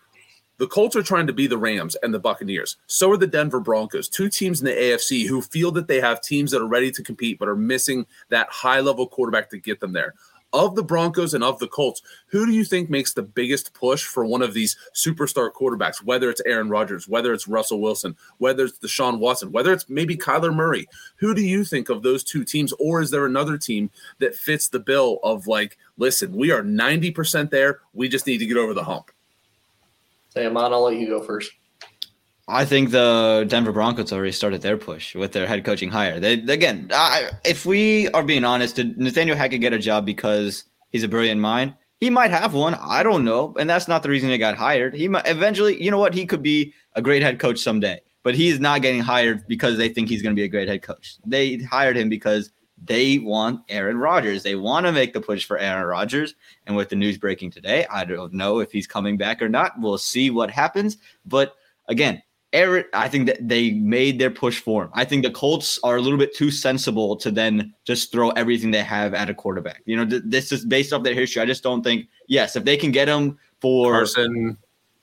The 0.59 0.69
Colts 0.69 0.95
are 0.95 1.03
trying 1.03 1.27
to 1.27 1.33
be 1.33 1.49
the 1.49 1.59
Rams 1.59 1.97
and 1.97 2.15
the 2.15 2.21
Buccaneers. 2.21 2.77
So 2.87 3.11
are 3.11 3.17
the 3.17 3.27
Denver 3.27 3.59
Broncos, 3.59 4.09
two 4.09 4.29
teams 4.29 4.61
in 4.61 4.67
the 4.67 4.73
AFC 4.73 5.27
who 5.27 5.43
feel 5.43 5.73
that 5.73 5.89
they 5.89 6.01
have 6.01 6.23
teams 6.23 6.53
that 6.53 6.63
are 6.63 6.69
ready 6.69 6.93
to 6.93 7.03
compete 7.03 7.41
but 7.41 7.49
are 7.49 7.57
missing 7.57 8.07
that 8.29 8.49
high 8.51 8.79
level 8.79 9.09
quarterback 9.09 9.51
to 9.51 9.59
get 9.59 9.81
them 9.81 9.93
there. 9.93 10.15
Of 10.55 10.77
the 10.77 10.85
Broncos 10.85 11.35
and 11.35 11.43
of 11.43 11.59
the 11.59 11.67
Colts, 11.67 12.01
who 12.29 12.47
do 12.47 12.53
you 12.53 12.65
think 12.65 12.89
makes 12.89 13.13
the 13.13 13.23
biggest 13.23 13.75
push 13.75 14.05
for 14.05 14.25
one 14.25 14.41
of 14.41 14.55
these 14.55 14.77
superstar 14.95 15.51
quarterbacks, 15.51 16.03
whether 16.03 16.31
it's 16.31 16.41
Aaron 16.47 16.69
Rodgers, 16.69 17.09
whether 17.09 17.35
it's 17.35 17.49
Russell 17.49 17.81
Wilson, 17.81 18.17
whether 18.39 18.65
it's 18.65 18.79
Deshaun 18.79 19.19
Watson, 19.19 19.51
whether 19.51 19.73
it's 19.73 19.89
maybe 19.89 20.17
Kyler 20.17 20.55
Murray? 20.55 20.87
Who 21.17 21.35
do 21.35 21.43
you 21.43 21.65
think 21.65 21.89
of 21.89 22.03
those 22.03 22.23
two 22.23 22.45
teams? 22.45 22.73
Or 22.79 23.03
is 23.03 23.11
there 23.11 23.27
another 23.27 23.59
team 23.59 23.91
that 24.21 24.37
fits 24.37 24.69
the 24.69 24.79
bill 24.79 25.19
of 25.25 25.49
like, 25.49 25.77
listen, 25.99 26.33
we 26.33 26.53
are 26.53 26.63
90% 26.63 27.51
there. 27.51 27.81
We 27.93 28.09
just 28.09 28.27
need 28.27 28.39
to 28.39 28.47
get 28.47 28.57
over 28.57 28.75
the 28.75 28.85
hump. 28.85 29.11
Say, 30.31 30.47
Aaman, 30.47 30.73
I'll 30.73 30.85
let 30.85 30.97
you 30.97 31.09
go 31.09 31.21
first. 31.21 31.51
I 32.47 32.67
think 32.67 32.91
the 32.91 33.47
Denver 33.49 33.73
Broncos 33.73 34.13
already 34.13 34.33
started 34.33 34.61
their 34.61 34.77
push 34.77 35.15
with 35.15 35.33
their 35.33 35.47
head 35.47 35.65
coaching 35.65 35.91
hire. 35.91 36.21
They 36.21 36.35
again, 36.35 36.91
I, 36.93 37.31
if 37.45 37.65
we 37.65 38.09
are 38.11 38.23
being 38.23 38.45
honest, 38.45 38.77
did 38.77 38.99
Nathaniel 38.99 39.37
Hackett 39.37 39.63
get 39.63 39.73
a 39.73 39.79
job 39.79 40.05
because 40.05 40.65
he's 40.91 41.03
a 41.03 41.09
brilliant 41.09 41.41
mind? 41.41 41.75
He 42.01 42.11
might 42.11 42.31
have 42.31 42.53
one. 42.53 42.75
I 42.75 43.03
don't 43.03 43.25
know, 43.25 43.55
and 43.59 43.71
that's 43.71 43.89
not 43.89 44.03
the 44.03 44.11
reason 44.11 44.29
he 44.29 44.37
got 44.37 44.57
hired. 44.57 44.95
He 44.95 45.09
might 45.09 45.27
eventually, 45.27 45.83
you 45.83 45.91
know 45.91 45.99
what? 45.99 46.13
He 46.13 46.27
could 46.27 46.43
be 46.43 46.75
a 46.95 47.01
great 47.01 47.23
head 47.23 47.39
coach 47.39 47.61
someday, 47.61 48.03
but 48.23 48.35
he's 48.35 48.61
not 48.61 48.83
getting 48.83 49.01
hired 49.01 49.47
because 49.49 49.79
they 49.79 49.89
think 49.89 50.11
he's 50.11 50.21
going 50.21 50.35
to 50.35 50.39
be 50.39 50.45
a 50.45 50.49
great 50.49 50.69
head 50.69 50.83
coach. 50.83 51.17
They 51.25 51.57
hired 51.57 51.97
him 51.97 52.11
because 52.11 52.51
they 52.83 53.19
want 53.21 53.61
Aaron 53.71 53.97
Rodgers. 53.97 54.43
They 54.43 54.57
want 54.57 54.85
to 54.85 54.93
make 54.93 55.15
the 55.15 55.21
push 55.21 55.47
for 55.47 55.57
Aaron 55.57 55.87
Rodgers. 55.87 56.35
And 56.67 56.77
with 56.77 56.91
the 56.91 56.97
news 56.97 57.17
breaking 57.17 57.53
today, 57.53 57.87
I 57.91 58.05
don't 58.05 58.35
know 58.35 58.59
if 58.59 58.71
he's 58.71 58.87
coming 58.87 59.17
back 59.17 59.41
or 59.41 59.49
not. 59.49 59.73
We'll 59.79 59.97
see 59.97 60.29
what 60.29 60.51
happens. 60.51 60.99
But 61.25 61.55
again, 61.89 62.23
Aaron, 62.55 62.85
I 62.95 63.09
think 63.09 63.27
that 63.27 63.47
they 63.47 63.73
made 63.73 64.19
their 64.19 64.31
push 64.31 64.61
for 64.61 64.85
him. 64.85 64.91
I 64.95 65.05
think 65.05 65.25
the 65.25 65.31
Colts 65.31 65.79
are 65.83 65.97
a 65.97 66.01
little 66.01 66.19
bit 66.19 66.35
too 66.35 66.51
sensible 66.51 67.17
to 67.17 67.31
then 67.31 67.75
just 67.85 68.13
throw 68.13 68.31
everything 68.31 68.71
they 68.71 68.83
have 68.83 69.13
at 69.13 69.29
a 69.29 69.35
quarterback. 69.35 69.83
You 69.85 69.97
know, 69.97 70.07
th- 70.07 70.23
this 70.25 70.53
is 70.53 70.65
based 70.65 70.93
off 70.93 71.03
their 71.03 71.15
history. 71.15 71.43
I 71.43 71.47
just 71.47 71.65
don't 71.65 71.83
think, 71.83 72.07
yes, 72.29 72.55
if 72.55 72.65
they 72.65 72.77
can 72.77 72.93
get 72.93 73.09
him 73.09 73.39
for 73.61 73.93
Carson 73.93 74.57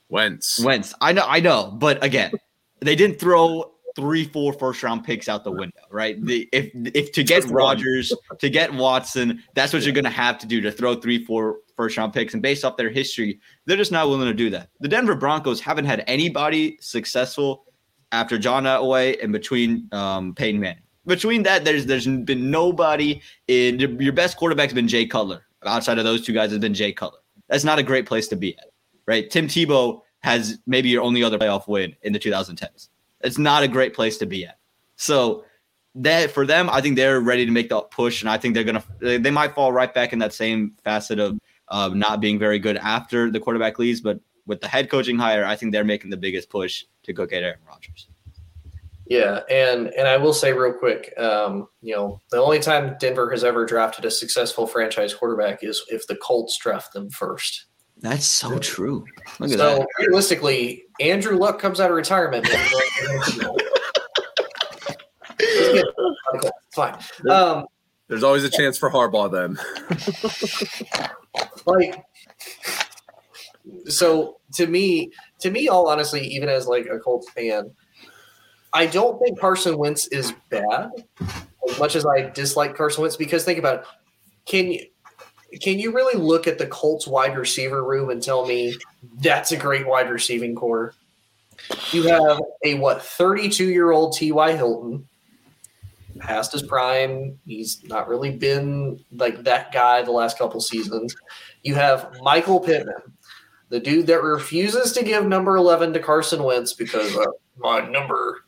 Wentz. 0.08 0.64
Wentz. 0.64 0.94
I 1.00 1.12
know, 1.12 1.26
I 1.28 1.40
know. 1.40 1.76
But 1.78 2.02
again, 2.02 2.32
they 2.80 2.96
didn't 2.96 3.20
throw 3.20 3.72
three, 3.94 4.24
four 4.24 4.52
first 4.54 4.82
round 4.82 5.04
picks 5.04 5.28
out 5.28 5.44
the 5.44 5.52
window, 5.52 5.82
right? 5.90 6.22
The, 6.24 6.48
if 6.52 6.70
if 6.94 7.12
to 7.12 7.22
get 7.22 7.44
Rodgers, 7.46 8.12
to 8.38 8.48
get 8.48 8.72
Watson, 8.72 9.42
that's 9.54 9.72
what 9.72 9.82
you're 9.82 9.94
going 9.94 10.04
to 10.04 10.10
have 10.10 10.38
to 10.38 10.46
do 10.46 10.60
to 10.62 10.72
throw 10.72 10.94
three, 10.94 11.24
four 11.24 11.58
first 11.76 11.96
round 11.96 12.12
picks. 12.12 12.34
And 12.34 12.42
based 12.42 12.64
off 12.64 12.76
their 12.76 12.90
history, 12.90 13.40
they're 13.66 13.76
just 13.76 13.92
not 13.92 14.08
willing 14.08 14.26
to 14.26 14.34
do 14.34 14.50
that. 14.50 14.70
The 14.80 14.88
Denver 14.88 15.14
Broncos 15.14 15.60
haven't 15.60 15.86
had 15.86 16.04
anybody 16.06 16.78
successful 16.80 17.64
after 18.12 18.38
John 18.38 18.64
Elway 18.64 19.22
and 19.22 19.32
between 19.32 19.88
um, 19.92 20.34
Peyton 20.34 20.60
Manning. 20.60 20.82
Between 21.06 21.42
that, 21.42 21.64
there's 21.64 21.86
there's 21.86 22.06
been 22.06 22.50
nobody 22.50 23.20
in 23.48 23.80
your 23.80 24.12
best 24.12 24.36
quarterback's 24.36 24.72
been 24.72 24.86
Jay 24.86 25.04
Cutler. 25.06 25.46
Outside 25.64 25.98
of 25.98 26.04
those 26.04 26.24
two 26.24 26.32
guys 26.32 26.50
has 26.50 26.60
been 26.60 26.74
Jay 26.74 26.92
Cutler. 26.92 27.18
That's 27.48 27.64
not 27.64 27.78
a 27.78 27.82
great 27.82 28.06
place 28.06 28.28
to 28.28 28.36
be 28.36 28.56
at, 28.58 28.66
right? 29.06 29.28
Tim 29.28 29.48
Tebow 29.48 30.02
has 30.22 30.58
maybe 30.66 30.88
your 30.88 31.02
only 31.02 31.24
other 31.24 31.38
playoff 31.38 31.66
win 31.66 31.96
in 32.02 32.12
the 32.12 32.18
2010s. 32.18 32.88
It's 33.22 33.38
not 33.38 33.64
a 33.64 33.68
great 33.68 33.94
place 33.94 34.16
to 34.18 34.26
be 34.26 34.46
at. 34.46 34.58
So 34.96 35.44
that 35.96 36.30
for 36.30 36.46
them, 36.46 36.70
I 36.70 36.80
think 36.80 36.96
they're 36.96 37.20
ready 37.20 37.44
to 37.44 37.52
make 37.52 37.68
the 37.68 37.80
push, 37.82 38.22
and 38.22 38.30
I 38.30 38.38
think 38.38 38.54
they're 38.54 38.64
gonna 38.64 38.84
they 39.00 39.30
might 39.30 39.54
fall 39.54 39.72
right 39.72 39.92
back 39.92 40.12
in 40.12 40.18
that 40.20 40.32
same 40.32 40.76
facet 40.84 41.18
of 41.18 41.38
uh, 41.72 41.88
not 41.88 42.20
being 42.20 42.38
very 42.38 42.60
good 42.60 42.76
after 42.76 43.30
the 43.30 43.40
quarterback 43.40 43.80
leaves. 43.80 44.00
But 44.00 44.20
with 44.46 44.60
the 44.60 44.68
head 44.68 44.88
coaching 44.90 45.18
hire, 45.18 45.44
I 45.44 45.56
think 45.56 45.72
they're 45.72 45.82
making 45.82 46.10
the 46.10 46.16
biggest 46.16 46.50
push 46.50 46.84
to 47.02 47.12
go 47.12 47.26
get 47.26 47.42
Aaron 47.42 47.58
Rodgers. 47.66 48.08
Yeah, 49.06 49.40
and 49.50 49.88
and 49.88 50.06
I 50.06 50.16
will 50.16 50.32
say 50.32 50.52
real 50.52 50.72
quick, 50.72 51.12
um, 51.18 51.66
you 51.80 51.94
know, 51.94 52.20
the 52.30 52.38
only 52.38 52.60
time 52.60 52.96
Denver 53.00 53.30
has 53.30 53.42
ever 53.42 53.66
drafted 53.66 54.04
a 54.04 54.10
successful 54.10 54.66
franchise 54.66 55.12
quarterback 55.12 55.64
is 55.64 55.82
if 55.88 56.06
the 56.06 56.16
Colts 56.16 56.56
draft 56.56 56.92
them 56.92 57.10
first. 57.10 57.66
That's 57.98 58.26
so 58.26 58.58
true. 58.58 59.04
Look 59.38 59.50
at 59.50 59.58
so 59.58 59.78
that. 59.78 59.86
realistically, 59.98 60.84
Andrew 61.00 61.36
Luck 61.36 61.58
comes 61.58 61.78
out 61.78 61.90
of 61.90 61.96
retirement. 61.96 62.46
fine. 66.74 66.98
Um, 67.30 67.66
There's 68.12 68.24
always 68.24 68.44
a 68.44 68.50
chance 68.50 68.76
for 68.76 68.90
Harbaugh 68.90 69.32
then. 69.32 69.58
like, 71.64 72.04
so 73.86 74.38
to 74.56 74.66
me, 74.66 75.12
to 75.38 75.50
me, 75.50 75.68
all 75.68 75.88
honestly, 75.88 76.20
even 76.26 76.50
as 76.50 76.66
like 76.66 76.84
a 76.92 76.98
Colts 76.98 77.30
fan, 77.30 77.70
I 78.74 78.84
don't 78.84 79.18
think 79.18 79.40
Carson 79.40 79.78
Wentz 79.78 80.08
is 80.08 80.34
bad 80.50 80.90
as 81.66 81.78
much 81.78 81.96
as 81.96 82.04
I 82.04 82.28
dislike 82.28 82.76
Carson 82.76 83.00
Wentz 83.00 83.16
because 83.16 83.46
think 83.46 83.58
about 83.58 83.80
it. 83.80 83.86
Can 84.44 84.72
you 84.72 84.86
can 85.62 85.78
you 85.78 85.90
really 85.90 86.20
look 86.20 86.46
at 86.46 86.58
the 86.58 86.66
Colts 86.66 87.06
wide 87.06 87.38
receiver 87.38 87.82
room 87.82 88.10
and 88.10 88.22
tell 88.22 88.44
me 88.44 88.76
that's 89.22 89.52
a 89.52 89.56
great 89.56 89.86
wide 89.86 90.10
receiving 90.10 90.54
core? 90.54 90.92
You 91.92 92.02
have 92.08 92.42
a 92.62 92.74
what 92.74 93.02
32 93.02 93.70
year 93.70 93.90
old 93.90 94.12
T.Y. 94.12 94.54
Hilton, 94.54 95.08
past 96.22 96.52
his 96.52 96.62
prime. 96.62 97.38
He's 97.44 97.82
not 97.84 98.08
really 98.08 98.30
been 98.30 98.98
like 99.12 99.42
that 99.44 99.72
guy 99.72 100.02
the 100.02 100.12
last 100.12 100.38
couple 100.38 100.60
seasons. 100.60 101.14
You 101.62 101.74
have 101.74 102.14
Michael 102.22 102.60
Pittman, 102.60 102.94
the 103.68 103.80
dude 103.80 104.06
that 104.06 104.22
refuses 104.22 104.92
to 104.92 105.04
give 105.04 105.26
number 105.26 105.56
11 105.56 105.92
to 105.92 106.00
Carson 106.00 106.42
Wentz 106.42 106.72
because 106.72 107.16
my 107.58 107.80
number. 107.88 108.44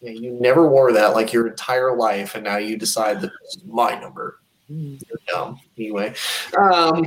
You 0.00 0.38
never 0.38 0.68
wore 0.68 0.92
that 0.92 1.14
like 1.14 1.32
your 1.32 1.46
entire 1.46 1.96
life, 1.96 2.34
and 2.34 2.44
now 2.44 2.58
you 2.58 2.76
decide 2.76 3.22
that 3.22 3.30
my 3.64 3.98
number. 3.98 4.40
You're 4.68 4.98
dumb. 5.28 5.60
Anyway, 5.78 6.14
um, 6.58 7.06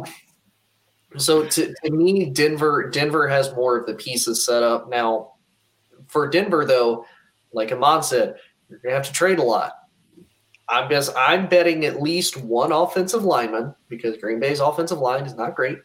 so 1.17 1.45
to, 1.45 1.73
to 1.83 1.91
me, 1.91 2.25
Denver 2.25 2.89
Denver 2.89 3.27
has 3.27 3.53
more 3.53 3.77
of 3.77 3.85
the 3.85 3.93
pieces 3.93 4.43
set 4.43 4.63
up 4.63 4.89
now. 4.89 5.33
For 6.07 6.27
Denver, 6.27 6.65
though, 6.65 7.05
like 7.51 7.71
Aaman 7.71 8.01
said, 8.01 8.35
you're 8.69 8.79
gonna 8.79 8.95
have 8.95 9.05
to 9.05 9.13
trade 9.13 9.39
a 9.39 9.43
lot. 9.43 9.73
I'm 10.69 10.89
guess 10.89 11.09
I'm 11.15 11.47
betting 11.47 11.85
at 11.85 12.01
least 12.01 12.37
one 12.37 12.71
offensive 12.71 13.23
lineman 13.23 13.73
because 13.87 14.17
Green 14.17 14.39
Bay's 14.39 14.59
offensive 14.59 14.99
line 14.99 15.25
is 15.25 15.35
not 15.35 15.55
great. 15.55 15.79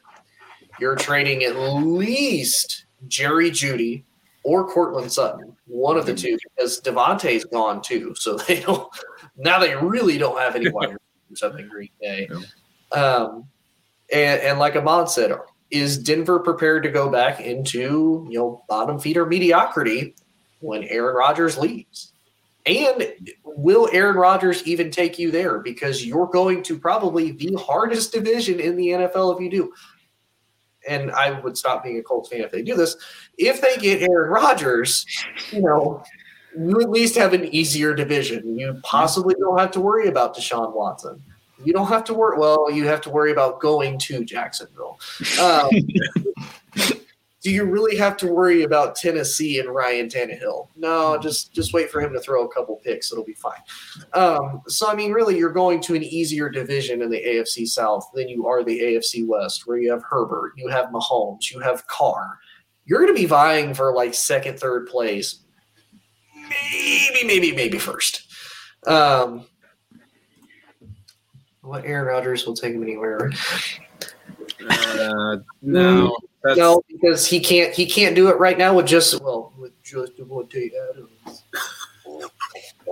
You're 0.80 0.96
trading 0.96 1.44
at 1.44 1.56
least 1.56 2.86
Jerry 3.06 3.50
Jeudy 3.50 4.04
or 4.44 4.68
Courtland 4.68 5.12
Sutton, 5.12 5.56
one 5.66 5.96
of 5.96 6.06
the 6.06 6.14
two, 6.14 6.36
because 6.56 6.80
Davante's 6.80 7.44
gone 7.44 7.80
too. 7.80 8.14
So 8.16 8.36
they 8.48 8.60
don't 8.60 8.88
now 9.36 9.58
they 9.58 9.76
really 9.76 10.18
don't 10.18 10.38
have 10.38 10.56
any 10.56 10.70
wide 10.70 10.96
receivers 11.30 11.42
up 11.42 11.58
in 11.58 11.68
Green 11.68 11.90
Bay. 12.00 12.28
Um, 12.90 13.46
and, 14.12 14.40
and 14.40 14.58
like 14.58 14.76
Aaman 14.76 15.06
said, 15.06 15.32
is 15.70 15.96
Denver 15.96 16.38
prepared 16.38 16.82
to 16.82 16.90
go 16.90 17.08
back 17.08 17.40
into 17.40 18.26
you 18.30 18.38
know 18.38 18.64
bottom 18.68 18.98
feeder 18.98 19.26
mediocrity 19.26 20.14
when 20.60 20.84
Aaron 20.84 21.14
Rodgers 21.14 21.56
leaves? 21.56 22.11
And 22.64 23.30
will 23.44 23.88
Aaron 23.92 24.16
Rodgers 24.16 24.62
even 24.66 24.90
take 24.90 25.18
you 25.18 25.30
there? 25.30 25.58
Because 25.58 26.04
you're 26.04 26.28
going 26.28 26.62
to 26.64 26.78
probably 26.78 27.32
the 27.32 27.56
hardest 27.56 28.12
division 28.12 28.60
in 28.60 28.76
the 28.76 28.88
NFL 28.88 29.34
if 29.34 29.42
you 29.42 29.50
do. 29.50 29.72
And 30.88 31.10
I 31.12 31.40
would 31.40 31.56
stop 31.56 31.84
being 31.84 31.98
a 31.98 32.02
Colts 32.02 32.28
fan 32.28 32.40
if 32.40 32.50
they 32.50 32.62
do 32.62 32.74
this. 32.74 32.96
If 33.38 33.60
they 33.60 33.76
get 33.76 34.02
Aaron 34.02 34.30
Rodgers, 34.30 35.06
you 35.50 35.62
know, 35.62 36.02
you 36.58 36.80
at 36.80 36.90
least 36.90 37.16
have 37.16 37.32
an 37.32 37.44
easier 37.54 37.94
division. 37.94 38.58
You 38.58 38.80
possibly 38.82 39.34
don't 39.38 39.58
have 39.58 39.70
to 39.72 39.80
worry 39.80 40.08
about 40.08 40.36
Deshaun 40.36 40.74
Watson. 40.74 41.22
You 41.64 41.72
don't 41.72 41.86
have 41.86 42.04
to 42.04 42.14
worry. 42.14 42.38
Well, 42.38 42.70
you 42.70 42.86
have 42.86 43.00
to 43.02 43.10
worry 43.10 43.30
about 43.30 43.60
going 43.60 43.98
to 44.00 44.24
Jacksonville. 44.24 44.98
Um, 45.40 45.70
do 47.42 47.50
you 47.50 47.64
really 47.64 47.96
have 47.96 48.16
to 48.18 48.28
worry 48.28 48.62
about 48.62 48.94
Tennessee 48.94 49.58
and 49.58 49.68
Ryan 49.68 50.08
Tannehill? 50.08 50.68
No, 50.76 51.18
just 51.18 51.52
just 51.52 51.72
wait 51.72 51.90
for 51.90 52.00
him 52.00 52.12
to 52.12 52.20
throw 52.20 52.44
a 52.46 52.52
couple 52.52 52.76
picks. 52.76 53.10
It'll 53.10 53.24
be 53.24 53.34
fine. 53.34 53.58
Um, 54.14 54.62
so 54.68 54.88
I 54.88 54.94
mean, 54.94 55.12
really, 55.12 55.36
you're 55.36 55.52
going 55.52 55.80
to 55.82 55.94
an 55.96 56.04
easier 56.04 56.48
division 56.48 57.02
in 57.02 57.10
the 57.10 57.20
AFC 57.20 57.66
South 57.66 58.08
than 58.14 58.28
you 58.28 58.46
are 58.46 58.62
the 58.62 58.78
AFC 58.78 59.26
West, 59.26 59.66
where 59.66 59.78
you 59.78 59.90
have 59.90 60.04
Herbert, 60.08 60.52
you 60.56 60.68
have 60.68 60.86
Mahomes, 60.86 61.50
you 61.50 61.58
have 61.58 61.86
Carr. 61.88 62.38
You're 62.84 63.00
going 63.00 63.14
to 63.14 63.20
be 63.20 63.26
vying 63.26 63.74
for 63.74 63.92
like 63.92 64.14
second, 64.14 64.58
third 64.58 64.86
place, 64.86 65.40
maybe, 66.34 67.26
maybe, 67.26 67.52
maybe 67.52 67.78
first. 67.78 68.32
Um, 68.86 69.46
what 71.62 71.84
Aaron 71.84 72.06
Rodgers 72.06 72.46
will 72.46 72.54
take 72.54 72.74
him 72.74 72.82
anywhere. 72.82 73.30
Uh, 74.68 75.38
no, 75.60 76.16
that's, 76.44 76.58
No, 76.58 76.82
because 76.88 77.26
he 77.26 77.40
can't. 77.40 77.72
He 77.74 77.86
can't 77.86 78.14
do 78.14 78.28
it 78.28 78.38
right 78.38 78.58
now 78.58 78.74
with 78.74 78.86
just 78.86 79.20
well 79.22 79.52
with 79.58 79.72
just 79.82 80.16
Davante 80.16 80.70
Adams. 80.90 81.42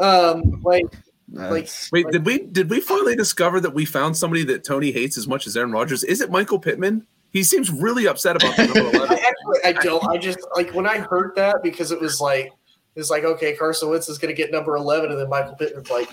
um, 0.01 0.61
like 0.63 0.85
like 1.33 1.69
Wait, 1.93 2.07
did 2.11 2.27
we 2.27 2.41
did 2.41 2.71
we 2.71 2.81
finally 2.81 3.15
discover 3.17 3.61
that 3.61 3.73
we 3.73 3.85
found 3.85 4.17
somebody 4.17 4.45
that 4.45 4.65
Tony 4.65 4.91
hates 4.91 5.17
as 5.17 5.29
much 5.29 5.47
as 5.47 5.57
Aaron 5.57 5.73
Rodgers? 5.73 6.03
Is 6.05 6.21
it 6.21 6.31
Michael 6.31 6.59
Pittman? 6.59 7.07
He 7.33 7.45
seems 7.45 7.71
really 7.71 8.07
upset 8.09 8.37
about 8.37 8.57
the 8.57 8.65
number 8.67 8.81
I 8.81 8.91
eleven. 8.91 9.19
actually 9.19 9.59
I 9.65 9.73
don't. 9.73 10.05
I 10.09 10.19
just 10.19 10.39
like 10.57 10.73
when 10.75 10.87
I 10.87 10.99
heard 10.99 11.33
that 11.37 11.63
because 11.63 11.93
it 11.93 12.01
was 12.01 12.21
like 12.21 12.53
it's 12.97 13.11
like 13.11 13.25
okay, 13.25 13.55
Carson 13.55 13.91
Wentz 13.91 14.09
is 14.09 14.19
going 14.19 14.35
to 14.35 14.37
get 14.37 14.51
number 14.51 14.77
eleven, 14.77 15.11
and 15.13 15.21
then 15.21 15.29
Michael 15.29 15.55
Pittman's 15.55 15.91
like, 15.91 16.09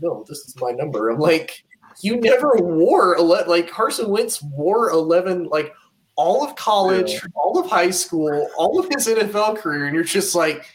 no, 0.00 0.24
this 0.28 0.38
is 0.38 0.56
my 0.58 0.70
number. 0.70 1.10
I'm 1.10 1.18
like, 1.18 1.62
you 2.00 2.16
never 2.16 2.52
wore 2.56 3.16
ele- 3.18 3.44
like 3.46 3.68
Carson 3.68 4.08
Wentz 4.08 4.42
wore 4.42 4.88
eleven 4.88 5.44
like 5.44 5.74
all 6.16 6.44
of 6.44 6.54
college, 6.56 7.12
Yeah. 7.12 7.20
all 7.34 7.58
of 7.58 7.66
high 7.70 7.90
school, 7.90 8.48
all 8.56 8.78
of 8.78 8.86
his 8.94 9.06
NFL 9.08 9.58
career, 9.58 9.86
and 9.86 9.94
you're 9.94 10.04
just 10.04 10.34
like. 10.34 10.66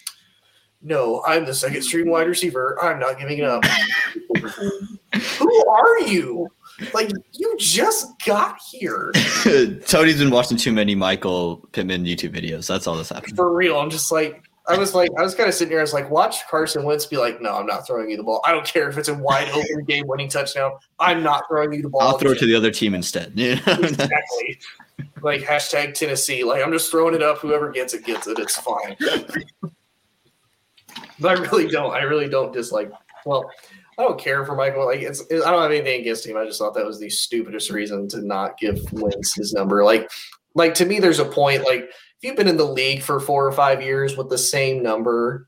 No, 0.81 1.21
I'm 1.27 1.43
the 1.45 1.53
second 1.53 1.81
string 1.81 2.09
wide 2.09 2.25
receiver. 2.29 2.81
I'm 2.81 2.99
not 2.99 3.19
giving 3.19 3.41
up. 3.41 3.65
Who 5.37 5.65
are 5.69 5.99
you? 6.03 6.47
Like 6.93 7.11
you 7.33 7.55
just 7.59 8.07
got 8.25 8.57
here. 8.71 9.11
Tony's 9.87 10.19
been 10.19 10.29
watching 10.29 10.55
too 10.55 10.71
many 10.71 10.95
Michael 10.95 11.57
Pittman 11.73 12.05
YouTube 12.05 12.33
videos. 12.33 12.67
That's 12.67 12.87
all 12.87 12.95
that's 12.95 13.09
happening. 13.09 13.35
for 13.35 13.53
real. 13.53 13.77
I'm 13.77 13.89
just 13.89 14.09
like, 14.11 14.48
I 14.70 14.78
was 14.78 14.93
like, 14.93 15.09
I 15.17 15.24
was 15.24 15.34
kind 15.36 15.49
of 15.49 15.55
sitting 15.55 15.72
here. 15.72 15.80
I 15.80 15.84
was 15.84 15.93
like, 15.93 16.09
watch 16.09 16.47
Carson 16.47 16.84
Wentz 16.84 17.05
be 17.05 17.17
like, 17.17 17.41
no, 17.41 17.55
I'm 17.55 17.65
not 17.65 17.88
throwing 17.88 18.09
you 18.09 18.17
the 18.17 18.24
ball. 18.24 18.41
I 18.45 18.51
don't 18.51 18.65
care 18.65 18.88
if 18.88 18.97
it's 18.97 19.09
a 19.09 19.13
wide 19.15 19.49
open 19.53 19.84
game 19.86 20.05
winning 20.07 20.30
touchdown. 20.30 20.74
I'm 20.99 21.24
not 21.24 21.43
throwing 21.49 21.74
you 21.74 21.82
the 21.82 21.89
ball. 21.89 22.01
I'll 22.01 22.17
throw 22.17 22.32
it 22.32 22.39
to 22.39 22.45
the 22.45 22.55
other 22.55 22.72
team 22.72 22.93
instead. 22.93 23.34
Exactly. 23.39 24.59
Like 25.22 25.41
hashtag 25.41 25.93
Tennessee. 25.93 26.43
Like 26.43 26.61
I'm 26.63 26.72
just 26.72 26.91
throwing 26.91 27.15
it 27.15 27.24
up. 27.24 27.39
Whoever 27.39 27.72
gets 27.72 27.93
it 27.93 28.05
gets 28.05 28.28
it. 28.28 28.38
It's 28.38 28.57
fine. 28.57 28.95
but 31.20 31.38
I 31.39 31.41
really 31.41 31.67
don't. 31.67 31.93
I 31.93 32.03
really 32.03 32.30
don't 32.30 32.53
dislike. 32.53 32.91
Well, 33.26 33.49
I 33.97 34.03
don't 34.03 34.20
care 34.20 34.45
for 34.45 34.55
Michael. 34.55 34.86
Like 34.86 35.01
it's. 35.01 35.22
it- 35.30 35.43
I 35.43 35.51
don't 35.51 35.61
have 35.61 35.72
anything 35.72 36.01
against 36.01 36.26
him. 36.26 36.38
I 36.38 36.45
just 36.45 36.59
thought 36.59 36.74
that 36.76 36.86
was 36.86 36.99
the 36.99 37.09
stupidest 37.09 37.70
reason 37.72 38.07
to 38.09 38.22
not 38.22 38.57
give 38.57 38.80
Wentz 38.93 39.36
his 39.36 39.53
number. 39.53 39.84
Like, 39.84 40.09
like 40.53 40.74
to 40.76 40.86
me, 40.86 40.99
there's 40.99 41.20
a 41.20 41.26
point. 41.26 41.63
Like 41.63 41.89
if 42.20 42.28
you've 42.28 42.36
been 42.36 42.49
in 42.49 42.57
the 42.57 42.65
league 42.65 43.01
for 43.01 43.20
four 43.20 43.47
or 43.47 43.51
five 43.53 43.82
years 43.82 44.17
with 44.17 44.30
the 44.30 44.38
same 44.38 44.84
number. 44.84 45.47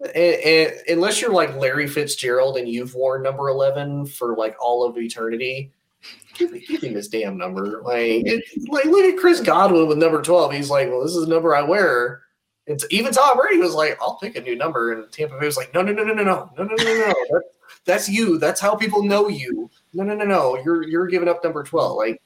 And, 0.00 0.16
and 0.16 0.72
unless 0.88 1.20
you're 1.20 1.32
like 1.32 1.54
Larry 1.54 1.86
Fitzgerald 1.86 2.56
and 2.56 2.68
you've 2.68 2.94
worn 2.96 3.22
number 3.22 3.48
11 3.48 4.06
for 4.06 4.36
like 4.36 4.56
all 4.60 4.84
of 4.84 4.98
eternity, 4.98 5.70
give, 6.34 6.52
give 6.66 6.82
him 6.82 6.94
his 6.94 7.06
damn 7.06 7.38
number. 7.38 7.82
Like, 7.82 8.26
it, 8.26 8.42
like 8.68 8.86
look 8.86 9.04
at 9.04 9.20
Chris 9.20 9.40
Godwin 9.40 9.86
with 9.86 9.98
number 9.98 10.20
12. 10.20 10.52
He's 10.52 10.70
like, 10.70 10.88
well, 10.88 11.02
this 11.02 11.14
is 11.14 11.24
the 11.24 11.32
number 11.32 11.54
I 11.54 11.62
wear. 11.62 12.22
And 12.66 12.82
even 12.90 13.12
Tom 13.12 13.36
Brady 13.36 13.58
was 13.58 13.74
like, 13.74 13.96
I'll 14.00 14.16
pick 14.16 14.36
a 14.36 14.40
new 14.40 14.56
number. 14.56 14.92
And 14.92 15.10
Tampa 15.12 15.38
Bay 15.38 15.46
was 15.46 15.56
like, 15.56 15.72
no, 15.72 15.82
no, 15.82 15.92
no, 15.92 16.02
no, 16.02 16.14
no, 16.14 16.24
no, 16.24 16.50
no, 16.56 16.64
no, 16.64 16.74
no, 16.74 16.84
no. 16.84 17.14
That, 17.30 17.42
that's 17.84 18.08
you. 18.08 18.38
That's 18.38 18.60
how 18.60 18.74
people 18.74 19.04
know 19.04 19.28
you. 19.28 19.70
No, 19.94 20.02
no, 20.02 20.14
no, 20.14 20.24
no. 20.24 20.58
You're 20.64 20.82
you're 20.82 21.06
giving 21.06 21.28
up 21.28 21.42
number 21.42 21.62
12. 21.62 21.96
Like, 21.96 22.22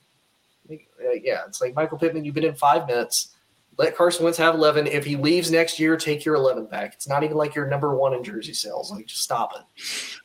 like, 0.68 0.88
uh, 1.00 1.12
yeah, 1.22 1.42
it's 1.46 1.60
like 1.60 1.74
Michael 1.74 1.98
Pittman. 1.98 2.24
You've 2.24 2.34
been 2.34 2.44
in 2.44 2.54
five 2.54 2.86
minutes. 2.86 3.35
Let 3.78 3.94
Carson 3.96 4.24
Wentz 4.24 4.38
have 4.38 4.54
11. 4.54 4.86
If 4.86 5.04
he 5.04 5.16
leaves 5.16 5.50
next 5.50 5.78
year, 5.78 5.96
take 5.96 6.24
your 6.24 6.34
11 6.36 6.66
back. 6.66 6.94
It's 6.94 7.08
not 7.08 7.22
even 7.24 7.36
like 7.36 7.54
you're 7.54 7.66
number 7.66 7.94
one 7.94 8.14
in 8.14 8.24
jersey 8.24 8.54
sales. 8.54 8.90
Like, 8.90 9.06
just 9.06 9.22
stop 9.22 9.52
it. 9.54 9.62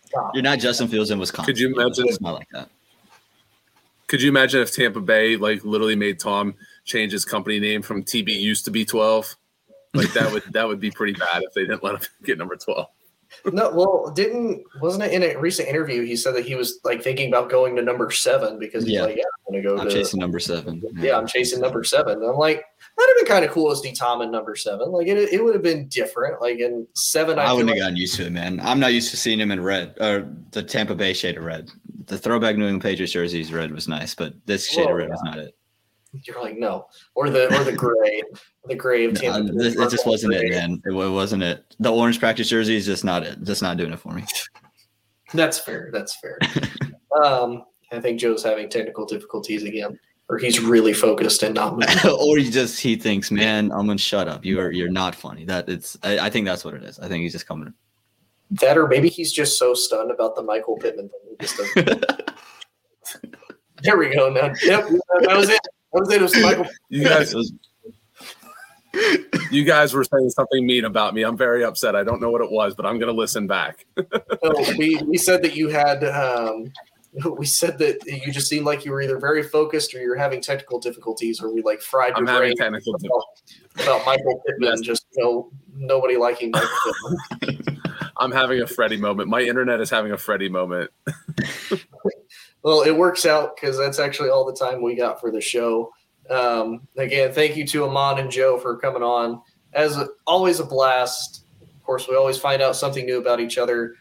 Stop. 0.08 0.32
You're 0.34 0.43
not 0.43 0.60
Justin 0.60 0.88
Fields 0.88 1.12
in 1.12 1.20
Wisconsin. 1.20 1.45
Could 1.54 1.60
you 1.60 1.74
imagine- 1.76 2.08
It's 2.08 2.22
not 2.22 2.36
like 2.36 2.47
that. 2.54 2.70
Could 4.08 4.22
you 4.22 4.30
imagine 4.30 4.60
if 4.62 4.74
Tampa 4.74 4.99
Bay 4.99 5.38
like 5.38 5.64
literally 5.64 5.95
made 5.95 6.20
Tom 6.20 6.54
change 6.84 7.14
his 7.14 7.24
company 7.24 7.60
name 7.62 7.82
from 7.82 8.04
TB 8.04 8.28
used 8.41 8.66
to 8.66 8.72
be 8.72 8.84
twelve? 8.84 9.36
Like 9.93 10.12
that 10.14 10.30
would 10.34 10.43
that 10.52 10.68
would 10.68 10.82
be 10.82 10.91
pretty 10.91 11.14
bad 11.14 11.43
if 11.43 11.54
they 11.54 11.62
didn't 11.62 11.82
let 11.84 11.95
him 11.95 12.02
get 12.26 12.38
number 12.38 12.58
twelve. 12.58 12.88
No, 13.45 13.72
well, 13.72 14.12
didn't 14.14 14.64
wasn't 14.82 15.06
it 15.06 15.14
in 15.14 15.24
a 15.24 15.39
recent 15.39 15.70
interview? 15.70 16.04
He 16.04 16.18
said 16.18 16.36
that 16.36 16.45
he 16.45 16.56
was 16.56 16.82
like 16.84 17.02
thinking 17.02 17.30
about 17.30 17.49
going 17.49 17.74
to 17.78 17.82
number 17.82 18.12
seven 18.12 18.60
because 18.60 18.84
he's 18.84 18.95
Yeah. 18.95 19.04
like, 19.04 19.16
yeah, 19.16 19.24
I'm 19.47 19.54
gonna 19.54 19.64
go 19.64 19.78
I'm 19.82 19.88
to 19.88 19.93
chasing 19.93 20.20
number 20.20 20.39
seven. 20.39 20.84
yeah, 20.97 21.18
I'm 21.18 21.26
chasing 21.28 21.62
number 21.62 21.82
seven. 21.86 22.18
And 22.22 22.26
I'm 22.30 22.36
like, 22.36 22.66
that'd 23.02 23.16
have 23.18 23.26
been 23.26 23.34
kind 23.34 23.45
of 23.45 23.52
cool 23.52 23.70
to 23.70 23.76
see 23.76 23.91
Tom 23.93 24.22
in 24.22 24.32
number 24.32 24.56
seven. 24.56 24.91
Like 24.91 25.08
it, 25.08 25.18
it 25.18 25.43
would 25.43 25.54
have 25.54 25.64
been 25.64 25.88
different. 25.88 26.41
Like 26.41 26.60
in 26.60 26.88
seven, 26.93 27.39
I, 27.39 27.45
I 27.45 27.54
wouldn't 27.54 27.70
like, 27.70 27.78
have 27.78 27.86
gotten 27.86 27.97
used 27.97 28.16
to 28.16 28.26
it, 28.26 28.32
man. 28.32 28.60
I'm 28.62 28.80
not 28.80 28.93
used 28.93 29.10
to 29.12 29.18
seeing 29.18 29.39
him 29.39 29.52
in 29.52 29.62
red 29.62 29.95
or 29.99 30.32
the 30.52 30.64
Tampa 30.64 30.95
Bay 30.95 31.14
shade 31.14 31.38
of 31.38 31.43
red. 31.43 31.70
The 32.06 32.18
throwback 32.18 32.56
New 32.58 32.66
England 32.66 32.84
Patriots 32.84 33.14
jerseys 33.14 33.52
red 33.52 33.72
was 33.72 33.88
nice, 33.88 34.16
but 34.16 34.34
this 34.45 34.70
shade 34.70 34.86
Whoa, 34.86 34.91
of 34.91 34.97
red 34.97 35.10
was 35.10 35.22
not 35.24 35.38
it. 35.38 35.56
you're 36.26 36.41
like 36.41 36.58
no, 36.58 36.88
or 37.16 37.30
the 37.30 37.45
or 37.60 37.64
the 37.64 37.72
gray, 37.72 38.22
the 38.66 38.76
gray 38.76 39.06
of 39.06 39.14
Tampa. 39.14 39.52
Bay, 39.52 39.58
this- 39.58 39.76
it 39.76 39.89
just 39.89 40.06
wasn't 40.06 40.34
it, 40.34 40.49
man. 40.49 40.82
It, 40.86 40.91
wa- 40.91 41.10
wasn't 41.10 41.43
it. 41.43 41.76
The 41.80 41.91
orange 41.91 42.20
practice 42.20 42.49
jersey 42.49 42.76
is 42.76 42.86
just 42.86 43.04
not 43.04 43.24
it. 43.24 43.41
Just 43.43 43.62
not 43.62 43.78
doing 43.78 43.93
it 43.93 43.99
for 43.99 44.14
me. 44.14 44.26
That's 45.34 45.58
fair. 45.60 45.89
That's 45.93 46.18
fair. 46.18 46.39
um, 47.24 47.64
I 47.91 47.99
think 47.99 48.20
Joe's 48.20 48.43
having 48.43 48.70
technical 48.70 49.06
difficulties 49.06 49.64
again, 49.64 49.99
or 50.32 50.38
he's 50.38 50.61
really 50.61 50.93
focused 50.93 51.43
and 51.43 51.53
not 51.53 51.77
moving. 51.77 52.09
or 52.09 52.38
he 52.38 52.49
just 52.49 52.79
he 52.79 52.95
thinks, 52.95 53.29
man, 53.32 53.69
I'm 53.71 53.86
gonna 53.86 53.97
shut 53.97 54.29
up. 54.29 54.45
You're 54.45 54.71
you're 54.71 54.89
not 54.89 55.13
funny. 55.13 55.43
That 55.45 55.67
it's. 55.67 55.97
I, 56.03 56.19
I 56.19 56.29
think 56.29 56.45
that's 56.45 56.63
what 56.63 56.73
it 56.73 56.84
is. 56.84 56.97
I 56.99 57.09
think 57.09 57.23
he's 57.23 57.34
just 57.34 57.45
coming. 57.45 57.73
that, 58.51 58.77
or 58.77 58.88
maybe 58.88 59.09
he's 59.09 59.32
just 59.34 59.59
so 59.59 59.73
stunned 59.73 60.09
about 60.09 60.36
the 60.36 60.41
Michael 60.43 60.77
Pittman 60.77 61.09
thing. 61.09 61.19
He 61.29 61.45
just 61.45 61.59
There 63.84 63.97
we 63.97 64.13
go. 64.15 64.29
Now, 64.29 64.53
yep, 64.63 64.88
that 65.21 65.36
was 65.36 65.49
it. 65.49 65.59
That 65.91 65.99
was 65.99 66.09
it. 66.11 66.15
It 66.15 66.21
was 66.21 66.38
Michael. 66.41 66.67
You 66.89 67.03
guys 67.03 67.34
It 67.34 67.38
was- 67.38 67.53
you 69.51 69.63
guys 69.63 69.93
were 69.93 70.03
saying 70.03 70.29
something 70.32 70.65
mean 70.65 70.84
about 70.84 71.13
me. 71.13 71.23
I'm 71.23 71.38
very 71.38 71.63
upset. 71.63 71.95
I 71.95 72.03
don't 72.03 72.21
know 72.21 72.29
what 72.29 72.41
it 72.41 72.51
was, 72.51 72.75
but 72.75 72.86
I'm 72.86 72.99
gonna 72.99 73.13
listen 73.13 73.47
back. 73.47 73.86
No, 73.97 74.53
we 74.77 75.01
we 75.07 75.17
said 75.17 75.41
that 75.43 75.55
you 75.55 75.69
had. 75.69 76.03
Um, 76.03 76.71
we 77.38 77.45
said 77.45 77.78
that 77.80 78.05
you 78.05 78.32
just 78.32 78.47
seemed 78.47 78.66
like 78.66 78.86
you 78.86 78.91
were 78.91 79.01
either 79.01 79.20
very 79.20 79.43
focused 79.43 79.93
or 79.93 79.99
you're 79.99 80.16
having 80.16 80.41
technical 80.41 80.80
difficulties, 80.80 81.41
or 81.41 81.53
we 81.53 81.62
like 81.62 81.82
fried 81.82 82.09
your 82.09 82.20
I'm 82.20 82.26
brain 82.26 82.53
having 82.57 82.57
technical 82.57 82.93
difficulties. 82.93 83.43
about, 83.76 83.84
about 83.84 84.05
Michael 84.05 84.41
Pittman. 84.47 84.70
Yes. 84.70 84.82
Just 84.82 85.05
you 85.16 85.24
know, 85.24 85.51
nobody 85.76 86.18
liking 86.18 86.51
Michael 86.51 86.70
Pittman. 87.41 87.82
I'm 88.18 88.32
having 88.32 88.62
a 88.62 88.68
Freddy 88.68 88.97
moment. 88.97 89.30
My 89.30 89.41
internet 89.41 89.82
is 89.82 89.89
having 89.89 90.12
a 90.12 90.18
Freddy 90.18 90.49
moment. 90.49 90.91
Well, 92.64 92.82
it 92.82 92.95
works 92.95 93.26
out 93.26 93.55
because 93.55 93.78
that's 93.78 93.99
actually 93.99 94.30
all 94.30 94.45
the 94.45 94.53
time 94.53 94.82
we 94.82 94.95
got 94.95 95.20
for 95.20 95.32
the 95.32 95.41
show. 95.41 95.91
Um, 96.30 96.88
again, 96.95 97.34
thank 97.34 97.57
you 97.57 97.66
to 97.68 97.86
Aaman 97.86 98.20
and 98.20 98.32
Joe 98.32 98.57
for 98.57 98.78
coming 98.78 99.01
on. 99.01 99.41
As 99.74 99.97
always, 100.28 100.59
a 100.59 100.66
blast. 100.66 101.45
Of 101.62 101.84
course, 101.84 102.07
we 102.07 102.16
always 102.16 102.38
find 102.38 102.62
out 102.62 102.76
something 102.76 103.05
new 103.05 103.18
about 103.18 103.39
each 103.39 103.57
other. 103.57 103.95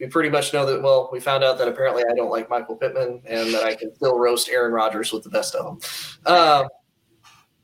We 0.00 0.06
pretty 0.06 0.28
much 0.28 0.52
know 0.52 0.66
that. 0.66 0.82
Well, 0.82 1.08
we 1.12 1.20
found 1.20 1.44
out 1.44 1.58
that 1.58 1.68
apparently 1.68 2.02
I 2.10 2.14
don't 2.14 2.30
like 2.30 2.50
Michael 2.50 2.76
Pittman, 2.76 3.22
and 3.26 3.54
that 3.54 3.62
I 3.62 3.74
can 3.74 3.94
still 3.94 4.18
roast 4.18 4.48
Aaron 4.48 4.72
Rodgers 4.72 5.12
with 5.12 5.22
the 5.22 5.30
best 5.30 5.54
of 5.54 5.64
them. 5.64 6.34
Um, 6.34 6.68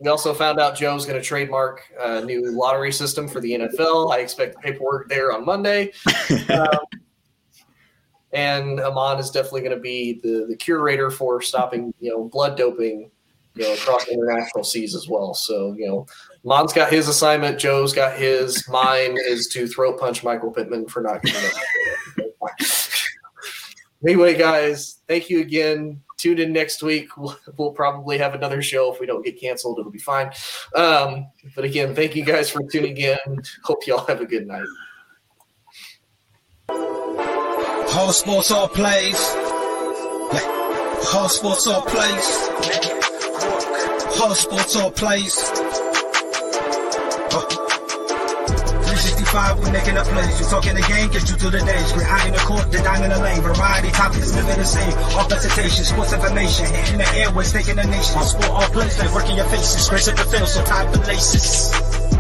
we 0.00 0.08
also 0.08 0.32
found 0.32 0.58
out 0.58 0.76
Joe's 0.76 1.04
going 1.04 1.20
to 1.20 1.24
trademark 1.24 1.82
a 1.98 2.24
new 2.24 2.50
lottery 2.52 2.92
system 2.92 3.28
for 3.28 3.40
the 3.40 3.52
NFL. 3.52 4.12
I 4.12 4.20
expect 4.20 4.54
the 4.54 4.60
paperwork 4.60 5.08
there 5.08 5.32
on 5.32 5.44
Monday. 5.44 5.92
um, 6.48 6.78
and 8.32 8.80
Aaman 8.80 9.18
is 9.18 9.30
definitely 9.30 9.60
going 9.60 9.74
to 9.74 9.80
be 9.80 10.20
the, 10.22 10.46
the 10.48 10.56
curator 10.56 11.10
for 11.10 11.42
stopping, 11.42 11.92
you 12.00 12.10
know, 12.10 12.24
blood 12.24 12.56
doping, 12.56 13.10
you 13.60 13.66
know, 13.66 13.74
across 13.74 14.08
international 14.08 14.64
seas 14.64 14.94
as 14.94 15.08
well. 15.08 15.34
So, 15.34 15.74
you 15.76 15.86
know, 15.86 16.06
Aaman's 16.44 16.72
got 16.72 16.90
his 16.90 17.08
assignment. 17.08 17.58
Joe's 17.58 17.92
got 17.92 18.16
his. 18.16 18.66
Mine 18.68 19.16
is 19.18 19.48
to 19.48 19.66
throat 19.66 20.00
punch 20.00 20.24
Michael 20.24 20.50
Pittman 20.50 20.88
for 20.88 21.02
not 21.02 21.22
giving 21.22 21.50
up. 22.42 22.50
anyway, 24.06 24.36
guys, 24.36 25.00
thank 25.06 25.28
you 25.28 25.40
again. 25.40 26.00
Tune 26.16 26.38
in 26.38 26.52
next 26.52 26.82
week. 26.82 27.14
We'll, 27.16 27.38
we'll, 27.58 27.72
probably 27.72 28.16
have 28.18 28.34
another 28.34 28.62
show. 28.62 28.92
If 28.92 29.00
we 29.00 29.06
don't 29.06 29.24
get 29.24 29.38
canceled, 29.38 29.78
it'll 29.78 29.92
be 29.92 29.98
fine. 29.98 30.30
Um, 30.74 31.26
but 31.54 31.64
again, 31.64 31.94
thank 31.94 32.16
you 32.16 32.24
guys 32.24 32.50
for 32.50 32.62
tuning 32.70 32.96
in. 32.96 33.18
Hope 33.64 33.86
y'all 33.86 34.06
have 34.06 34.20
a 34.20 34.26
good 34.26 34.46
night. 34.46 34.66
All 36.68 38.12
sports, 38.12 38.50
all 38.50 38.68
plays. 38.68 39.18
All 41.12 41.28
sports, 41.28 41.66
all 41.66 41.82
plays. 41.82 42.99
All 44.20 44.34
sports, 44.34 44.76
all 44.76 44.90
plays. 44.90 45.38
Uh, 45.38 45.56
365, 48.84 49.64
we 49.64 49.70
making 49.70 49.96
a 49.96 50.02
plays. 50.04 50.40
You 50.40 50.46
talking 50.46 50.74
the 50.74 50.82
game, 50.82 51.10
get 51.10 51.26
you 51.30 51.36
through 51.36 51.52
the 51.52 51.64
days. 51.64 51.94
We're 51.94 52.04
high 52.04 52.26
in 52.26 52.34
the 52.34 52.38
court, 52.40 52.70
the 52.70 52.82
dime 52.82 53.02
in 53.02 53.08
the 53.08 53.18
lane. 53.18 53.40
Variety 53.40 53.90
topics, 53.92 54.34
living 54.34 54.58
the 54.58 54.64
same. 54.66 54.92
All 55.16 55.24
presentation, 55.24 55.84
sports 55.86 56.12
information. 56.12 56.66
Hitting 56.66 56.98
the 56.98 57.08
airways, 57.16 57.50
taking 57.50 57.76
the 57.76 57.86
nation. 57.86 58.18
All 58.18 58.26
sport, 58.26 58.50
all 58.50 58.68
plays, 58.68 58.98
like 58.98 59.14
working 59.14 59.36
your 59.36 59.46
faces. 59.46 59.88
Grace 59.88 60.08
at 60.08 60.18
the 60.18 60.24
field, 60.24 60.48
so 60.48 60.62
tie 60.64 60.84
the 60.90 60.98
laces. 61.06 61.99